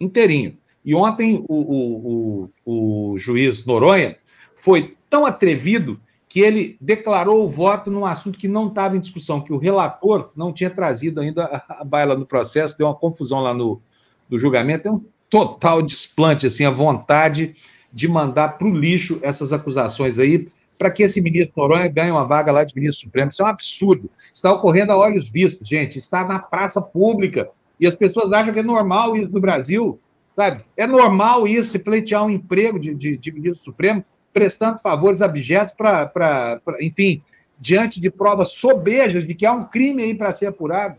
inteirinho. 0.00 0.56
E 0.84 0.94
ontem 0.94 1.44
o, 1.48 1.54
o, 1.54 2.50
o, 2.64 3.12
o 3.12 3.18
juiz 3.18 3.66
Noronha 3.66 4.16
foi 4.54 4.96
tão 5.10 5.26
atrevido 5.26 6.00
que 6.36 6.40
ele 6.40 6.76
declarou 6.78 7.46
o 7.46 7.48
voto 7.48 7.90
num 7.90 8.04
assunto 8.04 8.38
que 8.38 8.46
não 8.46 8.68
estava 8.68 8.94
em 8.94 9.00
discussão, 9.00 9.40
que 9.40 9.54
o 9.54 9.56
relator 9.56 10.32
não 10.36 10.52
tinha 10.52 10.68
trazido 10.68 11.18
ainda 11.18 11.64
a 11.66 11.82
baila 11.82 12.14
no 12.14 12.26
processo, 12.26 12.76
deu 12.76 12.88
uma 12.88 12.94
confusão 12.94 13.40
lá 13.40 13.54
no, 13.54 13.80
no 14.28 14.38
julgamento, 14.38 14.86
é 14.86 14.90
um 14.92 15.02
total 15.30 15.80
desplante, 15.80 16.46
assim, 16.46 16.66
a 16.66 16.70
vontade 16.70 17.56
de 17.90 18.06
mandar 18.06 18.58
para 18.58 18.68
o 18.68 18.70
lixo 18.70 19.18
essas 19.22 19.50
acusações 19.50 20.18
aí, 20.18 20.46
para 20.76 20.90
que 20.90 21.04
esse 21.04 21.22
ministro 21.22 21.54
Noronha 21.56 21.88
ganhe 21.88 22.10
uma 22.10 22.26
vaga 22.26 22.52
lá 22.52 22.64
de 22.64 22.76
ministro 22.76 23.06
supremo. 23.06 23.30
Isso 23.30 23.40
é 23.40 23.46
um 23.46 23.48
absurdo. 23.48 24.10
Está 24.34 24.52
ocorrendo 24.52 24.92
a 24.92 24.96
olhos 24.98 25.30
vistos, 25.30 25.66
gente. 25.66 25.98
Está 25.98 26.22
na 26.22 26.38
praça 26.38 26.82
pública. 26.82 27.48
E 27.80 27.86
as 27.86 27.94
pessoas 27.94 28.30
acham 28.30 28.52
que 28.52 28.60
é 28.60 28.62
normal 28.62 29.16
isso 29.16 29.32
no 29.32 29.40
Brasil. 29.40 29.98
Sabe? 30.36 30.62
É 30.76 30.86
normal 30.86 31.48
isso, 31.48 31.70
se 31.70 31.78
pleitear 31.78 32.26
um 32.26 32.28
emprego 32.28 32.78
de, 32.78 32.94
de, 32.94 33.16
de 33.16 33.32
ministro 33.32 33.64
supremo, 33.64 34.04
prestando 34.36 34.78
favores 34.80 35.22
abjetos 35.22 35.72
para, 35.72 36.60
enfim, 36.78 37.22
diante 37.58 37.98
de 37.98 38.10
provas 38.10 38.52
sobejas 38.52 39.26
de 39.26 39.34
que 39.34 39.46
há 39.46 39.52
um 39.54 39.64
crime 39.64 40.02
aí 40.02 40.14
para 40.14 40.34
ser 40.34 40.44
apurado. 40.48 40.96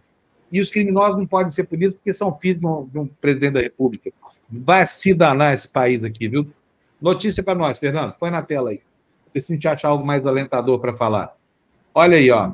E 0.51 0.59
os 0.59 0.71
criminosos 0.71 1.19
não 1.19 1.27
podem 1.27 1.51
ser 1.51 1.65
punidos 1.65 1.97
porque 1.97 2.15
são 2.15 2.35
filhos 2.35 2.59
de 2.59 2.97
um, 2.97 3.03
de 3.03 3.11
presidente 3.21 3.53
da 3.53 3.59
República. 3.59 4.11
Vai 4.49 4.87
se 4.87 5.13
danar 5.13 5.53
esse 5.53 5.69
país 5.69 6.03
aqui, 6.03 6.27
viu? 6.27 6.47
Notícia 6.99 7.43
para 7.43 7.53
nós, 7.53 7.77
Fernando. 7.77 8.13
Põe 8.13 8.31
na 8.31 8.41
tela 8.41 8.71
aí. 8.71 8.81
A 9.35 9.39
gente 9.39 9.67
acha 9.67 9.87
algo 9.87 10.03
mais 10.03 10.25
alentador 10.25 10.79
para 10.79 10.97
falar. 10.97 11.35
Olha 11.93 12.17
aí, 12.17 12.31
ó. 12.31 12.53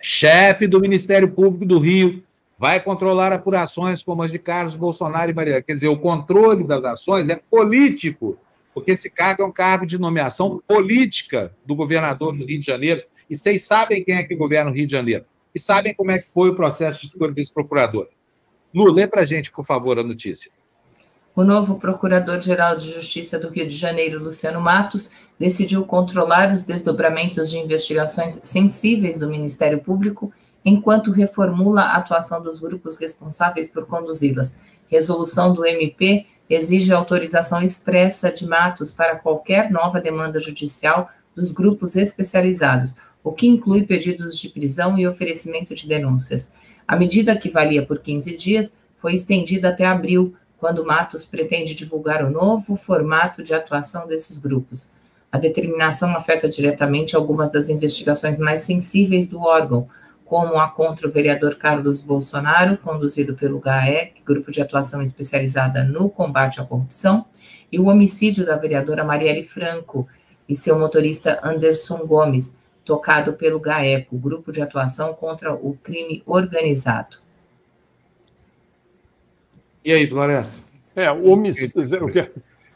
Chefe 0.00 0.66
do 0.66 0.80
Ministério 0.80 1.30
Público 1.30 1.66
do 1.66 1.78
Rio 1.78 2.22
vai 2.58 2.80
controlar 2.80 3.30
apurações 3.30 4.02
como 4.02 4.22
as 4.22 4.30
de 4.30 4.38
Carlos 4.38 4.74
Bolsonaro 4.74 5.30
e 5.30 5.34
Maria. 5.34 5.60
Quer 5.60 5.74
dizer, 5.74 5.88
o 5.88 5.98
controle 5.98 6.64
das 6.64 6.82
ações 6.82 7.28
é 7.28 7.36
político, 7.36 8.38
porque 8.74 8.92
esse 8.92 9.10
cargo 9.10 9.42
é 9.42 9.46
um 9.46 9.52
cargo 9.52 9.86
de 9.86 9.98
nomeação 9.98 10.62
política 10.66 11.54
do 11.64 11.74
governador 11.74 12.36
do 12.36 12.44
Rio 12.44 12.60
de 12.60 12.66
Janeiro. 12.66 13.02
E 13.28 13.36
vocês 13.36 13.64
sabem 13.64 14.04
quem 14.04 14.16
é 14.16 14.22
que 14.24 14.34
governa 14.34 14.70
o 14.70 14.74
Rio 14.74 14.86
de 14.86 14.92
Janeiro. 14.92 15.24
E 15.54 15.60
sabem 15.60 15.94
como 15.94 16.10
é 16.10 16.18
que 16.18 16.28
foi 16.32 16.50
o 16.50 16.56
processo 16.56 17.00
de 17.00 17.06
escolha 17.06 17.30
do 17.30 17.34
vice-procurador. 17.34 18.08
Lu, 18.74 18.90
lê 18.90 19.06
para 19.06 19.22
a 19.22 19.26
gente, 19.26 19.50
por 19.52 19.64
favor, 19.64 19.98
a 19.98 20.02
notícia. 20.02 20.50
O 21.34 21.44
novo 21.44 21.78
Procurador-Geral 21.78 22.76
de 22.76 22.92
Justiça 22.92 23.38
do 23.38 23.48
Rio 23.48 23.66
de 23.66 23.74
Janeiro, 23.74 24.22
Luciano 24.22 24.60
Matos, 24.60 25.10
decidiu 25.38 25.84
controlar 25.84 26.50
os 26.50 26.62
desdobramentos 26.62 27.50
de 27.50 27.58
investigações 27.58 28.38
sensíveis 28.42 29.18
do 29.18 29.30
Ministério 29.30 29.80
Público, 29.80 30.32
enquanto 30.64 31.10
reformula 31.10 31.82
a 31.82 31.96
atuação 31.96 32.42
dos 32.42 32.60
grupos 32.60 32.98
responsáveis 32.98 33.66
por 33.66 33.86
conduzi-las. 33.86 34.56
Resolução 34.88 35.54
do 35.54 35.64
MP 35.64 36.26
exige 36.48 36.92
autorização 36.92 37.62
expressa 37.62 38.30
de 38.30 38.46
Matos 38.46 38.92
para 38.92 39.16
qualquer 39.16 39.70
nova 39.70 40.00
demanda 40.00 40.38
judicial 40.38 41.10
dos 41.34 41.50
grupos 41.50 41.96
especializados, 41.96 42.94
o 43.24 43.32
que 43.32 43.46
inclui 43.46 43.86
pedidos 43.86 44.38
de 44.38 44.48
prisão 44.48 44.98
e 44.98 45.06
oferecimento 45.06 45.74
de 45.74 45.86
denúncias. 45.86 46.52
A 46.86 46.96
medida, 46.96 47.36
que 47.36 47.48
valia 47.48 47.86
por 47.86 47.98
15 47.98 48.36
dias, 48.36 48.74
foi 48.96 49.14
estendida 49.14 49.70
até 49.70 49.84
abril, 49.84 50.34
quando 50.58 50.84
Matos 50.84 51.24
pretende 51.24 51.74
divulgar 51.74 52.24
o 52.24 52.30
novo 52.30 52.76
formato 52.76 53.42
de 53.42 53.52
atuação 53.52 54.06
desses 54.06 54.38
grupos. 54.38 54.92
A 55.30 55.38
determinação 55.38 56.14
afeta 56.14 56.48
diretamente 56.48 57.16
algumas 57.16 57.50
das 57.50 57.68
investigações 57.68 58.38
mais 58.38 58.60
sensíveis 58.60 59.26
do 59.26 59.40
órgão, 59.40 59.88
como 60.32 60.56
a 60.56 60.66
contra 60.66 61.06
o 61.06 61.10
vereador 61.10 61.56
Carlos 61.56 62.00
Bolsonaro, 62.00 62.78
conduzido 62.78 63.34
pelo 63.34 63.60
GAEC, 63.60 64.22
Grupo 64.24 64.50
de 64.50 64.62
Atuação 64.62 65.02
Especializada 65.02 65.84
no 65.84 66.08
Combate 66.08 66.58
à 66.58 66.64
Corrupção, 66.64 67.26
e 67.70 67.78
o 67.78 67.84
homicídio 67.88 68.46
da 68.46 68.56
vereadora 68.56 69.04
Marielle 69.04 69.42
Franco 69.42 70.08
e 70.48 70.54
seu 70.54 70.78
motorista 70.78 71.38
Anderson 71.44 72.06
Gomes, 72.06 72.56
tocado 72.82 73.34
pelo 73.34 73.60
GAECO, 73.60 74.16
Grupo 74.16 74.50
de 74.50 74.62
Atuação 74.62 75.12
contra 75.12 75.52
o 75.52 75.76
Crime 75.82 76.22
Organizado. 76.24 77.18
E 79.84 79.92
aí, 79.92 80.06
Floresta? 80.06 80.60
É, 80.96 81.12
o 81.12 81.30
homicídio. 81.30 82.10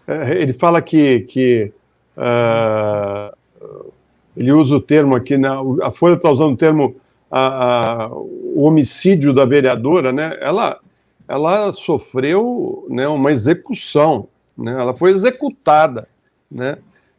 É, 0.07 0.43
ele 0.43 0.53
fala 0.53 0.83
que, 0.83 1.21
que 1.21 1.73
uh, 2.19 3.35
ele 4.37 4.53
usa 4.53 4.77
o 4.77 4.81
termo 4.81 5.17
aqui, 5.17 5.39
na, 5.39 5.57
a 5.83 5.91
Folha 5.91 6.17
está 6.17 6.31
usando 6.31 6.53
o 6.53 6.57
termo 6.57 7.01
a, 7.31 8.05
a, 8.05 8.09
o 8.09 8.63
homicídio 8.63 9.33
da 9.33 9.45
vereadora, 9.45 10.13
né? 10.13 10.37
Ela, 10.41 10.81
ela 11.29 11.73
sofreu 11.73 12.87
né, 12.89 13.07
uma 13.09 13.33
execução, 13.33 14.29
né? 14.57 14.73
Ela 14.73 14.95
foi 14.95 15.11
executada, 15.11 16.09
né? 16.51 16.79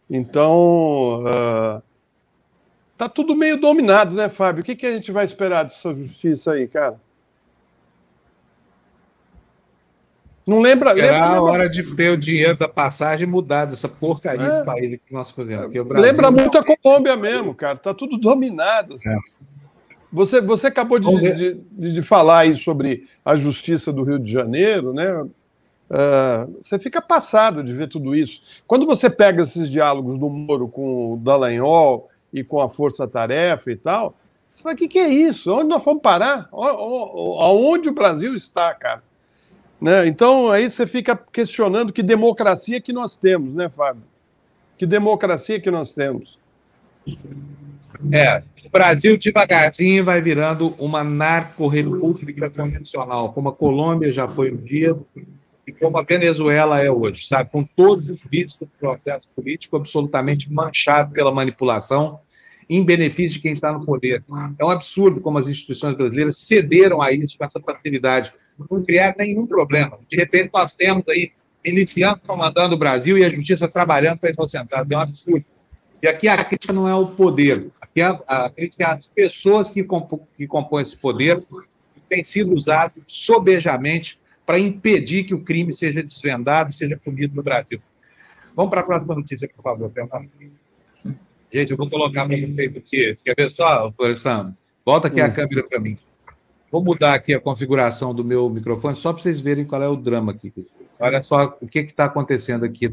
Então 0.09 1.23
uh, 1.23 1.81
tá 2.97 3.09
tudo 3.09 3.35
meio 3.35 3.59
dominado, 3.59 4.15
né, 4.15 4.29
Fábio? 4.29 4.61
O 4.61 4.65
que, 4.65 4.75
que 4.75 4.85
a 4.85 4.91
gente 4.91 5.11
vai 5.11 5.25
esperar 5.25 5.63
dessa 5.63 5.93
justiça 5.93 6.53
aí, 6.53 6.67
cara? 6.67 6.99
Não 10.47 10.61
lembra? 10.61 10.91
Era 10.91 11.01
lembra, 11.01 11.37
a 11.39 11.41
hora 11.41 11.69
de 11.69 11.83
ter 11.93 12.09
o 12.09 12.17
dinheiro 12.17 12.57
da 12.57 12.69
passagem 12.69 13.27
mudado, 13.27 13.73
essa 13.73 13.89
porcaria 13.89 14.47
é. 14.47 14.59
do 14.59 14.65
país 14.65 14.97
que 15.05 15.13
nós 15.13 15.29
fazemos. 15.29 15.69
Lembra 15.89 16.31
muito 16.31 16.57
a 16.57 16.63
Colômbia 16.63 17.17
mesmo, 17.17 17.53
cara. 17.53 17.77
Tá 17.77 17.93
tudo 17.93 18.17
dominado. 18.17 18.95
É. 19.05 19.17
Você, 20.11 20.39
você 20.39 20.67
acabou 20.67 20.99
de, 20.99 21.35
de, 21.35 21.53
de, 21.71 21.93
de, 21.93 22.01
falar 22.01 22.39
aí 22.39 22.55
sobre 22.55 23.07
a 23.25 23.35
justiça 23.35 23.91
do 23.91 24.03
Rio 24.03 24.17
de 24.17 24.31
Janeiro, 24.31 24.93
né? 24.93 25.21
Uh, 25.89 26.57
você 26.61 26.77
fica 26.79 27.01
passado 27.01 27.63
de 27.63 27.73
ver 27.73 27.87
tudo 27.87 28.15
isso. 28.15 28.41
Quando 28.65 28.85
você 28.85 29.09
pega 29.09 29.43
esses 29.43 29.69
diálogos 29.69 30.19
do 30.19 30.29
Moro 30.29 30.67
com 30.67 31.13
o 31.13 31.17
Dallagnol 31.17 32.09
e 32.33 32.43
com 32.43 32.61
a 32.61 32.69
Força 32.69 33.07
Tarefa 33.07 33.71
e 33.71 33.75
tal, 33.75 34.15
você 34.47 34.61
fala, 34.61 34.75
o 34.75 34.77
que, 34.77 34.87
que 34.87 34.99
é 34.99 35.09
isso? 35.09 35.51
Onde 35.51 35.69
nós 35.69 35.83
vamos 35.83 36.01
parar? 36.01 36.49
Aonde 36.51 37.89
o 37.89 37.93
Brasil 37.93 38.33
está, 38.33 38.73
cara? 38.73 39.03
Né? 39.79 40.07
Então, 40.07 40.49
aí 40.49 40.69
você 40.69 40.87
fica 40.87 41.15
questionando 41.15 41.93
que 41.93 42.01
democracia 42.01 42.81
que 42.81 42.91
nós 42.91 43.15
temos, 43.17 43.53
né, 43.53 43.69
Fábio? 43.69 44.03
Que 44.77 44.85
democracia 44.85 45.59
que 45.59 45.69
nós 45.69 45.93
temos. 45.93 46.37
É, 48.11 48.43
o 48.67 48.69
Brasil 48.69 49.17
devagarzinho 49.17 50.03
vai 50.03 50.21
virando 50.21 50.75
uma 50.77 51.03
narco-república 51.03 52.49
convencional, 52.49 53.31
como 53.31 53.49
a 53.49 53.53
Colômbia 53.53 54.11
já 54.11 54.27
foi 54.27 54.51
um 54.51 54.57
dia 54.57 54.95
e 55.65 55.71
como 55.71 55.97
a 55.97 56.03
Venezuela 56.03 56.83
é 56.83 56.91
hoje, 56.91 57.27
sabe? 57.27 57.49
Com 57.49 57.63
todos 57.63 58.09
os 58.09 58.21
vícios 58.29 58.57
do 58.59 58.67
processo 58.79 59.27
político 59.33 59.77
absolutamente 59.77 60.51
manchado 60.51 61.13
pela 61.13 61.31
manipulação 61.31 62.19
em 62.69 62.83
benefício 62.83 63.37
de 63.37 63.39
quem 63.39 63.53
está 63.53 63.71
no 63.71 63.85
poder. 63.85 64.21
É 64.59 64.65
um 64.65 64.69
absurdo 64.69 65.21
como 65.21 65.37
as 65.37 65.47
instituições 65.47 65.95
brasileiras 65.95 66.39
cederam 66.39 67.01
a 67.01 67.11
isso 67.13 67.37
com 67.37 67.45
essa 67.45 67.61
facilidade 67.61 68.33
não 68.69 68.83
criar 68.83 69.15
nenhum 69.17 69.47
problema. 69.47 69.97
De 70.09 70.17
repente, 70.17 70.49
nós 70.53 70.73
temos 70.73 71.07
aí 71.07 71.31
milicianos 71.63 72.19
comandando 72.25 72.75
o 72.75 72.77
Brasil 72.77 73.17
e 73.17 73.23
a 73.23 73.29
justiça 73.29 73.67
trabalhando 73.67 74.19
para 74.19 74.31
inocentar. 74.31 74.85
É 74.89 74.97
um 74.97 74.99
absurdo. 74.99 75.45
E 76.01 76.07
aqui 76.07 76.27
a 76.27 76.43
crítica 76.43 76.73
não 76.73 76.87
é 76.87 76.93
o 76.93 77.07
poder, 77.07 77.71
aqui 77.97 78.01
a, 78.01 78.19
a 78.27 78.93
as 78.93 79.07
pessoas 79.07 79.69
que, 79.69 79.83
compõem, 79.83 80.21
que 80.37 80.47
compõem 80.47 80.83
esse 80.83 80.97
poder, 80.97 81.39
que 81.39 82.01
têm 82.07 82.23
sido 82.23 82.53
usados 82.53 83.03
sobejamente 83.07 84.19
para 84.45 84.59
impedir 84.59 85.23
que 85.23 85.33
o 85.33 85.43
crime 85.43 85.73
seja 85.73 86.03
desvendado 86.03 86.69
e 86.69 86.73
seja 86.73 86.97
punido 86.97 87.35
no 87.35 87.43
Brasil. 87.43 87.81
Vamos 88.55 88.69
para 88.69 88.81
a 88.81 88.83
próxima 88.83 89.15
notícia, 89.15 89.49
por 89.55 89.61
favor, 89.61 89.91
Fernando. 89.91 90.29
Gente, 91.51 91.71
eu 91.71 91.77
vou 91.77 91.89
colocar 91.89 92.27
para 92.27 92.37
vocês 92.37 92.75
aqui. 92.75 93.15
Quer 93.23 93.35
ver 93.35 93.51
só, 93.51 93.91
Florestan? 93.91 94.55
Volta 94.85 95.07
aqui 95.07 95.21
a 95.21 95.27
hum. 95.27 95.33
câmera 95.33 95.67
para 95.67 95.79
mim. 95.79 95.97
Vou 96.71 96.83
mudar 96.83 97.13
aqui 97.13 97.33
a 97.33 97.39
configuração 97.39 98.13
do 98.13 98.23
meu 98.23 98.49
microfone, 98.49 98.95
só 98.95 99.13
para 99.13 99.23
vocês 99.23 99.39
verem 99.39 99.65
qual 99.65 99.81
é 99.81 99.87
o 99.87 99.95
drama 99.95 100.33
aqui. 100.33 100.53
Olha 100.99 101.23
só 101.23 101.57
o 101.61 101.67
que 101.67 101.79
está 101.79 102.05
acontecendo 102.05 102.65
aqui. 102.65 102.91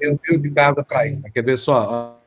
Eu 0.00 0.18
fio 0.24 0.38
de 0.38 0.50
casa 0.50 0.82
para 0.82 1.06
ir. 1.06 1.20
Quer 1.32 1.42
ver 1.42 1.58
só? 1.58 2.18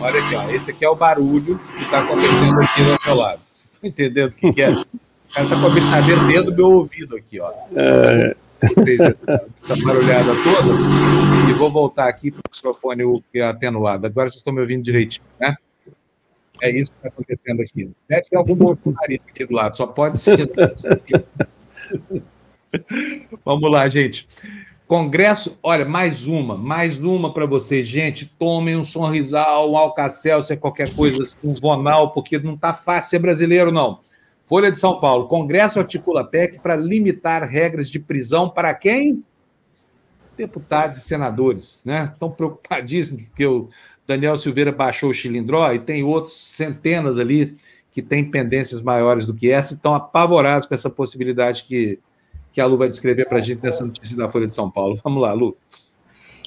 Olha 0.00 0.20
aqui, 0.20 0.34
ó. 0.34 0.50
esse 0.50 0.70
aqui 0.70 0.84
é 0.84 0.88
o 0.88 0.94
barulho 0.94 1.58
que 1.76 1.82
está 1.82 2.00
acontecendo 2.00 2.60
aqui 2.60 2.82
do 2.82 2.98
meu 3.06 3.14
lado. 3.14 3.40
Vocês 3.52 3.70
estão 3.72 3.88
entendendo 3.90 4.30
o 4.30 4.36
que, 4.36 4.52
que 4.52 4.62
é? 4.62 4.70
O 4.70 4.84
cara 5.32 5.46
está 5.46 5.60
com 5.60 5.66
a 5.66 5.70
brincadeira 5.70 6.24
dentro 6.24 6.50
do 6.50 6.56
meu 6.56 6.70
ouvido 6.72 7.16
aqui, 7.16 7.40
ó. 7.40 7.52
É... 7.74 8.36
Essa 8.62 9.76
barulhada 9.76 10.32
toda. 10.34 11.50
E 11.50 11.52
vou 11.54 11.70
voltar 11.70 12.08
aqui 12.08 12.30
para 12.30 12.40
o 12.40 12.42
microfone 12.54 13.24
atenuado. 13.42 14.06
Agora 14.06 14.28
vocês 14.28 14.38
estão 14.38 14.52
me 14.52 14.60
ouvindo 14.60 14.82
direitinho, 14.82 15.24
né? 15.38 15.54
É 16.62 16.70
isso 16.70 16.92
que 16.92 16.98
está 16.98 17.08
acontecendo 17.08 17.62
aqui. 17.62 17.90
Deve 18.08 18.22
ter 18.22 18.36
algum 18.36 18.54
bolsonarista 18.54 19.24
aqui 19.30 19.46
do 19.46 19.54
lado, 19.54 19.76
só 19.76 19.86
pode 19.86 20.20
ser. 20.20 20.50
Vamos 23.44 23.70
lá, 23.70 23.88
gente. 23.88 24.28
Congresso, 24.90 25.56
olha, 25.62 25.84
mais 25.84 26.26
uma, 26.26 26.56
mais 26.56 26.98
uma 26.98 27.32
para 27.32 27.46
vocês, 27.46 27.86
gente. 27.86 28.26
Tomem 28.26 28.74
um 28.74 28.82
sonrisal, 28.82 29.70
um 29.70 29.76
alcacel, 29.76 30.42
se 30.42 30.52
é 30.52 30.56
qualquer 30.56 30.92
coisa 30.96 31.22
assim, 31.22 31.36
um 31.44 31.52
vonal, 31.52 32.10
porque 32.10 32.40
não 32.40 32.54
está 32.54 32.74
fácil 32.74 33.10
ser 33.10 33.20
brasileiro, 33.20 33.70
não. 33.70 34.00
Folha 34.48 34.68
de 34.68 34.80
São 34.80 34.98
Paulo. 34.98 35.28
Congresso 35.28 35.78
articula 35.78 36.24
PEC 36.24 36.58
para 36.58 36.74
limitar 36.74 37.48
regras 37.48 37.88
de 37.88 38.00
prisão 38.00 38.50
para 38.50 38.74
quem? 38.74 39.22
Deputados 40.36 40.98
e 40.98 41.02
senadores, 41.02 41.82
né? 41.84 42.10
Estão 42.12 42.28
preocupadíssimos, 42.28 43.22
porque 43.26 43.46
o 43.46 43.68
Daniel 44.04 44.40
Silveira 44.40 44.72
baixou 44.72 45.10
o 45.10 45.14
chilindró 45.14 45.72
e 45.72 45.78
tem 45.78 46.02
outros 46.02 46.36
centenas 46.56 47.16
ali 47.16 47.56
que 47.92 48.02
têm 48.02 48.28
pendências 48.28 48.82
maiores 48.82 49.24
do 49.24 49.34
que 49.34 49.52
essa 49.52 49.74
estão 49.74 49.94
apavorados 49.94 50.66
com 50.66 50.74
essa 50.74 50.90
possibilidade 50.90 51.62
que, 51.62 52.00
que 52.52 52.60
a 52.60 52.66
Lu 52.66 52.76
vai 52.76 52.88
descrever 52.88 53.26
para 53.26 53.38
a 53.38 53.40
gente 53.40 53.62
nessa 53.62 53.84
notícia 53.84 54.16
da 54.16 54.30
Folha 54.30 54.46
de 54.46 54.54
São 54.54 54.70
Paulo. 54.70 54.98
Vamos 55.04 55.22
lá, 55.22 55.32
Lu. 55.32 55.56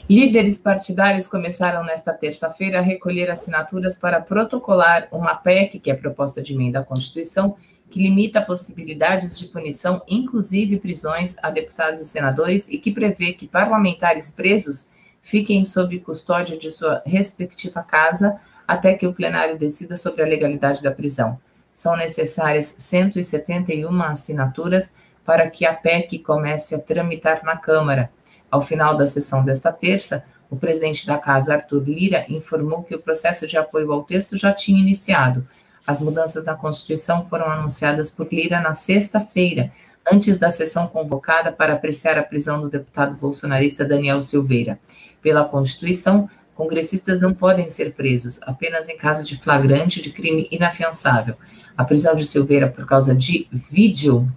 Líderes 0.10 0.58
partidários 0.58 1.28
começaram 1.28 1.84
nesta 1.84 2.14
terça-feira 2.14 2.80
a 2.80 2.82
recolher 2.82 3.32
assinaturas 3.32 3.96
para 3.96 4.20
protocolar 4.20 5.08
uma 5.12 5.34
PEC, 5.34 5.80
que 5.80 5.90
é 5.90 5.94
a 5.94 5.98
proposta 5.98 6.42
de 6.42 6.54
emenda 6.54 6.80
à 6.80 6.84
Constituição, 6.84 7.56
que 7.90 8.02
limita 8.02 8.42
possibilidades 8.42 9.40
de 9.40 9.48
punição, 9.48 10.02
inclusive 10.08 10.80
prisões, 10.80 11.38
a 11.42 11.50
deputados 11.50 12.02
e 12.02 12.06
senadores 12.06 12.68
e 12.68 12.78
que 12.78 12.92
prevê 12.92 13.34
que 13.34 13.48
parlamentares 13.48 14.30
presos 14.32 14.90
fiquem 15.22 15.64
sob 15.64 15.98
custódia 16.00 16.58
de 16.58 16.70
sua 16.70 17.02
respectiva 17.06 17.82
casa 17.82 18.42
até 18.68 18.94
que 18.94 19.08
o 19.08 19.14
plenário 19.14 19.58
decida 19.58 19.96
sobre 19.96 20.22
a 20.24 20.26
legalidade 20.26 20.84
da 20.84 20.92
prisão. 20.92 21.40
São 21.74 21.96
necessárias 21.96 22.74
171 22.78 24.02
assinaturas 24.04 24.96
para 25.26 25.50
que 25.50 25.66
a 25.66 25.74
PEC 25.74 26.20
comece 26.20 26.76
a 26.76 26.80
tramitar 26.80 27.44
na 27.44 27.58
Câmara. 27.58 28.12
Ao 28.50 28.62
final 28.62 28.96
da 28.96 29.08
sessão 29.08 29.44
desta 29.44 29.72
terça, 29.72 30.24
o 30.50 30.56
presidente 30.56 31.08
da 31.08 31.18
Casa, 31.18 31.56
Arthur 31.56 31.84
Lira, 31.84 32.26
informou 32.30 32.84
que 32.84 32.94
o 32.94 33.02
processo 33.02 33.48
de 33.48 33.58
apoio 33.58 33.92
ao 33.92 34.04
texto 34.04 34.38
já 34.38 34.54
tinha 34.54 34.80
iniciado. 34.80 35.48
As 35.86 36.00
mudanças 36.00 36.46
na 36.46 36.54
Constituição 36.54 37.26
foram 37.26 37.48
anunciadas 37.48 38.12
por 38.12 38.32
Lira 38.32 38.62
na 38.62 38.74
sexta-feira, 38.74 39.72
antes 40.12 40.38
da 40.38 40.50
sessão 40.50 40.88
convocada 40.88 41.52
para 41.52 41.74
apreciar 41.74 42.18
a 42.18 42.24
prisão 42.24 42.62
do 42.62 42.70
deputado 42.70 43.16
bolsonarista 43.16 43.84
Daniel 43.84 44.22
Silveira. 44.22 44.80
Pela 45.22 45.46
Constituição, 45.46 46.30
congressistas 46.54 47.20
não 47.20 47.34
podem 47.34 47.68
ser 47.70 47.94
presos 47.94 48.42
apenas 48.44 48.88
em 48.88 48.98
caso 48.98 49.24
de 49.24 49.38
flagrante 49.38 50.02
de 50.02 50.12
crime 50.12 50.48
inafiançável. 50.52 51.36
A 51.76 51.84
prisão 51.84 52.16
de 52.16 52.26
Silveira 52.26 52.70
por 52.70 52.86
causa 52.86 53.16
de 53.16 53.48
vídeo. 53.52 54.30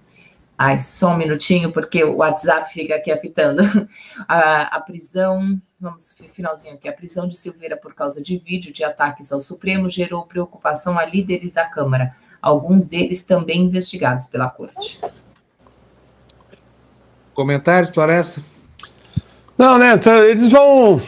Ai, 0.59 0.81
só 0.81 1.11
um 1.11 1.17
minutinho, 1.19 1.71
porque 1.71 2.03
o 2.03 2.17
WhatsApp 2.17 2.73
fica 2.73 2.95
aqui 2.97 3.11
apitando. 3.11 3.63
A, 4.27 4.77
a 4.77 4.81
prisão, 4.81 5.61
vamos, 5.79 6.17
finalzinho 6.33 6.75
aqui. 6.75 6.89
A 6.89 6.93
prisão 6.93 7.29
de 7.29 7.37
Silveira 7.37 7.77
por 7.77 7.95
causa 7.95 8.23
de 8.23 8.39
vídeo 8.39 8.73
de 8.73 8.83
ataques 8.83 9.31
ao 9.31 9.41
Supremo 9.41 9.89
gerou 9.89 10.25
preocupação 10.25 10.99
a 10.99 11.05
líderes 11.05 11.53
da 11.53 11.67
Câmara, 11.67 12.15
alguns 12.41 12.87
deles 12.87 13.23
também 13.23 13.63
investigados 13.63 14.27
pela 14.27 14.49
Corte. 14.49 14.99
Comentários, 17.35 17.93
Floresta? 17.93 18.43
Não, 19.59 19.79
né? 19.79 19.95
Então, 19.95 20.25
eles 20.25 20.49
vão, 20.49 21.01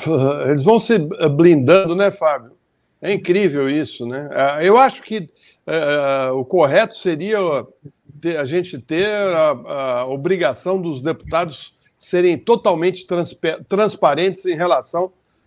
eles 0.46 0.62
vão 0.62 0.78
se 0.78 0.98
blindando, 0.98 1.96
né, 1.96 2.10
Fábio? 2.10 2.52
É 3.00 3.12
incrível 3.12 3.70
isso, 3.70 4.06
né? 4.06 4.28
Ah, 4.32 4.62
eu 4.62 4.76
acho 4.76 5.02
que 5.02 5.30
uh, 5.66 6.34
o 6.34 6.44
correto 6.44 6.96
seria 6.96 7.38
a 8.38 8.44
gente 8.44 8.78
ter 8.78 9.06
a, 9.06 9.50
a, 9.50 10.06
obrigação 10.06 10.80
dos 10.80 11.00
deputados 11.00 11.74
serem 11.96 12.38
totalmente 12.38 13.06
transparentes 13.68 14.46
em 14.46 14.54
relação 14.54 15.06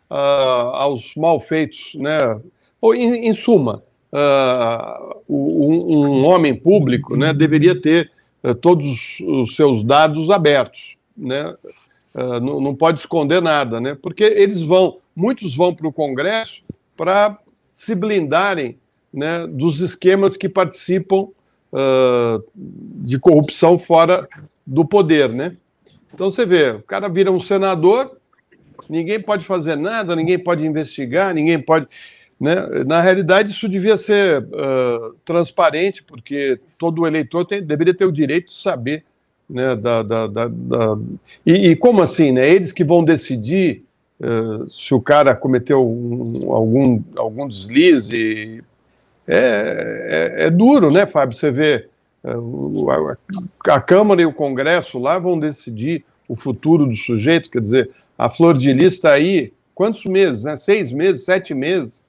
uh, 0.10 0.14
aos 0.73 1.15
malfeitos, 1.15 1.93
né? 1.95 2.18
Ou, 2.81 2.93
em, 2.93 3.27
em 3.27 3.34
suma, 3.34 3.84
uh, 4.11 5.22
um, 5.30 5.98
um, 5.98 6.26
homem 6.26 6.56
público 6.56 7.15
né, 7.15 7.34
deveria 7.34 7.80
ter 7.80 8.11
uh, 8.43 8.53
todos 8.53 9.19
os 9.22 9.56
seus 9.56 9.84
dados 9.84 10.30
abertos, 10.30 10.98
né? 11.15 11.56
Uh, 12.14 12.39
não, 12.41 12.60
não, 12.60 12.76
pode 12.76 12.99
esconder 12.99 13.41
nada, 13.41 13.80
né? 13.80 13.98
Porque 14.02 14.23
eles 14.23 14.61
vão, 14.61 14.98
muitos 15.15 15.56
vão 15.56 15.73
para 15.73 15.88
o 15.88 15.93
Congresso 15.93 16.61
para 16.98 17.38
se 17.73 17.95
blindarem 17.95 18.77
né, 19.14 19.48
dos 19.48 19.80
esquemas 19.80 20.38
que 20.38 20.49
participam 20.49 21.27
uh, 21.72 22.43
de 22.56 23.19
corrupção 23.19 23.77
fora 23.77 24.27
do 24.65 24.85
poder, 24.85 25.30
né? 25.30 25.56
Então 26.14 26.30
você 26.30 26.45
vê, 26.45 26.72
o 26.72 26.81
cara 26.84 27.07
vira 27.07 27.31
um 27.31 27.39
senador, 27.39 28.18
ninguém 28.89 29.22
pode 29.22 29.45
fazer 29.45 29.76
nada, 29.76 30.15
ninguém 30.15 30.38
pode 30.38 30.65
investigar, 30.65 31.34
ninguém 31.34 31.60
pode. 31.60 31.88
Né? 32.39 32.56
Na 32.85 33.02
realidade, 33.02 33.52
isso 33.52 33.69
devia 33.69 33.98
ser 33.98 34.43
uh, 34.43 35.15
transparente, 35.23 36.03
porque 36.03 36.60
todo 36.77 37.06
eleitor 37.06 37.45
tem, 37.45 37.64
deveria 37.64 37.93
ter 37.93 38.06
o 38.06 38.11
direito 38.11 38.48
de 38.48 38.56
saber 38.56 39.06
né, 39.52 39.76
da, 39.76 40.02
da, 40.02 40.27
da, 40.27 40.48
da... 40.48 40.98
E, 41.45 41.69
e, 41.69 41.76
como 41.76 42.02
assim, 42.02 42.31
né? 42.31 42.49
Eles 42.49 42.72
que 42.72 42.84
vão 42.84 43.03
decidir 43.03 43.84
uh, 44.19 44.69
se 44.72 44.93
o 44.93 45.02
cara 45.02 45.35
cometeu 45.35 45.85
um, 45.85 46.52
algum, 46.53 47.02
algum 47.15 47.48
deslize. 47.48 48.64
É, 49.27 49.38
é, 49.38 50.45
é, 50.45 50.49
duro, 50.49 50.91
né, 50.91 51.06
Fábio? 51.06 51.35
Você 51.35 51.52
vê 51.52 51.88
uh, 52.23 52.89
a, 52.89 53.76
a, 53.76 53.81
Câmara 53.81 54.22
e 54.22 54.26
o 54.26 54.34
Congresso 54.34 54.99
lá 54.99 55.18
vão 55.19 55.39
decidir 55.39 56.03
o 56.27 56.35
futuro 56.35 56.85
do 56.85 56.95
sujeito, 56.95 57.49
quer 57.49 57.61
dizer, 57.61 57.91
a 58.18 58.30
Flor 58.30 58.57
de 58.57 58.73
Lis 58.73 58.93
está 58.93 59.11
aí, 59.11 59.53
quantos 59.76 60.06
meses? 60.06 60.43
Né? 60.43 60.57
Seis 60.57 60.91
meses, 60.91 61.26
sete 61.26 61.53
meses? 61.53 62.06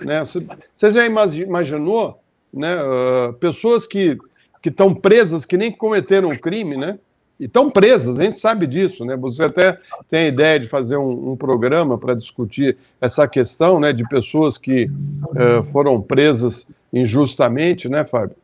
Né? 0.00 0.20
Você, 0.20 0.44
você 0.74 0.90
já 0.90 1.06
imaginou 1.06 2.20
né, 2.52 2.76
uh, 2.82 3.32
pessoas 3.34 3.86
que 3.86 4.18
que 4.62 4.68
estão 4.68 4.94
presas, 4.94 5.46
que 5.46 5.56
nem 5.56 5.72
cometeram 5.72 6.30
um 6.30 6.36
crime, 6.36 6.76
né? 6.76 6.98
E 7.38 7.44
estão 7.44 7.70
presas, 7.70 8.18
a 8.18 8.24
gente 8.24 8.38
sabe 8.38 8.66
disso, 8.66 9.04
né? 9.04 9.16
Você 9.16 9.44
até 9.44 9.78
tem 10.10 10.24
a 10.24 10.28
ideia 10.28 10.58
de 10.58 10.68
fazer 10.68 10.96
um, 10.96 11.32
um 11.32 11.36
programa 11.36 11.96
para 11.96 12.14
discutir 12.14 12.76
essa 13.00 13.28
questão, 13.28 13.78
né, 13.78 13.92
de 13.92 14.06
pessoas 14.08 14.58
que 14.58 14.86
uh, 14.86 15.62
foram 15.70 16.02
presas 16.02 16.66
injustamente, 16.92 17.88
né, 17.88 18.04
Fábio? 18.04 18.36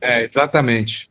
É, 0.00 0.24
exatamente. 0.24 1.10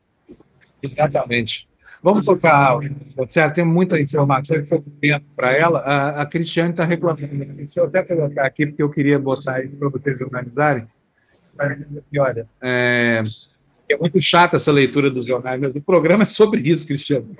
Exatamente. 0.81 1.69
Vamos 2.01 2.25
tocar, 2.25 2.79
certo? 3.27 3.55
Tem 3.55 3.65
muita 3.65 3.99
informação 3.99 4.63
que 4.63 4.73
eu 4.73 4.83
tempo 5.01 5.25
para 5.35 5.51
ela. 5.51 5.79
A, 5.79 6.21
a 6.21 6.25
Cristiane 6.25 6.71
está 6.71 6.85
reclamando. 6.85 7.27
Deixa 7.27 7.81
eu 7.81 7.85
até 7.85 8.01
colocar 8.03 8.45
aqui, 8.45 8.65
porque 8.65 8.81
eu 8.81 8.89
queria 8.89 9.19
botar 9.19 9.63
isso 9.63 9.75
para 9.75 9.89
vocês 9.89 10.21
organizarem. 10.21 10.87
Olha, 12.17 12.47
é, 12.61 13.21
é 13.93 13.97
muito 13.97 14.19
chata 14.21 14.57
essa 14.57 14.71
leitura 14.71 15.09
dos 15.09 15.25
jornais, 15.25 15.59
mas 15.59 15.75
o 15.75 15.81
programa 15.81 16.23
é 16.23 16.25
sobre 16.25 16.61
isso, 16.61 16.85
Cristiano. 16.85 17.35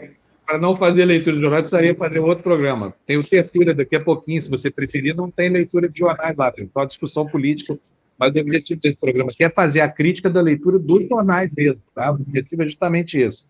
Para 0.45 0.57
não 0.57 0.75
fazer 0.75 1.05
leitura 1.05 1.35
de 1.35 1.41
jornais, 1.41 1.61
precisaria 1.61 1.95
fazer 1.95 2.19
outro 2.19 2.43
programa. 2.43 2.93
Tem 3.05 3.17
o 3.17 3.23
terceiro 3.23 3.73
daqui 3.75 3.95
a 3.95 3.99
pouquinho, 3.99 4.41
se 4.41 4.49
você 4.49 4.71
preferir, 4.71 5.15
não 5.15 5.29
tem 5.29 5.49
leitura 5.49 5.87
de 5.87 5.99
jornais 5.99 6.35
lá, 6.35 6.51
tem 6.51 6.69
só 6.73 6.85
discussão 6.85 7.27
política. 7.27 7.77
Mas 8.17 8.35
o 8.35 8.39
objetivo 8.39 8.81
desse 8.81 8.97
programa 8.97 9.29
aqui 9.31 9.43
é 9.43 9.49
fazer 9.49 9.79
a 9.79 9.87
crítica 9.87 10.29
da 10.29 10.41
leitura 10.41 10.77
dos 10.77 11.07
jornais 11.07 11.49
mesmo, 11.55 11.81
tá? 11.95 12.11
O 12.11 12.15
objetivo 12.15 12.63
é 12.63 12.65
justamente 12.65 13.17
esse. 13.17 13.45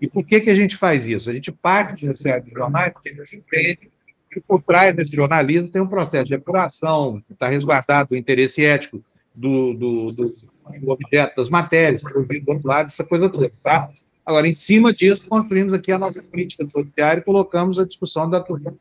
E 0.00 0.06
por 0.06 0.24
que, 0.24 0.40
que 0.40 0.50
a 0.50 0.54
gente 0.54 0.76
faz 0.76 1.06
isso? 1.06 1.30
A 1.30 1.32
gente 1.32 1.50
parte 1.50 2.06
de 2.06 2.16
série 2.18 2.42
de 2.42 2.50
jornais 2.50 2.92
porque 2.92 3.08
a 3.08 3.12
gente 3.24 3.36
entende 3.36 3.90
que 4.30 4.40
por 4.40 4.62
trás 4.62 4.94
desse 4.94 5.16
jornalismo 5.16 5.68
tem 5.68 5.80
um 5.80 5.88
processo 5.88 6.26
de 6.26 6.34
apuração, 6.34 7.22
está 7.30 7.48
resguardado 7.48 8.14
o 8.14 8.16
interesse 8.16 8.64
ético 8.64 9.02
do, 9.34 9.74
do, 9.74 10.06
do, 10.12 10.34
do 10.80 10.90
objeto 10.90 11.36
das 11.36 11.48
matérias, 11.48 12.02
do 12.02 12.50
outro 12.50 12.68
lado, 12.68 12.86
essa 12.86 13.04
coisa 13.04 13.28
toda, 13.28 13.50
tá? 13.62 13.90
Agora, 14.24 14.48
em 14.48 14.54
cima 14.54 14.92
disso, 14.92 15.28
construímos 15.28 15.74
aqui 15.74 15.92
a 15.92 15.98
nossa 15.98 16.22
política 16.22 16.66
judiciária 16.66 17.20
e 17.20 17.24
colocamos 17.24 17.78
a 17.78 17.84
discussão 17.84 18.28
da 18.28 18.40
política. 18.40 18.74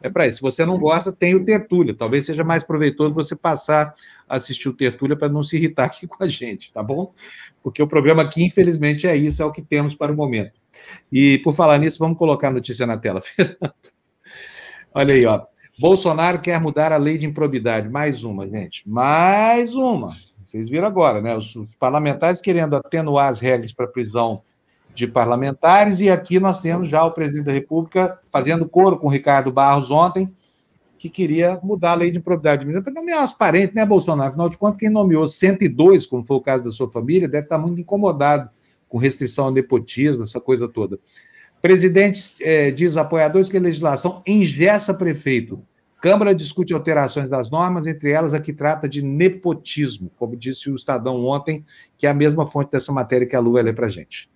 É 0.00 0.08
para 0.08 0.26
isso. 0.26 0.36
Se 0.36 0.42
você 0.42 0.64
não 0.64 0.78
gosta, 0.78 1.10
tem 1.10 1.34
o 1.34 1.44
Tertúlia. 1.44 1.94
Talvez 1.94 2.26
seja 2.26 2.44
mais 2.44 2.62
proveitoso 2.62 3.12
você 3.12 3.34
passar 3.34 3.94
a 4.28 4.36
assistir 4.36 4.68
o 4.68 4.72
Tertúlia 4.72 5.16
para 5.16 5.28
não 5.28 5.42
se 5.42 5.56
irritar 5.56 5.86
aqui 5.86 6.06
com 6.08 6.22
a 6.22 6.28
gente, 6.28 6.72
tá 6.72 6.82
bom? 6.82 7.12
Porque 7.62 7.82
o 7.82 7.88
programa 7.88 8.22
aqui, 8.22 8.44
infelizmente, 8.44 9.06
é 9.06 9.16
isso, 9.16 9.42
é 9.42 9.44
o 9.44 9.50
que 9.50 9.62
temos 9.62 9.96
para 9.96 10.12
o 10.12 10.16
momento. 10.16 10.52
E, 11.10 11.38
por 11.38 11.52
falar 11.52 11.78
nisso, 11.78 11.98
vamos 11.98 12.18
colocar 12.18 12.48
a 12.48 12.52
notícia 12.52 12.86
na 12.86 12.96
tela, 12.96 13.20
Fernando. 13.24 13.74
Olha 14.94 15.14
aí, 15.14 15.26
ó. 15.26 15.44
Bolsonaro 15.78 16.40
quer 16.40 16.60
mudar 16.60 16.92
a 16.92 16.96
lei 16.96 17.18
de 17.18 17.26
improbidade. 17.26 17.88
Mais 17.88 18.24
uma, 18.24 18.48
gente. 18.48 18.88
Mais 18.88 19.74
uma. 19.74 20.16
Vocês 20.56 20.70
viram 20.70 20.86
agora, 20.86 21.20
né? 21.20 21.36
Os, 21.36 21.54
os 21.54 21.74
parlamentares 21.74 22.40
querendo 22.40 22.76
atenuar 22.76 23.30
as 23.30 23.40
regras 23.40 23.74
para 23.74 23.86
prisão 23.86 24.40
de 24.94 25.06
parlamentares, 25.06 26.00
e 26.00 26.08
aqui 26.08 26.40
nós 26.40 26.62
temos 26.62 26.88
já 26.88 27.04
o 27.04 27.10
presidente 27.10 27.44
da 27.44 27.52
República 27.52 28.18
fazendo 28.32 28.66
coro 28.66 28.96
com 28.96 29.08
o 29.08 29.10
Ricardo 29.10 29.52
Barros 29.52 29.90
ontem, 29.90 30.34
que 30.98 31.10
queria 31.10 31.60
mudar 31.62 31.92
a 31.92 31.96
lei 31.96 32.10
de 32.10 32.16
improbidade 32.16 32.62
administrativa 32.62 32.94
para 32.94 33.02
nomear 33.02 33.26
os 33.26 33.34
parentes, 33.34 33.74
né, 33.74 33.84
Bolsonaro? 33.84 34.30
Afinal 34.30 34.48
de 34.48 34.56
contas, 34.56 34.78
quem 34.78 34.88
nomeou 34.88 35.28
102, 35.28 36.06
como 36.06 36.24
foi 36.24 36.38
o 36.38 36.40
caso 36.40 36.64
da 36.64 36.70
sua 36.70 36.90
família, 36.90 37.28
deve 37.28 37.44
estar 37.44 37.58
muito 37.58 37.78
incomodado 37.78 38.48
com 38.88 38.96
restrição 38.96 39.46
ao 39.46 39.50
nepotismo, 39.50 40.22
essa 40.22 40.40
coisa 40.40 40.66
toda. 40.66 40.98
Presidente 41.60 42.34
eh, 42.40 42.70
diz 42.70 42.96
apoiadores 42.96 43.50
que 43.50 43.58
a 43.58 43.60
legislação 43.60 44.22
engessa 44.26 44.94
prefeito. 44.94 45.60
Câmara 46.06 46.32
discute 46.32 46.72
alterações 46.72 47.28
das 47.28 47.50
normas, 47.50 47.84
entre 47.84 48.12
elas 48.12 48.32
a 48.32 48.38
que 48.38 48.52
trata 48.52 48.88
de 48.88 49.02
nepotismo, 49.02 50.08
como 50.16 50.36
disse 50.36 50.70
o 50.70 50.76
Estadão 50.76 51.24
ontem, 51.24 51.64
que 51.98 52.06
é 52.06 52.10
a 52.10 52.14
mesma 52.14 52.48
fonte 52.48 52.70
dessa 52.70 52.92
matéria 52.92 53.26
que 53.26 53.34
a 53.34 53.40
Lu 53.40 53.54
vai 53.54 53.64
ler 53.64 53.74
para 53.74 53.86
a 53.86 53.90
gente. 53.90 54.30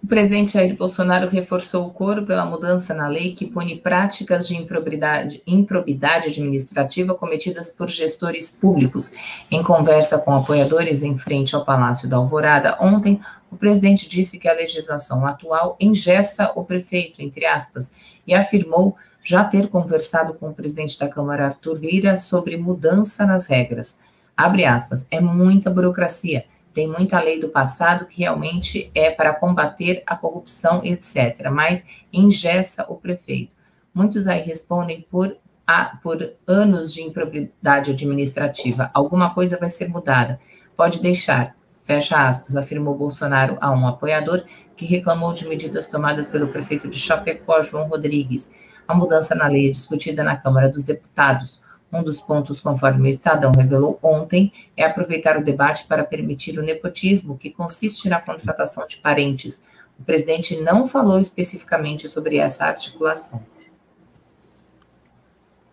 O 0.00 0.06
presidente 0.06 0.52
Jair 0.52 0.76
Bolsonaro 0.76 1.28
reforçou 1.28 1.88
o 1.88 1.90
coro 1.90 2.24
pela 2.24 2.44
mudança 2.44 2.94
na 2.94 3.08
lei 3.08 3.34
que 3.34 3.46
pune 3.48 3.78
práticas 3.78 4.46
de 4.46 4.54
improbidade, 4.54 5.42
improbidade 5.44 6.28
administrativa 6.28 7.16
cometidas 7.16 7.72
por 7.72 7.88
gestores 7.88 8.52
públicos. 8.52 9.12
Em 9.50 9.60
conversa 9.60 10.18
com 10.18 10.32
apoiadores 10.32 11.02
em 11.02 11.18
frente 11.18 11.56
ao 11.56 11.64
Palácio 11.64 12.08
da 12.08 12.16
Alvorada, 12.16 12.76
ontem, 12.80 13.20
o 13.50 13.56
presidente 13.56 14.06
disse 14.06 14.38
que 14.38 14.46
a 14.46 14.54
legislação 14.54 15.26
atual 15.26 15.76
engessa 15.80 16.52
o 16.54 16.64
prefeito, 16.64 17.20
entre 17.20 17.44
aspas, 17.44 17.90
e 18.24 18.32
afirmou 18.34 18.96
já 19.22 19.44
ter 19.44 19.68
conversado 19.68 20.34
com 20.34 20.48
o 20.48 20.54
presidente 20.54 20.98
da 20.98 21.08
Câmara, 21.08 21.46
Arthur 21.46 21.78
Lira, 21.78 22.16
sobre 22.16 22.56
mudança 22.56 23.24
nas 23.24 23.46
regras. 23.46 23.98
Abre 24.36 24.64
aspas, 24.64 25.06
é 25.10 25.20
muita 25.20 25.70
burocracia 25.70 26.44
tem 26.72 26.88
muita 26.88 27.20
lei 27.20 27.38
do 27.38 27.48
passado 27.48 28.06
que 28.06 28.20
realmente 28.20 28.90
é 28.94 29.10
para 29.10 29.34
combater 29.34 30.02
a 30.06 30.16
corrupção, 30.16 30.80
etc., 30.84 31.50
mas 31.50 31.86
engessa 32.12 32.86
o 32.88 32.96
prefeito. 32.96 33.54
Muitos 33.94 34.26
aí 34.26 34.40
respondem 34.40 35.06
por, 35.10 35.36
a, 35.66 35.96
por 36.02 36.32
anos 36.46 36.92
de 36.94 37.02
improbidade 37.02 37.90
administrativa. 37.90 38.90
Alguma 38.94 39.34
coisa 39.34 39.58
vai 39.58 39.68
ser 39.68 39.88
mudada. 39.88 40.40
Pode 40.74 41.00
deixar, 41.00 41.54
fecha 41.82 42.26
aspas, 42.26 42.56
afirmou 42.56 42.96
Bolsonaro 42.96 43.58
a 43.60 43.70
um 43.70 43.86
apoiador 43.86 44.42
que 44.74 44.86
reclamou 44.86 45.34
de 45.34 45.46
medidas 45.46 45.86
tomadas 45.86 46.26
pelo 46.26 46.48
prefeito 46.48 46.88
de 46.88 46.98
Chapecó, 46.98 47.60
João 47.60 47.86
Rodrigues. 47.86 48.50
A 48.86 48.94
mudança 48.94 49.34
na 49.34 49.46
lei 49.46 49.68
é 49.68 49.70
discutida 49.70 50.22
na 50.22 50.36
Câmara 50.36 50.68
dos 50.68 50.84
Deputados. 50.84 51.62
Um 51.92 52.02
dos 52.02 52.20
pontos, 52.20 52.60
conforme 52.60 53.08
o 53.08 53.10
Estadão 53.10 53.52
revelou 53.52 53.98
ontem, 54.02 54.52
é 54.76 54.84
aproveitar 54.84 55.36
o 55.36 55.44
debate 55.44 55.84
para 55.86 56.02
permitir 56.02 56.58
o 56.58 56.62
nepotismo, 56.62 57.36
que 57.36 57.50
consiste 57.50 58.08
na 58.08 58.20
contratação 58.20 58.86
de 58.86 58.96
parentes. 58.96 59.64
O 60.00 60.02
presidente 60.02 60.60
não 60.60 60.86
falou 60.86 61.20
especificamente 61.20 62.08
sobre 62.08 62.38
essa 62.38 62.64
articulação. 62.64 63.42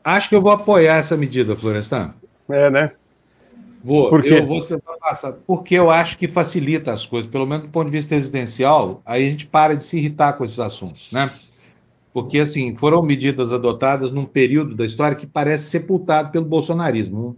Acho 0.04 0.30
que 0.30 0.36
eu 0.36 0.42
vou 0.42 0.52
apoiar 0.52 0.98
essa 0.98 1.16
medida, 1.16 1.56
Florestan. 1.56 2.14
É, 2.50 2.70
né? 2.70 2.92
Vou, 3.84 4.10
Por 4.10 4.22
quê? 4.22 4.34
eu 4.34 4.46
vou 4.46 4.62
ser 4.62 4.82
passado, 5.00 5.42
porque 5.48 5.76
eu 5.76 5.90
acho 5.90 6.18
que 6.18 6.28
facilita 6.28 6.92
as 6.92 7.06
coisas, 7.06 7.30
pelo 7.30 7.46
menos 7.46 7.66
do 7.66 7.72
ponto 7.72 7.86
de 7.86 7.98
vista 7.98 8.14
residencial, 8.14 9.02
aí 9.06 9.26
a 9.26 9.30
gente 9.30 9.48
para 9.48 9.76
de 9.76 9.86
se 9.86 9.98
irritar 9.98 10.34
com 10.34 10.44
esses 10.44 10.60
assuntos, 10.60 11.12
né? 11.14 11.32
Porque 12.14 12.40
assim 12.40 12.76
foram 12.76 13.02
medidas 13.02 13.52
adotadas 13.52 14.12
num 14.12 14.26
período 14.26 14.76
da 14.76 14.86
história 14.86 15.16
que 15.16 15.28
parece 15.28 15.70
sepultado 15.70 16.32
pelo 16.32 16.46
bolsonarismo. 16.46 17.38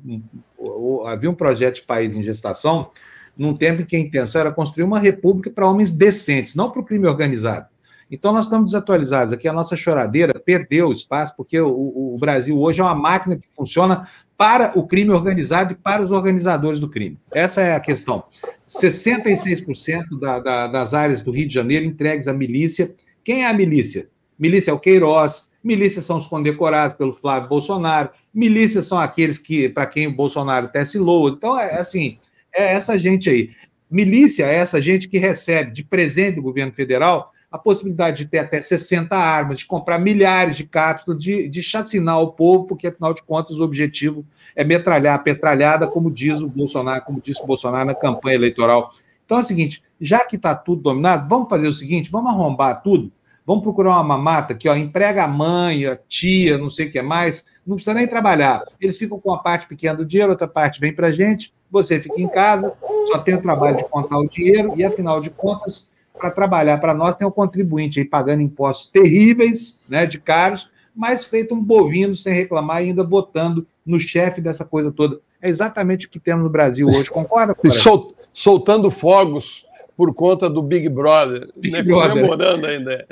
Havia 1.06 1.30
um 1.30 1.36
projeto 1.36 1.76
de 1.76 1.84
país 1.84 2.16
em 2.16 2.22
gestação 2.22 2.90
num 3.38 3.56
tempo 3.56 3.82
em 3.82 3.86
que 3.86 3.96
a 3.96 4.00
intenção 4.00 4.42
era 4.42 4.52
construir 4.52 4.84
uma 4.84 5.00
república 5.00 5.50
para 5.50 5.68
homens 5.68 5.92
decentes, 5.92 6.56
não 6.56 6.70
para 6.70 6.82
o 6.82 6.86
crime 6.86 7.08
organizado. 7.08 7.68
Então 8.12 8.34
nós 8.34 8.46
estamos 8.46 8.72
desatualizados 8.72 9.34
aqui, 9.34 9.48
a 9.48 9.54
nossa 9.54 9.76
choradeira 9.78 10.38
perdeu 10.38 10.92
espaço, 10.92 11.34
porque 11.38 11.58
o, 11.60 11.70
o, 11.70 12.16
o 12.16 12.18
Brasil 12.20 12.60
hoje 12.60 12.82
é 12.82 12.84
uma 12.84 12.94
máquina 12.94 13.38
que 13.38 13.48
funciona 13.50 14.06
para 14.38 14.78
o 14.78 14.86
crime 14.86 15.12
organizado 15.12 15.72
e 15.72 15.76
para 15.76 16.04
os 16.04 16.12
organizadores 16.12 16.80
do 16.80 16.90
crime. 16.90 17.18
Essa 17.32 17.62
é 17.62 17.74
a 17.74 17.80
questão. 17.80 18.26
66% 18.68 20.20
da, 20.20 20.40
da, 20.40 20.68
das 20.68 20.94
áreas 20.94 21.22
do 21.22 21.32
Rio 21.32 21.48
de 21.48 21.54
Janeiro 21.54 21.86
entregues 21.86 22.28
à 22.28 22.34
milícia. 22.34 22.94
Quem 23.24 23.46
é 23.46 23.48
a 23.48 23.54
milícia? 23.54 24.10
Milícia 24.42 24.72
é 24.72 24.74
o 24.74 24.80
Queiroz, 24.80 25.52
milícias 25.64 26.04
são 26.04 26.18
os 26.18 26.26
condecorados 26.26 26.98
pelo 26.98 27.14
Flávio 27.14 27.48
Bolsonaro, 27.48 28.10
milícias 28.34 28.88
são 28.88 28.98
aqueles 28.98 29.38
que 29.38 29.70
para 29.70 29.86
quem 29.86 30.08
o 30.08 30.16
Bolsonaro 30.16 30.68
tece 30.68 30.98
loas. 30.98 31.36
Então, 31.36 31.60
é 31.60 31.78
assim, 31.78 32.18
é 32.52 32.74
essa 32.74 32.98
gente 32.98 33.30
aí. 33.30 33.52
Milícia 33.88 34.46
é 34.48 34.56
essa 34.56 34.82
gente 34.82 35.08
que 35.08 35.20
recebe 35.20 35.70
de 35.70 35.84
presente 35.84 36.38
do 36.38 36.42
governo 36.42 36.74
federal 36.74 37.32
a 37.52 37.58
possibilidade 37.60 38.24
de 38.24 38.32
ter 38.32 38.40
até 38.40 38.60
60 38.60 39.16
armas, 39.16 39.60
de 39.60 39.68
comprar 39.68 40.00
milhares 40.00 40.58
de 40.58 40.64
cápsulas, 40.66 41.22
de, 41.22 41.48
de 41.48 41.62
chacinar 41.62 42.20
o 42.20 42.32
povo, 42.32 42.66
porque, 42.66 42.88
afinal 42.88 43.14
de 43.14 43.22
contas, 43.22 43.60
o 43.60 43.64
objetivo 43.64 44.26
é 44.56 44.64
metralhar 44.64 45.14
a 45.14 45.20
petralhada, 45.20 45.86
como 45.86 46.10
diz 46.10 46.42
o 46.42 46.48
Bolsonaro, 46.48 47.04
como 47.04 47.22
disse 47.22 47.44
o 47.44 47.46
Bolsonaro 47.46 47.86
na 47.86 47.94
campanha 47.94 48.38
eleitoral. 48.38 48.92
Então 49.24 49.38
é 49.38 49.42
o 49.42 49.46
seguinte: 49.46 49.84
já 50.00 50.26
que 50.26 50.36
está 50.36 50.56
tudo 50.56 50.82
dominado, 50.82 51.30
vamos 51.30 51.48
fazer 51.48 51.68
o 51.68 51.74
seguinte: 51.74 52.10
vamos 52.10 52.32
arrombar 52.32 52.82
tudo 52.82 53.12
Vamos 53.52 53.66
procurar 53.66 53.96
uma 53.96 54.04
mamata 54.06 54.56
que 54.56 54.70
ó, 54.70 54.76
emprega 54.78 55.26
a 55.26 55.28
mãe, 55.28 55.86
a 55.86 55.98
tia, 56.08 56.58
não 56.58 56.70
sei 56.70 56.88
o 56.88 56.90
que 56.90 57.02
mais, 57.02 57.44
não 57.68 57.76
precisa 57.76 57.94
nem 57.94 58.08
trabalhar. 58.08 58.64
Eles 58.80 58.98
ficam 58.98 59.20
com 59.20 59.34
a 59.34 59.40
parte 59.40 59.68
pequena 59.68 59.98
do 59.98 60.06
dinheiro, 60.06 60.32
outra 60.32 60.48
parte 60.48 60.80
vem 60.80 60.96
para 60.96 61.08
a 61.08 61.12
gente, 61.12 61.54
você 61.70 62.00
fica 62.00 62.22
em 62.22 62.30
casa, 62.30 62.74
só 63.08 63.18
tem 63.18 63.36
o 63.36 63.42
trabalho 63.42 63.76
de 63.76 63.84
contar 63.90 64.20
o 64.20 64.30
dinheiro, 64.30 64.74
e 64.78 64.86
afinal 64.86 65.20
de 65.20 65.30
contas, 65.30 65.92
para 66.18 66.32
trabalhar 66.32 66.78
para 66.78 66.94
nós, 66.94 67.14
tem 67.16 67.28
o 67.28 67.30
um 67.30 67.34
contribuinte 67.34 68.00
aí 68.00 68.06
pagando 68.06 68.42
impostos 68.42 68.90
terríveis, 68.90 69.78
né, 69.86 70.06
de 70.06 70.18
caros, 70.18 70.72
mas 70.96 71.26
feito 71.26 71.54
um 71.54 71.62
bovino 71.62 72.16
sem 72.16 72.34
reclamar 72.34 72.78
ainda 72.78 73.04
votando 73.04 73.68
no 73.86 74.00
chefe 74.00 74.40
dessa 74.40 74.64
coisa 74.64 74.94
toda. 74.94 75.20
É 75.42 75.50
exatamente 75.50 76.08
o 76.08 76.10
que 76.10 76.22
temos 76.22 76.46
no 76.46 76.50
Brasil 76.50 76.88
hoje, 76.88 77.12
concorda? 77.12 77.54
Sol, 77.70 78.14
soltando 78.32 78.90
fogos 78.90 79.66
por 80.02 80.16
conta 80.16 80.50
do 80.50 80.64
Big 80.64 80.90
Brother, 80.90 81.48
Big 81.56 81.72
né, 81.72 81.84
Brother. 81.84 82.10
comemorando 82.10 82.66
ainda. 82.66 83.06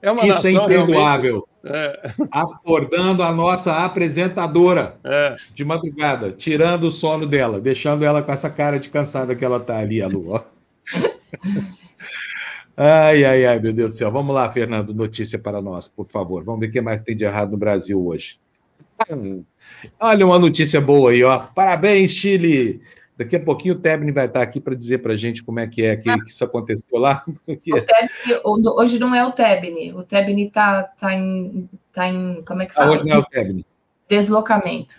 É 0.00 0.12
uma 0.12 0.24
Isso 0.24 0.46
é 0.46 0.52
imperdoável. 0.52 1.44
É. 1.64 2.12
Acordando 2.30 3.24
a 3.24 3.32
nossa 3.32 3.84
apresentadora 3.84 4.94
é. 5.02 5.34
de 5.52 5.64
madrugada, 5.64 6.30
tirando 6.30 6.84
o 6.84 6.90
sono 6.92 7.26
dela, 7.26 7.60
deixando 7.60 8.04
ela 8.04 8.22
com 8.22 8.30
essa 8.30 8.48
cara 8.48 8.78
de 8.78 8.88
cansada 8.90 9.34
que 9.34 9.44
ela 9.44 9.56
está 9.56 9.78
ali, 9.78 10.00
a 10.00 10.06
Lu. 10.06 10.40
ai, 12.76 13.24
ai, 13.24 13.44
ai, 13.44 13.58
meu 13.58 13.72
Deus 13.72 13.88
do 13.90 13.96
céu. 13.96 14.12
Vamos 14.12 14.32
lá, 14.32 14.52
Fernando, 14.52 14.94
notícia 14.94 15.36
para 15.36 15.60
nós, 15.60 15.88
por 15.88 16.06
favor. 16.06 16.44
Vamos 16.44 16.60
ver 16.60 16.68
o 16.68 16.70
que 16.70 16.80
mais 16.80 17.02
tem 17.02 17.16
de 17.16 17.24
errado 17.24 17.50
no 17.50 17.58
Brasil 17.58 18.06
hoje. 18.06 18.38
Olha 19.98 20.24
uma 20.24 20.38
notícia 20.38 20.80
boa 20.80 21.10
aí, 21.10 21.24
ó. 21.24 21.38
Parabéns, 21.40 22.12
Chile! 22.12 22.80
Daqui 23.20 23.36
a 23.36 23.40
pouquinho 23.40 23.74
o 23.74 23.78
Tebni 23.78 24.12
vai 24.12 24.24
estar 24.24 24.40
aqui 24.40 24.58
para 24.58 24.74
dizer 24.74 25.02
para 25.02 25.12
a 25.12 25.16
gente 25.16 25.44
como 25.44 25.60
é 25.60 25.66
que 25.66 25.84
é 25.84 25.94
que, 25.94 26.08
ah. 26.08 26.18
que 26.18 26.30
isso 26.30 26.42
aconteceu 26.42 26.98
lá. 26.98 27.22
Porque... 27.44 27.70
Tebni, 27.70 28.40
hoje 28.44 28.98
não 28.98 29.14
é 29.14 29.22
o 29.22 29.30
Tebni, 29.30 29.92
o 29.92 30.02
Tebni 30.02 30.46
está 30.46 30.84
tá 30.84 31.12
em, 31.12 31.68
tá 31.92 32.08
em. 32.08 32.42
Como 32.46 32.62
é 32.62 32.66
que 32.66 32.72
fala? 32.72 32.86
Ah, 32.86 32.94
hoje 32.94 33.04
não 33.04 33.18
é 33.18 33.18
o 33.18 33.24
Tebni. 33.26 33.66
Deslocamento. 34.08 34.94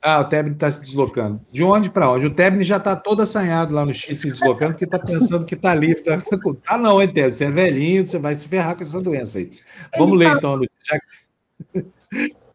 Ah, 0.00 0.20
o 0.20 0.24
Tebni 0.24 0.54
está 0.54 0.72
se 0.72 0.80
deslocando. 0.80 1.38
De 1.52 1.62
onde 1.62 1.90
para 1.90 2.10
onde? 2.10 2.24
O 2.24 2.34
Tebni 2.34 2.64
já 2.64 2.78
está 2.78 2.96
todo 2.96 3.20
assanhado 3.20 3.74
lá 3.74 3.84
no 3.84 3.92
X 3.92 4.18
se 4.18 4.30
deslocando, 4.30 4.72
porque 4.72 4.86
está 4.86 4.98
pensando 4.98 5.44
que 5.44 5.54
está 5.54 5.74
livre. 5.74 6.02
Tá... 6.02 6.18
Ah, 6.66 6.78
não, 6.78 7.02
hein, 7.02 7.12
Tebni? 7.12 7.36
Você 7.36 7.44
é 7.44 7.50
velhinho, 7.50 8.08
você 8.08 8.18
vai 8.18 8.38
se 8.38 8.48
ferrar 8.48 8.74
com 8.74 8.84
essa 8.84 9.02
doença 9.02 9.36
aí. 9.36 9.50
Vamos 9.98 10.18
Ele 10.18 10.30
ler, 10.30 10.40
fala... 10.40 10.64
então, 10.64 10.66
já 10.82 11.84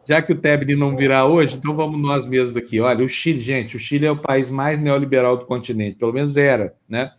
já 0.08 0.22
que 0.22 0.32
o 0.32 0.36
Tebni 0.36 0.76
não 0.76 0.96
virá 0.96 1.26
hoje, 1.26 1.58
então 1.58 1.76
vamos 1.76 2.00
nós 2.00 2.26
mesmos 2.26 2.56
aqui. 2.56 2.80
Olha, 2.80 3.04
o 3.04 3.08
Chile, 3.08 3.40
gente, 3.40 3.76
o 3.76 3.80
Chile 3.80 4.06
é 4.06 4.12
o 4.12 4.18
país 4.18 4.50
mais 4.50 4.80
neoliberal 4.80 5.36
do 5.36 5.46
continente, 5.46 5.98
pelo 5.98 6.14
menos 6.14 6.38
era, 6.38 6.76
né? 6.88 7.12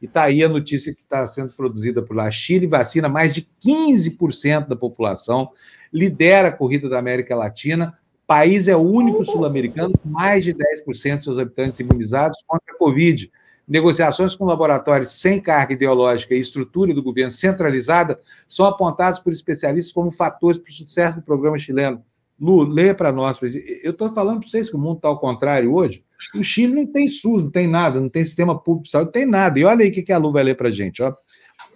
E 0.00 0.06
está 0.06 0.24
aí 0.24 0.44
a 0.44 0.48
notícia 0.48 0.94
que 0.94 1.00
está 1.00 1.26
sendo 1.26 1.50
produzida 1.54 2.02
por 2.02 2.14
lá. 2.14 2.30
Chile 2.30 2.66
vacina 2.66 3.08
mais 3.08 3.32
de 3.32 3.48
15% 3.64 4.68
da 4.68 4.76
população, 4.76 5.50
lidera 5.90 6.48
a 6.48 6.52
corrida 6.52 6.88
da 6.88 6.98
América 6.98 7.34
Latina. 7.34 7.96
O 8.22 8.26
país 8.26 8.68
é 8.68 8.76
o 8.76 8.80
único 8.80 9.24
sul-americano 9.24 9.96
com 9.96 10.08
mais 10.08 10.44
de 10.44 10.52
10% 10.52 11.18
de 11.18 11.24
seus 11.24 11.38
habitantes 11.38 11.80
imunizados 11.80 12.38
contra 12.46 12.74
a 12.74 12.78
Covid. 12.78 13.30
Negociações 13.66 14.34
com 14.34 14.44
laboratórios 14.44 15.12
sem 15.18 15.40
carga 15.40 15.72
ideológica 15.72 16.34
e 16.34 16.40
estrutura 16.40 16.92
do 16.92 17.02
governo 17.02 17.32
centralizada 17.32 18.20
são 18.46 18.66
apontados 18.66 19.20
por 19.20 19.32
especialistas 19.32 19.92
como 19.92 20.10
fatores 20.10 20.58
para 20.58 20.70
o 20.70 20.74
sucesso 20.74 21.16
do 21.16 21.22
programa 21.22 21.58
chileno. 21.58 22.04
Lu, 22.40 22.62
lê 22.64 22.92
para 22.92 23.12
nós. 23.12 23.38
Eu 23.82 23.92
estou 23.92 24.12
falando 24.12 24.40
para 24.40 24.48
vocês 24.48 24.68
que 24.68 24.76
o 24.76 24.78
mundo 24.78 24.96
está 24.96 25.08
ao 25.08 25.18
contrário 25.18 25.72
hoje. 25.72 26.04
O 26.34 26.42
Chile 26.42 26.74
não 26.74 26.86
tem 26.86 27.08
SUS, 27.08 27.44
não 27.44 27.50
tem 27.50 27.66
nada, 27.66 28.00
não 28.00 28.08
tem 28.08 28.24
sistema 28.24 28.58
público 28.58 28.84
de 28.84 28.90
saúde, 28.90 29.06
não 29.06 29.12
tem 29.12 29.26
nada. 29.26 29.58
E 29.58 29.64
olha 29.64 29.84
aí 29.84 29.90
o 29.90 29.92
que 29.92 30.12
a 30.12 30.18
Lu 30.18 30.32
vai 30.32 30.42
ler 30.42 30.56
para 30.56 30.68
a 30.68 30.72
gente. 30.72 31.02
Ó. 31.02 31.12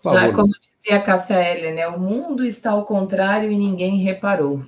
Já 0.04 0.32
como 0.32 0.52
dizia 0.76 0.96
a 0.96 1.02
Cássia 1.02 1.36
L, 1.36 1.74
né? 1.74 1.86
O 1.88 1.98
mundo 1.98 2.44
está 2.44 2.70
ao 2.70 2.84
contrário 2.84 3.50
e 3.50 3.56
ninguém 3.56 3.98
reparou. 3.98 4.62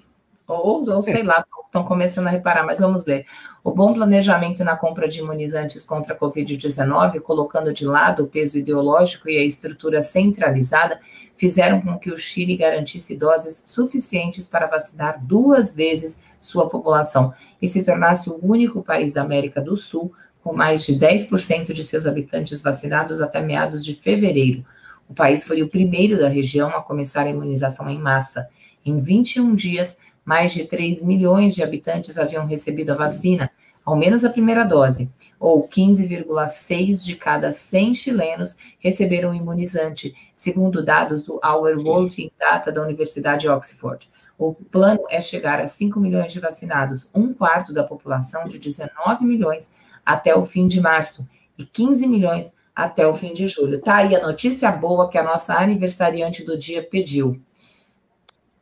Ou, 0.51 0.89
ou 0.89 1.03
sei 1.03 1.23
lá, 1.23 1.45
estão 1.67 1.85
começando 1.85 2.27
a 2.27 2.31
reparar, 2.31 2.65
mas 2.65 2.81
vamos 2.81 3.07
ler. 3.07 3.25
O 3.63 3.73
bom 3.73 3.95
planejamento 3.95 4.65
na 4.65 4.77
compra 4.77 5.07
de 5.07 5.21
imunizantes 5.21 5.85
contra 5.85 6.15
a 6.15 6.19
Covid-19, 6.19 7.21
colocando 7.21 7.73
de 7.73 7.85
lado 7.85 8.25
o 8.25 8.27
peso 8.27 8.59
ideológico 8.59 9.29
e 9.29 9.39
a 9.39 9.45
estrutura 9.45 10.03
centralizada, 10.03 10.99
fizeram 11.37 11.81
com 11.81 11.97
que 11.97 12.11
o 12.11 12.19
Chile 12.19 12.57
garantisse 12.57 13.17
doses 13.17 13.63
suficientes 13.67 14.47
para 14.49 14.67
vacinar 14.67 15.25
duas 15.25 15.73
vezes 15.73 16.21
sua 16.39 16.69
população 16.69 17.33
e 17.63 17.69
se 17.69 17.85
tornasse 17.85 18.29
o 18.29 18.41
único 18.43 18.83
país 18.83 19.13
da 19.13 19.23
América 19.23 19.61
do 19.61 19.77
Sul 19.77 20.13
com 20.43 20.53
mais 20.53 20.85
de 20.85 20.95
10% 20.95 21.73
de 21.73 21.85
seus 21.85 22.07
habitantes 22.07 22.63
vacinados 22.63 23.21
até 23.21 23.41
meados 23.41 23.85
de 23.85 23.95
fevereiro. 23.95 24.65
O 25.09 25.15
país 25.15 25.45
foi 25.45 25.63
o 25.63 25.69
primeiro 25.69 26.19
da 26.19 26.29
região 26.29 26.69
a 26.71 26.83
começar 26.83 27.23
a 27.23 27.31
imunização 27.31 27.91
em 27.91 27.99
massa. 27.99 28.49
Em 28.85 29.01
21 29.01 29.55
dias, 29.55 29.97
mais 30.31 30.53
de 30.53 30.65
3 30.65 31.03
milhões 31.03 31.57
de 31.57 31.63
habitantes 31.65 32.17
haviam 32.17 32.47
recebido 32.47 32.93
a 32.93 32.95
vacina, 32.95 33.51
ao 33.85 33.97
menos 33.97 34.25
a 34.25 34.31
primeira 34.31 34.63
dose, 34.63 35.11
ou 35.41 35.67
15,6 35.67 37.05
de 37.05 37.17
cada 37.17 37.51
100 37.51 37.95
chilenos 37.95 38.57
receberam 38.79 39.35
imunizante, 39.35 40.15
segundo 40.33 40.85
dados 40.85 41.25
do 41.25 41.41
Our 41.45 41.77
World 41.85 42.23
in 42.23 42.31
Data 42.39 42.71
da 42.71 42.81
Universidade 42.81 43.41
de 43.41 43.49
Oxford. 43.49 44.09
O 44.39 44.55
plano 44.55 45.01
é 45.11 45.21
chegar 45.21 45.59
a 45.59 45.67
5 45.67 45.99
milhões 45.99 46.33
de 46.33 46.39
vacinados, 46.39 47.11
um 47.13 47.35
quarto 47.35 47.75
da 47.75 47.83
população 47.83 48.45
de 48.45 48.57
19 48.57 49.25
milhões, 49.25 49.69
até 50.07 50.33
o 50.37 50.45
fim 50.45 50.69
de 50.69 50.81
março, 50.81 51.29
e 51.59 51.65
15 51.65 52.07
milhões 52.07 52.55
até 52.73 53.05
o 53.05 53.15
fim 53.15 53.33
de 53.33 53.49
julho. 53.49 53.81
Tá 53.81 53.97
aí 53.97 54.15
a 54.15 54.25
notícia 54.25 54.71
boa 54.71 55.11
que 55.11 55.19
a 55.19 55.25
nossa 55.25 55.55
aniversariante 55.55 56.45
do 56.45 56.57
dia 56.57 56.85
pediu. 56.85 57.33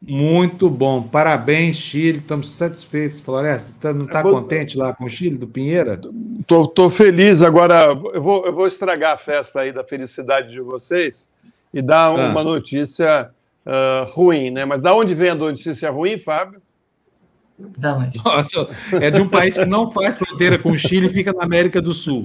Muito 0.00 0.70
bom. 0.70 1.02
Parabéns, 1.02 1.76
Chile. 1.76 2.18
Estamos 2.18 2.50
satisfeitos. 2.52 3.20
Floresta, 3.20 3.72
tá, 3.80 3.92
não 3.92 4.06
está 4.06 4.22
contente 4.22 4.78
lá 4.78 4.94
com 4.94 5.04
o 5.04 5.08
Chile, 5.08 5.36
do 5.36 5.46
Pinheira? 5.46 6.00
Estou 6.40 6.88
feliz. 6.88 7.42
Agora, 7.42 7.86
eu 8.14 8.22
vou, 8.22 8.46
eu 8.46 8.52
vou 8.52 8.66
estragar 8.66 9.14
a 9.14 9.18
festa 9.18 9.60
aí 9.60 9.72
da 9.72 9.82
felicidade 9.82 10.50
de 10.50 10.60
vocês 10.60 11.28
e 11.74 11.82
dar 11.82 12.06
ah. 12.06 12.10
uma 12.12 12.44
notícia 12.44 13.30
uh, 13.66 14.10
ruim, 14.12 14.50
né? 14.50 14.64
Mas 14.64 14.80
da 14.80 14.94
onde 14.94 15.14
vem 15.14 15.30
a 15.30 15.34
notícia 15.34 15.90
ruim, 15.90 16.16
Fábio? 16.16 16.62
Da 17.58 17.96
onde? 17.96 18.18
Nossa, 18.24 18.68
é 18.92 19.10
de 19.10 19.20
um 19.20 19.28
país 19.28 19.58
que 19.58 19.66
não 19.66 19.90
faz 19.90 20.16
fronteira 20.16 20.58
com 20.58 20.70
o 20.70 20.78
Chile 20.78 21.08
e 21.08 21.12
fica 21.12 21.32
na 21.32 21.42
América 21.42 21.82
do 21.82 21.92
Sul. 21.92 22.24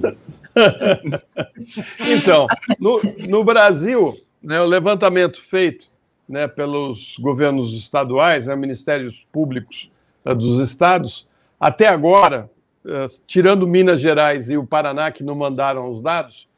então, 1.98 2.46
no, 2.78 3.00
no 3.28 3.42
Brasil, 3.42 4.16
né, 4.40 4.60
o 4.60 4.64
levantamento 4.64 5.42
feito 5.42 5.88
né, 6.28 6.46
pelos 6.48 7.16
governos 7.18 7.74
estaduais, 7.74 8.46
né, 8.46 8.56
ministérios 8.56 9.26
públicos 9.32 9.90
né, 10.24 10.34
dos 10.34 10.58
estados, 10.58 11.26
até 11.58 11.88
agora, 11.88 12.50
uh, 12.84 13.06
tirando 13.26 13.66
Minas 13.66 14.00
Gerais 14.00 14.50
e 14.50 14.56
o 14.56 14.66
Paraná, 14.66 15.10
que 15.10 15.22
não 15.22 15.34
mandaram 15.34 15.90
os 15.90 16.02
dados, 16.02 16.48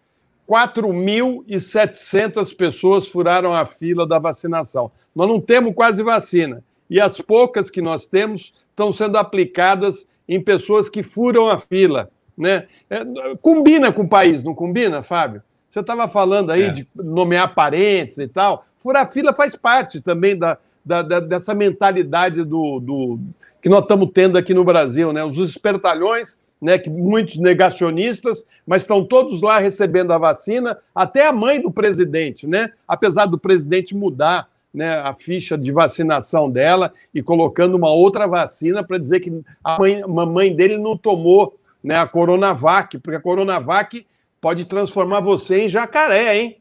4.700 0.48 2.56
pessoas 2.56 3.08
furaram 3.08 3.52
a 3.52 3.66
fila 3.66 4.06
da 4.06 4.18
vacinação. 4.18 4.92
Nós 5.14 5.28
não 5.28 5.38
temos 5.40 5.74
quase 5.74 6.02
vacina. 6.02 6.64
E 6.88 6.98
as 7.00 7.20
poucas 7.20 7.68
que 7.68 7.82
nós 7.82 8.06
temos 8.06 8.54
estão 8.70 8.92
sendo 8.92 9.18
aplicadas 9.18 10.08
em 10.28 10.40
pessoas 10.40 10.88
que 10.88 11.02
furam 11.02 11.48
a 11.48 11.58
fila. 11.58 12.08
Né? 12.38 12.68
É, 12.88 13.00
combina 13.40 13.92
com 13.92 14.02
o 14.02 14.08
país, 14.08 14.44
não 14.44 14.54
combina, 14.54 15.02
Fábio? 15.02 15.42
Você 15.68 15.80
estava 15.80 16.08
falando 16.08 16.50
aí 16.50 16.62
é. 16.62 16.70
de 16.70 16.86
nomear 16.94 17.54
parentes 17.54 18.18
e 18.18 18.28
tal. 18.28 18.65
Furar 18.80 19.10
fila 19.10 19.32
faz 19.32 19.54
parte 19.54 20.00
também 20.00 20.38
da, 20.38 20.58
da, 20.84 21.02
da 21.02 21.20
dessa 21.20 21.54
mentalidade 21.54 22.44
do, 22.44 22.80
do, 22.80 23.18
que 23.60 23.68
nós 23.68 23.82
estamos 23.82 24.10
tendo 24.12 24.38
aqui 24.38 24.54
no 24.54 24.64
Brasil, 24.64 25.12
né? 25.12 25.24
Os 25.24 25.38
espertalhões, 25.38 26.38
né? 26.60 26.78
Que 26.78 26.88
muitos 26.88 27.38
negacionistas, 27.38 28.46
mas 28.66 28.82
estão 28.82 29.04
todos 29.04 29.40
lá 29.40 29.58
recebendo 29.58 30.12
a 30.12 30.18
vacina, 30.18 30.78
até 30.94 31.26
a 31.26 31.32
mãe 31.32 31.60
do 31.60 31.70
presidente, 31.70 32.46
né? 32.46 32.72
Apesar 32.86 33.26
do 33.26 33.38
presidente 33.38 33.96
mudar 33.96 34.48
né, 34.76 34.90
a 34.90 35.14
ficha 35.14 35.56
de 35.56 35.72
vacinação 35.72 36.50
dela 36.50 36.92
e 37.14 37.22
colocando 37.22 37.76
uma 37.76 37.90
outra 37.90 38.26
vacina 38.26 38.84
para 38.84 38.98
dizer 38.98 39.20
que 39.20 39.42
a 39.64 39.78
mãe, 39.78 40.02
a 40.02 40.06
mãe 40.06 40.54
dele 40.54 40.76
não 40.76 40.98
tomou 40.98 41.58
né, 41.82 41.96
a 41.96 42.06
Coronavac, 42.06 42.98
porque 42.98 43.16
a 43.16 43.20
Coronavac 43.20 44.06
pode 44.38 44.66
transformar 44.66 45.20
você 45.20 45.60
em 45.60 45.68
jacaré, 45.68 46.36
hein? 46.36 46.58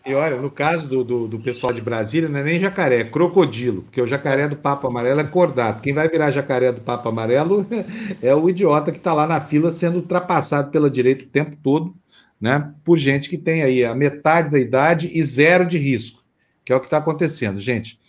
E 0.04 0.16
olha, 0.16 0.42
no 0.42 0.50
caso 0.50 0.88
do, 0.88 1.04
do, 1.04 1.28
do, 1.28 1.40
pessoal 1.40 1.72
de 1.72 1.80
Brasília, 1.80 2.28
não 2.28 2.40
é 2.40 2.44
nem 2.44 2.60
jacaré, 2.60 3.02
é 3.02 3.04
crocodilo, 3.04 3.84
porque 3.84 4.02
o 4.02 4.08
jacaré 4.08 4.48
do 4.48 4.56
Papa 4.56 4.88
Amarelo 4.88 5.20
é 5.20 5.24
cordado. 5.24 5.80
Quem 5.80 5.94
vai 5.94 6.10
virar 6.10 6.32
jacaré 6.32 6.72
do 6.72 6.82
Papa 6.82 7.10
Amarelo 7.10 7.68
é 8.20 8.34
o 8.34 8.50
idiota 8.50 8.92
que 8.92 8.98
está 8.98 9.14
lá 9.14 9.28
na 9.28 9.40
fila 9.40 9.72
sendo 9.72 9.98
ultrapassado 9.98 10.72
pela 10.72 10.90
direita 10.90 11.24
o 11.24 11.28
tempo 11.28 11.56
todo, 11.62 11.94
né? 12.40 12.74
Por 12.84 12.98
gente 12.98 13.30
que 13.30 13.38
tem 13.38 13.62
aí 13.62 13.86
a 13.86 13.94
metade 13.94 14.50
da 14.50 14.60
idade 14.60 15.08
e 15.14 15.24
zero 15.24 15.68
de 15.68 15.78
risco, 15.78 16.24
que 16.66 16.74
é 16.74 16.76
o 16.76 16.80
que 16.80 16.88
está 16.88 16.98
acontecendo, 16.98 17.60
gente. 17.60 18.00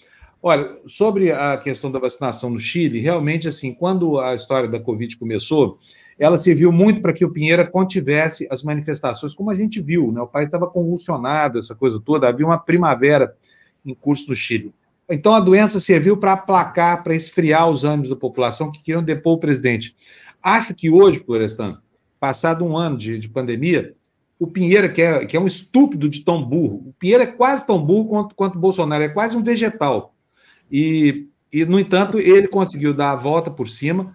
Olha, 0.43 0.71
sobre 0.87 1.31
a 1.31 1.59
questão 1.59 1.93
da 1.93 1.99
vacinação 1.99 2.49
no 2.49 2.59
Chile, 2.59 3.01
realmente, 3.01 3.47
assim, 3.47 3.75
quando 3.75 4.19
a 4.19 4.35
história 4.35 4.69
da 4.69 4.81
Covid 4.81 5.17
começou, 5.19 5.79
ela 6.23 6.39
serviu 6.39 6.71
muito 6.71 7.01
para 7.01 7.13
que 7.13 7.25
o 7.25 7.33
Pinheira 7.33 7.67
contivesse 7.67 8.47
as 8.49 8.63
manifestações, 8.63 9.35
como 9.35 9.51
a 9.51 9.57
gente 9.57 9.81
viu, 9.81 10.13
né? 10.13 10.21
O 10.21 10.27
país 10.29 10.47
estava 10.47 10.69
convulsionado, 10.69 11.59
essa 11.59 11.75
coisa 11.75 11.99
toda, 11.99 12.29
havia 12.29 12.47
uma 12.47 12.59
primavera 12.59 13.35
em 13.85 13.93
curso 13.93 14.29
no 14.29 14.37
Chile. 14.37 14.73
Então 15.11 15.35
a 15.35 15.41
doença 15.41 15.81
serviu 15.81 16.17
para 16.17 16.35
aplacar, 16.35 17.03
para 17.03 17.17
esfriar 17.17 17.69
os 17.69 17.83
ânimos 17.83 18.09
da 18.09 18.15
população 18.15 18.71
que 18.71 18.81
queriam 18.81 19.03
depor 19.03 19.33
o 19.33 19.41
presidente. 19.41 19.97
Acho 20.41 20.73
que 20.73 20.89
hoje, 20.89 21.19
Florestan, 21.19 21.83
passado 22.21 22.65
um 22.65 22.77
ano 22.77 22.97
de, 22.97 23.19
de 23.19 23.29
pandemia, 23.29 23.93
o 24.39 24.47
Pinheira, 24.47 24.89
que 24.89 25.03
é, 25.03 25.27
que 25.27 25.37
é 25.37 25.41
um 25.41 25.49
estúpido 25.49 26.09
de 26.09 26.21
tão 26.25 26.41
burro, 26.41 26.85
o 26.87 26.95
Pinheira 27.01 27.25
é 27.25 27.27
quase 27.27 27.67
tão 27.67 27.85
burro 27.85 28.09
quanto, 28.09 28.35
quanto 28.37 28.55
o 28.55 28.61
Bolsonaro, 28.61 29.03
é 29.03 29.09
quase 29.09 29.37
um 29.37 29.43
vegetal. 29.43 30.15
E, 30.71 31.27
e, 31.53 31.65
no 31.65 31.81
entanto, 31.81 32.21
ele 32.21 32.47
conseguiu 32.47 32.95
dar 32.95 33.11
a 33.11 33.17
volta 33.17 33.51
por 33.51 33.69
cima 33.69 34.15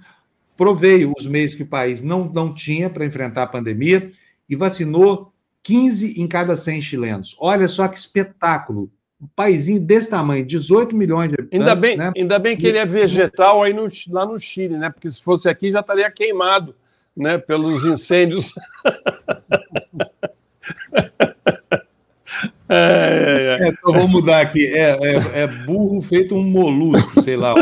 proveio 0.58 1.14
os 1.18 1.28
meios 1.28 1.54
que 1.54 1.64
o 1.64 1.68
país 1.68 2.02
não, 2.02 2.26
não 2.26 2.54
tinha 2.54 2.90
para 2.90 3.06
enfrentar 3.06 3.44
a 3.44 3.48
pandemia 3.48 4.12
e 4.50 4.56
vacinou 4.56 5.32
15 5.64 6.20
em 6.20 6.28
cada 6.28 6.58
100 6.58 6.82
chilenos. 6.82 7.36
Olha 7.40 7.68
só 7.68 7.88
que 7.88 7.98
espetáculo. 7.98 8.90
Um 9.22 9.28
paísinho 9.36 9.80
desse 9.80 10.10
tamanho, 10.10 10.46
18 10.46 10.96
milhões 10.96 11.30
de 11.30 11.36
habitantes. 11.36 11.60
Ainda 11.60 11.76
bem, 11.76 11.98
né? 11.98 12.12
ainda 12.16 12.40
bem 12.40 12.56
que 12.56 12.68
ele 12.68 12.78
é 12.78 12.86
vegetal 12.86 13.64
aí 13.64 13.74
no, 13.74 13.88
lá 14.10 14.26
no 14.26 14.40
Chile, 14.40 14.78
né? 14.78 14.90
Porque 14.90 15.10
se 15.10 15.24
fosse 15.24 15.50
aqui 15.50 15.72
já 15.72 15.80
estaria 15.80 16.10
queimado 16.12 16.76
né? 17.16 17.38
pelos 17.38 17.84
incêndios. 17.86 18.54
É, 22.70 23.58
é, 23.62 23.66
é. 23.66 23.70
então 23.70 23.94
vamos 23.94 24.10
mudar 24.10 24.42
aqui. 24.42 24.68
É, 24.68 24.92
é, 24.92 25.42
é, 25.42 25.48
burro 25.48 26.02
feito 26.02 26.36
um 26.36 26.44
molusco, 26.44 27.22
sei 27.22 27.38
lá. 27.38 27.56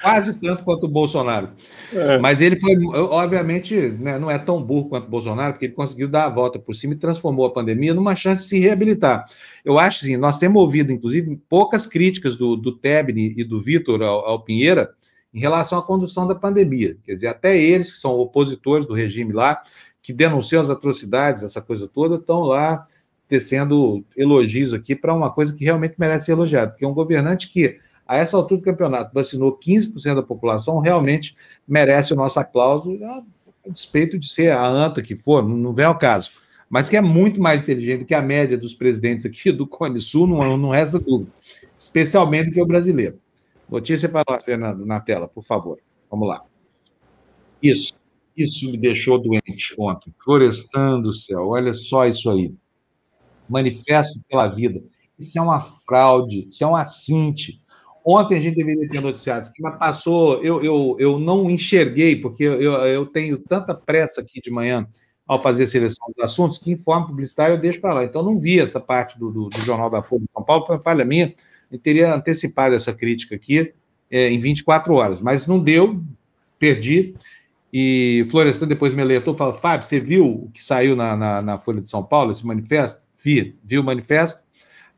Quase 0.00 0.38
tanto 0.38 0.62
quanto 0.62 0.84
o 0.84 0.88
Bolsonaro. 0.88 1.48
É. 1.92 2.18
Mas 2.18 2.40
ele 2.40 2.56
foi, 2.56 2.76
obviamente, 2.94 3.74
né, 3.74 4.18
não 4.18 4.30
é 4.30 4.38
tão 4.38 4.62
burro 4.62 4.88
quanto 4.88 5.06
o 5.06 5.10
Bolsonaro, 5.10 5.54
porque 5.54 5.66
ele 5.66 5.74
conseguiu 5.74 6.08
dar 6.08 6.26
a 6.26 6.28
volta 6.28 6.58
por 6.58 6.74
cima 6.76 6.94
e 6.94 6.98
transformou 6.98 7.46
a 7.46 7.52
pandemia 7.52 7.92
numa 7.92 8.14
chance 8.14 8.42
de 8.42 8.48
se 8.48 8.60
reabilitar. 8.60 9.26
Eu 9.64 9.78
acho 9.78 10.00
que 10.00 10.06
assim, 10.06 10.16
nós 10.16 10.38
temos 10.38 10.62
ouvido, 10.62 10.92
inclusive, 10.92 11.40
poucas 11.48 11.86
críticas 11.86 12.36
do, 12.36 12.56
do 12.56 12.76
Tebni 12.76 13.34
e 13.36 13.42
do 13.42 13.60
Vitor 13.60 14.02
ao, 14.02 14.26
ao 14.26 14.44
Pinheira 14.44 14.90
em 15.32 15.40
relação 15.40 15.78
à 15.78 15.82
condução 15.82 16.28
da 16.28 16.34
pandemia. 16.34 16.96
Quer 17.04 17.14
dizer, 17.14 17.26
até 17.26 17.58
eles, 17.58 17.90
que 17.90 17.98
são 17.98 18.12
opositores 18.12 18.86
do 18.86 18.94
regime 18.94 19.32
lá, 19.32 19.60
que 20.00 20.12
denunciam 20.12 20.62
as 20.62 20.70
atrocidades, 20.70 21.42
essa 21.42 21.60
coisa 21.60 21.88
toda, 21.88 22.16
estão 22.16 22.42
lá 22.42 22.86
tecendo 23.34 24.04
elogios 24.16 24.72
aqui 24.72 24.94
para 24.94 25.12
uma 25.12 25.28
coisa 25.28 25.52
que 25.52 25.64
realmente 25.64 25.96
merece 25.98 26.26
ser 26.26 26.32
elogiada, 26.32 26.70
porque 26.70 26.86
um 26.86 26.94
governante 26.94 27.50
que, 27.50 27.80
a 28.06 28.16
essa 28.16 28.36
altura 28.36 28.60
do 28.60 28.64
campeonato, 28.64 29.12
vacinou 29.12 29.58
15% 29.58 30.14
da 30.14 30.22
população, 30.22 30.78
realmente 30.78 31.34
merece 31.66 32.12
o 32.12 32.16
nosso 32.16 32.38
aplauso. 32.38 32.96
a 33.02 33.22
despeito 33.68 34.18
de 34.18 34.28
ser 34.28 34.52
a 34.52 34.64
anta 34.68 35.02
que 35.02 35.16
for, 35.16 35.42
não, 35.42 35.56
não 35.56 35.72
vem 35.72 35.84
ao 35.84 35.98
caso, 35.98 36.30
mas 36.70 36.88
que 36.88 36.96
é 36.96 37.00
muito 37.00 37.40
mais 37.40 37.60
inteligente 37.60 38.04
que 38.04 38.14
a 38.14 38.22
média 38.22 38.56
dos 38.56 38.72
presidentes 38.72 39.26
aqui 39.26 39.50
do 39.50 39.66
Cone 39.66 40.00
Sul, 40.00 40.28
não, 40.28 40.56
não 40.56 40.68
resta 40.68 41.00
dúvida, 41.00 41.32
especialmente 41.76 42.52
que 42.52 42.62
o 42.62 42.66
brasileiro. 42.66 43.18
Notícia 43.68 44.08
para 44.08 44.22
lá, 44.28 44.40
Fernando, 44.40 44.86
na 44.86 45.00
tela, 45.00 45.26
por 45.26 45.42
favor. 45.42 45.80
Vamos 46.08 46.28
lá. 46.28 46.44
Isso, 47.60 47.94
isso 48.36 48.70
me 48.70 48.76
deixou 48.76 49.18
doente 49.18 49.74
ontem. 49.76 50.14
Florestan 50.22 51.00
do 51.00 51.12
céu, 51.12 51.48
olha 51.48 51.74
só 51.74 52.06
isso 52.06 52.30
aí. 52.30 52.54
Manifesto 53.48 54.20
pela 54.28 54.46
vida. 54.48 54.82
Isso 55.18 55.38
é 55.38 55.42
uma 55.42 55.60
fraude, 55.60 56.46
isso 56.48 56.64
é 56.64 56.66
um 56.66 56.76
assinte. 56.76 57.62
Ontem 58.04 58.36
a 58.36 58.40
gente 58.40 58.56
deveria 58.56 58.88
ter 58.88 59.00
noticiado, 59.00 59.50
mas 59.58 59.78
passou, 59.78 60.42
eu, 60.42 60.62
eu, 60.62 60.96
eu 60.98 61.18
não 61.18 61.50
enxerguei, 61.50 62.16
porque 62.16 62.44
eu, 62.44 62.72
eu 62.72 63.06
tenho 63.06 63.38
tanta 63.38 63.74
pressa 63.74 64.20
aqui 64.20 64.40
de 64.42 64.50
manhã 64.50 64.86
ao 65.26 65.40
fazer 65.40 65.64
a 65.64 65.66
seleção 65.66 66.06
dos 66.14 66.22
assuntos, 66.24 66.58
que 66.58 66.72
informe 66.72 67.06
publicitário 67.06 67.54
eu 67.54 67.60
deixo 67.60 67.80
para 67.80 67.94
lá. 67.94 68.04
Então, 68.04 68.22
não 68.22 68.38
vi 68.38 68.60
essa 68.60 68.78
parte 68.78 69.18
do, 69.18 69.30
do, 69.30 69.48
do, 69.48 69.58
Jornal 69.60 69.88
da 69.88 70.02
Folha 70.02 70.20
de 70.20 70.30
São 70.32 70.42
Paulo, 70.42 70.66
foi 70.66 70.78
falha 70.80 71.04
minha, 71.04 71.34
eu 71.72 71.78
teria 71.78 72.14
antecipado 72.14 72.74
essa 72.74 72.92
crítica 72.92 73.34
aqui 73.34 73.72
é, 74.10 74.28
em 74.28 74.38
24 74.38 74.92
horas, 74.94 75.22
mas 75.22 75.46
não 75.46 75.58
deu, 75.58 76.02
perdi. 76.58 77.14
E 77.72 78.26
Florestan 78.30 78.68
depois 78.68 78.94
me 78.94 79.02
alertou, 79.02 79.34
falou, 79.34 79.54
Fábio, 79.54 79.86
você 79.86 79.98
viu 79.98 80.26
o 80.26 80.50
que 80.50 80.62
saiu 80.62 80.94
na, 80.94 81.16
na, 81.16 81.42
na 81.42 81.58
Folha 81.58 81.80
de 81.80 81.88
São 81.88 82.04
Paulo, 82.04 82.30
esse 82.30 82.46
manifesto? 82.46 83.02
Vi, 83.24 83.56
vi 83.64 83.78
o 83.78 83.82
manifesto, 83.82 84.38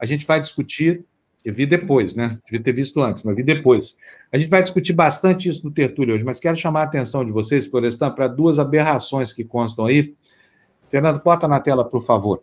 a 0.01 0.05
gente 0.05 0.27
vai 0.27 0.40
discutir, 0.40 1.05
eu 1.44 1.55
vi 1.55 1.65
depois, 1.65 2.16
né? 2.16 2.39
Devia 2.44 2.61
ter 2.61 2.73
visto 2.73 3.01
antes, 3.01 3.23
mas 3.23 3.36
vi 3.36 3.44
depois. 3.44 3.97
A 4.32 4.36
gente 4.36 4.51
vai 4.51 4.61
discutir 4.61 4.93
bastante 4.93 5.48
isso 5.48 5.65
no 5.65 5.70
Tertúlio 5.70 6.12
hoje, 6.12 6.24
mas 6.24 6.40
quero 6.40 6.57
chamar 6.57 6.81
a 6.81 6.85
atenção 6.85 7.24
de 7.24 7.31
vocês, 7.31 7.66
Florestan, 7.66 8.11
para 8.11 8.27
duas 8.27 8.59
aberrações 8.59 9.32
que 9.32 9.44
constam 9.44 9.85
aí. 9.85 10.15
Fernando, 10.90 11.23
bota 11.23 11.47
na 11.47 11.61
tela, 11.61 11.85
por 11.85 12.05
favor. 12.05 12.43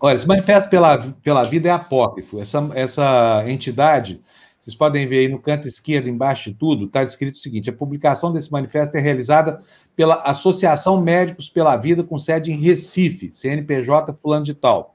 Olha, 0.00 0.16
esse 0.16 0.26
manifesto 0.26 0.68
pela, 0.68 0.98
pela 1.22 1.44
vida 1.44 1.68
é 1.68 1.72
apócrifo. 1.72 2.40
Essa, 2.40 2.68
essa 2.74 3.44
entidade, 3.46 4.20
vocês 4.64 4.74
podem 4.74 5.06
ver 5.06 5.18
aí 5.18 5.28
no 5.28 5.38
canto 5.38 5.68
esquerdo, 5.68 6.08
embaixo 6.08 6.50
de 6.50 6.56
tudo, 6.56 6.86
está 6.86 7.04
descrito 7.04 7.36
o 7.36 7.40
seguinte: 7.40 7.68
a 7.68 7.72
publicação 7.72 8.32
desse 8.32 8.50
manifesto 8.50 8.96
é 8.96 9.00
realizada 9.00 9.60
pela 9.94 10.14
Associação 10.22 11.00
Médicos 11.02 11.50
pela 11.50 11.76
Vida, 11.76 12.02
com 12.02 12.18
sede 12.18 12.50
em 12.50 12.60
Recife, 12.60 13.30
CNPJ 13.34 14.14
fulano 14.14 14.44
de 14.44 14.54
tal. 14.54 14.94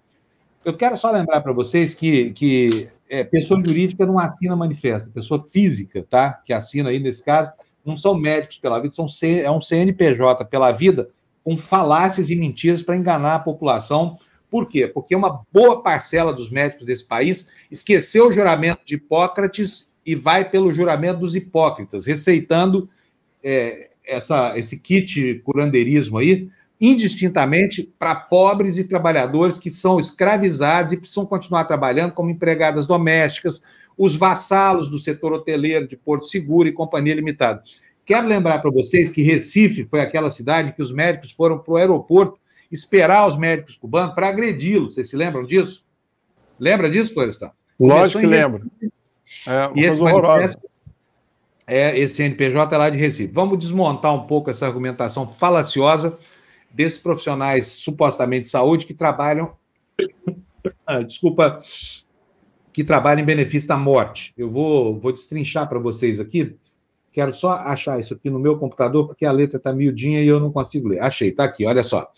Eu 0.66 0.76
quero 0.76 0.98
só 0.98 1.12
lembrar 1.12 1.42
para 1.42 1.54
vocês 1.54 1.94
que, 1.94 2.32
que 2.32 2.90
é, 3.08 3.24
pessoa 3.24 3.62
jurídica 3.64 4.06
não 4.06 4.18
assina 4.18 4.56
manifesto, 4.56 5.10
pessoa 5.12 5.46
física, 5.50 6.06
tá? 6.10 6.34
Que 6.46 6.52
assina 6.52 6.90
aí 6.90 7.00
nesse 7.00 7.24
caso, 7.24 7.52
não 7.86 7.96
são 7.96 8.16
médicos 8.16 8.58
pela 8.58 8.80
vida, 8.80 8.94
são 8.94 9.08
C, 9.08 9.42
é 9.42 9.52
um 9.52 9.62
CNPJ 9.62 10.46
pela 10.46 10.72
vida 10.72 11.10
com 11.44 11.58
falácias 11.58 12.30
e 12.30 12.36
mentiras 12.36 12.82
para 12.82 12.98
enganar 12.98 13.36
a 13.36 13.40
população. 13.40 14.18
Por 14.50 14.68
quê? 14.68 14.88
Porque 14.88 15.16
uma 15.16 15.42
boa 15.52 15.82
parcela 15.84 16.34
dos 16.34 16.50
médicos 16.50 16.86
desse 16.86 17.06
país 17.06 17.50
esqueceu 17.70 18.28
o 18.28 18.34
juramento 18.34 18.82
de 18.84 18.96
Hipócrates 18.96 19.94
e 20.06 20.16
vai 20.16 20.50
pelo 20.50 20.74
juramento 20.74 21.20
dos 21.20 21.36
hipócritas, 21.36 22.06
receitando 22.06 22.90
é, 23.44 23.90
essa, 24.06 24.58
esse 24.58 24.80
kit 24.80 25.42
curandeirismo 25.46 26.18
aí, 26.18 26.50
indistintamente 26.82 27.84
para 28.00 28.16
pobres 28.16 28.78
e 28.78 28.84
trabalhadores 28.84 29.60
que 29.60 29.70
são 29.72 30.00
escravizados 30.00 30.94
e 30.94 30.98
precisam 30.98 31.26
continuar 31.26 31.66
trabalhando 31.66 32.14
como 32.14 32.30
empregadas 32.30 32.88
domésticas, 32.88 33.62
os 33.98 34.16
vassalos 34.16 34.90
do 34.90 34.98
setor 34.98 35.34
hoteleiro 35.34 35.88
de 35.88 35.98
Porto 35.98 36.26
Seguro 36.26 36.68
e 36.68 36.74
Companhia 36.74 37.14
Limitada. 37.14 37.62
Quero 38.06 38.28
lembrar 38.28 38.60
para 38.60 38.72
vocês 38.72 39.12
que 39.12 39.22
Recife 39.22 39.86
foi 39.86 40.00
aquela 40.00 40.32
cidade 40.32 40.74
que 40.74 40.82
os 40.82 40.92
médicos 40.92 41.32
foram 41.32 41.60
para 41.60 41.74
o 41.74 41.78
aeroporto 41.78 42.40
esperar 42.72 43.28
os 43.28 43.38
médicos 43.38 43.76
cubanos 43.76 44.14
para 44.14 44.30
agredi-los. 44.30 44.94
Vocês 44.94 45.10
se 45.10 45.16
lembram 45.16 45.44
disso? 45.44 45.84
Lembra 46.60 46.90
disso, 46.90 47.14
Florestan? 47.14 47.52
Lógico 47.80 48.20
que 48.20 48.28
lembro. 48.28 48.70
É, 49.48 49.72
e 49.76 49.86
esse 49.86 50.02
manifesto 50.02 50.70
é 51.66 51.98
esse 51.98 52.16
CNPJ 52.16 52.74
é 52.74 52.78
lá 52.78 52.90
de 52.90 52.98
Recife. 52.98 53.32
Vamos 53.32 53.60
desmontar 53.60 54.14
um 54.14 54.26
pouco 54.26 54.50
essa 54.50 54.66
argumentação 54.66 55.28
falaciosa 55.28 56.18
desses 56.72 56.98
profissionais 56.98 57.68
supostamente 57.68 58.44
de 58.44 58.50
saúde 58.50 58.86
que 58.86 58.94
trabalham, 58.94 59.56
ah, 60.86 61.02
desculpa, 61.04 61.62
que 62.74 62.84
trabalham 62.84 63.22
em 63.22 63.26
benefício 63.26 63.68
da 63.68 63.78
morte. 63.78 64.34
Eu 64.36 64.50
vou, 64.50 65.00
vou 65.00 65.12
destrinchar 65.12 65.70
para 65.70 65.80
vocês 65.80 66.20
aqui. 66.20 66.56
Quero 67.12 67.34
só 67.34 67.52
achar 67.52 68.00
isso 68.00 68.14
aqui 68.14 68.30
no 68.30 68.40
meu 68.40 68.58
computador, 68.58 69.08
porque 69.08 69.26
a 69.26 69.32
letra 69.32 69.58
está 69.58 69.74
miudinha 69.74 70.22
e 70.22 70.28
eu 70.28 70.40
não 70.40 70.52
consigo 70.52 70.88
ler. 70.88 71.02
Achei, 71.02 71.30
está 71.30 71.44
aqui, 71.44 71.66
olha 71.66 71.84
só. 71.84 72.12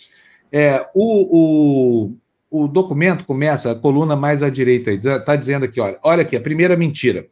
É, 0.52 0.86
o, 0.94 2.10
o, 2.52 2.64
o 2.64 2.68
documento 2.68 3.26
começa, 3.26 3.72
a 3.72 3.76
coluna 3.76 4.16
mais 4.16 4.44
à 4.44 4.50
direita, 4.50 4.92
está 4.92 5.36
dizendo 5.36 5.66
aqui, 5.66 5.80
olha, 5.80 5.98
olha 6.04 6.22
aqui, 6.24 6.36
a 6.36 6.42
primeira 6.42 6.76
mentira. 6.76 7.26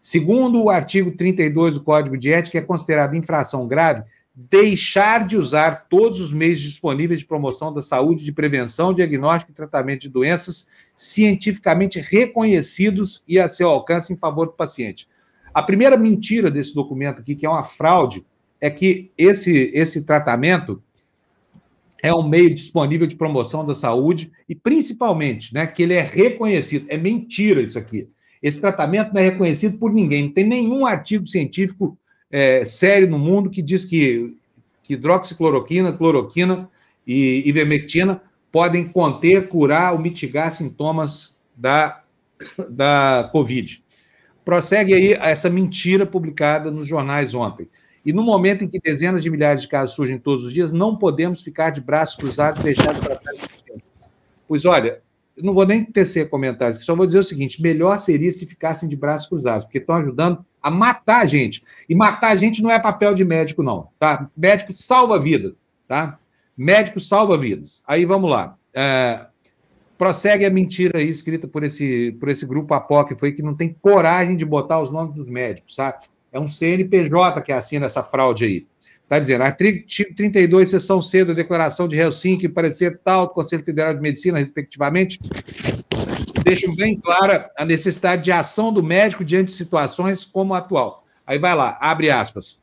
Segundo 0.00 0.62
o 0.62 0.70
artigo 0.70 1.12
32 1.12 1.74
do 1.74 1.82
Código 1.82 2.18
de 2.18 2.32
Ética, 2.32 2.58
é 2.58 2.62
considerado 2.62 3.14
infração 3.14 3.66
grave 3.66 4.02
deixar 4.34 5.26
de 5.26 5.36
usar 5.36 5.86
todos 5.88 6.20
os 6.20 6.32
meios 6.32 6.58
disponíveis 6.58 7.20
de 7.20 7.26
promoção 7.26 7.72
da 7.72 7.80
saúde, 7.80 8.24
de 8.24 8.32
prevenção, 8.32 8.92
diagnóstico 8.92 9.52
e 9.52 9.54
tratamento 9.54 10.02
de 10.02 10.08
doenças 10.08 10.68
cientificamente 10.96 12.00
reconhecidos 12.00 13.22
e 13.28 13.38
a 13.38 13.48
seu 13.48 13.68
alcance 13.68 14.12
em 14.12 14.16
favor 14.16 14.46
do 14.46 14.52
paciente. 14.52 15.08
A 15.52 15.62
primeira 15.62 15.96
mentira 15.96 16.50
desse 16.50 16.74
documento 16.74 17.20
aqui, 17.20 17.36
que 17.36 17.46
é 17.46 17.48
uma 17.48 17.62
fraude, 17.62 18.26
é 18.60 18.68
que 18.68 19.12
esse, 19.16 19.70
esse 19.72 20.02
tratamento 20.02 20.82
é 22.04 22.14
um 22.14 22.28
meio 22.28 22.54
disponível 22.54 23.06
de 23.06 23.16
promoção 23.16 23.64
da 23.64 23.74
saúde 23.74 24.30
e, 24.46 24.54
principalmente, 24.54 25.54
né, 25.54 25.66
que 25.66 25.82
ele 25.82 25.94
é 25.94 26.02
reconhecido. 26.02 26.84
É 26.90 26.98
mentira 26.98 27.62
isso 27.62 27.78
aqui. 27.78 28.06
Esse 28.42 28.60
tratamento 28.60 29.14
não 29.14 29.22
é 29.22 29.30
reconhecido 29.30 29.78
por 29.78 29.90
ninguém. 29.90 30.24
Não 30.24 30.30
tem 30.30 30.44
nenhum 30.44 30.84
artigo 30.84 31.26
científico 31.26 31.96
é, 32.30 32.62
sério 32.66 33.08
no 33.08 33.18
mundo 33.18 33.48
que 33.48 33.62
diz 33.62 33.86
que, 33.86 34.36
que 34.82 34.92
hidroxicloroquina, 34.92 35.94
cloroquina 35.94 36.68
e 37.06 37.42
ivermectina 37.46 38.20
podem 38.52 38.86
conter, 38.86 39.48
curar 39.48 39.94
ou 39.94 39.98
mitigar 39.98 40.52
sintomas 40.52 41.34
da, 41.56 42.02
da 42.68 43.30
Covid. 43.32 43.82
Prossegue 44.44 44.92
aí 44.92 45.12
essa 45.14 45.48
mentira 45.48 46.04
publicada 46.04 46.70
nos 46.70 46.86
jornais 46.86 47.34
ontem. 47.34 47.66
E 48.04 48.12
no 48.12 48.22
momento 48.22 48.64
em 48.64 48.68
que 48.68 48.78
dezenas 48.78 49.22
de 49.22 49.30
milhares 49.30 49.62
de 49.62 49.68
casos 49.68 49.94
surgem 49.94 50.18
todos 50.18 50.44
os 50.44 50.52
dias, 50.52 50.72
não 50.72 50.96
podemos 50.96 51.42
ficar 51.42 51.70
de 51.70 51.80
braços 51.80 52.16
cruzados 52.16 52.60
e 52.60 52.64
deixar 52.64 52.92
de 52.92 53.00
tratar 53.00 53.32
de 53.32 53.82
Pois 54.46 54.66
olha, 54.66 55.00
não 55.36 55.54
vou 55.54 55.66
nem 55.66 55.84
tecer 55.84 56.28
comentários, 56.28 56.84
só 56.84 56.94
vou 56.94 57.06
dizer 57.06 57.18
o 57.18 57.24
seguinte: 57.24 57.62
melhor 57.62 57.98
seria 57.98 58.32
se 58.32 58.46
ficassem 58.46 58.88
de 58.88 58.96
braços 58.96 59.28
cruzados, 59.28 59.64
porque 59.64 59.78
estão 59.78 59.96
ajudando 59.96 60.44
a 60.62 60.70
matar 60.70 61.22
a 61.22 61.24
gente. 61.24 61.64
E 61.88 61.94
matar 61.94 62.30
a 62.30 62.36
gente 62.36 62.62
não 62.62 62.70
é 62.70 62.78
papel 62.78 63.14
de 63.14 63.24
médico, 63.24 63.62
não, 63.62 63.88
tá? 63.98 64.30
Médico 64.36 64.74
salva 64.74 65.18
vida, 65.18 65.54
tá? 65.88 66.18
Médico 66.56 67.00
salva 67.00 67.36
vidas. 67.36 67.80
Aí 67.86 68.04
vamos 68.04 68.30
lá. 68.30 68.56
É, 68.72 69.26
prossegue 69.98 70.44
a 70.44 70.50
mentira 70.50 70.98
aí 70.98 71.08
escrita 71.08 71.48
por 71.48 71.64
esse, 71.64 72.12
por 72.20 72.28
esse 72.28 72.46
grupo 72.46 72.74
apócrifo 72.74 73.24
aí 73.24 73.32
que 73.32 73.42
não 73.42 73.54
tem 73.54 73.76
coragem 73.80 74.36
de 74.36 74.44
botar 74.44 74.80
os 74.80 74.90
nomes 74.90 75.14
dos 75.14 75.28
médicos, 75.28 75.74
sabe? 75.74 76.06
É 76.34 76.40
um 76.40 76.48
CNPJ 76.48 77.40
que 77.42 77.52
assina 77.52 77.86
essa 77.86 78.02
fraude 78.02 78.44
aí. 78.44 78.66
Está 79.04 79.20
dizendo, 79.20 79.42
artigo 79.42 79.84
32, 80.16 80.68
seção 80.68 81.00
C 81.00 81.24
da 81.24 81.32
Declaração 81.32 81.86
de 81.86 81.96
Helsinki, 81.96 82.48
parecer 82.48 82.98
tal 83.04 83.28
do 83.28 83.34
Conselho 83.34 83.62
Federal 83.62 83.94
de 83.94 84.00
Medicina, 84.00 84.38
respectivamente, 84.40 85.20
deixam 86.42 86.74
bem 86.74 86.98
clara 86.98 87.52
a 87.56 87.64
necessidade 87.64 88.24
de 88.24 88.32
ação 88.32 88.72
do 88.72 88.82
médico 88.82 89.24
diante 89.24 89.48
de 89.48 89.52
situações 89.52 90.24
como 90.24 90.54
a 90.54 90.58
atual. 90.58 91.06
Aí 91.24 91.38
vai 91.38 91.54
lá, 91.54 91.78
abre 91.80 92.10
aspas. 92.10 92.58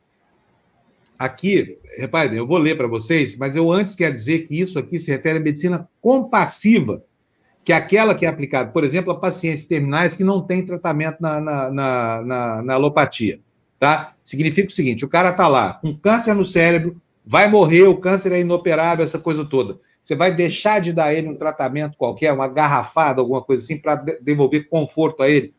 Aqui, 1.18 1.78
reparem, 1.96 2.36
eu 2.36 2.46
vou 2.46 2.58
ler 2.58 2.76
para 2.76 2.86
vocês, 2.86 3.36
mas 3.36 3.56
eu 3.56 3.72
antes 3.72 3.94
quero 3.94 4.14
dizer 4.14 4.40
que 4.40 4.60
isso 4.60 4.78
aqui 4.78 4.98
se 4.98 5.10
refere 5.10 5.38
à 5.38 5.40
medicina 5.40 5.88
compassiva, 6.02 7.02
que 7.64 7.72
é 7.72 7.76
aquela 7.76 8.14
que 8.14 8.26
é 8.26 8.28
aplicada, 8.28 8.70
por 8.70 8.84
exemplo, 8.84 9.12
a 9.12 9.18
pacientes 9.18 9.64
terminais 9.64 10.14
que 10.14 10.24
não 10.24 10.42
têm 10.42 10.66
tratamento 10.66 11.16
na, 11.20 11.40
na, 11.40 11.70
na, 11.70 12.22
na, 12.22 12.62
na 12.62 12.74
alopatia. 12.74 13.40
Tá? 13.82 14.14
Significa 14.22 14.68
o 14.68 14.72
seguinte: 14.72 15.04
o 15.04 15.08
cara 15.08 15.30
está 15.30 15.48
lá 15.48 15.72
com 15.72 15.92
câncer 15.92 16.34
no 16.34 16.44
cérebro, 16.44 17.02
vai 17.26 17.50
morrer, 17.50 17.82
o 17.82 17.96
câncer 17.96 18.30
é 18.30 18.38
inoperável, 18.38 19.04
essa 19.04 19.18
coisa 19.18 19.44
toda. 19.44 19.80
Você 20.00 20.14
vai 20.14 20.32
deixar 20.32 20.80
de 20.80 20.92
dar 20.92 21.12
ele 21.12 21.26
um 21.26 21.34
tratamento 21.34 21.98
qualquer, 21.98 22.32
uma 22.32 22.46
garrafada, 22.46 23.20
alguma 23.20 23.42
coisa 23.42 23.60
assim, 23.60 23.76
para 23.76 23.96
devolver 23.96 24.68
conforto 24.68 25.20
a 25.20 25.28
ele? 25.28 25.52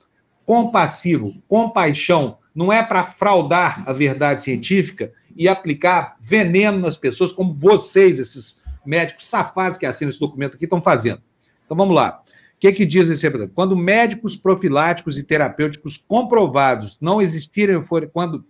Compassivo, 0.46 1.34
compaixão, 1.50 2.38
não 2.56 2.72
é 2.72 2.82
para 2.82 3.04
fraudar 3.04 3.84
a 3.86 3.92
verdade 3.92 4.42
científica 4.42 5.12
e 5.36 5.50
aplicar 5.50 6.16
veneno 6.22 6.80
nas 6.80 6.96
pessoas, 6.96 7.34
como 7.34 7.54
vocês, 7.54 8.20
esses 8.20 8.64
médicos 8.86 9.28
safados 9.28 9.78
que 9.78 9.86
assinam 9.86 10.12
esse 10.12 10.20
documento 10.22 10.56
aqui, 10.56 10.64
estão 10.64 10.82
fazendo. 10.82 11.22
Então 11.66 11.76
vamos 11.76 11.94
lá. 11.94 12.23
Que, 12.64 12.72
que 12.72 12.86
diz 12.86 13.10
esse 13.10 13.22
representante? 13.24 13.54
Quando 13.54 13.76
médicos 13.76 14.38
profiláticos 14.38 15.18
e 15.18 15.24
terapêuticos 15.24 15.98
comprovados 15.98 16.98
não 17.02 17.22
existirem, 17.22 17.84
quando 18.14 18.46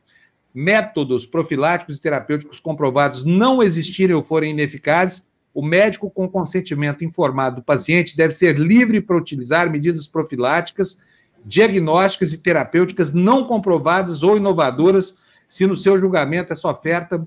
métodos 0.53 1.26
profiláticos 1.26 1.98
e 1.98 1.99
terapêuticos 1.99 2.60
comprovados 2.60 3.26
não 3.26 3.64
existirem 3.64 4.15
ou 4.15 4.23
forem 4.23 4.52
ineficazes, 4.52 5.27
o 5.52 5.65
médico, 5.65 6.11
com 6.11 6.30
consentimento 6.30 7.03
informado 7.03 7.56
do 7.56 7.64
paciente, 7.64 8.15
deve 8.15 8.35
ser 8.35 8.60
livre 8.60 9.02
para 9.02 9.18
utilizar 9.18 9.68
medidas 9.72 10.06
profiláticas, 10.06 10.99
diagnósticas 11.44 12.34
e 12.34 12.38
terapêuticas 12.38 13.14
não 13.14 13.44
comprovadas 13.44 14.22
ou 14.22 14.38
inovadoras, 14.38 15.18
se 15.48 15.65
no 15.65 15.76
seu 15.76 15.99
julgamento 15.99 16.53
essa 16.53 16.69
oferta, 16.69 17.26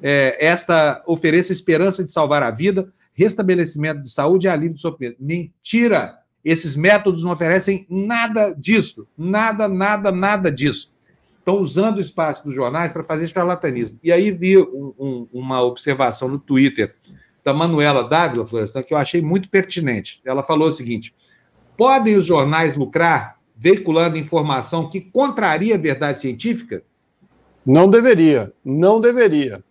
é, 0.00 0.42
esta 0.42 1.02
ofereça 1.06 1.52
esperança 1.52 2.02
de 2.02 2.10
salvar 2.10 2.42
a 2.42 2.50
vida, 2.50 2.90
restabelecimento 3.12 4.02
de 4.02 4.10
saúde 4.10 4.46
e 4.46 4.48
alívio 4.48 4.76
do 4.76 4.80
sofrimento. 4.80 5.18
Mentira! 5.20 6.21
Esses 6.44 6.74
métodos 6.74 7.22
não 7.22 7.32
oferecem 7.32 7.86
nada 7.88 8.52
disso. 8.52 9.06
Nada, 9.16 9.68
nada, 9.68 10.10
nada 10.10 10.50
disso. 10.50 10.92
Estão 11.38 11.58
usando 11.58 11.96
o 11.96 12.00
espaço 12.00 12.44
dos 12.44 12.54
jornais 12.54 12.92
para 12.92 13.04
fazer 13.04 13.28
charlatanismo. 13.28 13.98
E 14.02 14.12
aí 14.12 14.30
vi 14.30 14.58
um, 14.58 14.94
um, 14.98 15.28
uma 15.32 15.62
observação 15.62 16.28
no 16.28 16.38
Twitter 16.38 16.94
da 17.44 17.52
Manuela 17.52 18.08
Dávila 18.08 18.46
Florestan, 18.46 18.82
que 18.82 18.94
eu 18.94 18.98
achei 18.98 19.20
muito 19.20 19.48
pertinente. 19.48 20.20
Ela 20.24 20.42
falou 20.42 20.68
o 20.68 20.72
seguinte: 20.72 21.14
podem 21.76 22.16
os 22.16 22.26
jornais 22.26 22.76
lucrar 22.76 23.38
veiculando 23.56 24.18
informação 24.18 24.88
que 24.88 25.00
contraria 25.00 25.74
a 25.76 25.78
verdade 25.78 26.20
científica? 26.20 26.82
Não 27.64 27.88
deveria, 27.88 28.52
não 28.64 29.00
deveria. 29.00 29.62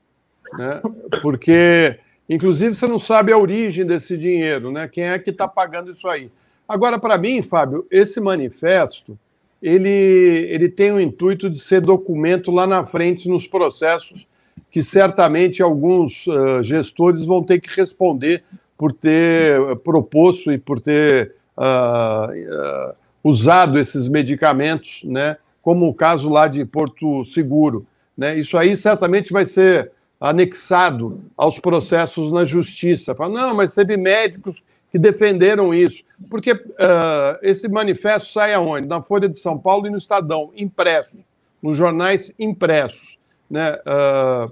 Né? 0.57 0.81
Porque, 1.21 1.99
inclusive, 2.29 2.75
você 2.75 2.87
não 2.87 2.99
sabe 2.99 3.33
a 3.33 3.37
origem 3.37 3.85
desse 3.85 4.17
dinheiro, 4.17 4.71
né? 4.71 4.87
Quem 4.87 5.05
é 5.05 5.19
que 5.19 5.29
está 5.29 5.47
pagando 5.47 5.91
isso 5.91 6.07
aí? 6.07 6.31
Agora, 6.71 6.97
para 6.97 7.17
mim, 7.17 7.41
Fábio, 7.41 7.85
esse 7.91 8.21
manifesto 8.21 9.19
ele, 9.61 9.89
ele 9.89 10.69
tem 10.69 10.93
o 10.93 11.01
intuito 11.01 11.49
de 11.49 11.59
ser 11.59 11.81
documento 11.81 12.49
lá 12.49 12.65
na 12.65 12.85
frente 12.85 13.27
nos 13.27 13.45
processos 13.45 14.25
que 14.71 14.81
certamente 14.81 15.61
alguns 15.61 16.25
uh, 16.27 16.63
gestores 16.63 17.25
vão 17.25 17.43
ter 17.43 17.59
que 17.59 17.69
responder 17.75 18.41
por 18.77 18.93
ter 18.93 19.75
proposto 19.83 20.49
e 20.49 20.57
por 20.57 20.79
ter 20.79 21.35
uh, 21.57 22.31
uh, 22.31 22.95
usado 23.21 23.77
esses 23.77 24.07
medicamentos, 24.07 25.01
né, 25.03 25.35
como 25.61 25.89
o 25.89 25.93
caso 25.93 26.29
lá 26.29 26.47
de 26.47 26.63
Porto 26.63 27.25
Seguro. 27.25 27.85
Né? 28.17 28.39
Isso 28.39 28.57
aí 28.57 28.77
certamente 28.77 29.33
vai 29.33 29.45
ser 29.45 29.91
anexado 30.21 31.19
aos 31.35 31.59
processos 31.59 32.31
na 32.31 32.45
justiça. 32.45 33.13
Fala, 33.13 33.41
não, 33.41 33.55
mas 33.55 33.75
teve 33.75 33.97
médicos 33.97 34.63
que 34.91 34.99
defenderam 34.99 35.73
isso. 35.73 36.03
Porque 36.29 36.51
uh, 36.51 37.37
esse 37.41 37.67
manifesto 37.69 38.31
sai 38.31 38.53
aonde? 38.53 38.87
Na 38.87 39.01
Folha 39.01 39.29
de 39.29 39.37
São 39.37 39.57
Paulo 39.57 39.87
e 39.87 39.89
no 39.89 39.97
Estadão, 39.97 40.51
impresso, 40.55 41.15
nos 41.61 41.75
jornais 41.75 42.33
impressos. 42.37 43.17
Né? 43.49 43.73
Uh, 43.73 44.51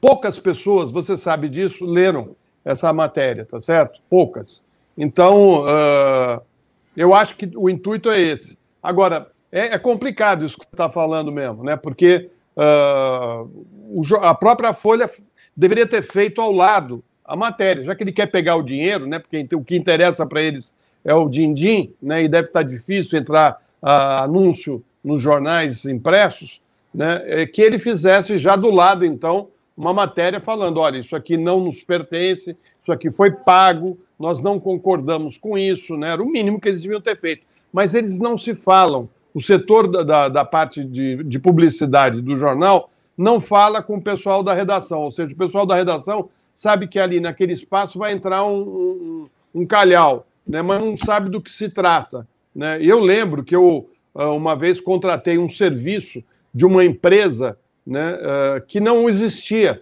poucas 0.00 0.38
pessoas, 0.38 0.90
você 0.90 1.16
sabe 1.16 1.48
disso, 1.48 1.84
leram 1.84 2.36
essa 2.64 2.92
matéria, 2.92 3.46
tá 3.46 3.58
certo? 3.58 4.00
Poucas. 4.10 4.62
Então, 4.96 5.64
uh, 5.64 6.42
eu 6.94 7.14
acho 7.14 7.36
que 7.36 7.50
o 7.56 7.70
intuito 7.70 8.10
é 8.10 8.20
esse. 8.20 8.58
Agora, 8.82 9.30
é, 9.50 9.74
é 9.74 9.78
complicado 9.78 10.44
isso 10.44 10.58
que 10.58 10.64
você 10.64 10.74
está 10.74 10.90
falando 10.90 11.32
mesmo, 11.32 11.64
né? 11.64 11.76
Porque 11.76 12.30
o, 12.56 14.02
a 14.20 14.34
própria 14.34 14.74
Folha 14.74 15.10
deveria 15.56 15.86
ter 15.86 16.02
feito 16.02 16.40
ao 16.42 16.52
lado 16.52 17.02
a 17.30 17.36
matéria, 17.36 17.84
já 17.84 17.94
que 17.94 18.02
ele 18.02 18.10
quer 18.10 18.26
pegar 18.26 18.56
o 18.56 18.62
dinheiro, 18.62 19.06
né? 19.06 19.20
Porque 19.20 19.46
o 19.54 19.62
que 19.62 19.76
interessa 19.76 20.26
para 20.26 20.42
eles 20.42 20.74
é 21.04 21.14
o 21.14 21.28
din-din, 21.28 21.94
né? 22.02 22.24
E 22.24 22.28
deve 22.28 22.48
estar 22.48 22.64
tá 22.64 22.68
difícil 22.68 23.20
entrar 23.20 23.58
anúncio 23.80 24.84
nos 25.02 25.20
jornais 25.20 25.84
impressos, 25.86 26.60
né? 26.92 27.22
É 27.26 27.46
que 27.46 27.62
ele 27.62 27.78
fizesse 27.78 28.36
já 28.36 28.56
do 28.56 28.68
lado, 28.68 29.04
então, 29.04 29.46
uma 29.76 29.94
matéria 29.94 30.40
falando: 30.40 30.80
olha, 30.80 30.98
isso 30.98 31.14
aqui 31.14 31.36
não 31.36 31.60
nos 31.60 31.84
pertence, 31.84 32.56
isso 32.82 32.90
aqui 32.90 33.12
foi 33.12 33.30
pago, 33.30 33.96
nós 34.18 34.40
não 34.40 34.58
concordamos 34.58 35.38
com 35.38 35.56
isso, 35.56 35.96
né? 35.96 36.10
Era 36.10 36.22
o 36.22 36.28
mínimo 36.28 36.60
que 36.60 36.68
eles 36.68 36.82
deviam 36.82 37.00
ter 37.00 37.16
feito. 37.16 37.46
Mas 37.72 37.94
eles 37.94 38.18
não 38.18 38.36
se 38.36 38.56
falam. 38.56 39.08
O 39.32 39.40
setor 39.40 39.86
da, 39.86 40.02
da, 40.02 40.28
da 40.28 40.44
parte 40.44 40.82
de, 40.82 41.22
de 41.22 41.38
publicidade 41.38 42.20
do 42.20 42.36
jornal 42.36 42.90
não 43.16 43.40
fala 43.40 43.80
com 43.80 43.98
o 43.98 44.02
pessoal 44.02 44.42
da 44.42 44.52
redação, 44.52 45.02
ou 45.02 45.12
seja, 45.12 45.32
o 45.32 45.36
pessoal 45.36 45.64
da 45.64 45.76
redação 45.76 46.28
sabe 46.52 46.86
que 46.88 46.98
ali 46.98 47.20
naquele 47.20 47.52
espaço 47.52 47.98
vai 47.98 48.12
entrar 48.12 48.44
um, 48.44 48.60
um, 48.62 49.28
um 49.54 49.66
calhau, 49.66 50.26
né, 50.46 50.62
mas 50.62 50.82
não 50.82 50.96
sabe 50.96 51.30
do 51.30 51.40
que 51.40 51.50
se 51.50 51.68
trata. 51.68 52.26
Né? 52.54 52.78
Eu 52.82 52.98
lembro 53.00 53.44
que 53.44 53.54
eu, 53.54 53.88
ah, 54.14 54.30
uma 54.30 54.56
vez, 54.56 54.80
contratei 54.80 55.38
um 55.38 55.48
serviço 55.48 56.22
de 56.52 56.66
uma 56.66 56.84
empresa 56.84 57.56
né, 57.86 58.14
uh, 58.14 58.60
que 58.66 58.80
não 58.80 59.08
existia. 59.08 59.80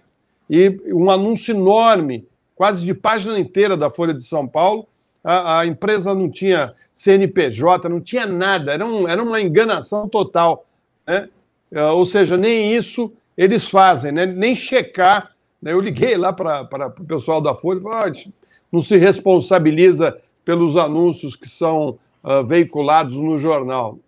E 0.49 0.79
um 0.87 1.09
anúncio 1.11 1.55
enorme, 1.55 2.25
quase 2.55 2.85
de 2.85 2.93
página 2.93 3.39
inteira 3.39 3.75
da 3.75 3.89
Folha 3.89 4.13
de 4.13 4.23
São 4.23 4.47
Paulo. 4.47 4.87
A, 5.23 5.59
a 5.59 5.65
empresa 5.67 6.13
não 6.13 6.29
tinha 6.29 6.73
CNPJ, 6.93 7.89
não 7.89 8.01
tinha 8.01 8.25
nada, 8.25 8.73
era, 8.73 8.85
um, 8.85 9.07
era 9.07 9.21
uma 9.21 9.41
enganação 9.41 10.07
total. 10.07 10.65
Né? 11.05 11.29
Uh, 11.71 11.93
ou 11.93 12.05
seja, 12.05 12.37
nem 12.37 12.73
isso 12.73 13.11
eles 13.37 13.63
fazem, 13.69 14.11
né? 14.11 14.25
nem 14.25 14.55
checar 14.55 15.31
eu 15.63 15.79
liguei 15.79 16.15
lá 16.17 16.31
para 16.31 16.93
o 16.99 17.05
pessoal 17.05 17.41
da 17.41 17.55
Folha 17.55 17.79
e 17.79 17.83
falei, 17.83 18.13
ah, 18.13 18.31
não 18.71 18.81
se 18.81 18.97
responsabiliza 18.97 20.17
pelos 20.45 20.77
anúncios 20.77 21.35
que 21.35 21.49
são 21.49 21.99
uh, 22.23 22.43
veiculados 22.45 23.15
no 23.15 23.37
jornal. 23.37 23.99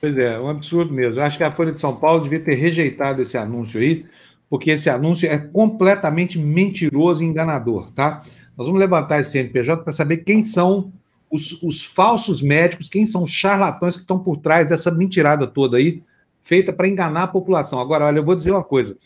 Pois 0.00 0.18
é, 0.18 0.38
um 0.38 0.48
absurdo 0.48 0.92
mesmo. 0.92 1.18
Eu 1.18 1.24
acho 1.24 1.38
que 1.38 1.44
a 1.44 1.50
Folha 1.50 1.72
de 1.72 1.80
São 1.80 1.96
Paulo 1.96 2.24
devia 2.24 2.40
ter 2.40 2.54
rejeitado 2.54 3.22
esse 3.22 3.38
anúncio 3.38 3.80
aí, 3.80 4.04
porque 4.50 4.72
esse 4.72 4.90
anúncio 4.90 5.28
é 5.28 5.38
completamente 5.38 6.38
mentiroso 6.38 7.22
e 7.22 7.26
enganador, 7.26 7.90
tá? 7.92 8.22
Nós 8.56 8.66
vamos 8.66 8.78
levantar 8.78 9.20
esse 9.20 9.30
CNPJ 9.30 9.82
para 9.82 9.92
saber 9.92 10.18
quem 10.18 10.44
são 10.44 10.92
os, 11.30 11.60
os, 11.62 11.82
falsos 11.82 12.42
médicos, 12.42 12.88
quem 12.88 13.06
são 13.06 13.22
os 13.24 13.30
charlatões 13.30 13.96
que 13.96 14.02
estão 14.02 14.18
por 14.18 14.36
trás 14.36 14.68
dessa 14.68 14.90
mentirada 14.90 15.46
toda 15.46 15.78
aí, 15.78 16.02
feita 16.44 16.72
para 16.72 16.86
enganar 16.86 17.24
a 17.24 17.28
população. 17.28 17.80
Agora, 17.80 18.04
olha, 18.04 18.18
eu 18.18 18.24
vou 18.24 18.36
dizer 18.36 18.52
uma 18.52 18.62
coisa. 18.62 18.96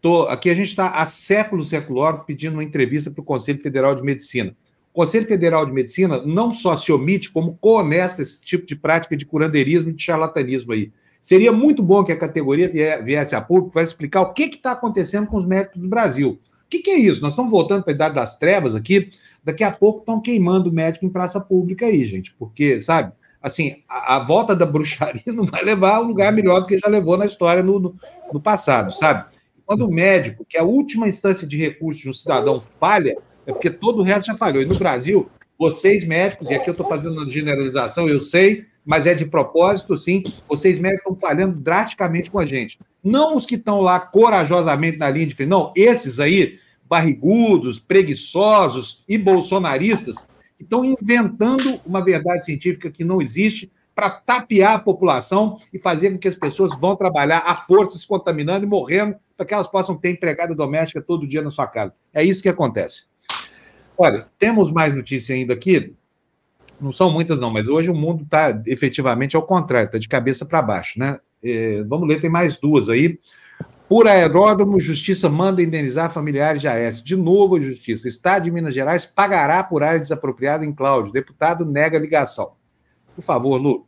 Tô, 0.00 0.22
aqui 0.22 0.50
a 0.50 0.54
gente 0.54 0.68
está 0.68 0.88
há 0.88 1.06
séculos, 1.06 1.68
séculos, 1.68 2.20
pedindo 2.26 2.54
uma 2.54 2.64
entrevista 2.64 3.10
para 3.10 3.20
o 3.20 3.24
Conselho 3.24 3.60
Federal 3.60 3.94
de 3.94 4.02
Medicina. 4.02 4.56
O 4.92 5.02
Conselho 5.02 5.26
Federal 5.26 5.66
de 5.66 5.72
Medicina 5.72 6.22
não 6.24 6.54
só 6.54 6.76
se 6.76 6.90
omite, 6.90 7.30
como 7.30 7.56
coonesta 7.60 8.22
esse 8.22 8.40
tipo 8.40 8.66
de 8.66 8.74
prática 8.74 9.16
de 9.16 9.26
curandeirismo 9.26 9.90
e 9.90 9.92
de 9.92 10.02
charlatanismo 10.02 10.72
aí. 10.72 10.90
Seria 11.20 11.52
muito 11.52 11.82
bom 11.82 12.02
que 12.02 12.12
a 12.12 12.16
categoria 12.16 12.70
viesse 13.02 13.34
a 13.34 13.40
público 13.40 13.72
para 13.72 13.82
explicar 13.82 14.22
o 14.22 14.32
que 14.32 14.44
está 14.44 14.72
acontecendo 14.72 15.26
com 15.26 15.36
os 15.36 15.46
médicos 15.46 15.82
do 15.82 15.88
Brasil. 15.88 16.40
O 16.66 16.68
que, 16.68 16.78
que 16.78 16.90
é 16.90 16.98
isso? 16.98 17.20
Nós 17.20 17.30
estamos 17.30 17.50
voltando 17.50 17.82
para 17.82 17.92
a 17.92 17.94
idade 17.94 18.14
das 18.14 18.38
trevas 18.38 18.74
aqui. 18.74 19.10
Daqui 19.44 19.62
a 19.62 19.70
pouco 19.70 20.00
estão 20.00 20.20
queimando 20.20 20.70
o 20.70 20.72
médico 20.72 21.04
em 21.04 21.10
praça 21.10 21.40
pública 21.40 21.86
aí, 21.86 22.04
gente. 22.06 22.34
Porque, 22.38 22.80
sabe, 22.80 23.12
assim, 23.46 23.76
a, 23.88 24.16
a, 24.16 24.18
volta 24.18 24.56
da 24.56 24.66
bruxaria 24.66 25.22
não 25.32 25.44
vai 25.44 25.62
levar 25.62 25.96
a 25.96 26.00
um 26.00 26.08
lugar 26.08 26.32
melhor 26.32 26.60
do 26.60 26.66
que 26.66 26.78
já 26.78 26.88
levou 26.88 27.16
na 27.16 27.26
história 27.26 27.62
no, 27.62 27.78
no, 27.78 27.96
no 28.32 28.40
passado, 28.40 28.92
sabe? 28.92 29.24
Quando 29.64 29.86
o 29.86 29.90
médico, 29.90 30.44
que 30.48 30.56
é 30.56 30.60
a 30.60 30.64
última 30.64 31.08
instância 31.08 31.46
de 31.46 31.56
recurso 31.56 32.02
de 32.02 32.10
um 32.10 32.14
cidadão, 32.14 32.62
falha, 32.80 33.16
é 33.46 33.52
porque 33.52 33.70
todo 33.70 34.00
o 34.00 34.02
resto 34.02 34.26
já 34.26 34.36
falhou. 34.36 34.60
E 34.62 34.66
no 34.66 34.76
Brasil, 34.76 35.30
vocês 35.56 36.04
médicos, 36.04 36.50
e 36.50 36.54
aqui 36.54 36.68
eu 36.68 36.72
estou 36.72 36.88
fazendo 36.88 37.12
uma 37.12 37.30
generalização, 37.30 38.08
eu 38.08 38.20
sei, 38.20 38.66
mas 38.84 39.06
é 39.06 39.14
de 39.14 39.24
propósito, 39.24 39.96
sim, 39.96 40.24
vocês 40.48 40.78
médicos 40.80 41.12
estão 41.12 41.28
falhando 41.28 41.60
drasticamente 41.60 42.30
com 42.30 42.40
a 42.40 42.46
gente. 42.46 42.78
Não 43.02 43.36
os 43.36 43.46
que 43.46 43.54
estão 43.54 43.80
lá 43.80 44.00
corajosamente 44.00 44.98
na 44.98 45.08
linha 45.08 45.26
de 45.26 45.34
frente, 45.36 45.48
não, 45.48 45.72
esses 45.76 46.18
aí, 46.18 46.58
barrigudos, 46.88 47.78
preguiçosos 47.78 49.04
e 49.08 49.16
bolsonaristas, 49.16 50.28
estão 50.58 50.84
inventando 50.84 51.80
uma 51.84 52.02
verdade 52.02 52.44
científica 52.44 52.90
que 52.90 53.04
não 53.04 53.20
existe 53.20 53.70
para 53.94 54.10
tapear 54.10 54.74
a 54.74 54.78
população 54.78 55.58
e 55.72 55.78
fazer 55.78 56.10
com 56.10 56.18
que 56.18 56.28
as 56.28 56.34
pessoas 56.34 56.78
vão 56.78 56.94
trabalhar 56.94 57.38
à 57.38 57.56
força, 57.56 57.96
se 57.96 58.06
contaminando 58.06 58.66
e 58.66 58.68
morrendo, 58.68 59.16
para 59.36 59.46
que 59.46 59.54
elas 59.54 59.68
possam 59.68 59.96
ter 59.96 60.10
empregada 60.10 60.54
doméstica 60.54 61.00
todo 61.00 61.26
dia 61.26 61.40
na 61.40 61.50
sua 61.50 61.66
casa. 61.66 61.94
É 62.12 62.22
isso 62.22 62.42
que 62.42 62.48
acontece. 62.48 63.06
Olha, 63.96 64.26
temos 64.38 64.70
mais 64.70 64.94
notícias 64.94 65.34
ainda 65.34 65.54
aqui. 65.54 65.94
Não 66.78 66.92
são 66.92 67.10
muitas, 67.10 67.38
não, 67.38 67.50
mas 67.50 67.66
hoje 67.66 67.88
o 67.88 67.94
mundo 67.94 68.22
está 68.22 68.62
efetivamente 68.66 69.34
ao 69.34 69.42
contrário, 69.42 69.86
está 69.86 69.98
de 69.98 70.08
cabeça 70.08 70.44
para 70.44 70.60
baixo, 70.60 70.98
né? 70.98 71.18
É, 71.42 71.82
vamos 71.84 72.06
ler, 72.06 72.20
tem 72.20 72.28
mais 72.28 72.58
duas 72.58 72.90
aí. 72.90 73.18
Por 73.88 74.08
aeródromo, 74.08 74.80
Justiça 74.80 75.28
manda 75.28 75.62
indenizar 75.62 76.10
familiares 76.10 76.60
de 76.60 76.66
Aécio. 76.66 77.04
De 77.04 77.14
novo, 77.14 77.56
a 77.56 77.60
Justiça. 77.60 78.08
Estado 78.08 78.44
de 78.44 78.50
Minas 78.50 78.74
Gerais 78.74 79.06
pagará 79.06 79.62
por 79.62 79.82
área 79.82 80.00
desapropriada 80.00 80.64
em 80.64 80.72
Cláudio. 80.72 81.12
Deputado 81.12 81.64
nega 81.64 81.98
ligação. 81.98 82.52
Por 83.14 83.22
favor, 83.22 83.56
Lu. 83.58 83.86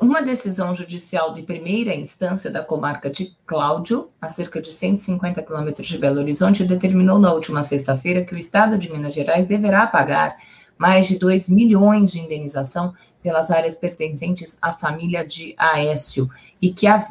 Uma 0.00 0.22
decisão 0.22 0.72
judicial 0.74 1.34
de 1.34 1.42
primeira 1.42 1.94
instância 1.94 2.50
da 2.50 2.62
comarca 2.62 3.10
de 3.10 3.36
Cláudio, 3.44 4.08
a 4.22 4.28
cerca 4.28 4.62
de 4.62 4.72
150 4.72 5.42
quilômetros 5.42 5.86
de 5.86 5.98
Belo 5.98 6.20
Horizonte, 6.20 6.64
determinou 6.64 7.18
na 7.18 7.34
última 7.34 7.62
sexta-feira 7.62 8.24
que 8.24 8.34
o 8.34 8.38
Estado 8.38 8.78
de 8.78 8.90
Minas 8.90 9.12
Gerais 9.12 9.46
deverá 9.46 9.86
pagar 9.86 10.36
mais 10.78 11.06
de 11.06 11.18
2 11.18 11.48
milhões 11.50 12.12
de 12.12 12.20
indenização 12.20 12.94
pelas 13.20 13.50
áreas 13.50 13.74
pertencentes 13.74 14.56
à 14.62 14.72
família 14.72 15.26
de 15.26 15.54
Aécio 15.58 16.30
e 16.62 16.72
que, 16.72 16.86
a, 16.86 17.04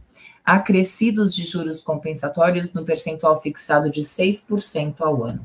acrescidos 0.54 1.34
de 1.34 1.44
juros 1.44 1.80
compensatórios 1.80 2.72
no 2.72 2.84
percentual 2.84 3.40
fixado 3.40 3.88
de 3.88 4.00
6% 4.00 4.96
ao 4.98 5.24
ano. 5.24 5.40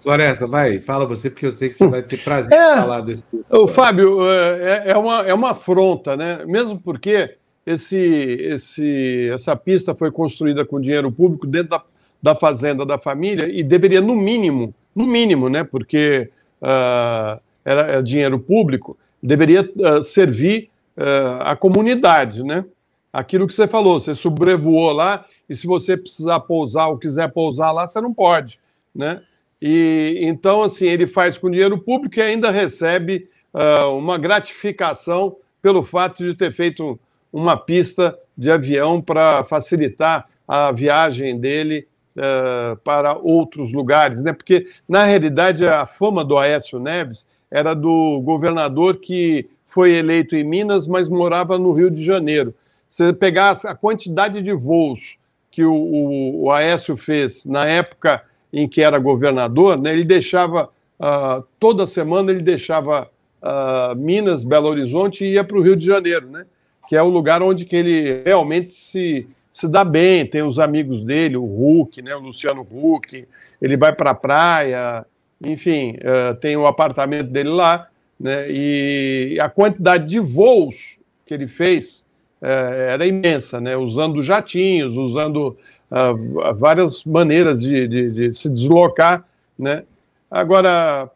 Floresta, 0.00 0.46
vai, 0.46 0.80
fala 0.80 1.04
você, 1.04 1.28
porque 1.28 1.46
eu 1.46 1.56
sei 1.56 1.70
que 1.70 1.76
você 1.76 1.86
vai 1.88 2.02
ter 2.02 2.22
prazer 2.22 2.52
é, 2.52 2.74
de 2.74 2.80
falar 2.80 3.00
desse. 3.00 3.24
O 3.50 3.66
Fábio, 3.66 4.24
é, 4.30 4.90
é, 4.90 4.96
uma, 4.96 5.22
é 5.22 5.34
uma 5.34 5.50
afronta, 5.50 6.16
né? 6.16 6.44
Mesmo 6.46 6.78
porque 6.78 7.34
esse, 7.66 7.96
esse, 7.96 9.30
essa 9.34 9.56
pista 9.56 9.96
foi 9.96 10.12
construída 10.12 10.64
com 10.64 10.80
dinheiro 10.80 11.10
público 11.10 11.46
dentro 11.46 11.70
da, 11.70 11.82
da 12.22 12.34
fazenda 12.36 12.86
da 12.86 12.98
família 12.98 13.48
e 13.48 13.64
deveria, 13.64 14.00
no 14.00 14.14
mínimo, 14.14 14.72
no 14.94 15.06
mínimo, 15.06 15.48
né? 15.48 15.64
Porque 15.64 16.30
uh, 16.62 17.40
era 17.64 18.00
dinheiro 18.00 18.38
público, 18.38 18.96
deveria 19.20 19.62
uh, 19.62 20.02
servir 20.04 20.70
uh, 20.96 21.42
a 21.42 21.56
comunidade, 21.56 22.44
né? 22.44 22.64
Aquilo 23.12 23.46
que 23.46 23.54
você 23.54 23.66
falou, 23.66 23.98
você 23.98 24.14
sobrevoou 24.14 24.92
lá 24.92 25.24
e 25.48 25.54
se 25.54 25.66
você 25.66 25.96
precisar 25.96 26.40
pousar 26.40 26.88
ou 26.88 26.98
quiser 26.98 27.32
pousar 27.32 27.72
lá, 27.72 27.86
você 27.86 28.00
não 28.00 28.12
pode, 28.12 28.60
né? 28.94 29.22
E 29.60 30.18
então, 30.22 30.62
assim, 30.62 30.86
ele 30.86 31.06
faz 31.06 31.36
com 31.36 31.50
dinheiro 31.50 31.78
público 31.78 32.18
e 32.18 32.22
ainda 32.22 32.50
recebe 32.50 33.28
uh, 33.52 33.96
uma 33.96 34.18
gratificação 34.18 35.36
pelo 35.60 35.82
fato 35.82 36.22
de 36.22 36.34
ter 36.34 36.52
feito 36.52 36.98
uma 37.32 37.56
pista 37.56 38.16
de 38.36 38.50
avião 38.50 39.00
para 39.02 39.42
facilitar 39.44 40.28
a 40.46 40.70
viagem 40.70 41.38
dele 41.38 41.86
uh, 42.16 42.76
para 42.78 43.16
outros 43.16 43.72
lugares, 43.72 44.22
né? 44.22 44.32
Porque 44.32 44.66
na 44.88 45.04
realidade 45.04 45.66
a 45.66 45.86
fama 45.86 46.24
do 46.24 46.38
Aécio 46.38 46.78
Neves 46.78 47.26
era 47.50 47.74
do 47.74 48.20
governador 48.20 48.98
que 48.98 49.48
foi 49.66 49.94
eleito 49.94 50.36
em 50.36 50.44
Minas, 50.44 50.86
mas 50.86 51.08
morava 51.08 51.58
no 51.58 51.72
Rio 51.72 51.90
de 51.90 52.04
Janeiro. 52.04 52.54
Você 52.88 53.12
pegar 53.12 53.58
a 53.64 53.74
quantidade 53.74 54.40
de 54.40 54.52
voos 54.52 55.18
que 55.50 55.64
o, 55.64 55.74
o, 55.74 56.44
o 56.44 56.52
Aécio 56.52 56.96
fez 56.96 57.44
na 57.44 57.64
época 57.66 58.22
em 58.52 58.66
que 58.66 58.80
era 58.80 58.98
governador, 58.98 59.78
né, 59.78 59.92
ele 59.92 60.04
deixava, 60.04 60.70
uh, 60.98 61.44
toda 61.58 61.86
semana 61.86 62.30
ele 62.30 62.40
deixava 62.40 63.10
uh, 63.42 63.94
Minas, 63.94 64.42
Belo 64.42 64.68
Horizonte 64.68 65.24
e 65.24 65.34
ia 65.34 65.44
para 65.44 65.58
o 65.58 65.62
Rio 65.62 65.76
de 65.76 65.84
Janeiro, 65.84 66.30
né, 66.30 66.46
que 66.88 66.96
é 66.96 67.02
o 67.02 67.08
lugar 67.08 67.42
onde 67.42 67.66
que 67.66 67.76
ele 67.76 68.22
realmente 68.24 68.72
se, 68.72 69.28
se 69.52 69.68
dá 69.68 69.84
bem, 69.84 70.24
tem 70.24 70.42
os 70.42 70.58
amigos 70.58 71.04
dele, 71.04 71.36
o 71.36 71.44
Huck, 71.44 72.00
né, 72.00 72.14
o 72.14 72.20
Luciano 72.20 72.66
Huck, 72.70 73.26
ele 73.60 73.76
vai 73.76 73.92
para 73.92 74.12
a 74.12 74.14
praia, 74.14 75.04
enfim, 75.44 75.96
uh, 75.96 76.34
tem 76.36 76.56
o 76.56 76.66
apartamento 76.66 77.28
dele 77.28 77.50
lá, 77.50 77.88
né, 78.18 78.50
e 78.50 79.38
a 79.40 79.50
quantidade 79.50 80.06
de 80.06 80.18
voos 80.18 80.96
que 81.26 81.34
ele 81.34 81.46
fez 81.46 82.07
era 82.40 83.06
imensa, 83.06 83.60
né? 83.60 83.76
usando 83.76 84.22
jatinhos, 84.22 84.96
usando 84.96 85.56
uh, 85.90 86.54
várias 86.54 87.04
maneiras 87.04 87.60
de, 87.60 87.88
de, 87.88 88.10
de, 88.10 88.32
se 88.32 88.48
deslocar. 88.48 89.24
Né? 89.58 89.84
Agora, 90.30 91.10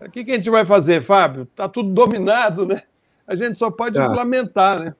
o 0.00 0.10
que, 0.10 0.24
que, 0.24 0.32
a 0.32 0.34
gente 0.36 0.50
vai 0.50 0.64
fazer, 0.64 1.02
Fábio? 1.02 1.42
Está 1.42 1.68
tudo 1.68 1.90
dominado, 1.90 2.66
né? 2.66 2.82
A 3.26 3.34
gente 3.34 3.58
só 3.58 3.70
pode 3.70 3.96
tá. 3.96 4.08
lamentar, 4.08 4.80
né? 4.80 4.94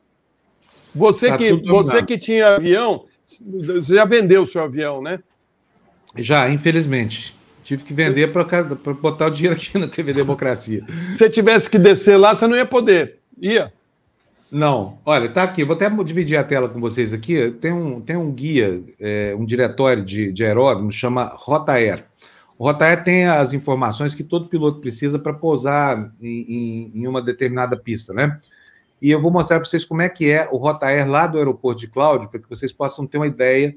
Você, 0.94 1.28
tá 1.28 1.38
que, 1.38 1.52
você 1.52 2.02
que 2.02 2.18
tinha 2.18 2.56
avião, 2.56 3.06
você 3.24 3.94
já 3.94 4.04
vendeu 4.04 4.42
o 4.42 4.46
seu 4.46 4.62
avião, 4.62 5.02
né? 5.02 5.18
Já, 6.16 6.48
infelizmente. 6.50 7.34
Tive 7.64 7.84
que 7.84 7.94
vender 7.94 8.32
para 8.32 8.44
botar 8.92 9.28
o 9.28 9.30
dinheiro 9.30 9.56
aqui 9.56 9.78
na 9.78 9.86
TV 9.86 10.12
Democracia. 10.12 10.84
Se 11.12 11.30
tivesse 11.30 11.70
que 11.70 11.78
descer 11.78 12.16
lá, 12.16 12.34
você 12.34 12.46
não 12.46 12.56
ia 12.56 12.66
poder. 12.66 13.18
Ia. 13.40 13.72
Não, 14.52 15.00
olha, 15.06 15.30
tá 15.30 15.44
aqui, 15.44 15.64
vou 15.64 15.74
até 15.74 15.88
dividir 16.04 16.36
a 16.36 16.44
tela 16.44 16.68
com 16.68 16.78
vocês 16.78 17.10
aqui. 17.14 17.50
Tem 17.52 17.72
um, 17.72 18.02
tem 18.02 18.16
um 18.16 18.30
guia, 18.30 18.84
é, 19.00 19.34
um 19.34 19.46
diretório 19.46 20.04
de, 20.04 20.30
de 20.30 20.44
aeródromo, 20.44 20.92
chama 20.92 21.32
Rota 21.36 21.72
Air. 21.72 22.04
O 22.58 22.64
Rota 22.64 22.84
Air 22.84 23.02
tem 23.02 23.24
as 23.24 23.54
informações 23.54 24.14
que 24.14 24.22
todo 24.22 24.50
piloto 24.50 24.78
precisa 24.78 25.18
para 25.18 25.32
pousar 25.32 26.12
em, 26.20 26.42
em, 26.42 26.92
em, 26.94 27.06
uma 27.06 27.22
determinada 27.22 27.78
pista, 27.78 28.12
né? 28.12 28.38
E 29.00 29.10
eu 29.10 29.22
vou 29.22 29.30
mostrar 29.30 29.58
para 29.58 29.66
vocês 29.66 29.86
como 29.86 30.02
é 30.02 30.08
que 30.10 30.30
é 30.30 30.46
o 30.52 30.58
Rota 30.58 30.84
Air 30.84 31.08
lá 31.08 31.26
do 31.26 31.38
aeroporto 31.38 31.80
de 31.80 31.88
Cláudio, 31.88 32.28
para 32.28 32.38
que 32.38 32.50
vocês 32.50 32.74
possam 32.74 33.06
ter 33.06 33.16
uma 33.16 33.26
ideia 33.26 33.74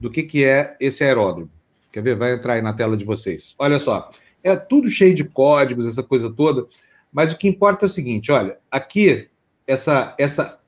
do 0.00 0.10
que, 0.10 0.22
que 0.22 0.46
é 0.46 0.78
esse 0.80 1.04
aeródromo. 1.04 1.50
Quer 1.92 2.02
ver? 2.02 2.16
Vai 2.16 2.32
entrar 2.32 2.54
aí 2.54 2.62
na 2.62 2.72
tela 2.72 2.96
de 2.96 3.04
vocês. 3.04 3.54
Olha 3.58 3.78
só, 3.78 4.08
é 4.42 4.56
tudo 4.56 4.90
cheio 4.90 5.14
de 5.14 5.24
códigos, 5.24 5.86
essa 5.86 6.02
coisa 6.02 6.32
toda, 6.32 6.66
mas 7.12 7.34
o 7.34 7.36
que 7.36 7.46
importa 7.46 7.84
é 7.84 7.88
o 7.88 7.90
seguinte, 7.90 8.32
olha, 8.32 8.56
aqui 8.70 9.28
essa, 9.66 10.14
essa 10.18 10.58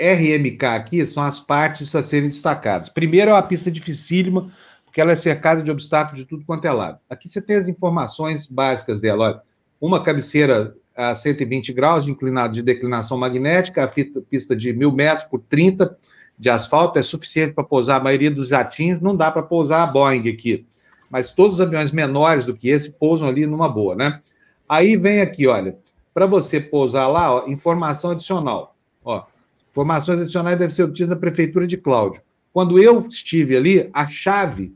RMK 0.00 0.64
aqui 0.64 1.06
são 1.06 1.22
as 1.22 1.38
partes 1.38 1.94
a 1.94 2.04
serem 2.04 2.30
destacadas. 2.30 2.88
Primeiro 2.88 3.30
é 3.30 3.34
uma 3.34 3.42
pista 3.42 3.70
dificílima, 3.70 4.50
porque 4.84 5.00
ela 5.00 5.12
é 5.12 5.16
cercada 5.16 5.62
de 5.62 5.70
obstáculos 5.70 6.20
de 6.20 6.26
tudo 6.26 6.44
quanto 6.44 6.64
é 6.64 6.72
lado. 6.72 6.98
Aqui 7.08 7.28
você 7.28 7.40
tem 7.40 7.56
as 7.56 7.68
informações 7.68 8.46
básicas 8.46 8.98
dela. 8.98 9.24
Olha, 9.24 9.42
uma 9.80 10.02
cabeceira 10.02 10.74
a 10.96 11.14
120 11.14 11.72
graus 11.72 12.04
de, 12.04 12.10
inclinado, 12.10 12.52
de 12.52 12.62
declinação 12.62 13.16
magnética, 13.16 13.84
a 13.84 13.88
fita, 13.88 14.20
pista 14.20 14.56
de 14.56 14.72
1.000 14.74 14.92
metros 14.92 15.28
por 15.28 15.40
30 15.40 15.96
de 16.38 16.48
asfalto 16.48 16.98
é 16.98 17.02
suficiente 17.02 17.52
para 17.52 17.64
pousar 17.64 18.00
a 18.00 18.04
maioria 18.04 18.30
dos 18.30 18.48
jatinhos. 18.48 19.00
Não 19.00 19.14
dá 19.14 19.30
para 19.30 19.42
pousar 19.42 19.82
a 19.82 19.86
Boeing 19.86 20.28
aqui, 20.28 20.66
mas 21.10 21.30
todos 21.30 21.56
os 21.56 21.60
aviões 21.60 21.92
menores 21.92 22.44
do 22.44 22.56
que 22.56 22.68
esse 22.68 22.90
pousam 22.90 23.28
ali 23.28 23.46
numa 23.46 23.68
boa, 23.68 23.94
né? 23.94 24.20
Aí 24.68 24.96
vem 24.96 25.20
aqui, 25.20 25.46
olha, 25.46 25.76
para 26.12 26.26
você 26.26 26.60
pousar 26.60 27.06
lá, 27.06 27.34
ó, 27.34 27.46
informação 27.48 28.10
adicional. 28.10 28.76
Ó, 29.04 29.24
informações 29.70 30.20
adicionais 30.20 30.58
devem 30.58 30.74
ser 30.74 30.82
obtidas 30.82 31.10
na 31.10 31.16
Prefeitura 31.16 31.66
de 31.66 31.76
Cláudio. 31.76 32.20
Quando 32.52 32.78
eu 32.78 33.06
estive 33.08 33.56
ali, 33.56 33.88
a 33.92 34.08
chave 34.08 34.74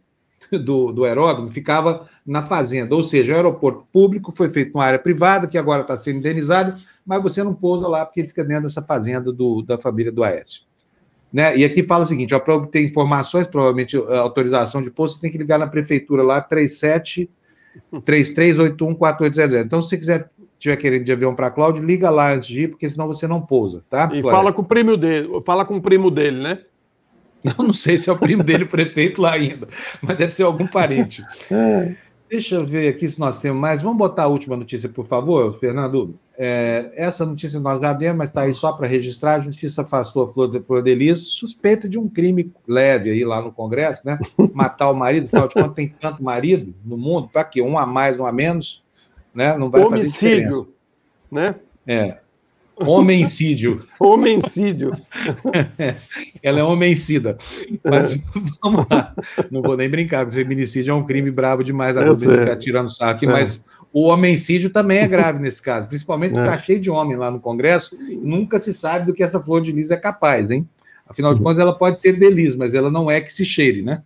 do, 0.51 0.93
do 0.93 1.05
aeródromo 1.05 1.51
ficava 1.51 2.07
na 2.25 2.47
fazenda, 2.47 2.95
ou 2.95 3.03
seja, 3.03 3.33
o 3.33 3.37
aeroporto 3.37 3.87
público 3.93 4.33
foi 4.35 4.49
feito 4.51 4.73
numa 4.73 4.85
área 4.85 4.99
privada, 4.99 5.49
que 5.49 5.59
agora 5.59 5.83
está 5.83 5.97
sendo 5.97 6.19
indenizado, 6.19 6.81
mas 7.05 7.23
você 7.23 7.43
não 7.43 7.55
pousa 7.55 7.89
lá 7.89 8.07
porque 8.07 8.25
fica 8.25 8.45
dentro 8.45 8.65
dessa 8.65 8.83
fazenda 8.83 9.33
do, 9.33 9.63
da 9.63 9.77
família 9.77 10.13
do 10.13 10.23
Aécio. 10.23 10.63
Né? 11.33 11.57
E 11.57 11.65
aqui 11.65 11.83
fala 11.83 12.05
o 12.05 12.07
seguinte: 12.07 12.39
para 12.39 12.55
obter 12.55 12.85
informações, 12.85 13.49
provavelmente 13.49 13.97
autorização 13.97 14.81
de 14.81 14.91
pouso, 14.91 15.17
você 15.17 15.21
tem 15.21 15.33
que 15.33 15.39
ligar 15.39 15.59
na 15.59 15.67
prefeitura 15.67 16.23
lá, 16.23 16.41
37 16.41 17.29
3381 18.05 18.95
4800. 18.95 19.67
Então, 19.67 19.83
se 19.83 19.89
você 19.89 19.99
quiser 19.99 20.31
estiver 20.65 20.77
querendo 20.77 21.05
de 21.05 21.13
avião 21.13 21.35
para 21.35 21.51
Cláudio, 21.51 21.85
liga 21.85 22.09
lá 22.09 22.33
antes 22.33 22.49
de 22.49 22.63
ir, 22.63 22.69
porque 22.69 22.89
senão 22.89 23.07
você 23.07 23.27
não 23.27 23.41
pousa, 23.41 23.85
tá? 23.91 24.11
E 24.13 24.23
fala 24.23 24.53
com 24.53 24.63
o 24.63 24.65
primo 24.65 24.97
dele, 24.97 25.29
fala 25.45 25.65
com 25.65 25.77
o 25.77 25.83
primo 25.83 26.11
dele, 26.11 26.43
né? 26.43 26.59
Não, 27.45 27.67
não 27.67 27.75
sei 27.75 27.99
se 27.99 28.09
é 28.09 28.13
o 28.13 28.17
primo 28.17 28.43
dele, 28.43 28.65
o 28.65 28.69
prefeito 28.69 29.21
lá 29.21 29.33
ainda, 29.33 29.69
mas 30.01 30.17
deve 30.17 30.33
ser 30.33 30.45
algum 30.45 30.67
parente. 30.67 31.23
É. 31.53 31.95
Deixa 32.31 32.55
eu 32.55 32.67
ver 32.67 32.89
aqui 32.89 33.07
se 33.07 33.21
nós 33.21 33.39
temos 33.39 33.61
mais. 33.61 33.83
Vamos 33.83 33.99
botar 33.99 34.23
a 34.23 34.29
última 34.29 34.57
notícia, 34.57 34.89
por 34.89 35.07
favor, 35.07 35.57
Fernando. 35.61 36.19
É, 36.39 36.91
essa 36.97 37.27
notícia 37.27 37.61
nós 37.61 37.79
já 37.79 37.93
demos, 37.93 38.17
mas 38.17 38.29
está 38.29 38.41
aí 38.41 38.55
só 38.55 38.73
para 38.73 38.89
registrar. 38.89 39.35
A 39.35 39.41
justiça 39.41 39.83
afastou 39.83 40.25
a 40.25 40.33
Flor 40.33 40.51
de, 40.51 40.59
Flor 40.61 40.83
de 40.83 40.95
Lis, 40.95 41.29
suspeita 41.29 41.87
de 41.87 41.99
um 41.99 42.09
crime 42.09 42.51
leve 42.67 43.11
aí 43.11 43.25
lá 43.27 43.43
no 43.43 43.53
Congresso, 43.53 44.01
né? 44.07 44.19
Matar 44.55 44.91
o 44.91 44.95
marido, 44.95 45.27
afinal 45.27 45.49
de 45.49 45.55
contas, 45.55 45.75
tem 45.75 45.89
tanto 46.01 46.25
marido 46.25 46.75
no 46.83 46.97
mundo, 46.97 47.29
para 47.29 47.45
quê? 47.45 47.61
Um 47.61 47.77
a 47.77 47.85
mais, 47.85 48.19
um 48.19 48.25
a 48.25 48.33
menos 48.33 48.84
né? 49.35 49.57
Não 49.57 49.71
vai 49.71 49.83
Homicídio, 49.83 50.69
né? 51.31 51.55
É. 51.87 52.19
Homencídio. 52.77 53.85
Homencídio. 54.01 54.93
Ela 56.43 56.61
é 56.61 56.65
homencida. 56.65 57.39
Mas 57.83 58.21
vamos 58.63 58.87
lá. 58.91 59.15
Não 59.51 59.63
vou 59.63 59.77
nem 59.77 59.89
brincar, 59.89 60.25
porque 60.25 60.41
feminicídio 60.41 60.93
é 60.93 60.95
um 60.95 61.05
crime 61.05 61.31
bravo 61.31 61.63
demais, 61.63 61.95
da 61.95 62.15
ficar 62.15 62.57
tirando 62.57 62.91
saco, 62.91 63.25
é. 63.25 63.29
mas 63.29 63.61
o 63.93 64.09
homencídio 64.09 64.71
também 64.71 64.99
é 64.99 65.07
grave 65.07 65.39
nesse 65.39 65.63
caso, 65.63 65.87
principalmente 65.87 66.37
é. 66.37 66.43
tá 66.43 66.59
cheio 66.59 66.81
de 66.81 66.91
homem 66.91 67.17
lá 67.17 67.31
no 67.31 67.39
Congresso, 67.41 67.97
nunca 68.21 68.59
se 68.59 68.75
sabe 68.75 69.07
do 69.07 69.15
que 69.15 69.23
essa 69.23 69.41
flor 69.41 69.63
de 69.63 69.71
lis 69.71 69.91
é 69.93 69.97
capaz, 69.97 70.51
hein? 70.51 70.69
Afinal 71.07 71.35
de 71.35 71.43
contas, 71.43 71.59
ela 71.59 71.77
pode 71.77 72.01
ser 72.01 72.19
delis, 72.19 72.57
mas 72.57 72.75
ela 72.75 72.91
não 72.91 73.11
é 73.11 73.21
que 73.21 73.33
se 73.33 73.45
cheire, 73.45 73.83
né? 73.83 74.03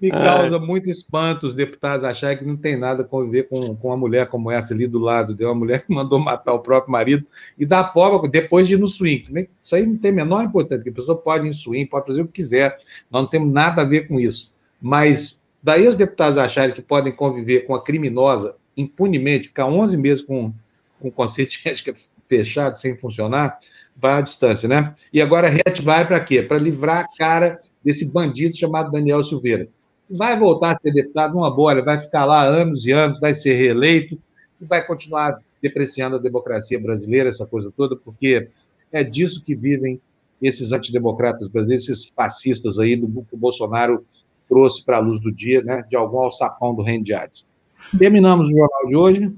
Me 0.00 0.10
causa 0.10 0.56
é. 0.56 0.58
muito 0.58 0.88
espanto 0.88 1.46
os 1.46 1.54
deputados 1.54 2.04
acharem 2.04 2.38
que 2.38 2.44
não 2.44 2.56
tem 2.56 2.76
nada 2.76 3.02
a 3.02 3.06
conviver 3.06 3.44
com, 3.48 3.74
com 3.76 3.88
uma 3.88 3.96
mulher 3.96 4.26
como 4.28 4.50
essa 4.50 4.74
ali 4.74 4.86
do 4.86 4.98
lado. 4.98 5.34
Deu 5.34 5.48
uma 5.48 5.54
mulher 5.54 5.84
que 5.86 5.92
mandou 5.92 6.18
matar 6.18 6.52
o 6.52 6.60
próprio 6.60 6.92
marido 6.92 7.26
e 7.58 7.66
da 7.66 7.84
forma, 7.84 8.28
depois 8.28 8.66
de 8.66 8.74
ir 8.74 8.78
no 8.78 8.88
swing. 8.88 9.48
Isso 9.62 9.74
aí 9.74 9.86
não 9.86 9.96
tem 9.96 10.10
a 10.10 10.14
menor 10.14 10.44
importância, 10.44 10.78
porque 10.78 10.90
a 10.90 10.94
pessoa 10.94 11.16
pode 11.16 11.46
ir 11.46 11.50
em 11.50 11.52
swing, 11.52 11.86
pode 11.86 12.06
fazer 12.06 12.22
o 12.22 12.26
que 12.26 12.32
quiser. 12.32 12.78
Nós 13.10 13.22
não 13.22 13.28
temos 13.28 13.52
nada 13.52 13.82
a 13.82 13.84
ver 13.84 14.08
com 14.08 14.18
isso. 14.18 14.52
Mas 14.80 15.38
daí 15.62 15.86
os 15.86 15.96
deputados 15.96 16.38
acharem 16.38 16.74
que 16.74 16.82
podem 16.82 17.12
conviver 17.12 17.60
com 17.66 17.74
a 17.74 17.82
criminosa 17.82 18.56
impunemente, 18.76 19.48
ficar 19.48 19.66
11 19.66 19.96
meses 19.96 20.24
com, 20.24 20.52
com 20.98 21.08
o 21.08 21.12
conceito 21.12 21.50
de 21.50 21.68
ética 21.68 21.94
fechado, 22.28 22.78
sem 22.78 22.96
funcionar, 22.96 23.58
vai 23.96 24.12
à 24.12 24.20
distância, 24.20 24.68
né? 24.68 24.94
E 25.12 25.20
agora 25.20 25.48
a 25.48 25.50
RET 25.50 25.82
vai 25.82 26.06
para 26.06 26.20
quê? 26.20 26.42
Para 26.42 26.58
livrar 26.58 27.04
a 27.04 27.16
cara 27.16 27.60
desse 27.84 28.12
bandido 28.12 28.56
chamado 28.56 28.90
Daniel 28.90 29.24
Silveira. 29.24 29.68
Vai 30.08 30.38
voltar 30.38 30.72
a 30.72 30.76
ser 30.76 30.92
deputado 30.92 31.34
numa 31.34 31.72
ele 31.72 31.82
vai 31.82 31.98
ficar 31.98 32.24
lá 32.24 32.42
anos 32.42 32.84
e 32.84 32.90
anos, 32.90 33.20
vai 33.20 33.34
ser 33.34 33.54
reeleito 33.54 34.18
e 34.60 34.64
vai 34.64 34.84
continuar 34.84 35.38
depreciando 35.62 36.16
a 36.16 36.18
democracia 36.20 36.80
brasileira, 36.80 37.28
essa 37.28 37.46
coisa 37.46 37.72
toda, 37.76 37.94
porque 37.96 38.48
é 38.90 39.04
disso 39.04 39.44
que 39.44 39.54
vivem 39.54 40.00
esses 40.40 40.72
antidemocratas 40.72 41.48
brasileiros, 41.48 41.88
esses 41.88 42.12
fascistas 42.14 42.78
aí 42.78 42.96
do 42.96 43.06
que 43.22 43.34
o 43.34 43.38
Bolsonaro 43.38 44.02
trouxe 44.48 44.84
para 44.84 44.96
a 44.96 45.00
luz 45.00 45.20
do 45.20 45.30
dia, 45.30 45.62
né, 45.62 45.84
de 45.88 45.96
algum 45.96 46.18
alçapão 46.18 46.74
do 46.74 46.82
reino 46.82 47.04
de 47.04 47.14
Hades. 47.14 47.50
Terminamos 47.98 48.48
o 48.48 48.52
jornal 48.52 48.86
de 48.86 48.96
hoje. 48.96 49.32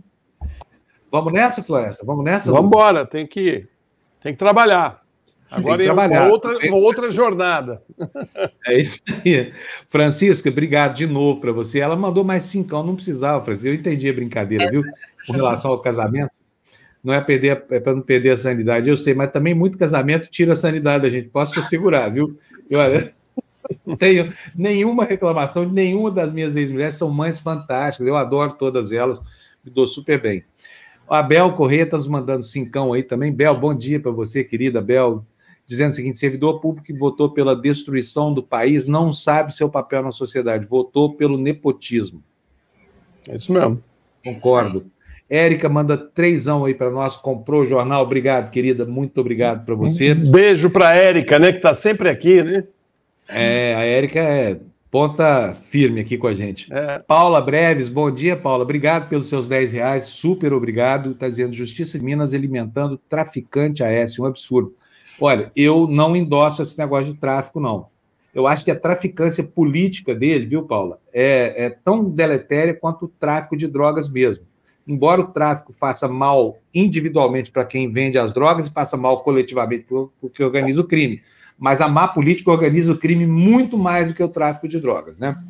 Vamos 1.10 1.32
nessa, 1.32 1.62
Floresta? 1.62 2.04
Vamos 2.06 2.24
nessa? 2.24 2.50
Vamos 2.50 2.68
embora, 2.68 3.04
tem 3.04 3.26
que, 3.26 3.66
tem 4.22 4.32
que 4.32 4.38
trabalhar. 4.38 5.01
Agora 5.52 5.84
é 5.84 5.92
uma 5.92 6.28
outra, 6.28 6.58
uma 6.68 6.76
outra 6.76 7.10
jornada. 7.10 7.82
É 8.66 8.78
isso 8.78 9.00
aí. 9.24 9.52
Francisca, 9.90 10.48
obrigado 10.48 10.94
de 10.94 11.06
novo 11.06 11.40
para 11.40 11.52
você. 11.52 11.80
Ela 11.80 11.96
mandou 11.96 12.24
mais 12.24 12.46
cinco, 12.46 12.80
não 12.82 12.94
precisava, 12.94 13.44
Francisca. 13.44 13.68
Eu 13.68 13.74
entendi 13.74 14.08
a 14.08 14.12
brincadeira, 14.12 14.70
viu? 14.70 14.84
Com 15.26 15.32
relação 15.32 15.72
ao 15.72 15.80
casamento. 15.80 16.30
Não 17.02 17.12
é 17.12 17.20
perder, 17.20 17.64
é 17.70 17.80
para 17.80 17.94
não 17.94 18.02
perder 18.02 18.30
a 18.30 18.38
sanidade, 18.38 18.88
eu 18.88 18.96
sei, 18.96 19.12
mas 19.12 19.32
também 19.32 19.54
muito 19.54 19.76
casamento 19.76 20.30
tira 20.30 20.52
a 20.52 20.56
sanidade 20.56 21.02
da 21.02 21.10
gente. 21.10 21.28
Posso 21.28 21.52
te 21.52 21.58
assegurar, 21.58 22.12
viu? 22.12 22.38
Eu, 22.70 22.78
não 23.84 23.96
tenho 23.98 24.32
nenhuma 24.54 25.04
reclamação 25.04 25.66
de 25.66 25.72
nenhuma 25.72 26.12
das 26.12 26.32
minhas 26.32 26.54
ex-mulheres, 26.54 26.96
são 26.96 27.10
mães 27.10 27.40
fantásticas, 27.40 28.06
eu 28.06 28.16
adoro 28.16 28.52
todas 28.52 28.92
elas, 28.92 29.20
me 29.64 29.70
dou 29.70 29.88
super 29.88 30.20
bem. 30.20 30.44
A 31.08 31.22
Bel 31.22 31.52
Corrêa 31.54 31.82
está 31.82 31.96
nos 31.96 32.08
mandando 32.08 32.44
cincão 32.44 32.92
aí 32.92 33.02
também. 33.02 33.32
Bel, 33.32 33.54
bom 33.56 33.74
dia 33.74 34.00
para 34.00 34.10
você, 34.10 34.42
querida 34.42 34.80
Bel. 34.80 35.26
Dizendo 35.72 35.92
o 35.92 35.94
seguinte: 35.94 36.18
servidor 36.18 36.60
público 36.60 36.86
que 36.86 36.92
votou 36.92 37.30
pela 37.30 37.56
destruição 37.56 38.34
do 38.34 38.42
país 38.42 38.84
não 38.84 39.10
sabe 39.10 39.56
seu 39.56 39.70
papel 39.70 40.02
na 40.02 40.12
sociedade, 40.12 40.66
votou 40.66 41.14
pelo 41.14 41.38
nepotismo. 41.38 42.22
É 43.26 43.36
isso 43.36 43.50
mesmo. 43.50 43.82
Concordo. 44.22 44.84
Érica 45.30 45.70
manda 45.70 45.96
trêsão 45.96 46.66
aí 46.66 46.74
para 46.74 46.90
nós, 46.90 47.16
comprou 47.16 47.62
o 47.62 47.66
jornal. 47.66 48.02
Obrigado, 48.02 48.50
querida. 48.50 48.84
Muito 48.84 49.18
obrigado 49.18 49.64
para 49.64 49.74
você. 49.74 50.12
Um 50.12 50.30
beijo 50.30 50.68
para 50.68 50.94
Érica, 50.94 51.38
né, 51.38 51.52
que 51.52 51.56
está 51.56 51.74
sempre 51.74 52.10
aqui, 52.10 52.42
né? 52.42 52.64
É, 53.26 53.74
a 53.74 53.82
Érica 53.82 54.20
é 54.20 54.60
ponta 54.90 55.54
firme 55.54 56.02
aqui 56.02 56.18
com 56.18 56.26
a 56.26 56.34
gente. 56.34 56.70
É. 56.70 56.98
Paula 56.98 57.40
Breves, 57.40 57.88
bom 57.88 58.10
dia, 58.10 58.36
Paula. 58.36 58.62
Obrigado 58.62 59.08
pelos 59.08 59.30
seus 59.30 59.48
10 59.48 59.72
reais, 59.72 60.04
super 60.04 60.52
obrigado. 60.52 61.12
Está 61.12 61.30
dizendo 61.30 61.54
Justiça 61.54 61.98
de 61.98 62.04
Minas 62.04 62.34
alimentando 62.34 63.00
traficante 63.08 63.82
AS, 63.82 64.18
um 64.18 64.26
absurdo. 64.26 64.76
Olha, 65.22 65.52
eu 65.54 65.86
não 65.86 66.16
endosso 66.16 66.62
esse 66.62 66.78
negócio 66.78 67.12
de 67.12 67.18
tráfico, 67.18 67.60
não. 67.60 67.86
Eu 68.34 68.46
acho 68.46 68.64
que 68.64 68.70
a 68.70 68.78
traficância 68.78 69.44
política 69.44 70.14
dele, 70.14 70.46
viu, 70.46 70.62
Paula, 70.62 70.98
é, 71.12 71.66
é 71.66 71.70
tão 71.70 72.04
deletéria 72.04 72.74
quanto 72.74 73.04
o 73.04 73.08
tráfico 73.08 73.56
de 73.56 73.66
drogas 73.66 74.08
mesmo. 74.08 74.44
Embora 74.86 75.20
o 75.20 75.28
tráfico 75.28 75.72
faça 75.72 76.08
mal 76.08 76.58
individualmente 76.74 77.50
para 77.50 77.64
quem 77.64 77.92
vende 77.92 78.18
as 78.18 78.32
drogas 78.32 78.66
e 78.66 78.72
faça 78.72 78.96
mal 78.96 79.22
coletivamente 79.22 79.84
para 79.84 79.98
o 79.98 80.30
que 80.32 80.42
organiza 80.42 80.80
o 80.80 80.86
crime 80.88 81.22
mas 81.62 81.80
a 81.80 81.86
má 81.86 82.08
política 82.08 82.50
organiza 82.50 82.92
o 82.92 82.98
crime 82.98 83.24
muito 83.24 83.78
mais 83.78 84.08
do 84.08 84.14
que 84.14 84.22
o 84.22 84.28
tráfico 84.28 84.66
de 84.66 84.80
drogas, 84.80 85.16
né? 85.16 85.40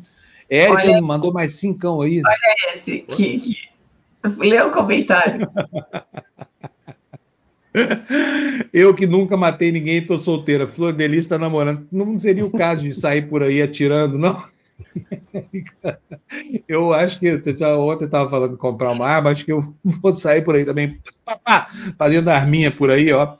Érica 0.47 1.01
mandou 1.01 1.33
mais 1.33 1.55
cincão 1.55 2.01
aí. 2.01 2.21
Olha 2.23 2.37
esse, 2.69 2.99
que, 2.99 3.39
que... 3.39 3.69
lê 4.37 4.61
o 4.61 4.69
comentário. 4.69 5.49
Eu 8.71 8.93
que 8.93 9.05
nunca 9.07 9.35
matei 9.35 9.71
ninguém, 9.71 9.97
estou 9.97 10.19
solteira. 10.19 10.67
Flor 10.67 10.93
Delis 10.93 11.19
está 11.19 11.37
namorando. 11.37 11.87
Não 11.91 12.19
seria 12.19 12.45
o 12.45 12.51
caso 12.51 12.83
de 12.83 12.93
sair 12.93 13.23
por 13.23 13.41
aí 13.43 13.61
atirando, 13.61 14.17
não? 14.17 14.43
Eu 16.67 16.93
acho 16.93 17.19
que 17.19 17.27
eu 17.27 17.79
ontem 17.81 18.05
estava 18.05 18.29
falando 18.29 18.51
de 18.51 18.57
comprar 18.57 18.91
uma 18.91 19.07
arma, 19.07 19.29
acho 19.29 19.45
que 19.45 19.51
eu 19.51 19.73
vou 19.83 20.13
sair 20.13 20.41
por 20.43 20.55
aí 20.55 20.65
também, 20.65 20.99
fazendo 21.97 22.29
arminha 22.29 22.71
por 22.71 22.89
aí, 22.91 23.11
ó 23.11 23.37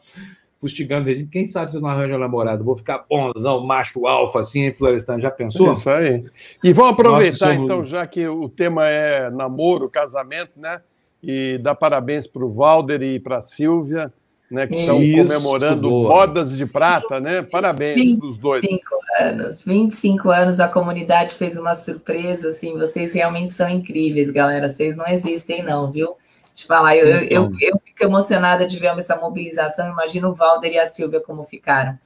fustigando. 0.63 1.09
Quem 1.27 1.45
sabe 1.45 1.73
se 1.73 1.79
não 1.81 1.89
arranja 1.89 2.15
um 2.15 2.19
namorado? 2.19 2.63
Vou 2.63 2.77
ficar 2.77 3.05
bonzão, 3.09 3.65
macho 3.65 4.07
alfa, 4.07 4.39
assim, 4.39 4.61
em 4.61 4.73
Florestan. 4.73 5.19
Já 5.19 5.29
pensou? 5.29 5.67
É 5.67 5.73
isso 5.73 5.89
aí. 5.89 6.25
E 6.63 6.71
vamos 6.71 6.93
aproveitar, 6.93 7.53
somos... 7.53 7.65
então, 7.65 7.83
já 7.83 8.07
que 8.07 8.25
o 8.25 8.47
tema 8.47 8.87
é 8.87 9.29
namoro, 9.29 9.89
casamento, 9.89 10.51
né? 10.55 10.79
E 11.21 11.59
dar 11.61 11.75
parabéns 11.75 12.25
para 12.25 12.45
o 12.45 12.53
Valder 12.53 13.01
e 13.01 13.19
para 13.19 13.37
a 13.37 13.41
Silvia, 13.41 14.11
né? 14.53 14.67
Que 14.67 14.81
estão 14.81 14.97
comemorando 14.97 15.89
bodas 15.89 16.55
de 16.55 16.65
prata, 16.65 17.19
né? 17.19 17.41
Parabéns 17.41 18.19
para 18.19 18.25
os 18.25 18.37
dois. 18.37 18.61
25 18.61 18.95
anos, 19.19 19.63
25 19.63 20.29
anos, 20.29 20.59
a 20.59 20.67
comunidade 20.67 21.33
fez 21.33 21.57
uma 21.57 21.73
surpresa, 21.73 22.49
assim, 22.49 22.77
vocês 22.77 23.13
realmente 23.13 23.51
são 23.51 23.67
incríveis, 23.67 24.29
galera. 24.29 24.69
Vocês 24.69 24.95
não 24.95 25.07
existem, 25.07 25.63
não, 25.63 25.91
viu? 25.91 26.15
te 26.53 26.67
falar, 26.67 26.95
eu, 26.95 27.07
então. 27.07 27.25
eu, 27.29 27.43
eu, 27.59 27.81
fico 27.83 28.03
emocionada 28.03 28.67
de 28.67 28.77
ver 28.77 28.95
essa 28.95 29.15
mobilização. 29.15 29.89
Imagino 29.89 30.29
o 30.29 30.33
Valder 30.35 30.71
e 30.71 30.77
a 30.77 30.85
Silvia 30.85 31.19
como 31.19 31.43
ficaram. 31.43 31.97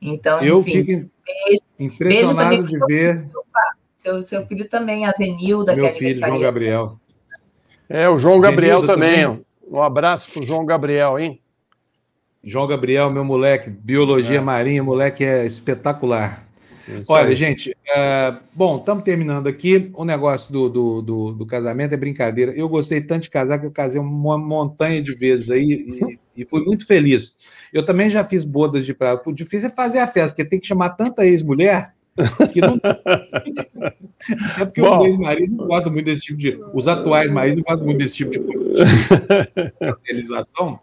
Então, 0.00 0.40
eu 0.40 0.60
enfim, 0.60 0.70
fico 0.70 1.10
beijo, 1.26 1.62
impressionado 1.76 2.50
beijo 2.50 2.66
de 2.66 2.78
ver. 2.86 3.22
Filho, 3.22 3.42
seu, 3.96 4.22
seu 4.22 4.46
filho 4.46 4.68
também, 4.68 5.06
a 5.06 5.10
Zenilda, 5.10 5.74
Meu 5.74 5.84
que 5.84 5.90
é 5.90 5.94
filho, 5.98 6.24
João 6.24 6.38
Gabriel. 6.38 7.00
É, 7.88 8.08
o 8.08 8.16
João 8.16 8.38
Gabriel 8.38 8.86
também. 8.86 9.24
também. 9.24 9.46
Um 9.68 9.82
abraço 9.82 10.30
para 10.30 10.40
o 10.40 10.46
João 10.46 10.64
Gabriel, 10.64 11.18
hein? 11.18 11.40
João 12.46 12.68
Gabriel, 12.68 13.10
meu 13.10 13.24
moleque, 13.24 13.68
biologia 13.68 14.38
é. 14.38 14.40
marinha, 14.40 14.80
moleque 14.80 15.24
é 15.24 15.44
espetacular. 15.44 16.46
Olha, 17.08 17.34
gente, 17.34 17.76
é, 17.92 18.36
bom, 18.54 18.78
estamos 18.78 19.02
terminando 19.02 19.48
aqui. 19.48 19.90
O 19.92 20.04
negócio 20.04 20.52
do, 20.52 20.68
do, 20.68 21.02
do, 21.02 21.32
do, 21.32 21.44
casamento 21.44 21.92
é 21.92 21.96
brincadeira. 21.96 22.52
Eu 22.52 22.68
gostei 22.68 23.00
tanto 23.00 23.22
de 23.22 23.30
casar 23.30 23.58
que 23.58 23.66
eu 23.66 23.72
casei 23.72 24.00
uma 24.00 24.38
montanha 24.38 25.02
de 25.02 25.12
vezes 25.12 25.50
aí 25.50 25.64
e, 26.36 26.42
e 26.42 26.44
fui 26.44 26.64
muito 26.64 26.86
feliz. 26.86 27.36
Eu 27.72 27.84
também 27.84 28.08
já 28.08 28.24
fiz 28.24 28.44
bodas 28.44 28.86
de 28.86 28.94
praia. 28.94 29.20
O 29.26 29.32
difícil 29.32 29.66
é 29.66 29.72
fazer 29.72 29.98
a 29.98 30.06
festa, 30.06 30.28
porque 30.28 30.44
tem 30.44 30.60
que 30.60 30.68
chamar 30.68 30.90
tanta 30.90 31.26
ex-mulher 31.26 31.92
que 32.52 32.60
não. 32.60 32.78
é 34.58 34.64
porque 34.64 34.80
bom. 34.80 35.00
os 35.00 35.06
ex-maridos 35.08 35.56
não 35.56 35.66
gostam 35.66 35.92
muito 35.92 36.04
desse 36.06 36.22
tipo 36.22 36.38
de. 36.38 36.60
Os 36.72 36.86
atuais 36.86 37.28
maridos 37.28 37.58
não 37.58 37.64
gostam 37.64 37.84
muito 37.84 37.98
desse 37.98 38.14
tipo 38.14 38.30
de 38.30 38.38
realização. 40.06 40.78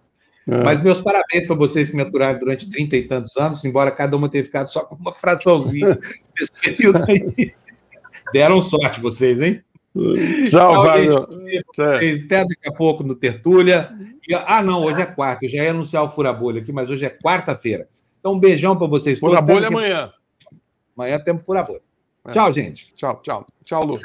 É. 0.48 0.64
Mas 0.64 0.82
meus 0.84 1.02
parabéns 1.02 1.48
para 1.48 1.56
vocês 1.56 1.90
que 1.90 1.96
me 1.96 2.02
aturaram 2.02 2.40
durante 2.40 2.70
trinta 2.70 2.98
e 2.98 3.04
tantos 3.04 3.36
anos, 3.38 3.64
embora 3.64 3.92
cada 3.92 4.16
uma 4.18 4.30
tenha 4.30 4.44
ficado 4.44 4.68
só 4.68 4.84
com 4.84 4.96
uma 4.96 5.14
fraçãozinha 5.14 5.98
desse 6.38 6.52
período 6.62 7.04
aí. 7.08 7.54
Deram 8.34 8.62
sorte 8.62 9.00
vocês, 9.00 9.40
hein? 9.42 9.64
Tchau, 10.50 10.74
Fábio. 10.86 11.28
Até 12.26 12.46
daqui 12.46 12.68
a 12.68 12.72
pouco 12.72 13.04
no 13.04 13.16
Tertúlia. 13.16 13.92
E, 14.28 14.34
ah, 14.34 14.64
não, 14.64 14.84
hoje 14.84 15.02
é 15.02 15.06
quarta. 15.06 15.46
Eu 15.46 15.50
já 15.50 15.64
ia 15.64 15.72
anunciar 15.72 16.04
o 16.04 16.10
Furabolha 16.10 16.62
aqui, 16.62 16.72
mas 16.72 16.90
hoje 16.90 17.06
é 17.06 17.10
quarta-feira. 17.10 17.88
Então, 18.20 18.34
um 18.34 18.40
beijão 18.40 18.76
para 18.76 18.88
vocês 18.88 19.20
todos. 19.20 19.36
Furabolha 19.36 19.68
amanhã. 19.68 20.12
Amanhã 20.98 21.20
temos 21.20 21.44
Furabolha. 21.46 21.82
É. 22.26 22.32
Tchau, 22.32 22.52
gente. 22.52 22.94
Tchau, 22.96 23.22
tchau. 23.22 23.46
Tchau, 23.64 23.86
Lu. 23.86 24.00